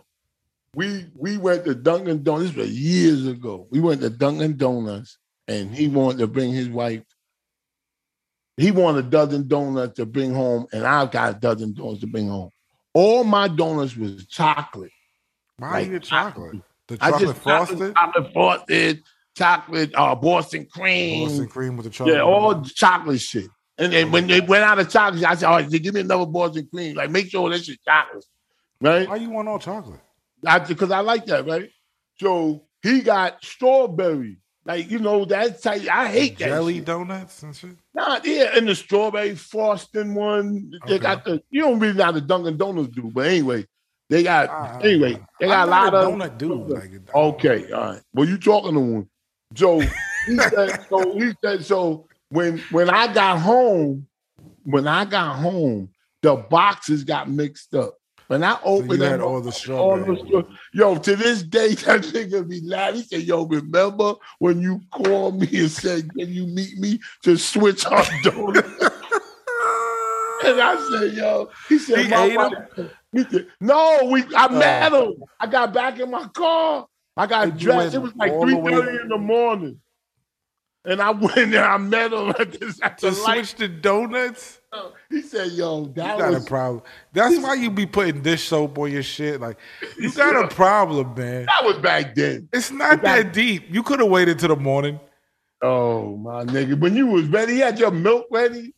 we 0.75 1.05
we 1.15 1.37
went 1.37 1.65
to 1.65 1.75
Dunkin' 1.75 2.23
Donuts. 2.23 2.51
This 2.51 2.55
was 2.57 2.79
years 2.79 3.27
ago. 3.27 3.67
We 3.71 3.79
went 3.79 4.01
to 4.01 4.09
Dunkin' 4.09 4.57
Donuts, 4.57 5.17
and 5.47 5.73
he 5.73 5.87
wanted 5.87 6.19
to 6.19 6.27
bring 6.27 6.53
his 6.53 6.69
wife. 6.69 7.03
He 8.57 8.71
wanted 8.71 9.05
a 9.05 9.09
dozen 9.09 9.47
donuts 9.47 9.95
to 9.95 10.05
bring 10.05 10.33
home, 10.33 10.67
and 10.73 10.85
I've 10.85 11.11
got 11.11 11.35
a 11.35 11.39
dozen 11.39 11.73
donuts 11.73 12.01
to 12.01 12.07
bring 12.07 12.27
home. 12.27 12.51
All 12.93 13.23
my 13.23 13.47
donuts 13.47 13.95
was 13.95 14.25
chocolate. 14.27 14.91
Why 15.57 15.83
Like 15.83 16.03
chocolate? 16.03 16.61
The 16.87 16.97
I 16.99 17.11
chocolate 17.11 17.29
just 17.29 17.41
frosted, 17.41 17.95
chocolate 17.95 18.33
frosted, 18.33 19.03
chocolate, 19.37 19.91
uh, 19.95 20.15
Boston 20.15 20.65
cream. 20.65 21.27
Boston 21.27 21.47
cream 21.47 21.77
with 21.77 21.85
the 21.85 21.89
chocolate. 21.89 22.15
yeah, 22.15 22.21
all 22.21 22.61
chocolate 22.63 23.21
shit. 23.21 23.49
And 23.77 23.93
then 23.93 24.11
when 24.11 24.27
they 24.27 24.41
went 24.41 24.63
out 24.63 24.79
of 24.79 24.89
chocolate, 24.89 25.23
I 25.23 25.35
said, 25.35 25.45
"All 25.47 25.55
right, 25.55 25.69
give 25.69 25.93
me 25.93 26.01
another 26.01 26.25
Boston 26.25 26.67
cream. 26.73 26.95
Like, 26.95 27.11
make 27.11 27.29
sure 27.29 27.49
that 27.49 27.63
shit 27.63 27.79
chocolate, 27.85 28.25
right? 28.81 29.07
Why 29.07 29.15
you 29.17 29.29
want 29.29 29.47
all 29.47 29.59
chocolate? 29.59 29.99
Because 30.67 30.91
I, 30.91 30.99
like 31.01 31.25
that, 31.25 31.45
right? 31.45 31.69
So 32.19 32.63
he 32.81 33.01
got 33.01 33.43
strawberry, 33.43 34.37
like 34.65 34.89
you 34.89 34.99
know 34.99 35.25
that 35.25 35.61
type. 35.61 35.81
I 35.91 36.07
hate 36.07 36.37
that 36.39 36.45
Jelly 36.49 36.75
shit. 36.75 36.85
donuts 36.85 37.43
and 37.43 37.55
shit. 37.55 37.75
Nah, 37.93 38.19
yeah, 38.23 38.51
and 38.55 38.67
the 38.67 38.75
strawberry 38.75 39.35
frosting 39.35 40.15
one. 40.15 40.71
They 40.87 40.95
Okay. 40.95 41.03
got 41.03 41.25
the. 41.25 41.41
You 41.49 41.61
don't 41.61 41.79
really 41.79 41.93
know 41.97 42.05
how 42.05 42.11
the 42.11 42.21
Dunkin' 42.21 42.57
Donuts 42.57 42.89
do, 42.89 43.11
but 43.13 43.27
anyway, 43.27 43.65
they 44.09 44.23
got. 44.23 44.49
Ah, 44.49 44.79
anyway, 44.79 45.19
they 45.39 45.47
got 45.47 45.67
a 45.67 45.71
lot 45.71 45.93
of 45.93 46.05
donut 46.05 46.37
dude. 46.37 46.69
Like, 46.69 46.91
Okay, 47.13 47.71
all 47.71 47.81
right. 47.81 48.01
Well, 48.13 48.27
you 48.27 48.37
talking 48.37 48.73
to 48.73 48.79
one. 48.79 49.09
So 49.55 49.81
he 49.81 50.37
said, 50.39 50.85
so 50.89 51.17
he 51.17 51.33
said, 51.43 51.65
so 51.65 52.07
when 52.29 52.59
when 52.71 52.89
I 52.89 53.11
got 53.13 53.39
home, 53.39 54.07
when 54.63 54.87
I 54.87 55.03
got 55.05 55.35
home, 55.37 55.89
the 56.21 56.35
boxes 56.35 57.03
got 57.03 57.29
mixed 57.29 57.73
up. 57.75 57.95
When 58.29 58.43
I 58.43 58.53
So 58.57 58.59
opened 58.63 58.91
you 58.99 59.01
had 59.01 59.21
all 59.21 59.41
the 59.41 59.47
all 59.47 59.51
strawberry. 59.51 60.15
the 60.21 60.27
stra- 60.27 60.45
yo, 60.71 60.95
to 60.99 61.15
this 61.15 61.41
day, 61.41 61.69
that 61.73 62.01
nigga 62.01 62.47
be 62.47 62.61
laughing. 62.61 62.97
He 62.97 63.03
said, 63.03 63.21
yo, 63.23 63.43
remember 63.45 64.13
when 64.37 64.61
you 64.61 64.81
called 64.91 65.39
me 65.41 65.47
and 65.53 65.71
said, 65.71 66.13
can 66.13 66.29
you 66.31 66.45
meet 66.45 66.77
me 66.77 66.99
to 67.23 67.37
switch 67.37 67.87
our 67.87 68.05
donuts? 68.23 68.67
and 70.45 70.61
I 70.61 70.89
said, 70.91 71.13
yo, 71.13 71.49
he 71.67 71.79
said, 71.79 71.99
He 72.05 72.07
my 72.09 72.23
ate 72.25 72.37
wife- 72.37 72.91
he 73.13 73.23
said, 73.23 73.47
no, 73.59 74.07
we 74.11 74.21
I 74.35 74.45
Oh. 74.45 74.49
met 74.59 74.93
him. 74.93 75.13
I 75.39 75.47
got 75.47 75.73
back 75.73 75.97
in 75.99 76.11
my 76.11 76.27
car. 76.27 76.85
I 77.17 77.25
got 77.25 77.57
dressed. 77.57 77.95
It 77.95 77.97
was 78.03 78.15
like 78.15 78.31
3 78.31 78.53
way- 78.53 78.73
in 79.01 79.07
the 79.09 79.17
morning. 79.17 79.81
And 80.85 81.01
I 81.01 81.09
went 81.09 81.49
there, 81.51 81.65
I 81.67 81.77
met 81.79 82.13
him 82.13 82.29
at 82.39 82.51
this 82.59 82.79
at 82.83 82.99
the 82.99 83.09
To 83.09 83.21
light. 83.23 83.45
switch 83.47 83.55
the 83.55 83.67
donuts. 83.67 84.58
He 85.09 85.21
said, 85.21 85.51
"Yo, 85.53 85.81
You 85.81 85.87
got 85.89 86.19
was 86.31 86.43
a 86.43 86.47
problem. 86.47 86.83
That's 87.13 87.37
why 87.39 87.55
you 87.55 87.71
be 87.71 87.85
putting 87.85 88.21
dish 88.21 88.43
soap 88.47 88.77
on 88.77 88.91
your 88.91 89.03
shit. 89.03 89.41
Like 89.41 89.57
you 89.97 90.11
got 90.11 90.43
a 90.43 90.47
problem, 90.53 91.15
man. 91.15 91.45
that 91.45 91.63
was 91.63 91.77
back 91.77 92.13
then." 92.15 92.47
It's 92.53 92.71
not 92.71 93.01
that 93.01 93.33
deep. 93.33 93.65
You 93.69 93.81
could 93.83 93.99
have 93.99 94.09
waited 94.09 94.37
till 94.39 94.49
the 94.49 94.55
morning. 94.55 94.99
Oh 95.61 96.15
my 96.17 96.45
nigga, 96.45 96.79
when 96.79 96.95
you 96.95 97.07
was 97.07 97.25
ready, 97.27 97.55
you 97.55 97.63
had 97.63 97.79
your 97.79 97.91
milk 97.91 98.27
ready, 98.31 98.73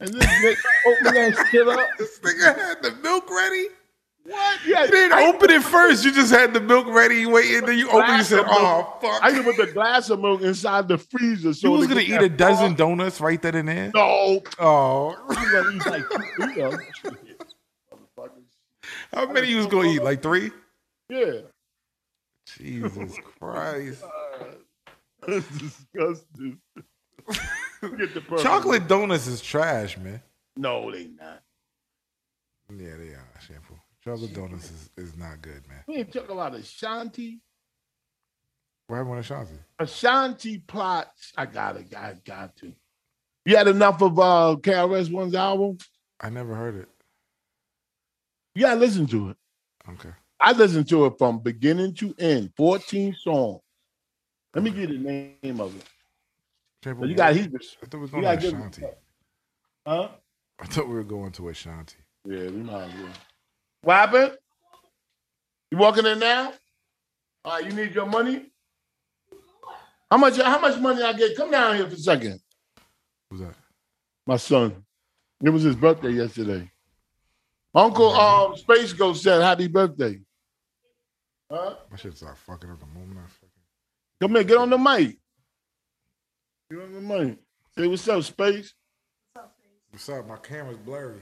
and 0.00 0.08
this 0.14 0.24
nigga 0.24 0.56
open 0.86 1.14
that 1.14 1.46
shit 1.50 1.68
up. 1.68 1.80
This 1.98 2.18
nigga 2.20 2.56
had 2.56 2.82
the 2.82 2.92
milk 3.02 3.28
ready. 3.30 3.66
What? 4.28 4.60
Yeah, 4.66 4.84
You 4.84 4.90
didn't 4.90 5.18
open 5.18 5.50
it 5.50 5.62
first. 5.62 6.04
You 6.04 6.12
just 6.12 6.30
had 6.30 6.52
the 6.52 6.60
milk 6.60 6.86
ready. 6.88 7.16
You 7.16 7.30
waited, 7.30 7.64
then 7.66 7.78
you 7.78 7.88
open. 7.90 8.16
You 8.16 8.22
said, 8.22 8.44
"Oh 8.46 8.96
fuck." 9.00 9.22
I 9.22 9.30
can 9.30 9.42
put 9.42 9.56
the 9.56 9.72
glass 9.72 10.10
of 10.10 10.20
milk 10.20 10.42
inside 10.42 10.86
the 10.86 10.98
freezer. 10.98 11.54
So 11.54 11.68
you 11.72 11.78
was 11.78 11.86
gonna 11.86 12.00
eat 12.02 12.20
a 12.20 12.28
dozen 12.28 12.74
donuts 12.74 13.20
right 13.20 13.40
then 13.40 13.54
and 13.54 13.68
there. 13.68 13.90
No, 13.94 14.42
Oh, 14.58 15.16
I'm 15.30 15.50
gonna 15.52 15.76
eat 15.76 15.86
like 15.86 16.04
you 16.38 16.56
know. 16.56 16.78
how 19.12 19.26
many 19.32 19.48
you 19.48 19.56
was 19.56 19.66
gonna 19.66 19.88
eat? 19.88 20.02
Like 20.02 20.22
three? 20.22 20.50
Yeah, 21.08 21.40
Jesus 22.58 23.14
Christ! 23.40 24.04
that's 25.26 25.48
disgusting. 25.58 26.58
Get 27.96 28.14
the. 28.14 28.38
Chocolate 28.42 28.88
donuts 28.88 29.26
is 29.26 29.40
trash, 29.40 29.96
man. 29.98 30.20
No, 30.56 30.90
they 30.90 31.04
not. 31.18 31.42
Yeah, 32.76 32.96
they 32.98 33.08
are 33.14 33.27
Chocolate 34.08 34.34
donuts 34.34 34.70
is, 34.70 34.90
is 34.96 35.16
not 35.16 35.42
good, 35.42 35.66
man. 35.68 35.82
We 35.86 35.96
ain't 35.96 36.12
talking 36.12 36.30
about 36.30 36.54
Ashanti. 36.54 37.40
What 38.86 38.96
happened 38.96 39.16
with 39.16 39.20
Ashanti? 39.20 39.54
Ashanti 39.78 40.58
plots. 40.58 41.32
I 41.36 41.44
gotta, 41.46 41.84
I 41.96 42.14
got 42.24 42.56
to. 42.58 42.72
You 43.44 43.56
had 43.56 43.68
enough 43.68 44.00
of 44.02 44.18
uh 44.18 44.56
KRS 44.60 45.12
One's 45.12 45.34
album? 45.34 45.78
I 46.20 46.30
never 46.30 46.54
heard 46.54 46.76
it. 46.76 46.88
You 48.54 48.62
gotta 48.62 48.80
listen 48.80 49.06
to 49.08 49.30
it. 49.30 49.36
Okay. 49.90 50.10
I 50.40 50.52
listened 50.52 50.88
to 50.88 51.06
it 51.06 51.14
from 51.18 51.40
beginning 51.40 51.94
to 51.94 52.14
end, 52.18 52.52
14 52.56 53.14
songs. 53.14 53.60
Let 54.54 54.64
me 54.64 54.70
get 54.70 54.88
the 54.88 54.98
name 54.98 55.60
of 55.60 55.76
it. 55.76 55.84
But 56.82 57.08
you 57.08 57.14
got 57.14 57.34
Boy? 57.34 57.40
he 57.40 57.48
I 57.82 57.86
thought 57.86 57.92
we 57.92 57.98
were 57.98 58.04
you 58.06 58.10
going 58.12 58.22
gotta 58.22 58.46
Ashanti. 58.48 58.82
huh? 59.86 60.08
I 60.60 60.66
thought 60.66 60.88
we 60.88 60.94
were 60.94 61.04
going 61.04 61.32
to 61.32 61.48
Ashanti. 61.48 61.96
Yeah, 62.24 62.44
we 62.44 62.62
might 62.62 62.84
as 62.84 62.94
well. 62.94 63.12
What 63.82 63.94
happened? 63.94 64.36
You 65.70 65.78
walking 65.78 66.06
in 66.06 66.18
now? 66.18 66.52
All 67.44 67.52
right, 67.52 67.64
you 67.64 67.72
need 67.72 67.94
your 67.94 68.06
money? 68.06 68.46
How 70.10 70.16
much 70.16 70.40
how 70.40 70.58
much 70.58 70.80
money 70.80 71.02
I 71.02 71.12
get? 71.12 71.36
Come 71.36 71.50
down 71.50 71.76
here 71.76 71.86
for 71.86 71.94
a 71.94 71.98
second. 71.98 72.40
Who's 73.30 73.40
that? 73.40 73.54
My 74.26 74.36
son. 74.36 74.84
It 75.42 75.50
was 75.50 75.62
his 75.62 75.76
birthday 75.76 76.10
yesterday. 76.10 76.70
Uncle 77.74 78.12
um 78.12 78.56
Space 78.56 78.92
Ghost 78.92 79.22
said 79.22 79.42
happy 79.42 79.68
birthday. 79.68 80.18
Huh? 81.50 81.76
My 81.90 81.96
shit 81.96 82.16
start 82.16 82.38
fucking 82.38 82.70
up 82.70 82.80
the 82.80 82.86
moment 82.86 83.18
I 83.18 83.28
fucking. 83.28 83.48
Come 84.20 84.34
here, 84.34 84.44
get 84.44 84.58
on 84.58 84.70
the 84.70 84.78
mic. 84.78 85.18
Get 86.70 86.80
on 86.80 86.92
the 86.92 87.00
mic. 87.00 87.38
Say 87.76 87.86
what's 87.86 88.08
up, 88.08 88.22
Space. 88.24 88.74
What's 89.90 90.08
up? 90.08 90.26
My 90.26 90.36
camera's 90.36 90.78
blurry. 90.78 91.20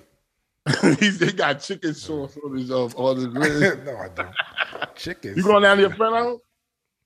He's 0.99 1.21
he 1.21 1.33
got 1.33 1.61
chicken 1.61 1.95
sauce 1.95 2.37
on 2.45 2.57
his 2.57 2.71
uh, 2.71 2.87
on 2.87 3.17
his 3.17 3.29
wrist. 3.29 3.79
no, 3.85 3.97
I 3.97 4.09
don't. 4.09 4.97
Chicken. 4.97 5.35
You 5.37 5.43
going 5.43 5.63
down 5.63 5.77
to 5.77 5.83
your 5.83 5.95
friend 5.95 6.15
house? 6.15 6.41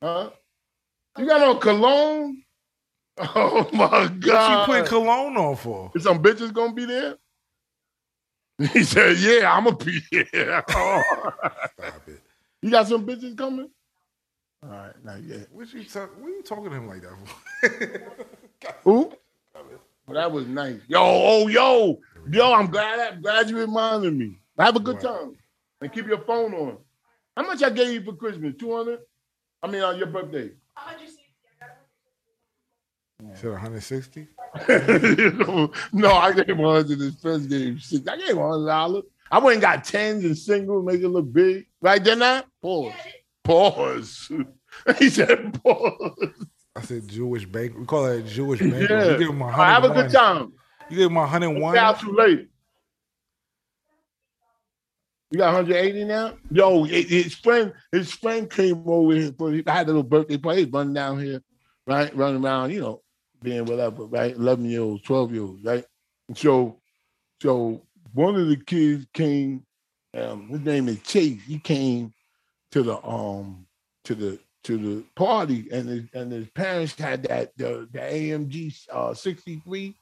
Huh? 0.02 0.30
You 1.18 1.26
got 1.26 1.40
no 1.40 1.54
cologne? 1.56 2.42
Oh 3.22 3.68
my 3.74 3.86
What 3.86 4.24
you 4.24 4.64
putting 4.64 4.86
cologne 4.86 5.36
on 5.36 5.54
for? 5.54 5.92
Is 5.94 6.04
some 6.04 6.22
bitches 6.22 6.54
gonna 6.54 6.72
be 6.72 6.86
there? 6.86 7.16
He 8.72 8.82
said, 8.82 9.18
"Yeah, 9.18 9.52
I'm 9.52 9.64
gonna 9.64 9.76
be 9.76 10.00
here." 10.10 10.64
Oh. 10.70 11.02
Stop 11.78 12.08
it. 12.08 12.22
you 12.62 12.70
got 12.70 12.88
some 12.88 13.04
bitches 13.04 13.36
coming? 13.36 13.68
All 14.62 14.70
right, 14.70 15.04
not 15.04 15.22
yet. 15.22 15.48
What 15.52 15.70
you 15.74 15.84
talk? 15.84 16.18
What 16.18 16.28
you 16.28 16.42
talking 16.42 16.70
to 16.70 16.76
him 16.76 16.88
like 16.88 17.02
that 17.02 17.12
for? 18.62 18.72
Who? 18.84 19.12
Well, 20.06 20.14
that 20.14 20.32
was 20.32 20.46
nice. 20.46 20.80
Yo, 20.88 20.98
oh, 21.00 21.48
yo, 21.48 22.00
yo! 22.32 22.52
I'm 22.52 22.66
glad. 22.66 23.14
I'm 23.14 23.22
glad 23.22 23.50
you 23.50 23.58
reminded 23.58 24.14
me. 24.14 24.38
Have 24.58 24.76
a 24.76 24.80
good 24.80 25.00
time 25.00 25.36
and 25.80 25.92
keep 25.92 26.06
your 26.06 26.20
phone 26.20 26.52
on. 26.54 26.78
How 27.36 27.46
much 27.46 27.62
I 27.62 27.70
gave 27.70 27.92
you 27.92 28.02
for 28.02 28.14
Christmas? 28.14 28.54
Two 28.58 28.76
hundred. 28.76 29.00
I 29.62 29.68
mean, 29.68 29.82
on 29.82 29.98
your 29.98 30.06
birthday. 30.06 30.50
One 30.50 30.54
hundred 30.74 31.08
sixty. 31.08 31.20
You 33.22 33.36
said 33.36 33.50
160. 33.50 34.28
no, 35.92 36.10
I 36.10 36.32
gave 36.32 36.56
100 36.56 36.98
his 36.98 37.16
first 37.16 37.48
game. 37.50 37.78
Six. 37.78 38.06
I 38.08 38.16
gave 38.16 38.36
100 38.36 38.66
dollars. 38.66 39.04
I 39.30 39.38
went 39.38 39.54
and 39.54 39.62
got 39.62 39.84
tens 39.84 40.24
and 40.24 40.36
singles, 40.36 40.84
make 40.84 41.00
it 41.00 41.08
look 41.08 41.32
big. 41.32 41.66
Right 41.80 42.02
then, 42.02 42.22
I 42.22 42.42
pause. 42.60 42.92
Pause. 43.44 44.32
he 44.98 45.08
said 45.10 45.62
pause. 45.62 46.32
I 46.74 46.82
said 46.82 47.06
Jewish 47.06 47.46
bank. 47.46 47.78
We 47.78 47.84
call 47.84 48.06
it 48.06 48.26
Jewish 48.26 48.60
bank. 48.60 48.88
Yeah. 48.88 49.16
Give 49.18 49.28
him 49.28 49.42
All 49.42 49.50
right, 49.50 49.68
have 49.68 49.84
a 49.84 49.90
good 49.90 50.10
time. 50.10 50.52
You 50.90 50.96
give 50.96 51.06
him 51.10 51.14
101. 51.14 51.74
Stay 51.74 51.78
out 51.78 52.00
too 52.00 52.12
late. 52.12 52.48
You 55.30 55.38
got 55.38 55.54
180 55.54 56.04
now? 56.04 56.36
Yo, 56.50 56.84
it- 56.86 57.08
his 57.08 57.34
friend, 57.34 57.72
his 57.92 58.12
friend 58.12 58.50
came 58.50 58.82
over 58.88 59.14
here 59.14 59.32
for 59.38 59.50
I 59.66 59.72
had 59.72 59.86
a 59.86 59.88
little 59.88 60.02
birthday 60.02 60.36
party. 60.38 60.64
He's 60.64 60.72
running 60.72 60.94
down 60.94 61.20
here, 61.20 61.40
right? 61.86 62.14
Running 62.16 62.44
around, 62.44 62.72
you 62.72 62.80
know, 62.80 63.02
being 63.40 63.64
whatever, 63.64 64.06
right? 64.06 64.34
11 64.34 64.64
year 64.64 64.80
olds, 64.80 65.02
12 65.04 65.32
year 65.32 65.42
olds, 65.42 65.64
right? 65.64 65.84
And 66.28 66.36
so, 66.36 66.80
so 67.40 67.82
one 68.12 68.34
of 68.34 68.48
the 68.48 68.56
kids 68.56 69.06
came, 69.14 69.64
um, 70.14 70.48
his 70.48 70.60
name 70.62 70.88
is 70.88 71.00
Chase. 71.02 71.40
He 71.46 71.60
came 71.60 72.12
to 72.72 72.82
the 72.82 73.04
um 73.06 73.66
to 74.04 74.14
the 74.14 74.38
to 74.64 74.76
the 74.78 75.04
party 75.16 75.68
and 75.72 75.88
his 75.88 76.04
and 76.14 76.32
his 76.32 76.48
parents 76.50 76.94
had 76.98 77.22
that 77.24 77.56
the, 77.56 77.88
the 77.92 77.98
AMG 78.00 78.86
uh 78.90 79.14
63. 79.14 79.96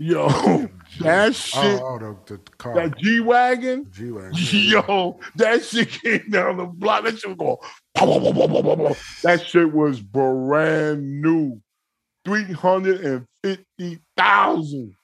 Yo, 0.00 0.28
that 1.00 1.34
shit, 1.34 1.80
Oh, 1.82 1.98
oh 1.98 1.98
the, 1.98 2.16
the 2.36 2.40
car. 2.52 2.72
that 2.74 2.96
G 2.98 3.18
Wagon. 3.18 3.84
G 3.90 4.12
wagon. 4.12 4.30
Yo, 4.36 5.18
that 5.34 5.64
shit 5.64 5.90
came 5.90 6.30
down 6.30 6.56
the 6.58 6.66
block. 6.66 7.02
That 7.04 7.18
shit 7.18 7.36
was 7.36 7.36
going. 7.36 7.56
That 9.24 9.44
shit 9.44 9.72
was 9.72 10.00
brand 10.00 11.20
new. 11.20 11.60
350,000. 12.24 14.94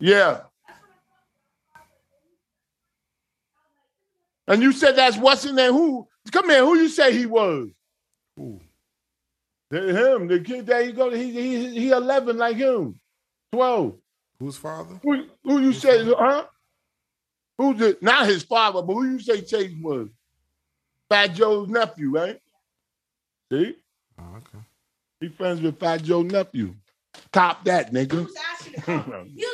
Yeah. 0.00 0.40
And 4.48 4.60
you 4.62 4.72
said 4.72 4.96
that's 4.96 5.16
what's 5.18 5.44
in 5.44 5.54
there. 5.54 5.72
Who? 5.72 6.08
Come 6.32 6.50
here. 6.50 6.64
Who 6.64 6.76
you 6.78 6.88
say 6.88 7.16
he 7.16 7.26
was? 7.26 7.68
Ooh. 8.40 8.58
Him. 9.70 10.26
The 10.26 10.40
kid 10.44 10.66
that 10.66 10.86
he 10.86 10.92
go. 10.92 11.10
He 11.10 11.30
he 11.30 11.70
he 11.78 11.90
11 11.90 12.36
like 12.38 12.56
him. 12.56 12.98
12. 13.52 13.94
Whose 14.40 14.56
father? 14.56 15.00
Who, 15.02 15.24
who 15.44 15.60
you 15.60 15.72
say, 15.72 16.04
huh? 16.04 16.46
Who 17.58 17.74
did 17.74 18.00
not 18.02 18.26
his 18.26 18.44
father, 18.44 18.82
but 18.82 18.94
who 18.94 19.04
you 19.04 19.18
say 19.18 19.40
Chase 19.40 19.74
was? 19.82 20.08
Fat 21.08 21.28
Joe's 21.34 21.68
nephew, 21.68 22.10
right? 22.10 22.40
See? 23.50 23.76
Oh, 24.20 24.36
okay. 24.36 24.64
He 25.20 25.28
friends 25.28 25.60
with 25.60 25.80
Fat 25.80 26.02
Joe's 26.02 26.30
nephew. 26.30 26.74
Top 27.32 27.64
that, 27.64 27.92
nigga. 27.92 28.24
was 28.24 28.36
asking 28.52 28.74
to 28.74 28.80
come. 28.82 29.30
He 29.36 29.44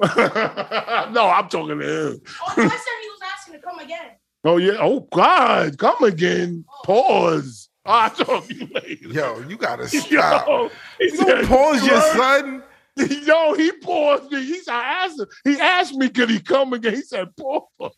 no, 0.16 1.28
I'm 1.28 1.48
talking 1.48 1.80
to 1.80 2.08
him. 2.12 2.20
Oh, 2.40 2.44
I 2.46 2.54
said 2.54 2.68
he 3.02 3.08
was 3.08 3.20
asking 3.34 3.54
to 3.54 3.60
come 3.60 3.80
again. 3.80 4.10
Oh, 4.44 4.58
yeah. 4.58 4.76
Oh, 4.78 5.00
God. 5.12 5.76
Come 5.76 6.04
again. 6.04 6.64
Oh. 6.68 6.82
Pause. 6.84 7.68
I'll 7.84 8.10
talk 8.10 8.46
to 8.46 8.54
you 8.54 8.68
later. 8.72 9.08
Yo, 9.08 9.40
you 9.48 9.56
gotta 9.56 9.88
stop. 9.88 10.46
Yo, 10.46 10.70
he 11.00 11.06
You 11.06 11.16
don't 11.16 11.48
pause 11.48 11.84
your 11.84 12.00
son. 12.00 12.62
Yo, 12.98 13.54
he 13.54 13.72
paused 13.72 14.30
me. 14.32 14.44
He 14.44 14.60
said, 14.60 14.74
I 14.74 15.04
asked 15.04 15.20
him. 15.20 15.26
He 15.44 15.60
asked 15.60 15.94
me, 15.94 16.08
could 16.08 16.30
he 16.30 16.40
come 16.40 16.72
again? 16.72 16.94
He 16.94 17.02
said, 17.02 17.28
pause. 17.36 17.66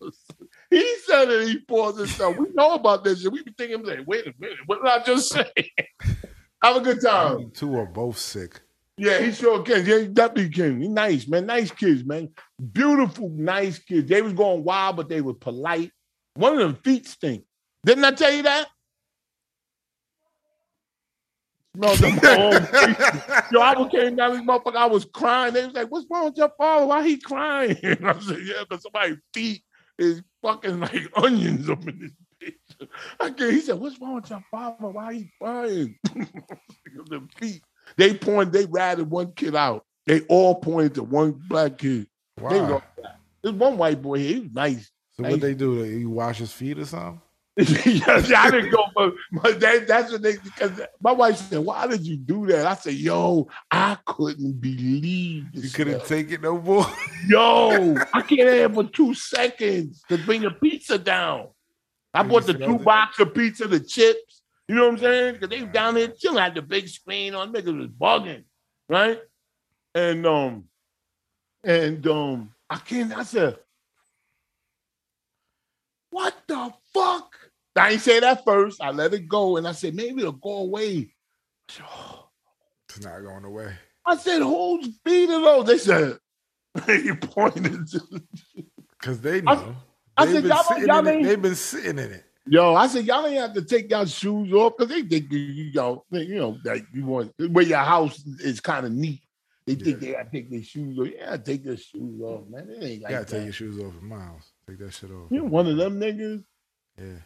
He 0.70 0.96
said 1.04 1.24
that 1.24 1.48
he 1.48 1.58
paused 1.58 1.98
himself. 1.98 2.36
We 2.36 2.46
know 2.54 2.74
about 2.74 3.02
this 3.02 3.22
shit. 3.22 3.32
We 3.32 3.42
be 3.42 3.52
thinking, 3.58 3.84
like, 3.84 4.06
wait 4.06 4.24
a 4.24 4.32
minute, 4.38 4.58
what 4.66 4.80
did 4.80 4.88
I 4.88 5.02
just 5.02 5.28
say? 5.28 5.50
Have 6.62 6.76
a 6.76 6.80
good 6.80 7.00
time. 7.02 7.40
You 7.40 7.50
two 7.52 7.76
are 7.76 7.86
both 7.86 8.18
sick. 8.18 8.60
Yeah, 8.96 9.18
he 9.20 9.32
sure 9.32 9.62
can. 9.62 9.84
Yeah, 9.84 9.98
he 9.98 10.06
definitely 10.06 10.50
can. 10.50 10.80
He 10.80 10.86
nice, 10.86 11.26
man. 11.26 11.46
Nice 11.46 11.72
kids, 11.72 12.04
man. 12.04 12.28
Beautiful, 12.72 13.30
nice 13.30 13.80
kids. 13.80 14.08
They 14.08 14.22
was 14.22 14.34
going 14.34 14.62
wild, 14.62 14.96
but 14.96 15.08
they 15.08 15.22
were 15.22 15.34
polite. 15.34 15.90
One 16.34 16.52
of 16.52 16.58
them 16.60 16.76
feet 16.84 17.08
stink. 17.08 17.44
Didn't 17.84 18.04
I 18.04 18.12
tell 18.12 18.32
you 18.32 18.44
that? 18.44 18.68
Them 21.80 22.12
old. 22.40 23.52
Yo, 23.52 23.60
I 23.60 23.74
was 23.76 23.90
came 23.90 24.16
down 24.16 24.32
this 24.32 24.42
motherfucker. 24.42 24.76
I 24.76 24.86
was 24.86 25.04
crying. 25.06 25.54
They 25.54 25.64
was 25.64 25.74
like, 25.74 25.90
"What's 25.90 26.06
wrong 26.10 26.26
with 26.26 26.36
your 26.36 26.52
father? 26.56 26.86
Why 26.86 27.06
he 27.06 27.16
crying?" 27.16 27.76
And 27.82 28.06
I 28.08 28.18
said, 28.20 28.38
"Yeah, 28.44 28.62
because 28.68 28.82
somebody's 28.82 29.18
feet 29.32 29.62
is 29.98 30.22
fucking 30.42 30.80
like 30.80 31.10
onions 31.16 31.68
up 31.68 31.86
in 31.86 31.98
this 31.98 32.12
bitch." 32.42 32.88
I 33.18 33.30
can't. 33.30 33.52
He 33.52 33.60
said, 33.60 33.78
"What's 33.78 34.00
wrong 34.00 34.16
with 34.16 34.30
your 34.30 34.44
father? 34.50 34.88
Why 34.88 35.14
he 35.14 35.32
crying?" 35.40 35.98
the 36.14 37.28
feet. 37.38 37.62
They 37.96 38.14
pointed. 38.14 38.52
They 38.52 38.66
ratted 38.66 39.10
one 39.10 39.32
kid 39.32 39.56
out. 39.56 39.84
They 40.06 40.20
all 40.22 40.56
pointed 40.56 40.94
to 40.94 41.02
one 41.02 41.40
black 41.48 41.78
kid. 41.78 42.06
Why? 42.38 42.80
There's 43.42 43.54
one 43.54 43.78
white 43.78 44.02
boy 44.02 44.18
here. 44.18 44.34
He 44.34 44.40
was 44.40 44.52
nice. 44.52 44.90
So 45.12 45.22
what 45.24 45.40
they 45.40 45.54
do? 45.54 45.84
You 45.84 46.10
wash 46.10 46.38
his 46.38 46.52
feet 46.52 46.78
or 46.78 46.84
something? 46.84 47.20
Yes, 47.56 48.32
I 48.32 48.50
didn't 48.50 48.70
go, 48.70 49.12
but 49.32 49.58
they, 49.60 49.80
that's 49.80 50.12
what 50.12 50.22
they 50.22 50.36
because 50.36 50.80
my 51.02 51.12
wife 51.12 51.36
said, 51.36 51.58
"Why 51.58 51.86
did 51.88 52.06
you 52.06 52.16
do 52.16 52.46
that?" 52.46 52.64
I 52.64 52.74
said, 52.74 52.94
"Yo, 52.94 53.48
I 53.70 53.98
couldn't 54.06 54.60
believe. 54.60 55.46
You 55.52 55.70
couldn't 55.70 56.04
take 56.06 56.30
it 56.30 56.40
no 56.40 56.60
more. 56.60 56.86
Yo, 57.26 57.96
I 58.14 58.22
can't 58.22 58.48
have 58.48 58.74
for 58.74 58.84
two 58.84 59.14
seconds 59.14 60.02
to 60.08 60.16
bring 60.18 60.42
the 60.42 60.52
pizza 60.52 60.96
down. 60.96 61.48
I 62.14 62.22
bought 62.22 62.46
the 62.46 62.54
two 62.54 62.78
box 62.78 63.18
of 63.18 63.34
pizza, 63.34 63.66
the 63.66 63.80
chips. 63.80 64.42
You 64.68 64.76
know 64.76 64.86
what 64.86 64.94
I'm 64.94 64.98
saying? 64.98 65.34
Because 65.34 65.48
they 65.48 65.64
down 65.66 65.94
there 65.94 66.08
chilling, 66.08 66.38
had 66.38 66.54
the 66.54 66.62
big 66.62 66.88
screen 66.88 67.34
on. 67.34 67.52
Niggas 67.52 67.76
was 67.76 67.88
bugging, 67.88 68.44
right? 68.88 69.20
And 69.94 70.24
um, 70.24 70.64
and 71.64 72.06
um, 72.06 72.54
I 72.70 72.76
can't. 72.76 73.12
I 73.12 73.24
said, 73.24 73.58
"What 76.10 76.34
the 76.46 76.72
fuck?" 76.94 77.29
I 77.80 77.90
ain't 77.92 78.00
say 78.00 78.20
that 78.20 78.44
first. 78.44 78.82
I 78.82 78.90
let 78.90 79.14
it 79.14 79.28
go, 79.28 79.56
and 79.56 79.66
I 79.66 79.72
said, 79.72 79.94
"Maybe 79.94 80.20
it'll 80.20 80.32
go 80.32 80.58
away." 80.58 81.12
I 81.68 81.72
said. 81.72 81.84
It's 82.88 83.00
not 83.04 83.20
going 83.22 83.44
away. 83.44 83.72
I 84.06 84.16
said, 84.16 84.42
"Who's 84.42 84.88
beating 85.04 85.42
those?" 85.42 85.66
They 85.66 85.78
said, 85.78 86.18
"He 86.86 87.12
pointed 87.14 87.86
to." 87.88 88.00
Cause 89.02 89.20
they 89.20 89.40
know. 89.40 89.74
I 90.16 90.26
They've 90.26 90.34
said, 90.34 90.42
been 90.42 90.50
y'all- 90.86 91.02
y'all 91.02 91.08
ain't- 91.08 91.24
They've 91.24 91.40
been 91.40 91.54
sitting 91.54 91.98
in 91.98 92.12
it. 92.12 92.24
Yo, 92.46 92.74
I 92.74 92.86
said 92.88 93.06
y'all 93.06 93.26
ain't 93.26 93.40
have 93.40 93.54
to 93.54 93.62
take 93.62 93.90
y'all 93.90 94.04
shoes 94.04 94.52
off 94.52 94.74
because 94.76 94.92
they 94.92 95.02
think 95.02 95.30
you, 95.32 95.38
you 95.38 95.72
know, 95.72 96.04
they- 96.10 96.24
you 96.24 96.34
know, 96.36 96.58
that 96.64 96.82
you 96.92 97.06
want 97.06 97.32
where 97.50 97.64
your 97.64 97.78
house 97.78 98.22
is 98.40 98.60
kind 98.60 98.84
of 98.84 98.92
neat. 98.92 99.20
They 99.66 99.74
think 99.76 100.00
they 100.00 100.12
gotta 100.12 100.28
take 100.30 100.50
their 100.50 100.62
shoes 100.62 100.98
off. 100.98 101.08
Yeah, 101.14 101.36
take 101.36 101.64
their 101.64 101.76
shoes 101.76 102.20
off, 102.22 102.48
man. 102.48 102.68
It 102.70 102.82
ain't 102.82 102.92
You 102.94 103.08
gotta 103.08 103.14
that. 103.24 103.28
take 103.28 103.44
your 103.44 103.52
shoes 103.52 103.78
off 103.78 103.94
in 104.00 104.06
miles. 104.08 104.50
Take 104.66 104.78
that 104.80 104.92
shit 104.92 105.10
off. 105.12 105.28
You 105.30 105.44
one 105.44 105.66
of 105.68 105.76
them 105.76 106.00
niggas. 106.00 106.44
Yeah. 106.98 107.18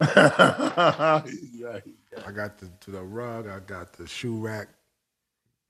Yeah. 0.00 1.80
I 2.26 2.32
got 2.32 2.58
the 2.58 2.70
to 2.82 2.90
the 2.90 3.02
rug. 3.02 3.48
I 3.48 3.60
got 3.60 3.92
the 3.94 4.06
shoe 4.06 4.38
rack. 4.38 4.68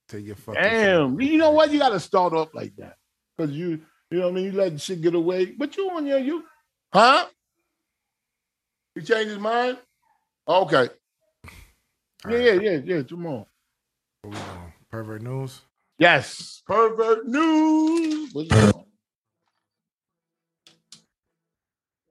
Take 0.09 0.27
your 0.27 0.37
fucking. 0.37 0.63
Damn, 0.63 1.21
you 1.21 1.39
know 1.39 1.51
what? 1.53 1.73
You 1.73 1.79
gotta 1.79 2.01
start 2.01 2.33
off 2.33 2.55
like 2.55 2.75
that 2.77 2.97
because 3.37 3.53
you, 3.53 3.81
you 4.11 4.19
know, 4.19 4.27
what 4.27 4.33
I 4.33 4.35
mean, 4.35 4.45
you 4.47 4.53
let 4.53 4.81
shit 4.81 5.03
get 5.03 5.15
away. 5.15 5.47
But 5.47 5.77
you 5.77 5.91
on 5.91 6.07
your 6.07 6.19
you, 6.19 6.45
huh? 6.93 7.27
He 8.95 9.03
changed 9.03 9.31
his 9.31 9.39
mind. 9.39 9.79
Okay. 10.49 10.89
All 12.25 12.33
Yeah, 12.33 12.39
right, 12.39 12.45
yeah, 12.45 12.53
yeah, 12.55 12.81
yeah. 12.85 13.03
Tomorrow. 13.03 13.47
What 14.23 14.35
we 14.35 14.41
doing? 14.41 14.73
Pervert 14.91 15.23
news. 15.23 15.61
Yes. 15.99 16.63
Pervert 16.67 17.27
news. 17.27 18.31
What's 18.33 18.55
it 18.55 18.67
on? 18.75 18.85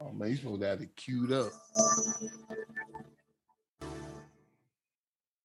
Oh 0.01 0.11
man, 0.11 0.29
you 0.29 0.37
supposed 0.37 0.61
to 0.61 0.67
have 0.67 0.81
it 0.81 0.95
queued 0.95 1.31
up. 1.31 1.51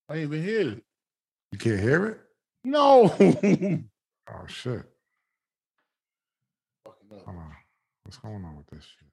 I 0.09 0.15
ain't 0.15 0.23
even 0.25 0.43
hear 0.43 0.73
it. 0.73 0.85
You 1.53 1.59
can't 1.59 1.81
hear 1.81 2.07
it. 2.07 2.21
No. 2.65 3.15
Oh 4.27 4.47
shit. 4.47 4.83
Hold 6.87 6.97
on. 7.27 7.53
What's 8.05 8.17
going 8.17 8.43
on 8.43 8.57
with 8.57 8.67
this 8.69 8.85
shit? 8.85 9.07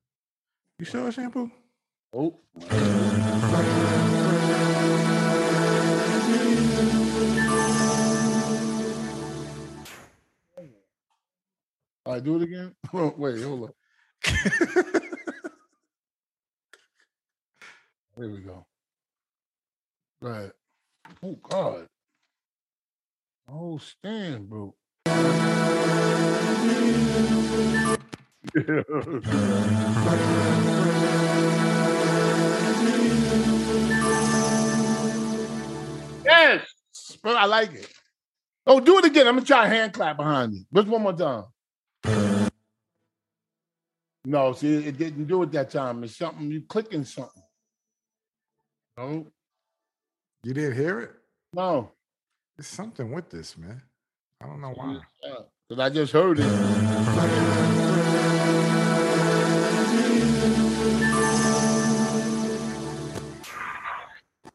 You 0.80 0.86
sure 0.86 1.12
shampoo? 1.12 1.52
oh. 2.14 2.40
All 12.06 12.14
right, 12.14 12.24
do 12.24 12.38
it 12.38 12.44
again. 12.44 12.74
Wait, 13.18 13.44
hold 13.44 13.74
on. 14.26 14.92
There 18.18 18.30
we 18.30 18.40
go. 18.40 18.66
Right. 20.22 20.52
Oh 21.24 21.38
God. 21.44 21.88
Oh 23.50 23.78
stand, 23.78 24.50
bro. 24.50 24.76
yes, 36.26 36.62
but 37.24 37.36
I 37.36 37.46
like 37.46 37.74
it. 37.74 37.88
Oh, 38.68 38.80
do 38.80 39.00
it 39.00 39.06
again. 39.06 39.28
I'm 39.28 39.36
gonna 39.36 39.46
try 39.46 39.66
a 39.66 39.70
hand 39.70 39.94
clap 39.94 40.18
behind 40.18 40.54
you. 40.54 40.66
Just 40.74 40.88
one 40.88 41.02
more 41.02 41.14
time. 41.14 41.46
No, 44.26 44.54
see, 44.54 44.76
it 44.88 44.98
didn't 44.98 45.26
do 45.26 45.42
it 45.44 45.52
that 45.54 45.72
time. 45.72 46.04
It's 46.04 46.18
something 46.18 46.52
you 46.52 46.62
clicking 46.62 47.06
something. 47.06 47.41
No, 49.02 49.26
You 50.44 50.54
didn't 50.54 50.76
hear 50.76 51.00
it? 51.00 51.12
no. 51.54 51.92
There's 52.56 52.68
something 52.68 53.12
with 53.12 53.32
this, 53.32 53.58
man. 53.58 53.82
I 54.40 54.46
don't 54.46 54.62
know 54.62 54.74
why. 54.76 55.00
Because 55.68 55.80
I 55.80 55.90
just 55.90 56.14
heard 56.14 56.38
it. 56.40 57.52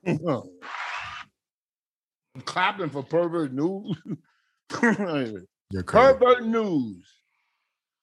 I'm 0.06 0.18
clapping 2.44 2.90
for 2.90 3.02
pervert 3.02 3.52
news. 3.52 3.97
You're 5.73 5.82
pervert 5.82 6.47
news. 6.47 7.05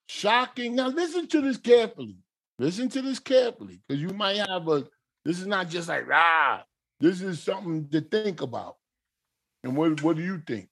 Shocking. 0.07 0.76
Now 0.76 0.90
listen 0.90 1.28
to 1.28 1.40
this 1.40 1.56
carefully. 1.57 2.18
Listen 2.60 2.90
to 2.90 3.02
this 3.02 3.20
carefully. 3.20 3.80
Because 3.88 4.02
you 4.02 4.10
might 4.10 4.36
have 4.38 4.68
a 4.68 4.86
this 5.26 5.40
is 5.40 5.48
not 5.48 5.70
just 5.70 5.90
like 5.90 6.06
ah, 6.12 6.64
this 7.00 7.22
is 7.22 7.41
something 7.41 7.90
to 7.90 8.02
think 8.02 8.41
about. 8.41 8.76
And 9.64 9.76
what, 9.76 10.02
what 10.02 10.18
do 10.18 10.24
you 10.24 10.41
think? 10.45 10.70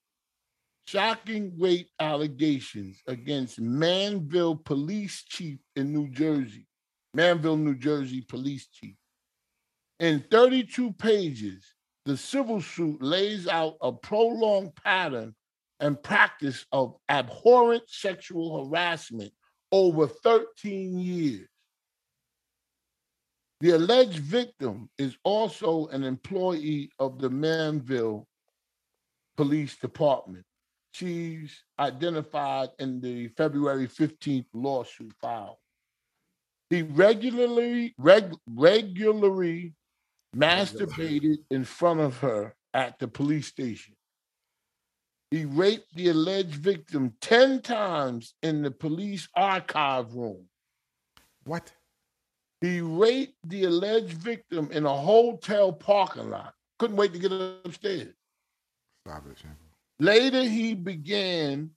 Shocking 0.87 1.53
rape 1.57 1.89
allegations 1.99 3.01
against 3.07 3.59
Manville 3.59 4.55
police 4.55 5.23
chief 5.23 5.59
in 5.75 5.93
New 5.93 6.09
Jersey. 6.09 6.67
Manville, 7.13 7.57
New 7.57 7.75
Jersey 7.75 8.21
police 8.21 8.67
chief. 8.67 8.95
In 9.99 10.23
32 10.31 10.93
pages, 10.93 11.63
the 12.05 12.17
civil 12.17 12.61
suit 12.61 13.01
lays 13.01 13.47
out 13.47 13.75
a 13.81 13.91
prolonged 13.91 14.75
pattern 14.75 15.35
and 15.79 16.01
practice 16.01 16.65
of 16.71 16.95
abhorrent 17.09 17.83
sexual 17.87 18.65
harassment 18.65 19.31
over 19.71 20.07
13 20.07 20.97
years. 20.97 21.47
The 23.61 23.71
alleged 23.71 24.17
victim 24.17 24.89
is 24.97 25.15
also 25.23 25.85
an 25.87 26.03
employee 26.03 26.89
of 26.97 27.19
the 27.19 27.29
Manville 27.29 28.27
Police 29.37 29.75
Department. 29.77 30.43
She's 30.93 31.63
identified 31.79 32.69
in 32.79 32.99
the 33.01 33.27
February 33.29 33.87
15th 33.87 34.47
lawsuit 34.53 35.13
filed. 35.21 35.57
He 36.71 36.81
regularly 36.81 37.93
reg, 37.99 38.33
regularly 38.47 39.75
masturbated 40.35 41.37
in 41.51 41.63
front 41.63 41.99
of 41.99 42.17
her 42.17 42.55
at 42.73 42.97
the 42.97 43.07
police 43.07 43.45
station. 43.45 43.93
He 45.29 45.45
raped 45.45 45.93
the 45.93 46.09
alleged 46.09 46.55
victim 46.55 47.13
10 47.21 47.61
times 47.61 48.33
in 48.41 48.63
the 48.63 48.71
police 48.71 49.27
archive 49.35 50.15
room. 50.15 50.47
What? 51.43 51.71
He 52.61 52.79
raped 52.81 53.37
the 53.49 53.63
alleged 53.65 54.13
victim 54.13 54.69
in 54.71 54.85
a 54.85 54.95
hotel 54.95 55.73
parking 55.73 56.29
lot. 56.29 56.53
Couldn't 56.77 56.95
wait 56.97 57.11
to 57.13 57.19
get 57.19 57.31
upstairs. 57.31 58.13
Stop 59.07 59.23
it, 59.29 59.37
shampoo. 59.37 59.57
Later, 59.99 60.43
he 60.43 60.75
began 60.75 61.71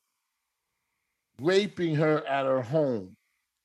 raping 1.40 1.94
her 1.97 2.24
at 2.27 2.44
her 2.44 2.61
home. 2.62 3.16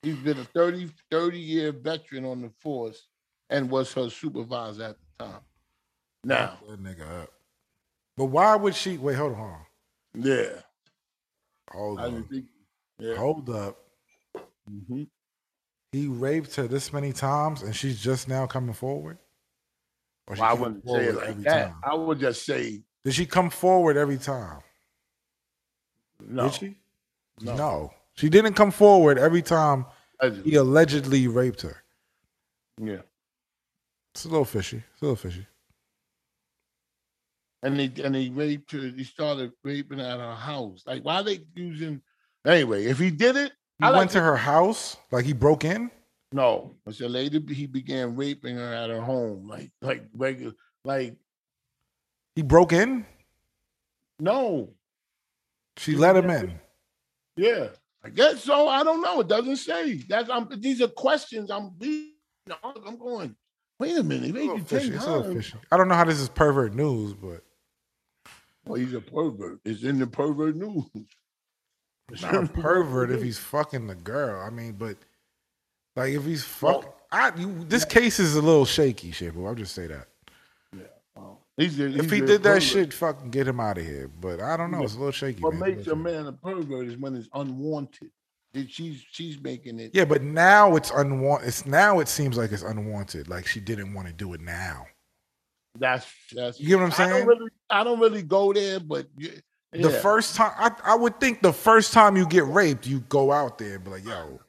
He's 0.01 0.15
been 0.15 0.39
a 0.39 0.45
30, 0.45 0.89
30 1.11 1.37
year 1.39 1.71
veteran 1.73 2.23
on 2.25 2.41
the 2.41 2.49
force 2.61 3.07
and 3.49 3.69
was 3.69 3.91
her 3.93 4.09
supervisor 4.09 4.83
at 4.83 4.95
the 5.17 5.25
time. 5.25 5.41
Now, 6.23 6.57
That 6.69 6.81
nigga 6.81 7.23
up. 7.23 7.29
But 8.15 8.25
why 8.25 8.55
would 8.55 8.75
she 8.75 8.97
wait? 8.97 9.15
Hold 9.15 9.35
on. 9.35 9.59
Yeah. 10.13 10.61
Hold 11.71 11.99
I 11.99 12.05
on. 12.05 12.23
think, 12.25 12.45
yeah. 12.97 13.15
Hold 13.15 13.49
up. 13.49 13.77
Mhm. 14.69 15.07
He 15.91 16.07
raped 16.07 16.55
her 16.55 16.67
this 16.67 16.93
many 16.93 17.11
times 17.13 17.61
and 17.63 17.75
she's 17.75 17.99
just 17.99 18.27
now 18.27 18.45
coming 18.45 18.73
forward? 18.73 19.17
Or 20.27 20.35
Well, 20.35 20.43
I 20.43 20.53
wouldn't 20.53 20.87
say 20.87 21.05
it 21.05 21.15
like 21.15 21.27
every 21.29 21.43
that. 21.43 21.67
time? 21.69 21.75
I 21.83 21.95
would 21.95 22.19
just 22.19 22.45
say 22.45 22.81
Did 23.03 23.13
she 23.15 23.25
come 23.25 23.49
forward 23.49 23.97
every 23.97 24.17
time? 24.17 24.61
no. 26.19 26.43
Did 26.49 26.53
she? 26.53 26.77
No. 27.41 27.55
No. 27.55 27.93
She 28.15 28.29
didn't 28.29 28.53
come 28.53 28.71
forward 28.71 29.17
every 29.17 29.41
time 29.41 29.85
Allegedly. 30.19 30.51
he 30.51 30.57
allegedly 30.57 31.27
raped 31.27 31.61
her. 31.61 31.81
Yeah. 32.81 33.01
It's 34.13 34.25
a 34.25 34.29
little 34.29 34.45
fishy. 34.45 34.83
It's 34.93 35.01
a 35.01 35.05
little 35.05 35.15
fishy. 35.15 35.47
and 37.63 37.79
he 37.79 37.91
and 38.03 38.15
he 38.15 38.29
raped 38.29 38.71
her. 38.73 38.79
He 38.79 39.03
started 39.05 39.53
raping 39.63 39.99
at 40.01 40.19
her 40.19 40.35
house. 40.35 40.83
Like, 40.85 41.03
why 41.03 41.15
are 41.15 41.23
they 41.23 41.39
using? 41.55 42.01
Anyway, 42.45 42.85
if 42.85 42.97
he 42.99 43.09
did 43.11 43.35
it, 43.37 43.51
He 43.79 43.85
I 43.85 43.89
like 43.89 43.97
went 43.99 44.11
to 44.11 44.21
her 44.21 44.35
house, 44.35 44.97
like 45.11 45.25
he 45.25 45.33
broke 45.33 45.63
in. 45.63 45.89
no. 46.33 46.75
It's 46.85 46.99
a 47.01 47.07
lady. 47.09 47.41
He 47.53 47.65
began 47.65 48.15
raping 48.15 48.55
her 48.57 48.73
at 48.73 48.89
her 48.89 49.01
home, 49.01 49.47
like 49.47 49.71
like 49.81 50.03
regular, 50.13 50.53
like 50.83 51.15
He 52.35 52.41
broke 52.41 52.73
in. 52.73 53.05
no, 54.19 54.73
She 55.77 55.95
let 55.95 56.15
him 56.17 56.29
in. 56.29 56.59
yeah. 57.37 57.69
I 58.03 58.09
guess 58.09 58.43
so. 58.45 58.69
I 58.69 58.81
don't 58.85 59.01
know. 59.01 59.19
It 59.19 59.27
doesn't 59.27 59.57
say. 59.57 59.95
That's 60.07 60.29
I'm. 60.29 60.47
These 60.61 60.81
are 60.81 60.87
questions. 60.87 61.51
I'm. 61.51 61.71
being- 61.77 62.13
I'm 62.63 62.97
going. 62.97 63.35
Wait 63.77 63.97
a 63.97 64.03
minute. 64.03 64.29
It's 64.29 64.31
a 64.31 64.33
made 64.33 64.41
little 64.43 64.57
you 64.57 64.63
fishy. 64.63 64.89
It's 64.93 65.05
a 65.05 65.33
fishy. 65.33 65.53
I 65.71 65.77
don't 65.77 65.87
know 65.89 65.95
how 65.95 66.05
this 66.05 66.19
is 66.19 66.29
pervert 66.29 66.73
news, 66.73 67.13
but 67.13 67.43
Well, 68.65 68.79
he's 68.79 68.93
a 68.93 69.01
pervert. 69.01 69.59
It's 69.65 69.83
in 69.83 69.99
the 69.99 70.07
pervert 70.07 70.55
news. 70.55 70.85
It's 72.11 72.21
not 72.21 72.35
a 72.35 72.47
pervert 72.47 73.11
if 73.11 73.21
he's 73.21 73.37
fucking 73.37 73.87
the 73.87 73.95
girl. 73.95 74.41
I 74.41 74.49
mean, 74.49 74.73
but 74.73 74.97
like 75.95 76.13
if 76.13 76.25
he's 76.25 76.43
fuck, 76.43 76.83
Well- 76.83 76.95
I 77.11 77.31
you, 77.35 77.63
this 77.65 77.85
case 77.85 78.19
is 78.19 78.35
a 78.35 78.41
little 78.41 78.65
shaky, 78.65 79.11
shit. 79.11 79.33
But 79.35 79.45
I'll 79.45 79.55
just 79.55 79.73
say 79.73 79.87
that 79.87 80.07
um, 81.17 81.37
He's 81.57 81.79
a, 81.79 81.87
if 81.97 82.09
he 82.11 82.19
did 82.21 82.43
that 82.43 82.49
pervert. 82.49 82.63
shit, 82.63 82.93
fucking 82.93 83.31
get 83.31 83.47
him 83.47 83.59
out 83.59 83.77
of 83.79 83.85
here. 83.85 84.07
But 84.07 84.39
I 84.41 84.55
don't 84.57 84.69
know. 84.71 84.83
It's 84.83 84.93
a 84.93 84.97
little 84.97 85.11
shaky. 85.11 85.41
What 85.41 85.55
man. 85.55 85.75
makes 85.75 85.87
a 85.87 85.93
a 85.93 85.95
little 85.95 86.05
shaky. 86.05 86.15
man 86.17 86.27
a 86.27 86.33
pervert 86.33 86.87
is 86.87 86.97
when 86.97 87.15
it's 87.15 87.27
unwanted. 87.33 88.11
That 88.53 88.69
She's 88.71 89.03
she's 89.11 89.39
making 89.41 89.79
it. 89.79 89.91
Yeah, 89.93 90.05
but 90.05 90.21
now 90.23 90.75
it's 90.75 90.91
unwanted. 90.91 91.47
It's 91.47 91.65
now 91.65 91.99
it 91.99 92.07
seems 92.07 92.37
like 92.37 92.51
it's 92.51 92.63
unwanted. 92.63 93.27
Like 93.27 93.45
she 93.47 93.59
didn't 93.59 93.93
want 93.93 94.07
to 94.07 94.13
do 94.13 94.33
it 94.33 94.41
now. 94.41 94.87
That's 95.77 96.05
that's. 96.33 96.59
You 96.59 96.67
get 96.69 96.79
what 96.79 96.85
I'm 96.85 96.91
I 96.93 96.97
don't 96.97 97.09
saying? 97.15 97.27
really, 97.27 97.51
I 97.69 97.83
don't 97.83 97.99
really 97.99 98.23
go 98.23 98.51
there, 98.53 98.79
but 98.79 99.07
yeah, 99.17 99.31
The 99.71 99.91
yeah. 99.91 99.99
first 99.99 100.35
time, 100.35 100.51
I, 100.57 100.71
I 100.83 100.95
would 100.95 101.19
think 101.19 101.41
the 101.41 101.53
first 101.53 101.93
time 101.93 102.17
you 102.17 102.25
get 102.25 102.45
raped, 102.45 102.87
you 102.87 103.01
go 103.01 103.31
out 103.31 103.59
there 103.59 103.75
and 103.75 103.83
be 103.83 103.91
like, 103.91 104.05
"Yo, 104.05 104.39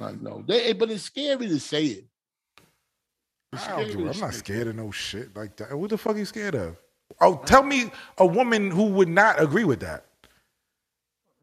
I 0.00 0.12
know. 0.12 0.44
They, 0.46 0.70
eh, 0.70 0.72
but 0.74 0.90
it's 0.90 1.04
scary 1.04 1.48
to 1.48 1.58
say 1.58 1.84
it. 1.84 2.04
I 3.52 3.82
don't 3.82 3.92
do 3.92 4.06
it. 4.06 4.14
I'm 4.14 4.20
not 4.20 4.34
scared 4.34 4.66
of 4.66 4.76
no 4.76 4.90
shit 4.90 5.34
like 5.34 5.56
that. 5.56 5.76
What 5.76 5.90
the 5.90 5.98
fuck 5.98 6.16
are 6.16 6.18
you 6.18 6.24
scared 6.24 6.54
of? 6.54 6.76
Oh, 7.20 7.40
tell 7.46 7.62
me 7.62 7.90
a 8.18 8.26
woman 8.26 8.70
who 8.70 8.84
would 8.86 9.08
not 9.08 9.40
agree 9.40 9.64
with 9.64 9.80
that. 9.80 10.04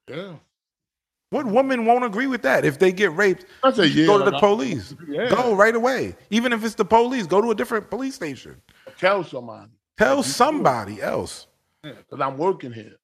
Yeah. 0.07 0.33
What 1.29 1.47
woman 1.47 1.85
won't 1.85 2.03
agree 2.03 2.27
with 2.27 2.43
that? 2.43 2.63
If 2.63 2.77
they 2.77 2.91
get 2.91 3.11
raped, 3.15 3.45
I 3.63 3.71
say 3.71 3.87
yeah. 3.87 4.05
go 4.05 4.23
to 4.23 4.29
the 4.29 4.37
police. 4.37 4.93
Yeah. 5.07 5.29
Go 5.29 5.55
right 5.55 5.73
away. 5.73 6.15
Even 6.29 6.53
if 6.53 6.63
it's 6.63 6.75
the 6.75 6.85
police, 6.85 7.25
go 7.25 7.41
to 7.41 7.49
a 7.49 7.55
different 7.55 7.89
police 7.89 8.13
station. 8.13 8.61
Tell 8.99 9.23
somebody. 9.23 9.71
Tell 9.97 10.21
somebody 10.21 11.01
else. 11.01 11.47
Because 11.83 12.21
I'm 12.21 12.37
working 12.37 12.71
here. 12.71 12.95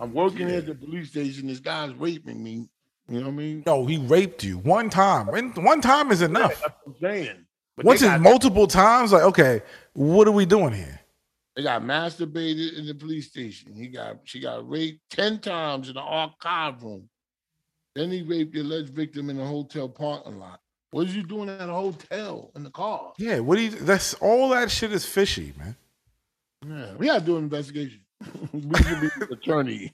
I'm 0.00 0.14
working 0.14 0.48
here 0.48 0.58
at 0.58 0.66
the 0.66 0.74
police 0.74 1.10
station. 1.10 1.46
This 1.46 1.60
guy's 1.60 1.92
raping 1.94 2.42
me. 2.42 2.68
You 3.08 3.20
know 3.20 3.26
what 3.26 3.32
I 3.32 3.36
mean? 3.36 3.62
No, 3.66 3.84
he 3.84 3.98
raped 3.98 4.42
you 4.42 4.58
one 4.58 4.88
time. 4.88 5.26
One 5.26 5.80
time 5.82 6.10
is 6.10 6.22
enough. 6.22 6.58
That's 6.60 6.62
what 6.62 6.76
I'm 6.86 6.94
saying. 7.00 7.46
But 7.76 7.86
Once 7.86 8.02
it's 8.02 8.20
multiple 8.20 8.66
times, 8.66 9.12
like, 9.12 9.24
okay, 9.24 9.60
what 9.92 10.26
are 10.26 10.32
we 10.32 10.46
doing 10.46 10.72
here? 10.72 11.00
they 11.56 11.62
got 11.62 11.82
masturbated 11.82 12.76
in 12.78 12.86
the 12.86 12.94
police 12.94 13.28
station. 13.28 13.74
He 13.74 13.86
got 13.88 14.18
she 14.24 14.40
got 14.40 14.68
raped 14.68 15.00
10 15.10 15.38
times 15.38 15.88
in 15.88 15.94
the 15.94 16.00
archive 16.00 16.82
room. 16.82 17.08
Then 17.94 18.10
he 18.10 18.22
raped 18.22 18.54
the 18.54 18.60
alleged 18.60 18.90
victim 18.90 19.30
in 19.30 19.36
the 19.36 19.44
hotel 19.44 19.88
parking 19.88 20.40
lot. 20.40 20.60
What 20.90 21.06
is 21.06 21.14
you 21.14 21.22
doing 21.22 21.48
at 21.48 21.68
a 21.68 21.72
hotel 21.72 22.50
in 22.56 22.64
the 22.64 22.70
car? 22.70 23.12
Yeah, 23.18 23.38
what 23.40 23.56
do 23.56 23.62
you 23.62 23.70
that's 23.70 24.14
all 24.14 24.48
that 24.50 24.70
shit 24.70 24.92
is 24.92 25.04
fishy, 25.04 25.52
man. 25.56 25.76
Yeah, 26.66 26.94
we 26.96 27.06
gotta 27.06 27.24
do 27.24 27.36
an 27.36 27.44
investigation. 27.44 28.00
we 28.52 28.60
should 28.60 29.00
be 29.00 29.08
the 29.18 29.28
attorney. 29.32 29.92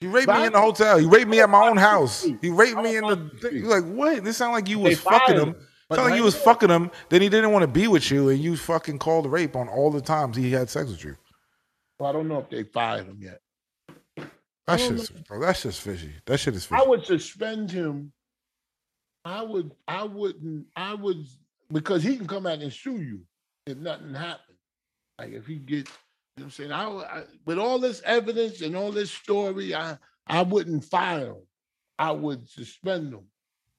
He 0.00 0.06
raped 0.06 0.26
But 0.26 0.36
me 0.36 0.42
I- 0.42 0.46
in 0.46 0.52
the 0.52 0.60
hotel. 0.60 0.98
He 0.98 1.06
raped 1.06 1.28
me 1.28 1.40
at 1.40 1.50
my 1.50 1.68
own 1.68 1.76
house. 1.76 2.22
He 2.40 2.50
raped 2.50 2.78
me 2.78 2.96
in 2.96 3.04
the. 3.04 3.30
Thing. 3.40 3.56
You're 3.56 3.80
like, 3.80 3.84
what? 3.92 4.22
This 4.22 4.36
sound 4.36 4.52
like 4.52 4.68
you 4.68 4.76
They 4.78 4.90
was 4.90 5.00
fucking 5.00 5.18
fired 5.36 5.40
him. 5.40 5.48
him. 5.54 5.56
Sound 5.92 6.10
like 6.10 6.18
you 6.18 6.24
was 6.24 6.34
now- 6.36 6.40
fucking 6.42 6.68
him. 6.70 6.90
Then 7.08 7.22
he 7.22 7.28
didn't 7.28 7.50
want 7.52 7.62
to 7.62 7.66
be 7.68 7.88
with 7.88 8.10
you, 8.10 8.28
and 8.28 8.38
you 8.38 8.56
fucking 8.56 8.98
called 8.98 9.26
rape 9.26 9.56
on 9.56 9.68
all 9.68 9.90
the 9.90 10.00
times 10.02 10.36
he 10.36 10.50
had 10.52 10.68
sex 10.70 10.90
with 10.90 11.02
you. 11.04 11.16
Well, 11.98 12.10
I 12.10 12.12
don't 12.12 12.28
know 12.28 12.38
if 12.38 12.48
they 12.50 12.62
fired 12.62 13.06
him 13.06 13.18
yet. 13.20 13.40
That's 14.66 14.86
just, 14.86 15.24
bro, 15.26 15.40
that's 15.40 15.62
just 15.62 15.80
fishy. 15.80 16.12
That 16.26 16.38
shit 16.38 16.54
is 16.54 16.66
fishy. 16.66 16.80
I 16.80 16.86
would 16.86 17.04
suspend 17.04 17.70
him. 17.70 18.12
I 19.24 19.42
would, 19.42 19.72
I 19.88 20.04
wouldn't, 20.04 20.66
I 20.76 20.94
would, 20.94 21.26
because 21.72 22.02
he 22.02 22.16
can 22.18 22.26
come 22.26 22.44
back 22.44 22.60
and 22.60 22.72
sue 22.72 23.00
you 23.00 23.20
if 23.66 23.78
nothing 23.78 24.14
happens. 24.14 24.47
Like 25.18 25.32
if 25.32 25.46
he 25.46 25.56
gets, 25.56 25.90
you 26.36 26.44
know 26.44 26.44
what 26.44 26.44
I'm 26.44 26.50
saying? 26.50 26.72
I, 26.72 26.84
I 26.84 27.22
with 27.44 27.58
all 27.58 27.78
this 27.78 28.00
evidence 28.04 28.60
and 28.60 28.76
all 28.76 28.92
this 28.92 29.10
story, 29.10 29.74
I, 29.74 29.98
I 30.26 30.42
wouldn't 30.42 30.84
fire 30.84 31.28
him. 31.28 31.42
I 31.98 32.12
would 32.12 32.48
suspend 32.48 33.12
him. 33.12 33.24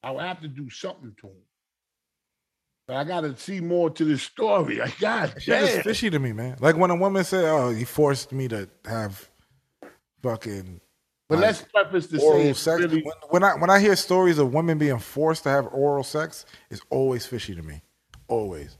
I 0.02 0.10
would 0.10 0.24
have 0.24 0.40
to 0.42 0.48
do 0.48 0.68
something 0.68 1.14
to 1.20 1.26
him. 1.28 1.42
But 2.86 2.96
I 2.96 3.04
got 3.04 3.20
to 3.20 3.36
see 3.36 3.60
more 3.60 3.88
to 3.90 4.04
this 4.04 4.22
story. 4.22 4.78
Like, 4.78 4.98
God 4.98 5.32
That 5.34 5.42
shit 5.42 5.84
fishy 5.84 6.10
to 6.10 6.18
me, 6.18 6.32
man. 6.32 6.56
Like 6.60 6.76
when 6.76 6.90
a 6.90 6.96
woman 6.96 7.22
said, 7.24 7.44
"Oh, 7.44 7.70
he 7.70 7.84
forced 7.84 8.32
me 8.32 8.48
to 8.48 8.68
have 8.84 9.30
fucking 10.22 10.80
But 11.28 11.36
like, 11.36 11.42
let's 11.42 11.62
preface 11.72 12.10
say 12.10 12.18
oral 12.18 12.54
sex." 12.54 12.80
really, 12.80 13.02
When, 13.02 13.14
when 13.30 13.44
I 13.44 13.54
when 13.54 13.70
I 13.70 13.78
hear 13.78 13.94
stories 13.94 14.38
of 14.38 14.52
women 14.52 14.76
being 14.76 14.98
forced 14.98 15.44
to 15.44 15.50
have 15.50 15.68
oral 15.72 16.02
sex, 16.02 16.44
it's 16.68 16.82
always 16.90 17.24
fishy 17.24 17.54
to 17.54 17.62
me. 17.62 17.80
Always. 18.26 18.76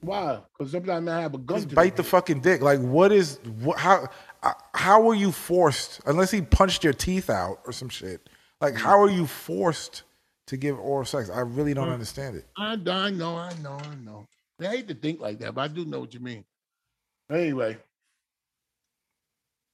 Why? 0.00 0.40
Because 0.56 0.72
sometimes 0.72 1.08
I 1.08 1.20
have 1.20 1.34
a 1.34 1.38
gun. 1.38 1.58
Just 1.58 1.70
to 1.70 1.74
bite 1.74 1.96
the 1.96 2.04
fucking 2.04 2.40
dick. 2.40 2.62
Like, 2.62 2.80
what 2.80 3.10
is 3.12 3.40
what? 3.60 3.78
How 3.78 4.08
uh, 4.42 4.52
how 4.74 5.02
were 5.02 5.14
you 5.14 5.32
forced? 5.32 6.00
Unless 6.06 6.30
he 6.30 6.42
punched 6.42 6.84
your 6.84 6.92
teeth 6.92 7.30
out 7.30 7.60
or 7.66 7.72
some 7.72 7.88
shit. 7.88 8.28
Like, 8.60 8.74
how 8.74 9.00
are 9.00 9.10
you 9.10 9.26
forced 9.26 10.02
to 10.46 10.56
give 10.56 10.78
oral 10.78 11.04
sex? 11.04 11.30
I 11.30 11.40
really 11.40 11.74
don't 11.74 11.88
understand 11.88 12.36
it. 12.36 12.46
I, 12.56 12.72
I 12.72 13.10
know, 13.10 13.36
I 13.36 13.52
know, 13.62 13.78
I 13.78 13.94
know. 14.04 14.26
I 14.60 14.66
hate 14.66 14.88
to 14.88 14.94
think 14.94 15.20
like 15.20 15.38
that, 15.40 15.54
but 15.54 15.62
I 15.62 15.68
do 15.68 15.84
know 15.84 16.00
what 16.00 16.14
you 16.14 16.20
mean. 16.20 16.44
Anyway, 17.30 17.76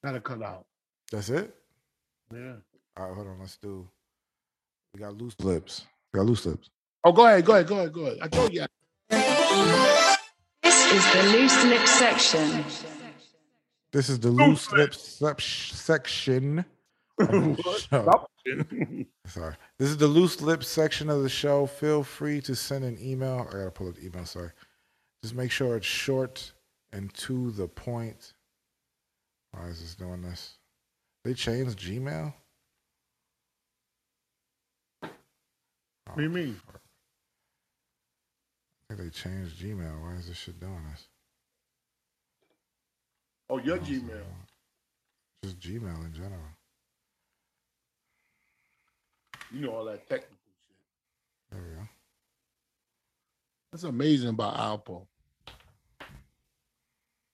gotta 0.05 0.21
cut 0.21 0.43
out. 0.43 0.67
That's 1.11 1.31
it. 1.31 1.55
Yeah. 2.33 2.55
All 2.97 3.07
right, 3.07 3.15
hold 3.15 3.27
on. 3.27 3.39
Let's 3.41 3.57
do. 3.57 3.87
We 4.93 5.01
got 5.01 5.17
loose 5.17 5.35
lips. 5.41 5.87
We 6.13 6.19
got 6.19 6.27
loose 6.27 6.47
lips. 6.47 6.71
Oh, 7.05 7.13
go 7.13 7.27
ahead, 7.27 7.45
go 7.45 7.55
ahead, 7.55 7.67
go 7.67 7.77
ahead, 7.77 7.93
go 7.93 8.07
ahead. 8.07 8.19
I 8.23 8.29
told 8.29 8.53
you. 8.53 8.65
This 10.95 11.05
is 11.07 11.13
the 11.13 11.39
loose 11.39 11.65
lip 11.65 11.89
section. 11.89 12.65
This 13.93 14.09
is 14.09 14.21
the 14.21 14.31
loose 14.31 14.71
lips 14.71 15.03
sep- 15.03 15.41
section. 15.41 16.65
of 17.19 17.27
the 17.57 17.87
show. 17.91 18.27
Sorry. 19.27 19.57
This 19.77 19.91
is 19.91 19.97
the 19.97 20.07
loose 20.07 20.41
lips 20.41 20.69
section 20.69 21.11
of 21.11 21.25
the 21.25 21.29
show. 21.29 21.67
Feel 21.67 22.05
free 22.05 22.41
to 22.43 22.55
send 22.55 22.85
an 22.85 22.97
email. 23.03 23.45
I 23.49 23.55
gotta 23.55 23.73
pull 23.73 23.89
up 23.89 23.97
the 23.97 24.07
email. 24.07 24.25
Sorry. 24.25 24.51
Just 25.25 25.35
make 25.35 25.51
sure 25.51 25.77
it's 25.77 25.85
short 25.85 26.53
and 26.93 27.13
to 27.15 27.51
the 27.51 27.67
point. 27.67 28.33
Why 29.51 29.67
is 29.67 29.81
this 29.81 29.97
doing 29.97 30.23
this? 30.23 30.59
They 31.25 31.35
changed 31.35 31.77
Gmail. 31.77 32.33
what 35.01 35.11
do 36.17 36.23
you 36.23 36.31
mean? 36.31 36.61
Oh, 36.73 36.79
I 38.95 38.97
think 38.97 39.13
they 39.13 39.19
changed 39.19 39.61
Gmail. 39.61 40.03
Why 40.03 40.15
is 40.15 40.29
this 40.29 40.37
shit 40.37 40.61
doing 40.61 40.85
this? 40.93 41.09
Oh, 43.51 43.59
your 43.59 43.79
Gmail. 43.79 44.23
Just 45.43 45.59
Gmail 45.59 46.05
in 46.05 46.13
general. 46.15 46.39
You 49.51 49.63
know 49.63 49.73
all 49.73 49.85
that 49.87 50.09
technical 50.09 50.37
shit. 50.63 50.77
There 51.51 51.61
we 51.61 51.75
go. 51.75 51.89
That's 53.73 53.83
amazing 53.83 54.29
about 54.29 54.57
Alpo. 54.57 55.07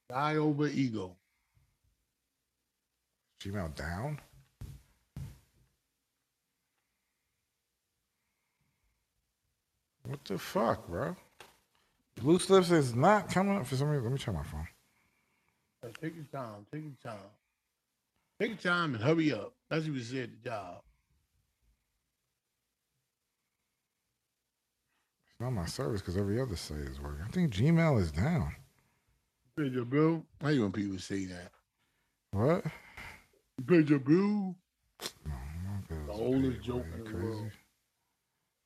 Die 0.09 0.37
over 0.37 0.67
ego. 0.67 1.15
Gmail 3.45 3.75
down. 3.75 4.19
What 10.07 10.25
the 10.25 10.39
fuck, 10.39 10.89
bro? 10.89 11.17
Loose 12.23 12.51
lips 12.51 12.71
is 12.71 12.95
not 12.95 13.31
coming 13.31 13.57
up 13.57 13.67
for 13.67 13.77
some 13.77 13.89
reason. 13.89 14.05
Let 14.05 14.13
me 14.13 14.19
check 14.19 14.35
my 14.35 14.43
phone. 14.43 14.69
Take 16.03 16.15
your 16.15 16.25
time. 16.25 16.67
Take 16.73 16.83
your 16.83 16.93
time. 17.13 17.21
Take 18.39 18.49
your 18.51 18.73
time 18.73 18.95
and 18.95 19.03
hurry 19.03 19.33
up. 19.33 19.55
That's 19.71 19.85
what 19.85 19.95
we 19.95 20.03
said 20.03 20.25
at 20.25 20.43
the 20.43 20.51
job. 20.51 20.81
It's 25.31 25.41
not 25.41 25.51
my 25.51 25.65
service 25.67 26.03
because 26.03 26.19
every 26.19 26.41
other 26.41 26.57
site 26.57 26.79
is 26.79 27.01
working. 27.01 27.25
I 27.27 27.31
think 27.31 27.53
Gmail 27.53 28.01
is 28.01 28.13
down. 28.13 28.55
Paid 29.57 29.73
your 29.73 29.85
bill. 29.87 30.23
Why 30.41 30.51
you 30.51 30.63
when 30.63 30.73
people 30.73 30.99
say 30.99 31.25
that? 31.27 31.51
What? 32.33 32.65
You 33.59 33.65
paid 33.67 33.89
your 33.89 33.99
bill? 33.99 34.55
No, 35.27 36.07
The 36.07 36.13
oldest 36.13 36.63
joke 36.63 36.85
in 36.95 37.05
the 37.05 37.25
world. 37.25 37.51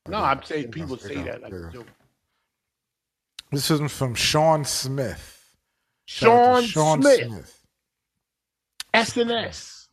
No, 0.07 0.17
I'm 0.17 0.43
saying 0.43 0.71
people 0.71 0.97
say 0.97 1.15
that 1.23 1.41
like 1.41 1.53
a 1.53 1.69
joke. 1.71 1.87
This 3.51 3.71
is 3.71 3.91
from 3.91 4.15
Sean 4.15 4.65
Smith. 4.65 5.31
Sean, 6.05 6.63
Sean 6.63 7.01
Smith, 7.01 7.27
Smith. 7.27 7.65
SNS. 8.93 9.87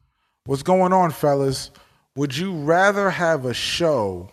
What's 0.44 0.62
going 0.62 0.92
on, 0.92 1.10
fellas? 1.10 1.70
Would 2.16 2.36
you 2.36 2.52
rather 2.52 3.10
have 3.10 3.44
a 3.44 3.54
show? 3.54 4.30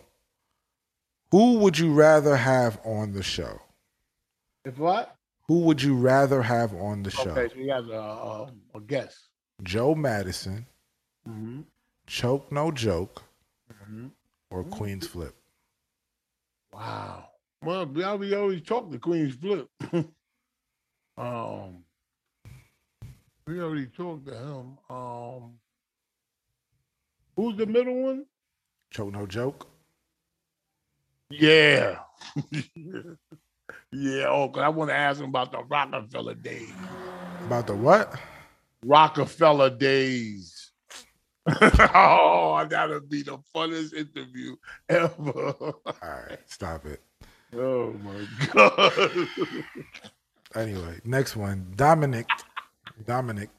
Who 1.31 1.59
would 1.59 1.77
you 1.77 1.93
rather 1.93 2.35
have 2.35 2.79
on 2.83 3.13
the 3.13 3.23
show? 3.23 3.61
If 4.65 4.77
what? 4.77 5.15
Who 5.47 5.59
would 5.61 5.81
you 5.81 5.95
rather 5.95 6.41
have 6.41 6.73
on 6.73 7.03
the 7.03 7.11
show? 7.11 7.29
Okay, 7.31 7.47
so 7.53 7.59
you 7.59 7.71
have 7.71 7.87
a, 7.89 7.93
a, 7.93 8.51
a 8.75 8.81
guess. 8.81 9.27
Joe 9.63 9.95
Madison, 9.95 10.65
Mm-hmm. 11.27 11.61
Choke 12.07 12.51
No 12.51 12.71
Joke, 12.71 13.21
Mhm. 13.89 14.11
or 14.49 14.63
Queen's 14.63 15.05
Flip? 15.07 15.35
Wow. 16.73 17.29
Well, 17.63 17.85
we 17.87 18.03
already 18.03 18.35
always 18.35 18.61
talked 18.61 18.91
to 18.91 18.99
Queen's 18.99 19.35
Flip. 19.35 19.67
um, 21.17 21.83
we 23.47 23.59
already 23.61 23.87
talked 23.87 24.27
to 24.27 24.35
him. 24.35 24.77
Um, 24.89 25.53
who's 27.35 27.57
the 27.57 27.65
middle 27.65 28.03
one? 28.03 28.25
Choke 28.91 29.11
No 29.13 29.25
Joke. 29.25 29.67
Yeah. 31.29 31.99
yeah. 33.91 34.25
Oh, 34.27 34.49
'cause 34.49 34.63
I 34.63 34.69
want 34.69 34.89
to 34.89 34.95
ask 34.95 35.19
him 35.19 35.29
about 35.29 35.51
the 35.51 35.63
Roc-A-Fella 35.63 36.35
days. 36.35 36.71
About 37.45 37.67
the 37.67 37.75
what? 37.75 38.15
Roc-A-Fella 38.85 39.71
days. 39.71 40.71
oh, 41.61 42.65
that'll 42.69 43.01
be 43.01 43.23
the 43.23 43.37
funnest 43.55 43.93
interview 43.93 44.55
ever. 44.87 45.53
All 45.63 45.83
right, 46.01 46.39
stop 46.47 46.85
it. 46.85 47.01
Oh 47.55 47.93
my 48.03 48.27
god. 48.53 49.27
Anyway, 50.55 50.99
next 51.05 51.35
one. 51.35 51.71
Dominic. 51.75 52.27
Dominic. 53.05 53.49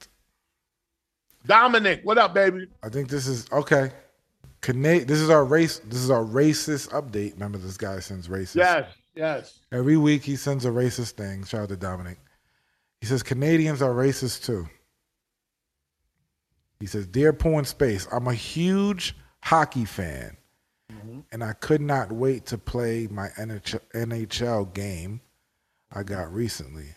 Dominic, 1.47 2.01
what 2.05 2.19
up, 2.19 2.35
baby? 2.35 2.67
I 2.83 2.89
think 2.89 3.09
this 3.09 3.27
is 3.27 3.47
okay. 3.51 3.91
Cana- 4.61 5.05
this 5.05 5.21
is 5.21 5.31
our 5.31 5.45
race. 5.45 5.79
This 5.79 6.01
is 6.01 6.11
our 6.11 6.25
racist 6.25 6.91
update. 6.91 7.33
Remember, 7.35 7.57
this 7.59 7.77
guy 7.79 7.99
sends 8.01 8.29
racist. 8.29 8.57
Yes, 8.57 8.93
yes. 9.15 9.59
Every 9.73 9.97
week 9.97 10.23
he 10.23 10.37
sends 10.37 10.67
a 10.67 10.69
racist 10.71 11.13
thing. 11.13 11.45
Shout 11.45 11.63
out 11.63 11.69
to 11.71 11.77
Dominic. 11.77 12.19
He 13.01 13.07
says 13.07 13.23
Canadians 13.23 13.81
are 13.81 13.95
racist 13.95 14.45
too. 14.45 14.69
He 16.79 16.87
says, 16.87 17.07
"Dear 17.07 17.33
Pooh 17.33 17.59
in 17.59 17.65
Space, 17.65 18.07
I'm 18.13 18.27
a 18.27 18.35
huge 18.35 19.17
hockey 19.43 19.87
fan, 19.87 20.37
and 21.33 21.43
I 21.43 21.53
could 21.53 21.81
not 21.81 22.13
wait 22.13 22.47
to 22.47 22.59
play 22.59 23.07
my 23.11 23.29
NHL, 23.37 24.73
game 24.75 25.21
I 25.93 26.03
got 26.03 26.33
recently. 26.33 26.95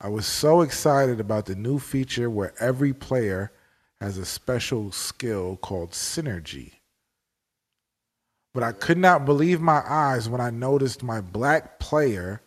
I 0.00 0.08
was 0.08 0.26
so 0.26 0.60
excited 0.60 1.20
about 1.20 1.46
the 1.46 1.54
new 1.54 1.78
feature 1.78 2.28
where 2.28 2.54
every 2.60 2.92
player 2.92 3.52
has 4.00 4.18
a 4.18 4.26
special 4.26 4.92
skill 4.92 5.56
called 5.56 5.92
synergy." 5.92 6.74
But 8.52 8.62
I 8.62 8.72
could 8.72 8.98
not 8.98 9.24
believe 9.24 9.60
my 9.60 9.82
eyes 9.86 10.28
when 10.28 10.40
I 10.40 10.50
noticed 10.50 11.02
my 11.02 11.20
black 11.20 11.78
player, 11.78 12.42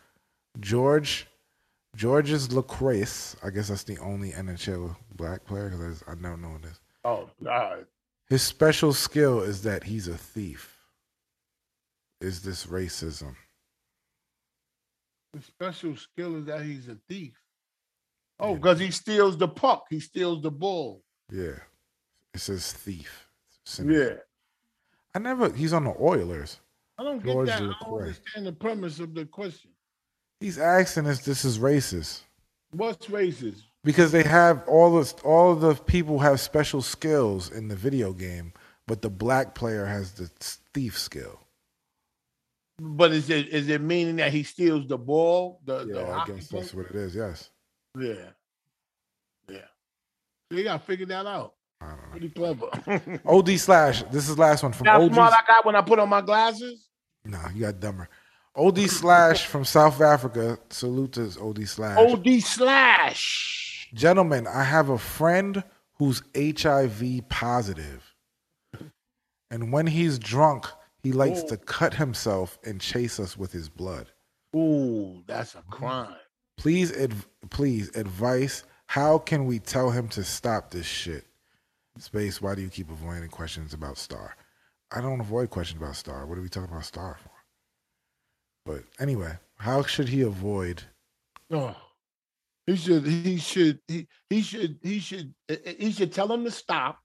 George 0.60 1.28
Georges 1.96 2.52
Lacroix. 2.52 3.36
I 3.44 3.50
guess 3.50 3.68
that's 3.70 3.84
the 3.84 3.98
only 4.00 4.32
NHL 4.32 4.96
black 5.16 5.46
player 5.46 5.70
because 5.70 6.04
I 6.08 6.16
don't 6.16 6.42
know 6.42 6.58
this. 6.62 6.80
Oh 7.04 7.30
God. 7.44 7.86
His 8.30 8.42
special 8.42 8.94
skill 8.94 9.42
is 9.42 9.64
that 9.64 9.84
he's 9.84 10.08
a 10.08 10.18
thief. 10.18 10.79
Is 12.22 12.42
this 12.42 12.66
racism? 12.66 13.36
The 15.34 15.42
special 15.42 15.96
skill 15.96 16.38
is 16.38 16.46
that 16.46 16.64
he's 16.64 16.88
a 16.88 16.98
thief. 17.08 17.40
Oh, 18.40 18.56
because 18.56 18.80
he 18.80 18.92
steals 18.92 19.38
the 19.38 19.48
puck. 19.48 19.86
He 19.90 20.00
steals 20.00 20.42
the 20.42 20.52
ball. 20.52 21.04
Yeah. 21.32 21.60
It 22.34 22.40
says 22.40 22.72
thief. 22.72 23.28
Yeah. 23.84 24.16
I 25.14 25.20
never, 25.20 25.52
he's 25.52 25.74
on 25.74 25.84
the 25.84 25.94
Oilers. 26.00 26.60
I 26.98 27.04
don't 27.04 27.24
get 27.24 27.34
George 27.34 27.48
that. 27.48 27.62
I 27.62 27.68
don't 27.68 28.02
understand 28.02 28.46
the 28.46 28.54
premise 28.54 29.00
of 29.00 29.14
the 29.14 29.26
question. 29.26 29.72
He's 30.40 30.58
asking 30.58 31.08
us 31.08 31.20
this 31.20 31.46
is 31.46 31.60
racist. 31.60 32.22
What's 32.72 33.08
racist? 33.08 33.62
Because 33.84 34.12
they 34.12 34.24
have 34.24 34.64
all 34.68 35.00
the 35.00 35.14
all 35.24 35.56
the 35.56 35.76
people 35.76 36.20
have 36.20 36.40
special 36.40 36.82
skills 36.82 37.50
in 37.52 37.70
the 37.70 37.76
video 37.76 38.12
game, 38.14 38.54
but 38.88 39.02
the 39.02 39.10
black 39.10 39.56
player 39.56 39.86
has 39.86 40.12
the 40.14 40.30
thief 40.74 40.98
skill. 40.98 41.40
But 42.80 43.12
is 43.12 43.30
it 43.30 43.50
is 43.50 43.68
it 43.68 43.82
meaning 43.82 44.16
that 44.18 44.32
he 44.32 44.44
steals 44.44 44.88
the 44.88 44.98
ball? 44.98 45.60
The, 45.66 45.86
the 45.86 45.94
Yeah, 46.02 46.10
I 46.10 46.14
hockey 46.20 46.34
guess 46.34 46.48
that's 46.48 46.74
what 46.74 46.86
it 46.88 46.96
is. 46.96 47.16
Yes. 47.16 47.50
Yeah. 47.98 48.14
Yeah. 49.50 49.58
You 50.50 50.64
gotta 50.64 50.80
figure 50.80 51.06
that 51.08 51.26
out. 51.26 51.54
I 51.82 51.88
don't 51.90 51.98
know. 51.98 52.10
Pretty 52.12 52.30
clever. 52.30 53.22
OD 53.26 53.60
slash. 53.60 54.04
This 54.04 54.30
is 54.30 54.36
the 54.36 54.42
last 54.42 54.64
one 54.64 54.72
from 54.72 54.88
How 54.88 55.02
OD. 55.02 55.14
smart 55.14 55.34
I 55.34 55.42
got 55.48 55.66
when 55.66 55.76
I 55.76 55.82
put 55.82 56.00
on 56.00 56.10
my 56.10 56.22
glasses? 56.22 56.88
No, 57.26 57.40
you 57.54 57.62
got 57.62 57.80
dumber. 57.80 58.10
OD 58.56 58.90
slash 58.90 59.46
from 59.46 59.64
South 59.66 60.02
Africa. 60.02 60.58
Salute 60.70 61.14
to 61.14 61.32
OD 61.42 61.68
slash. 61.68 61.98
OD 61.98 62.42
slash. 62.42 63.90
Gentlemen, 63.94 64.48
I 64.48 64.64
have 64.64 64.90
a 64.90 64.98
friend 64.98 65.64
who's 65.94 66.22
HIV 66.36 67.30
positive. 67.30 68.16
And 69.52 69.72
when 69.74 69.88
he's 69.88 70.20
drunk, 70.20 70.68
he 71.04 71.12
likes 71.12 71.44
to 71.44 71.58
cut 71.58 71.94
himself 71.94 72.60
and 72.66 72.82
chase 72.82 73.20
us 73.20 73.38
with 73.38 73.52
his 73.52 73.70
blood. 73.70 74.08
Ooh, 74.56 75.24
that's 75.28 75.56
a 75.56 75.62
crime. 75.70 76.16
Please, 76.58 76.92
adv- 76.96 77.28
please, 77.50 77.96
advice. 77.96 78.64
How 78.88 79.18
can 79.18 79.46
we 79.46 79.60
tell 79.60 79.92
him 79.92 80.08
to 80.10 80.24
stop 80.24 80.72
this 80.72 80.86
shit? 80.86 81.26
Space, 81.98 82.42
why 82.42 82.56
do 82.56 82.62
you 82.62 82.70
keep 82.70 82.90
avoiding 82.90 83.30
questions 83.30 83.74
about 83.74 83.98
Star? 83.98 84.36
I 84.92 85.02
don't 85.02 85.20
avoid 85.20 85.50
questions 85.50 85.82
about 85.82 85.96
Star. 85.96 86.26
What 86.26 86.38
are 86.38 86.42
we 86.42 86.50
talking 86.50 86.72
about 86.72 86.86
Star 86.86 87.18
for? 87.22 87.32
But 88.66 88.84
anyway, 89.00 89.38
how 89.58 89.84
should 89.84 90.10
he 90.10 90.22
avoid? 90.22 90.84
Oh, 91.52 91.76
he 92.66 92.76
should. 92.76 93.06
He 93.06 93.38
should. 93.38 93.80
He, 93.88 94.08
he 94.30 94.42
should. 94.42 94.80
He 94.82 95.00
should. 95.00 95.34
He 95.78 95.92
should 95.92 96.14
tell 96.14 96.32
him 96.32 96.44
to 96.44 96.52
stop. 96.52 97.00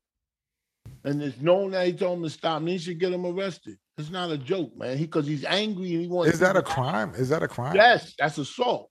And 1.04 1.22
it's 1.22 1.40
known 1.40 1.72
that 1.72 1.86
he 1.86 1.92
told 1.92 2.18
him 2.18 2.24
to 2.24 2.30
stop, 2.30 2.58
and 2.58 2.68
he 2.68 2.78
should 2.78 2.98
get 2.98 3.12
him 3.12 3.26
arrested. 3.26 3.76
It's 3.98 4.10
not 4.10 4.30
a 4.30 4.38
joke, 4.38 4.76
man. 4.76 4.96
He 4.96 5.04
because 5.04 5.26
he's 5.26 5.44
angry 5.44 5.92
and 5.92 6.00
he 6.02 6.08
wants. 6.08 6.34
Is 6.34 6.40
that 6.40 6.56
a 6.56 6.62
crime? 6.62 7.12
Is 7.14 7.28
that 7.28 7.42
a 7.42 7.48
crime? 7.48 7.76
Yes, 7.76 8.14
that's 8.18 8.38
assault. 8.38 8.90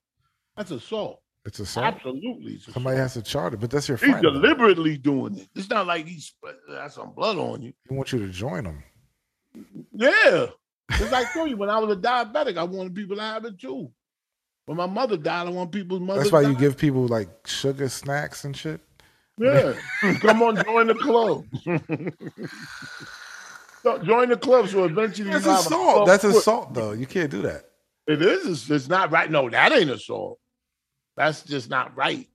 That's 0.56 0.72
assault. 0.72 1.22
It's 1.46 1.60
assault. 1.60 1.86
Absolutely. 1.96 2.54
It's 2.54 2.72
Somebody 2.74 2.98
has 2.98 3.14
to 3.16 3.22
charge 3.22 3.54
it, 3.54 3.60
but 3.60 3.70
that's 3.70 3.90
your 3.90 3.98
He's 3.98 4.12
friend. 4.12 4.24
though. 4.24 4.32
deliberately 4.32 4.98
doing 4.98 5.40
it. 5.40 5.50
It's 5.56 5.70
not 5.70 5.88
like 5.88 6.06
he's 6.08 6.34
got 6.70 6.94
some 6.94 7.14
blood 7.14 7.38
on 7.38 7.62
you. 7.64 7.74
He 7.90 7.94
wants 7.96 8.14
you 8.14 8.20
to 8.20 8.30
join 8.32 8.64
him. 8.66 8.84
Yeah. 9.92 10.48
It's 10.90 11.12
like 11.12 11.28
I 11.28 11.34
told 11.34 11.50
you 11.50 11.58
when 11.58 11.70
I 11.70 11.80
was 11.80 11.98
a 11.98 12.00
diabetic, 12.00 12.58
I 12.58 12.64
wanted 12.64 12.96
people 12.96 13.18
to 13.18 13.22
have 13.22 13.44
it 13.46 13.60
too. 13.60 13.92
When 14.66 14.78
my 14.78 14.86
mother 14.86 15.18
died, 15.18 15.48
I 15.48 15.50
want 15.50 15.72
people's 15.74 16.00
mothers. 16.00 16.24
That's 16.24 16.32
why 16.32 16.42
you 16.50 16.56
give 16.56 16.78
people 16.78 17.08
like 17.08 17.30
sugar 17.46 17.90
snacks 17.90 18.46
and 18.46 18.56
shit. 18.56 18.80
Yeah. 19.38 19.74
Come 20.20 20.44
on, 20.44 20.64
join 20.64 20.88
the 20.88 20.96
club. 20.96 21.46
So, 23.82 23.98
join 24.04 24.30
the 24.30 24.38
club 24.38 24.68
so 24.70 24.86
eventually 24.86 25.30
That's 25.32 25.46
you 25.46 25.52
have 25.52 25.60
a 25.64 25.68
assault. 25.68 26.08
That's 26.08 26.24
foot. 26.24 26.36
assault, 26.38 26.74
though. 26.74 26.92
You 26.92 27.06
can't 27.08 27.32
do 27.32 27.42
that. 27.44 27.66
It 28.08 28.22
is. 28.22 28.46
It's, 28.48 28.70
it's 28.70 28.90
not 28.90 29.12
right. 29.12 29.30
No, 29.32 29.50
that 29.50 29.72
ain't 29.72 29.90
assault. 29.90 30.40
That's 31.18 31.44
just 31.44 31.70
not 31.70 31.96
right. 31.96 32.28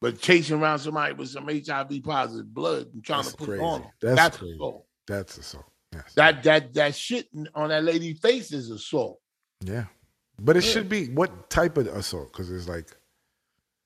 But 0.00 0.20
chasing 0.20 0.60
around 0.60 0.80
somebody 0.80 1.14
with 1.14 1.28
some 1.30 1.46
HIV 1.48 2.02
positive 2.04 2.52
blood 2.52 2.88
and 2.92 3.02
trying 3.02 3.22
That's 3.22 3.30
to 3.32 3.36
put 3.38 3.46
crazy. 3.48 3.62
on 3.62 3.80
them. 3.82 3.90
That's 4.02 4.16
That's, 4.16 4.36
crazy. 4.36 4.54
assault. 4.54 4.86
That's 5.06 5.38
assault. 5.38 5.64
Yes. 5.94 6.12
That 6.14 6.42
that 6.42 6.74
that 6.74 6.94
shit 6.94 7.28
on 7.54 7.68
that 7.68 7.84
lady's 7.84 8.18
face 8.18 8.52
is 8.52 8.70
assault. 8.70 9.20
yeah. 9.64 9.84
But 10.40 10.56
it 10.56 10.64
Yeah. 10.64 10.70
should 10.72 10.88
be 10.88 11.06
what 11.06 11.48
type 11.48 11.78
of 11.78 11.86
assault? 11.86 12.32
Because 12.32 12.50
it's 12.50 12.68
like 12.68 12.90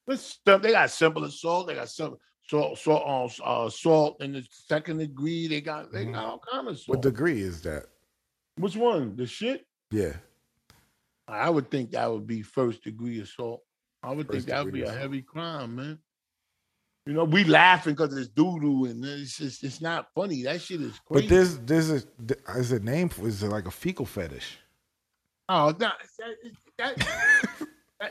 It's 0.07 0.39
they 0.47 0.71
got 0.73 0.91
simple 0.91 1.25
assault. 1.25 1.67
They 1.67 1.75
got 1.75 1.91
some 1.91 2.17
salt, 2.51 2.79
salt, 2.79 3.41
uh, 3.45 3.65
assault 3.67 4.21
in 4.23 4.33
the 4.33 4.47
second 4.51 4.99
degree. 4.99 5.47
They 5.49 5.61
got 5.61 5.93
they 5.93 6.07
Mhm. 6.07 6.15
got 6.15 6.25
all 6.25 6.39
kind 6.51 6.69
of 6.69 6.75
assault. 6.75 6.89
what 6.99 7.03
degree 7.03 7.41
is 7.41 7.63
that? 7.63 7.87
Which 8.57 8.77
one? 8.77 9.17
The 9.17 9.27
shit? 9.27 9.67
Yeah. 9.91 10.17
I 11.27 11.51
would 11.51 11.71
think 11.71 11.91
that 11.93 12.11
would 12.11 12.27
be 12.27 12.43
first 12.43 12.83
degree 12.83 13.21
assault. 13.21 13.63
I 14.03 14.13
would 14.13 14.29
think 14.31 14.47
that 14.47 14.65
would 14.65 14.73
be 14.73 14.81
degree 14.81 14.95
a 14.95 14.99
heavy 14.99 15.23
crime, 15.23 15.77
man. 15.77 15.99
You 17.07 17.15
know, 17.15 17.25
we 17.25 17.45
laughing 17.45 17.95
because 17.95 18.17
it's 18.17 18.29
doo 18.29 18.59
doo, 18.61 18.85
and 18.87 19.05
it's 19.05 19.39
just 19.39 19.65
it's 19.65 19.81
not 19.81 20.09
funny. 20.15 20.43
That 20.43 20.61
shit 20.61 20.81
is 20.83 20.99
crazy. 21.01 21.27
But 21.27 21.35
there's 21.35 21.59
there's 21.61 21.91
a 21.91 22.01
th- 22.27 22.41
is 22.57 22.73
a 22.73 22.81
name 22.81 23.09
for 23.09 23.27
is 23.29 23.43
it 23.43 23.49
like 23.49 23.67
a 23.67 23.71
fecal 23.71 24.07
fetish? 24.07 24.59
oh, 25.51 25.73
that, 25.73 25.95
that, 26.79 26.99
that- 26.99 27.68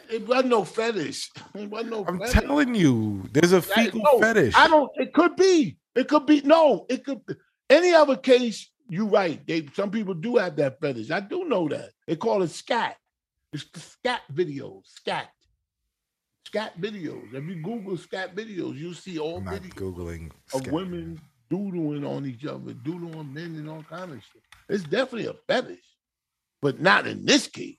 it 0.09 0.27
wasn't 0.27 0.49
no 0.49 0.63
fetish. 0.63 1.29
It 1.55 1.69
wasn't 1.69 1.91
no. 1.91 2.05
I'm 2.07 2.19
fetish. 2.19 2.33
telling 2.33 2.75
you, 2.75 3.23
there's 3.31 3.53
a 3.53 3.61
fecal 3.61 4.01
no, 4.01 4.19
fetish. 4.19 4.53
I 4.55 4.67
don't. 4.67 4.91
It 4.95 5.13
could 5.13 5.35
be. 5.35 5.77
It 5.95 6.07
could 6.07 6.25
be. 6.25 6.41
No, 6.41 6.85
it 6.89 7.03
could. 7.05 7.25
Be. 7.25 7.33
Any 7.69 7.93
other 7.93 8.15
case, 8.15 8.69
you're 8.89 9.07
right. 9.07 9.45
They 9.47 9.67
some 9.73 9.91
people 9.91 10.13
do 10.13 10.37
have 10.37 10.55
that 10.57 10.79
fetish. 10.79 11.11
I 11.11 11.19
do 11.21 11.45
know 11.45 11.67
that. 11.69 11.91
They 12.05 12.15
call 12.15 12.43
it 12.43 12.49
scat. 12.49 12.97
It's 13.53 13.65
the 13.71 13.79
scat 13.79 14.21
videos. 14.33 14.83
Scat. 14.85 15.29
scat 16.45 16.79
videos. 16.79 17.33
If 17.33 17.43
you 17.45 17.55
Google 17.61 17.97
scat 17.97 18.35
videos, 18.35 18.77
you'll 18.77 18.93
see 18.93 19.19
all 19.19 19.37
I'm 19.37 19.45
not 19.45 19.61
videos 19.61 19.73
googling 19.73 20.31
of 20.53 20.61
scat 20.61 20.73
women 20.73 21.19
doodling 21.49 22.05
on 22.05 22.25
each 22.25 22.45
other, 22.45 22.73
doodling 22.73 23.15
on 23.15 23.33
men 23.33 23.55
and 23.55 23.69
all 23.69 23.83
kind 23.83 24.11
of 24.11 24.17
shit. 24.17 24.41
It's 24.69 24.83
definitely 24.83 25.27
a 25.27 25.35
fetish, 25.47 25.79
but 26.61 26.81
not 26.81 27.07
in 27.07 27.25
this 27.25 27.47
case. 27.47 27.77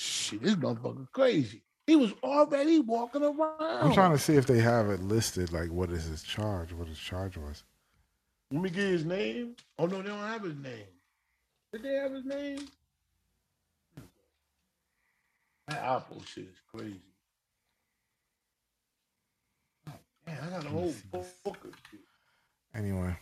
Shit, 0.00 0.42
this 0.42 0.54
motherfucker 0.54 1.06
crazy. 1.12 1.60
He 1.86 1.94
was 1.94 2.14
already 2.22 2.80
walking 2.80 3.22
around. 3.22 3.60
I'm 3.60 3.92
trying 3.92 4.12
to 4.12 4.18
see 4.18 4.32
if 4.34 4.46
they 4.46 4.58
have 4.58 4.88
it 4.88 5.02
listed. 5.02 5.52
Like, 5.52 5.70
what 5.70 5.90
is 5.90 6.04
his 6.04 6.22
charge? 6.22 6.72
What 6.72 6.88
his 6.88 6.98
charge 6.98 7.36
was? 7.36 7.64
Let 8.50 8.62
me 8.62 8.70
get 8.70 8.86
his 8.86 9.04
name. 9.04 9.56
Oh 9.78 9.84
no, 9.84 10.00
they 10.00 10.08
don't 10.08 10.18
have 10.20 10.42
his 10.42 10.56
name. 10.56 10.86
Did 11.70 11.82
they 11.82 11.94
have 11.96 12.12
his 12.12 12.24
name? 12.24 12.66
That 15.68 15.82
Apple 15.84 16.22
shit 16.24 16.44
is 16.44 16.60
crazy. 16.74 17.02
Oh, 19.86 19.92
Man, 20.26 20.38
I 20.46 20.48
got 20.50 20.64
a 20.64 20.68
whole 20.70 20.94
book 21.12 21.58
of 21.62 21.74
shit. 21.90 22.00
Anyway, 22.74 23.14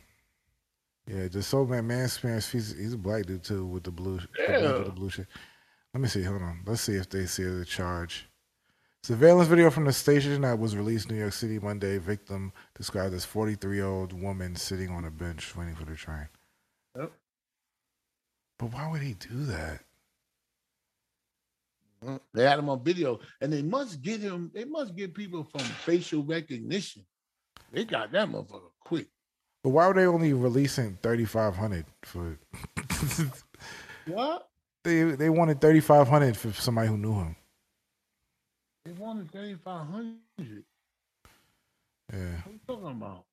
yeah, 1.08 1.26
just 1.26 1.48
so 1.50 1.66
man, 1.66 1.88
man, 1.88 2.06
Spence, 2.08 2.48
he's 2.48 2.76
he's 2.76 2.92
a 2.92 2.98
black 2.98 3.26
dude 3.26 3.42
too 3.42 3.66
with 3.66 3.82
the 3.82 3.90
blue, 3.90 4.18
the 4.18 4.28
black 4.36 4.48
Yeah. 4.60 4.68
the 4.84 4.92
blue 4.94 5.10
shit. 5.10 5.26
Let 5.94 6.00
me 6.00 6.08
see. 6.08 6.22
Hold 6.22 6.42
on. 6.42 6.60
Let's 6.66 6.82
see 6.82 6.94
if 6.94 7.08
they 7.08 7.26
see 7.26 7.44
the 7.44 7.64
charge. 7.64 8.28
Surveillance 9.02 9.48
video 9.48 9.70
from 9.70 9.84
the 9.84 9.92
station 9.92 10.42
that 10.42 10.58
was 10.58 10.76
released 10.76 11.08
in 11.08 11.14
New 11.14 11.20
York 11.20 11.32
City 11.32 11.58
Monday. 11.58 11.98
Victim 11.98 12.52
described 12.76 13.14
as 13.14 13.24
43 13.24 13.76
year 13.76 13.86
old 13.86 14.12
woman 14.12 14.54
sitting 14.56 14.90
on 14.90 15.04
a 15.04 15.10
bench 15.10 15.56
waiting 15.56 15.74
for 15.74 15.84
the 15.84 15.94
train. 15.94 16.28
Yep. 16.96 17.12
But 18.58 18.72
why 18.72 18.90
would 18.90 19.02
he 19.02 19.14
do 19.14 19.44
that? 19.46 19.80
They 22.32 22.44
had 22.44 22.58
him 22.58 22.68
on 22.68 22.84
video, 22.84 23.18
and 23.40 23.52
they 23.52 23.62
must 23.62 24.02
get 24.02 24.20
him. 24.20 24.50
They 24.54 24.64
must 24.64 24.94
get 24.94 25.14
people 25.14 25.44
from 25.50 25.62
facial 25.62 26.22
recognition. 26.22 27.04
They 27.72 27.84
got 27.84 28.12
that 28.12 28.28
motherfucker 28.28 28.70
quick. 28.80 29.08
But 29.64 29.70
why 29.70 29.88
were 29.88 29.94
they 29.94 30.06
only 30.06 30.32
releasing 30.32 30.98
3,500 31.02 31.86
for? 32.02 32.38
What? 34.06 34.47
They 34.88 35.02
they 35.16 35.30
wanted 35.30 35.60
3,500 35.60 36.36
for 36.36 36.52
somebody 36.52 36.88
who 36.88 36.96
knew 36.96 37.14
him. 37.14 37.36
They 38.84 38.92
wanted 38.92 39.30
thirty 39.30 39.54
five 39.54 39.86
hundred. 39.86 40.64
Yeah. 42.10 42.40
What 42.42 42.52
you 42.52 42.60
talking 42.66 42.86
about? 42.86 43.24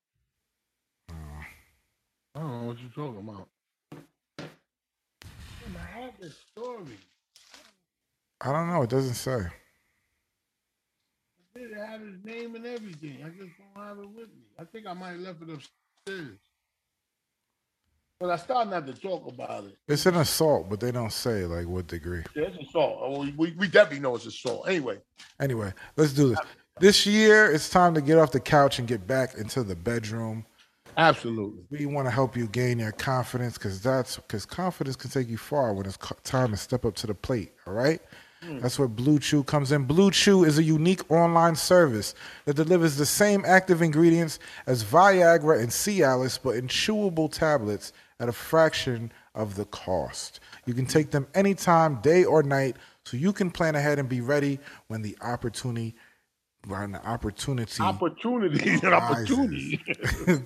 Uh, 1.10 1.14
I 2.36 2.40
don't 2.40 2.62
know 2.62 2.68
what 2.68 2.78
you're 2.80 2.90
talking 2.90 3.22
about. 3.22 3.48
Damn, 4.38 5.78
I 5.78 6.02
had 6.02 6.14
this 6.20 6.36
story. 6.52 6.98
I 8.42 8.52
don't 8.52 8.68
know. 8.68 8.82
It 8.82 8.90
doesn't 8.90 9.14
say. 9.14 9.48
I 11.56 11.60
did 11.60 11.72
have 11.78 12.02
his 12.02 12.22
name 12.26 12.56
and 12.56 12.66
everything. 12.66 13.20
I 13.24 13.30
just 13.30 13.52
don't 13.58 13.86
have 13.86 13.98
it 14.00 14.10
with 14.10 14.28
me. 14.28 14.44
I 14.60 14.66
think 14.66 14.88
I 14.88 14.94
might 14.94 15.12
have 15.12 15.22
left 15.22 15.42
it 15.42 15.50
upstairs. 15.52 16.38
But 18.20 18.30
I 18.30 18.38
started 18.38 18.70
not 18.70 18.88
to 18.88 18.94
talk 18.94 19.28
about 19.28 19.66
it. 19.66 19.78
It's 19.90 20.06
an 20.06 20.16
assault, 20.16 20.70
but 20.70 20.80
they 20.80 20.92
don't 20.92 21.12
say 21.12 21.46
like 21.46 21.68
what 21.68 21.88
degree. 21.88 22.24
Yeah, 22.34 22.44
it's 22.44 22.70
assault. 22.70 23.20
We, 23.20 23.34
we, 23.38 23.52
we 23.58 23.68
definitely 23.68 24.00
know 24.00 24.16
it's 24.16 24.26
assault. 24.26 24.68
Anyway, 24.70 25.00
Anyway, 25.40 25.74
let's 25.98 26.14
do 26.14 26.30
this. 26.30 26.40
This 26.80 27.06
year, 27.06 27.52
it's 27.52 27.70
time 27.70 27.94
to 27.94 28.02
get 28.02 28.18
off 28.18 28.32
the 28.32 28.40
couch 28.40 28.80
and 28.80 28.88
get 28.88 29.06
back 29.06 29.36
into 29.36 29.64
the 29.64 29.76
bedroom. 29.76 30.46
absolutely. 30.98 31.64
We 31.70 31.86
want 31.88 32.08
to 32.08 32.12
help 32.12 32.38
you 32.38 32.48
gain 32.48 32.80
your 32.80 32.92
confidence 32.94 33.58
because 33.58 33.82
that's 33.82 34.16
because 34.18 34.46
confidence 34.46 34.96
can 34.96 35.10
take 35.10 35.28
you 35.30 35.38
far 35.38 35.74
when 35.74 35.86
it's 35.86 35.98
time 36.24 36.52
to 36.52 36.58
step 36.58 36.86
up 36.86 36.96
to 36.96 37.08
the 37.08 37.14
plate. 37.14 37.52
All 37.68 37.74
right. 37.74 38.02
Hmm. 38.42 38.60
That's 38.60 38.78
where 38.80 38.88
Blue 38.88 39.20
Chew 39.20 39.44
comes 39.44 39.72
in. 39.72 39.84
Blue 39.86 40.12
Chew 40.12 40.44
is 40.46 40.58
a 40.58 40.64
unique 40.64 41.10
online 41.12 41.56
service 41.56 42.14
that 42.46 42.56
delivers 42.56 42.96
the 42.96 43.06
same 43.06 43.44
active 43.46 43.82
ingredients 43.82 44.40
as 44.68 44.84
Viagra 44.86 45.60
and 45.60 45.70
Cialis, 45.70 46.40
but 46.42 46.56
in 46.56 46.68
chewable 46.68 47.32
tablets 47.32 47.92
at 48.20 48.30
a 48.30 48.34
fraction 48.34 49.12
of 49.34 49.56
the 49.56 49.66
cost. 49.66 50.40
You 50.66 50.74
can 50.74 50.86
take 50.86 51.12
them 51.12 51.28
anytime, 51.34 52.02
day 52.02 52.24
or 52.24 52.44
night, 52.44 52.78
so 53.04 53.18
you 53.18 53.34
can 53.34 53.52
plan 53.52 53.76
ahead 53.76 54.00
and 54.00 54.08
be 54.08 54.22
ready 54.22 54.60
when 54.88 55.02
the 55.02 55.18
opportunity, 55.22 55.96
when 56.68 56.94
the 56.94 57.06
opportunity 57.06 57.84
Opportunity. 57.84 58.80
An 58.82 58.94
opportunity. 58.94 59.84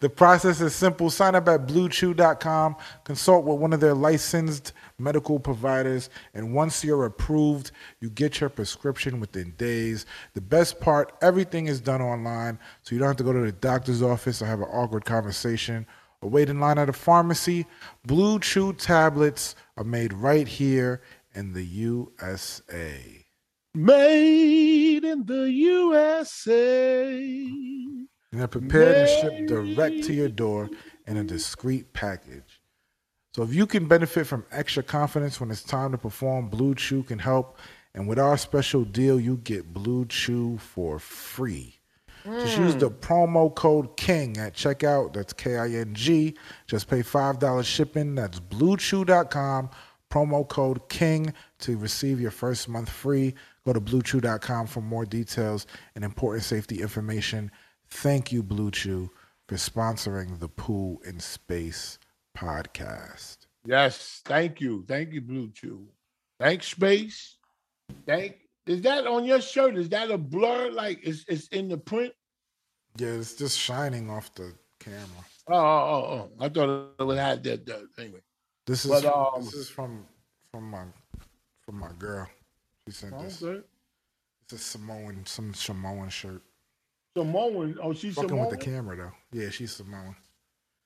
the 0.00 0.08
process 0.08 0.60
is 0.60 0.74
simple. 0.74 1.10
Sign 1.10 1.34
up 1.34 1.46
at 1.48 1.66
bluechew.com, 1.66 2.76
consult 3.04 3.44
with 3.44 3.58
one 3.60 3.72
of 3.72 3.80
their 3.80 3.94
licensed 3.94 4.72
medical 4.98 5.38
providers, 5.38 6.10
and 6.34 6.54
once 6.54 6.82
you're 6.82 7.04
approved, 7.04 7.70
you 8.00 8.10
get 8.10 8.40
your 8.40 8.50
prescription 8.50 9.20
within 9.20 9.52
days. 9.52 10.06
The 10.34 10.40
best 10.40 10.80
part, 10.80 11.12
everything 11.22 11.68
is 11.68 11.80
done 11.80 12.02
online, 12.02 12.58
so 12.82 12.94
you 12.94 12.98
don't 12.98 13.08
have 13.08 13.16
to 13.18 13.24
go 13.24 13.32
to 13.32 13.40
the 13.40 13.52
doctor's 13.52 14.02
office 14.02 14.42
or 14.42 14.46
have 14.46 14.60
an 14.60 14.68
awkward 14.72 15.04
conversation 15.04 15.86
or 16.22 16.30
wait 16.30 16.48
in 16.48 16.60
line 16.60 16.78
at 16.78 16.88
a 16.88 16.92
pharmacy. 16.92 17.66
Blue 18.04 18.38
Chew 18.38 18.72
tablets 18.72 19.54
are 19.76 19.84
made 19.84 20.12
right 20.12 20.46
here 20.46 21.00
in 21.34 21.52
the 21.52 21.64
USA. 21.64 23.26
Made 23.74 25.04
in 25.04 25.26
the 25.26 25.50
USA. 25.50 27.08
And 28.32 28.40
they're 28.40 28.48
prepared 28.48 28.96
and 28.96 29.08
shipped 29.08 29.48
direct 29.48 30.04
to 30.04 30.12
your 30.12 30.28
door 30.28 30.70
in 31.06 31.16
a 31.16 31.24
discreet 31.24 31.92
package. 31.92 32.60
So 33.34 33.42
if 33.42 33.54
you 33.54 33.66
can 33.66 33.86
benefit 33.86 34.26
from 34.26 34.44
extra 34.50 34.82
confidence 34.82 35.40
when 35.40 35.50
it's 35.50 35.62
time 35.62 35.92
to 35.92 35.98
perform, 35.98 36.48
Blue 36.48 36.74
Chew 36.74 37.04
can 37.04 37.18
help. 37.20 37.58
And 37.94 38.08
with 38.08 38.18
our 38.18 38.36
special 38.36 38.84
deal, 38.84 39.18
you 39.20 39.36
get 39.38 39.72
Blue 39.72 40.04
Chew 40.06 40.58
for 40.58 40.98
free. 40.98 41.79
Just 42.24 42.58
mm. 42.58 42.64
use 42.64 42.76
the 42.76 42.90
promo 42.90 43.54
code 43.54 43.96
KING 43.96 44.36
at 44.36 44.54
checkout. 44.54 45.12
That's 45.12 45.32
K 45.32 45.56
I 45.56 45.68
N 45.68 45.94
G. 45.94 46.36
Just 46.66 46.88
pay 46.88 47.02
$5 47.02 47.64
shipping. 47.64 48.14
That's 48.14 48.40
bluechew.com. 48.40 49.70
Promo 50.10 50.48
code 50.48 50.88
KING 50.88 51.32
to 51.60 51.76
receive 51.76 52.20
your 52.20 52.30
first 52.30 52.68
month 52.68 52.90
free. 52.90 53.34
Go 53.64 53.72
to 53.72 53.80
bluechew.com 53.80 54.66
for 54.66 54.80
more 54.80 55.04
details 55.04 55.66
and 55.94 56.04
important 56.04 56.44
safety 56.44 56.82
information. 56.82 57.50
Thank 57.88 58.32
you, 58.32 58.42
Blue 58.42 58.70
Chew, 58.70 59.10
for 59.46 59.56
sponsoring 59.56 60.40
the 60.40 60.48
Pooh 60.48 61.00
in 61.04 61.20
Space 61.20 61.98
podcast. 62.36 63.38
Yes, 63.64 64.22
thank 64.24 64.60
you. 64.60 64.84
Thank 64.88 65.12
you, 65.12 65.20
Blue 65.20 65.50
Chew. 65.52 65.86
Thanks, 66.38 66.68
Space. 66.68 67.36
Thank 68.06 68.36
is 68.66 68.82
that 68.82 69.06
on 69.06 69.24
your 69.24 69.40
shirt? 69.40 69.76
Is 69.76 69.88
that 69.90 70.10
a 70.10 70.18
blur? 70.18 70.70
Like 70.70 71.00
it's 71.02 71.24
it's 71.28 71.48
in 71.48 71.68
the 71.68 71.78
print? 71.78 72.12
Yeah, 72.96 73.08
it's 73.08 73.34
just 73.34 73.58
shining 73.58 74.10
off 74.10 74.34
the 74.34 74.52
camera. 74.78 75.24
Oh, 75.48 75.54
oh, 75.54 75.58
oh, 75.58 76.12
oh. 76.12 76.30
I 76.44 76.48
thought 76.48 76.92
it 76.98 77.04
would 77.04 77.18
have 77.18 77.42
that, 77.42 77.66
that 77.66 77.88
anyway. 77.98 78.20
This 78.66 78.84
is 78.84 78.90
But, 78.90 79.04
um, 79.04 79.44
this 79.44 79.54
is 79.54 79.68
from 79.68 80.06
from 80.52 80.70
my 80.70 80.84
from 81.64 81.78
my 81.78 81.90
girl. 81.98 82.28
She 82.84 82.92
sent 82.92 83.18
this. 83.20 83.42
Okay. 83.42 83.62
It's 84.44 84.52
a 84.52 84.58
Samoan, 84.58 85.24
some 85.26 85.54
Samoan 85.54 86.08
shirt. 86.08 86.42
Samoan. 87.16 87.78
Oh, 87.82 87.92
she's 87.92 88.14
Fucking 88.14 88.30
Samoan. 88.30 88.48
with 88.48 88.58
the 88.58 88.64
camera 88.64 88.96
though. 88.96 89.12
Yeah, 89.32 89.50
she's 89.50 89.72
Samoan. 89.72 90.16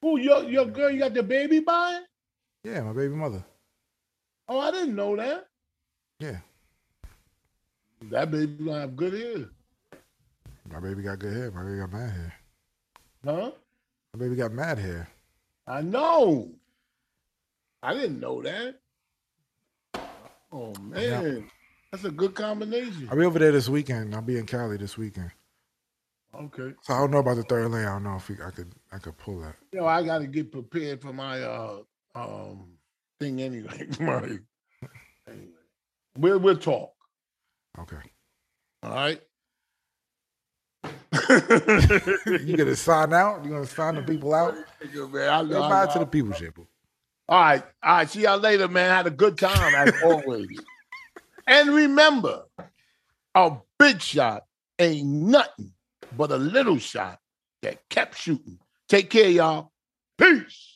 Who 0.02 0.18
your 0.18 0.44
your 0.44 0.66
girl? 0.66 0.90
You 0.90 1.00
got 1.00 1.14
the 1.14 1.22
baby 1.22 1.60
by? 1.60 2.00
Yeah, 2.62 2.82
my 2.82 2.92
baby 2.92 3.14
mother. 3.14 3.44
Oh, 4.48 4.60
I 4.60 4.70
didn't 4.70 4.94
know 4.94 5.16
that. 5.16 5.48
Yeah, 6.20 6.38
That 8.10 8.30
baby 8.30 8.64
gonna 8.64 8.80
have 8.80 8.96
good 8.96 9.12
hair, 9.14 9.48
my 10.70 10.80
baby 10.80 11.02
got 11.02 11.18
good 11.18 11.32
hair. 11.34 11.50
My 11.50 11.62
baby 11.62 11.78
got 11.78 11.92
mad 11.92 12.10
hair. 12.10 12.34
huh? 13.24 13.50
My 14.12 14.18
baby 14.18 14.36
got 14.36 14.52
mad 14.52 14.78
hair. 14.78 15.08
I 15.66 15.80
know. 15.82 16.50
I 17.82 17.94
didn't 17.94 18.20
know 18.20 18.42
that. 18.42 18.80
Oh 20.52 20.72
man, 20.80 21.50
that's 21.90 22.04
a 22.04 22.10
good 22.10 22.34
combination. 22.34 23.08
I'll 23.10 23.16
be 23.18 23.24
over 23.24 23.38
there 23.38 23.52
this 23.52 23.68
weekend. 23.68 24.14
I'll 24.14 24.22
be 24.22 24.38
in 24.38 24.46
Cali 24.46 24.76
this 24.76 24.96
weekend. 24.96 25.30
Okay. 26.34 26.74
So 26.82 26.94
I 26.94 26.98
don't 26.98 27.10
know 27.10 27.18
about 27.18 27.36
the 27.36 27.42
third 27.42 27.70
lane. 27.70 27.86
I 27.86 27.92
don't 27.94 28.04
know 28.04 28.16
if 28.16 28.28
we, 28.28 28.36
I 28.44 28.50
could 28.50 28.72
I 28.92 28.98
could 28.98 29.16
pull 29.18 29.40
that. 29.40 29.56
You 29.72 29.80
know, 29.80 29.86
I 29.86 30.02
got 30.02 30.18
to 30.18 30.26
get 30.26 30.50
prepared 30.52 31.02
for 31.02 31.12
my 31.12 31.42
uh 31.42 31.78
um 32.14 32.68
thing 33.20 33.42
anyway. 33.42 33.86
right. 34.00 34.38
Anyway, 35.28 35.48
we'll 36.18 36.38
we'll 36.38 36.56
talk. 36.56 36.93
Okay. 37.78 37.96
All 38.82 38.90
right. 38.94 39.20
You 42.26 42.56
gonna 42.56 42.76
sign 42.76 43.12
out? 43.12 43.44
You 43.44 43.50
gonna 43.50 43.66
sign 43.66 43.94
the 43.96 44.02
people 44.02 44.34
out? 44.34 44.54
Man, 44.54 44.64
I 45.28 45.42
Say 45.42 45.48
know- 45.48 45.62
I 45.62 45.84
know. 45.86 45.92
to 45.92 45.98
the 46.00 46.06
people, 46.06 46.32
shit. 46.32 46.54
All 47.28 47.40
right. 47.40 47.62
All 47.82 47.96
right. 47.96 48.08
See 48.08 48.22
y'all 48.22 48.38
later, 48.38 48.68
man. 48.68 48.90
Had 48.90 49.06
a 49.06 49.10
good 49.10 49.38
time 49.38 49.74
as 49.74 49.94
always. 50.04 50.46
And 51.46 51.70
remember, 51.74 52.44
a 53.34 53.56
big 53.78 54.00
shot 54.00 54.44
ain't 54.78 55.06
nothing 55.06 55.72
but 56.16 56.30
a 56.30 56.36
little 56.36 56.78
shot 56.78 57.18
that 57.62 57.88
kept 57.88 58.16
shooting. 58.18 58.58
Take 58.88 59.10
care, 59.10 59.28
y'all. 59.28 59.72
Peace. 60.18 60.73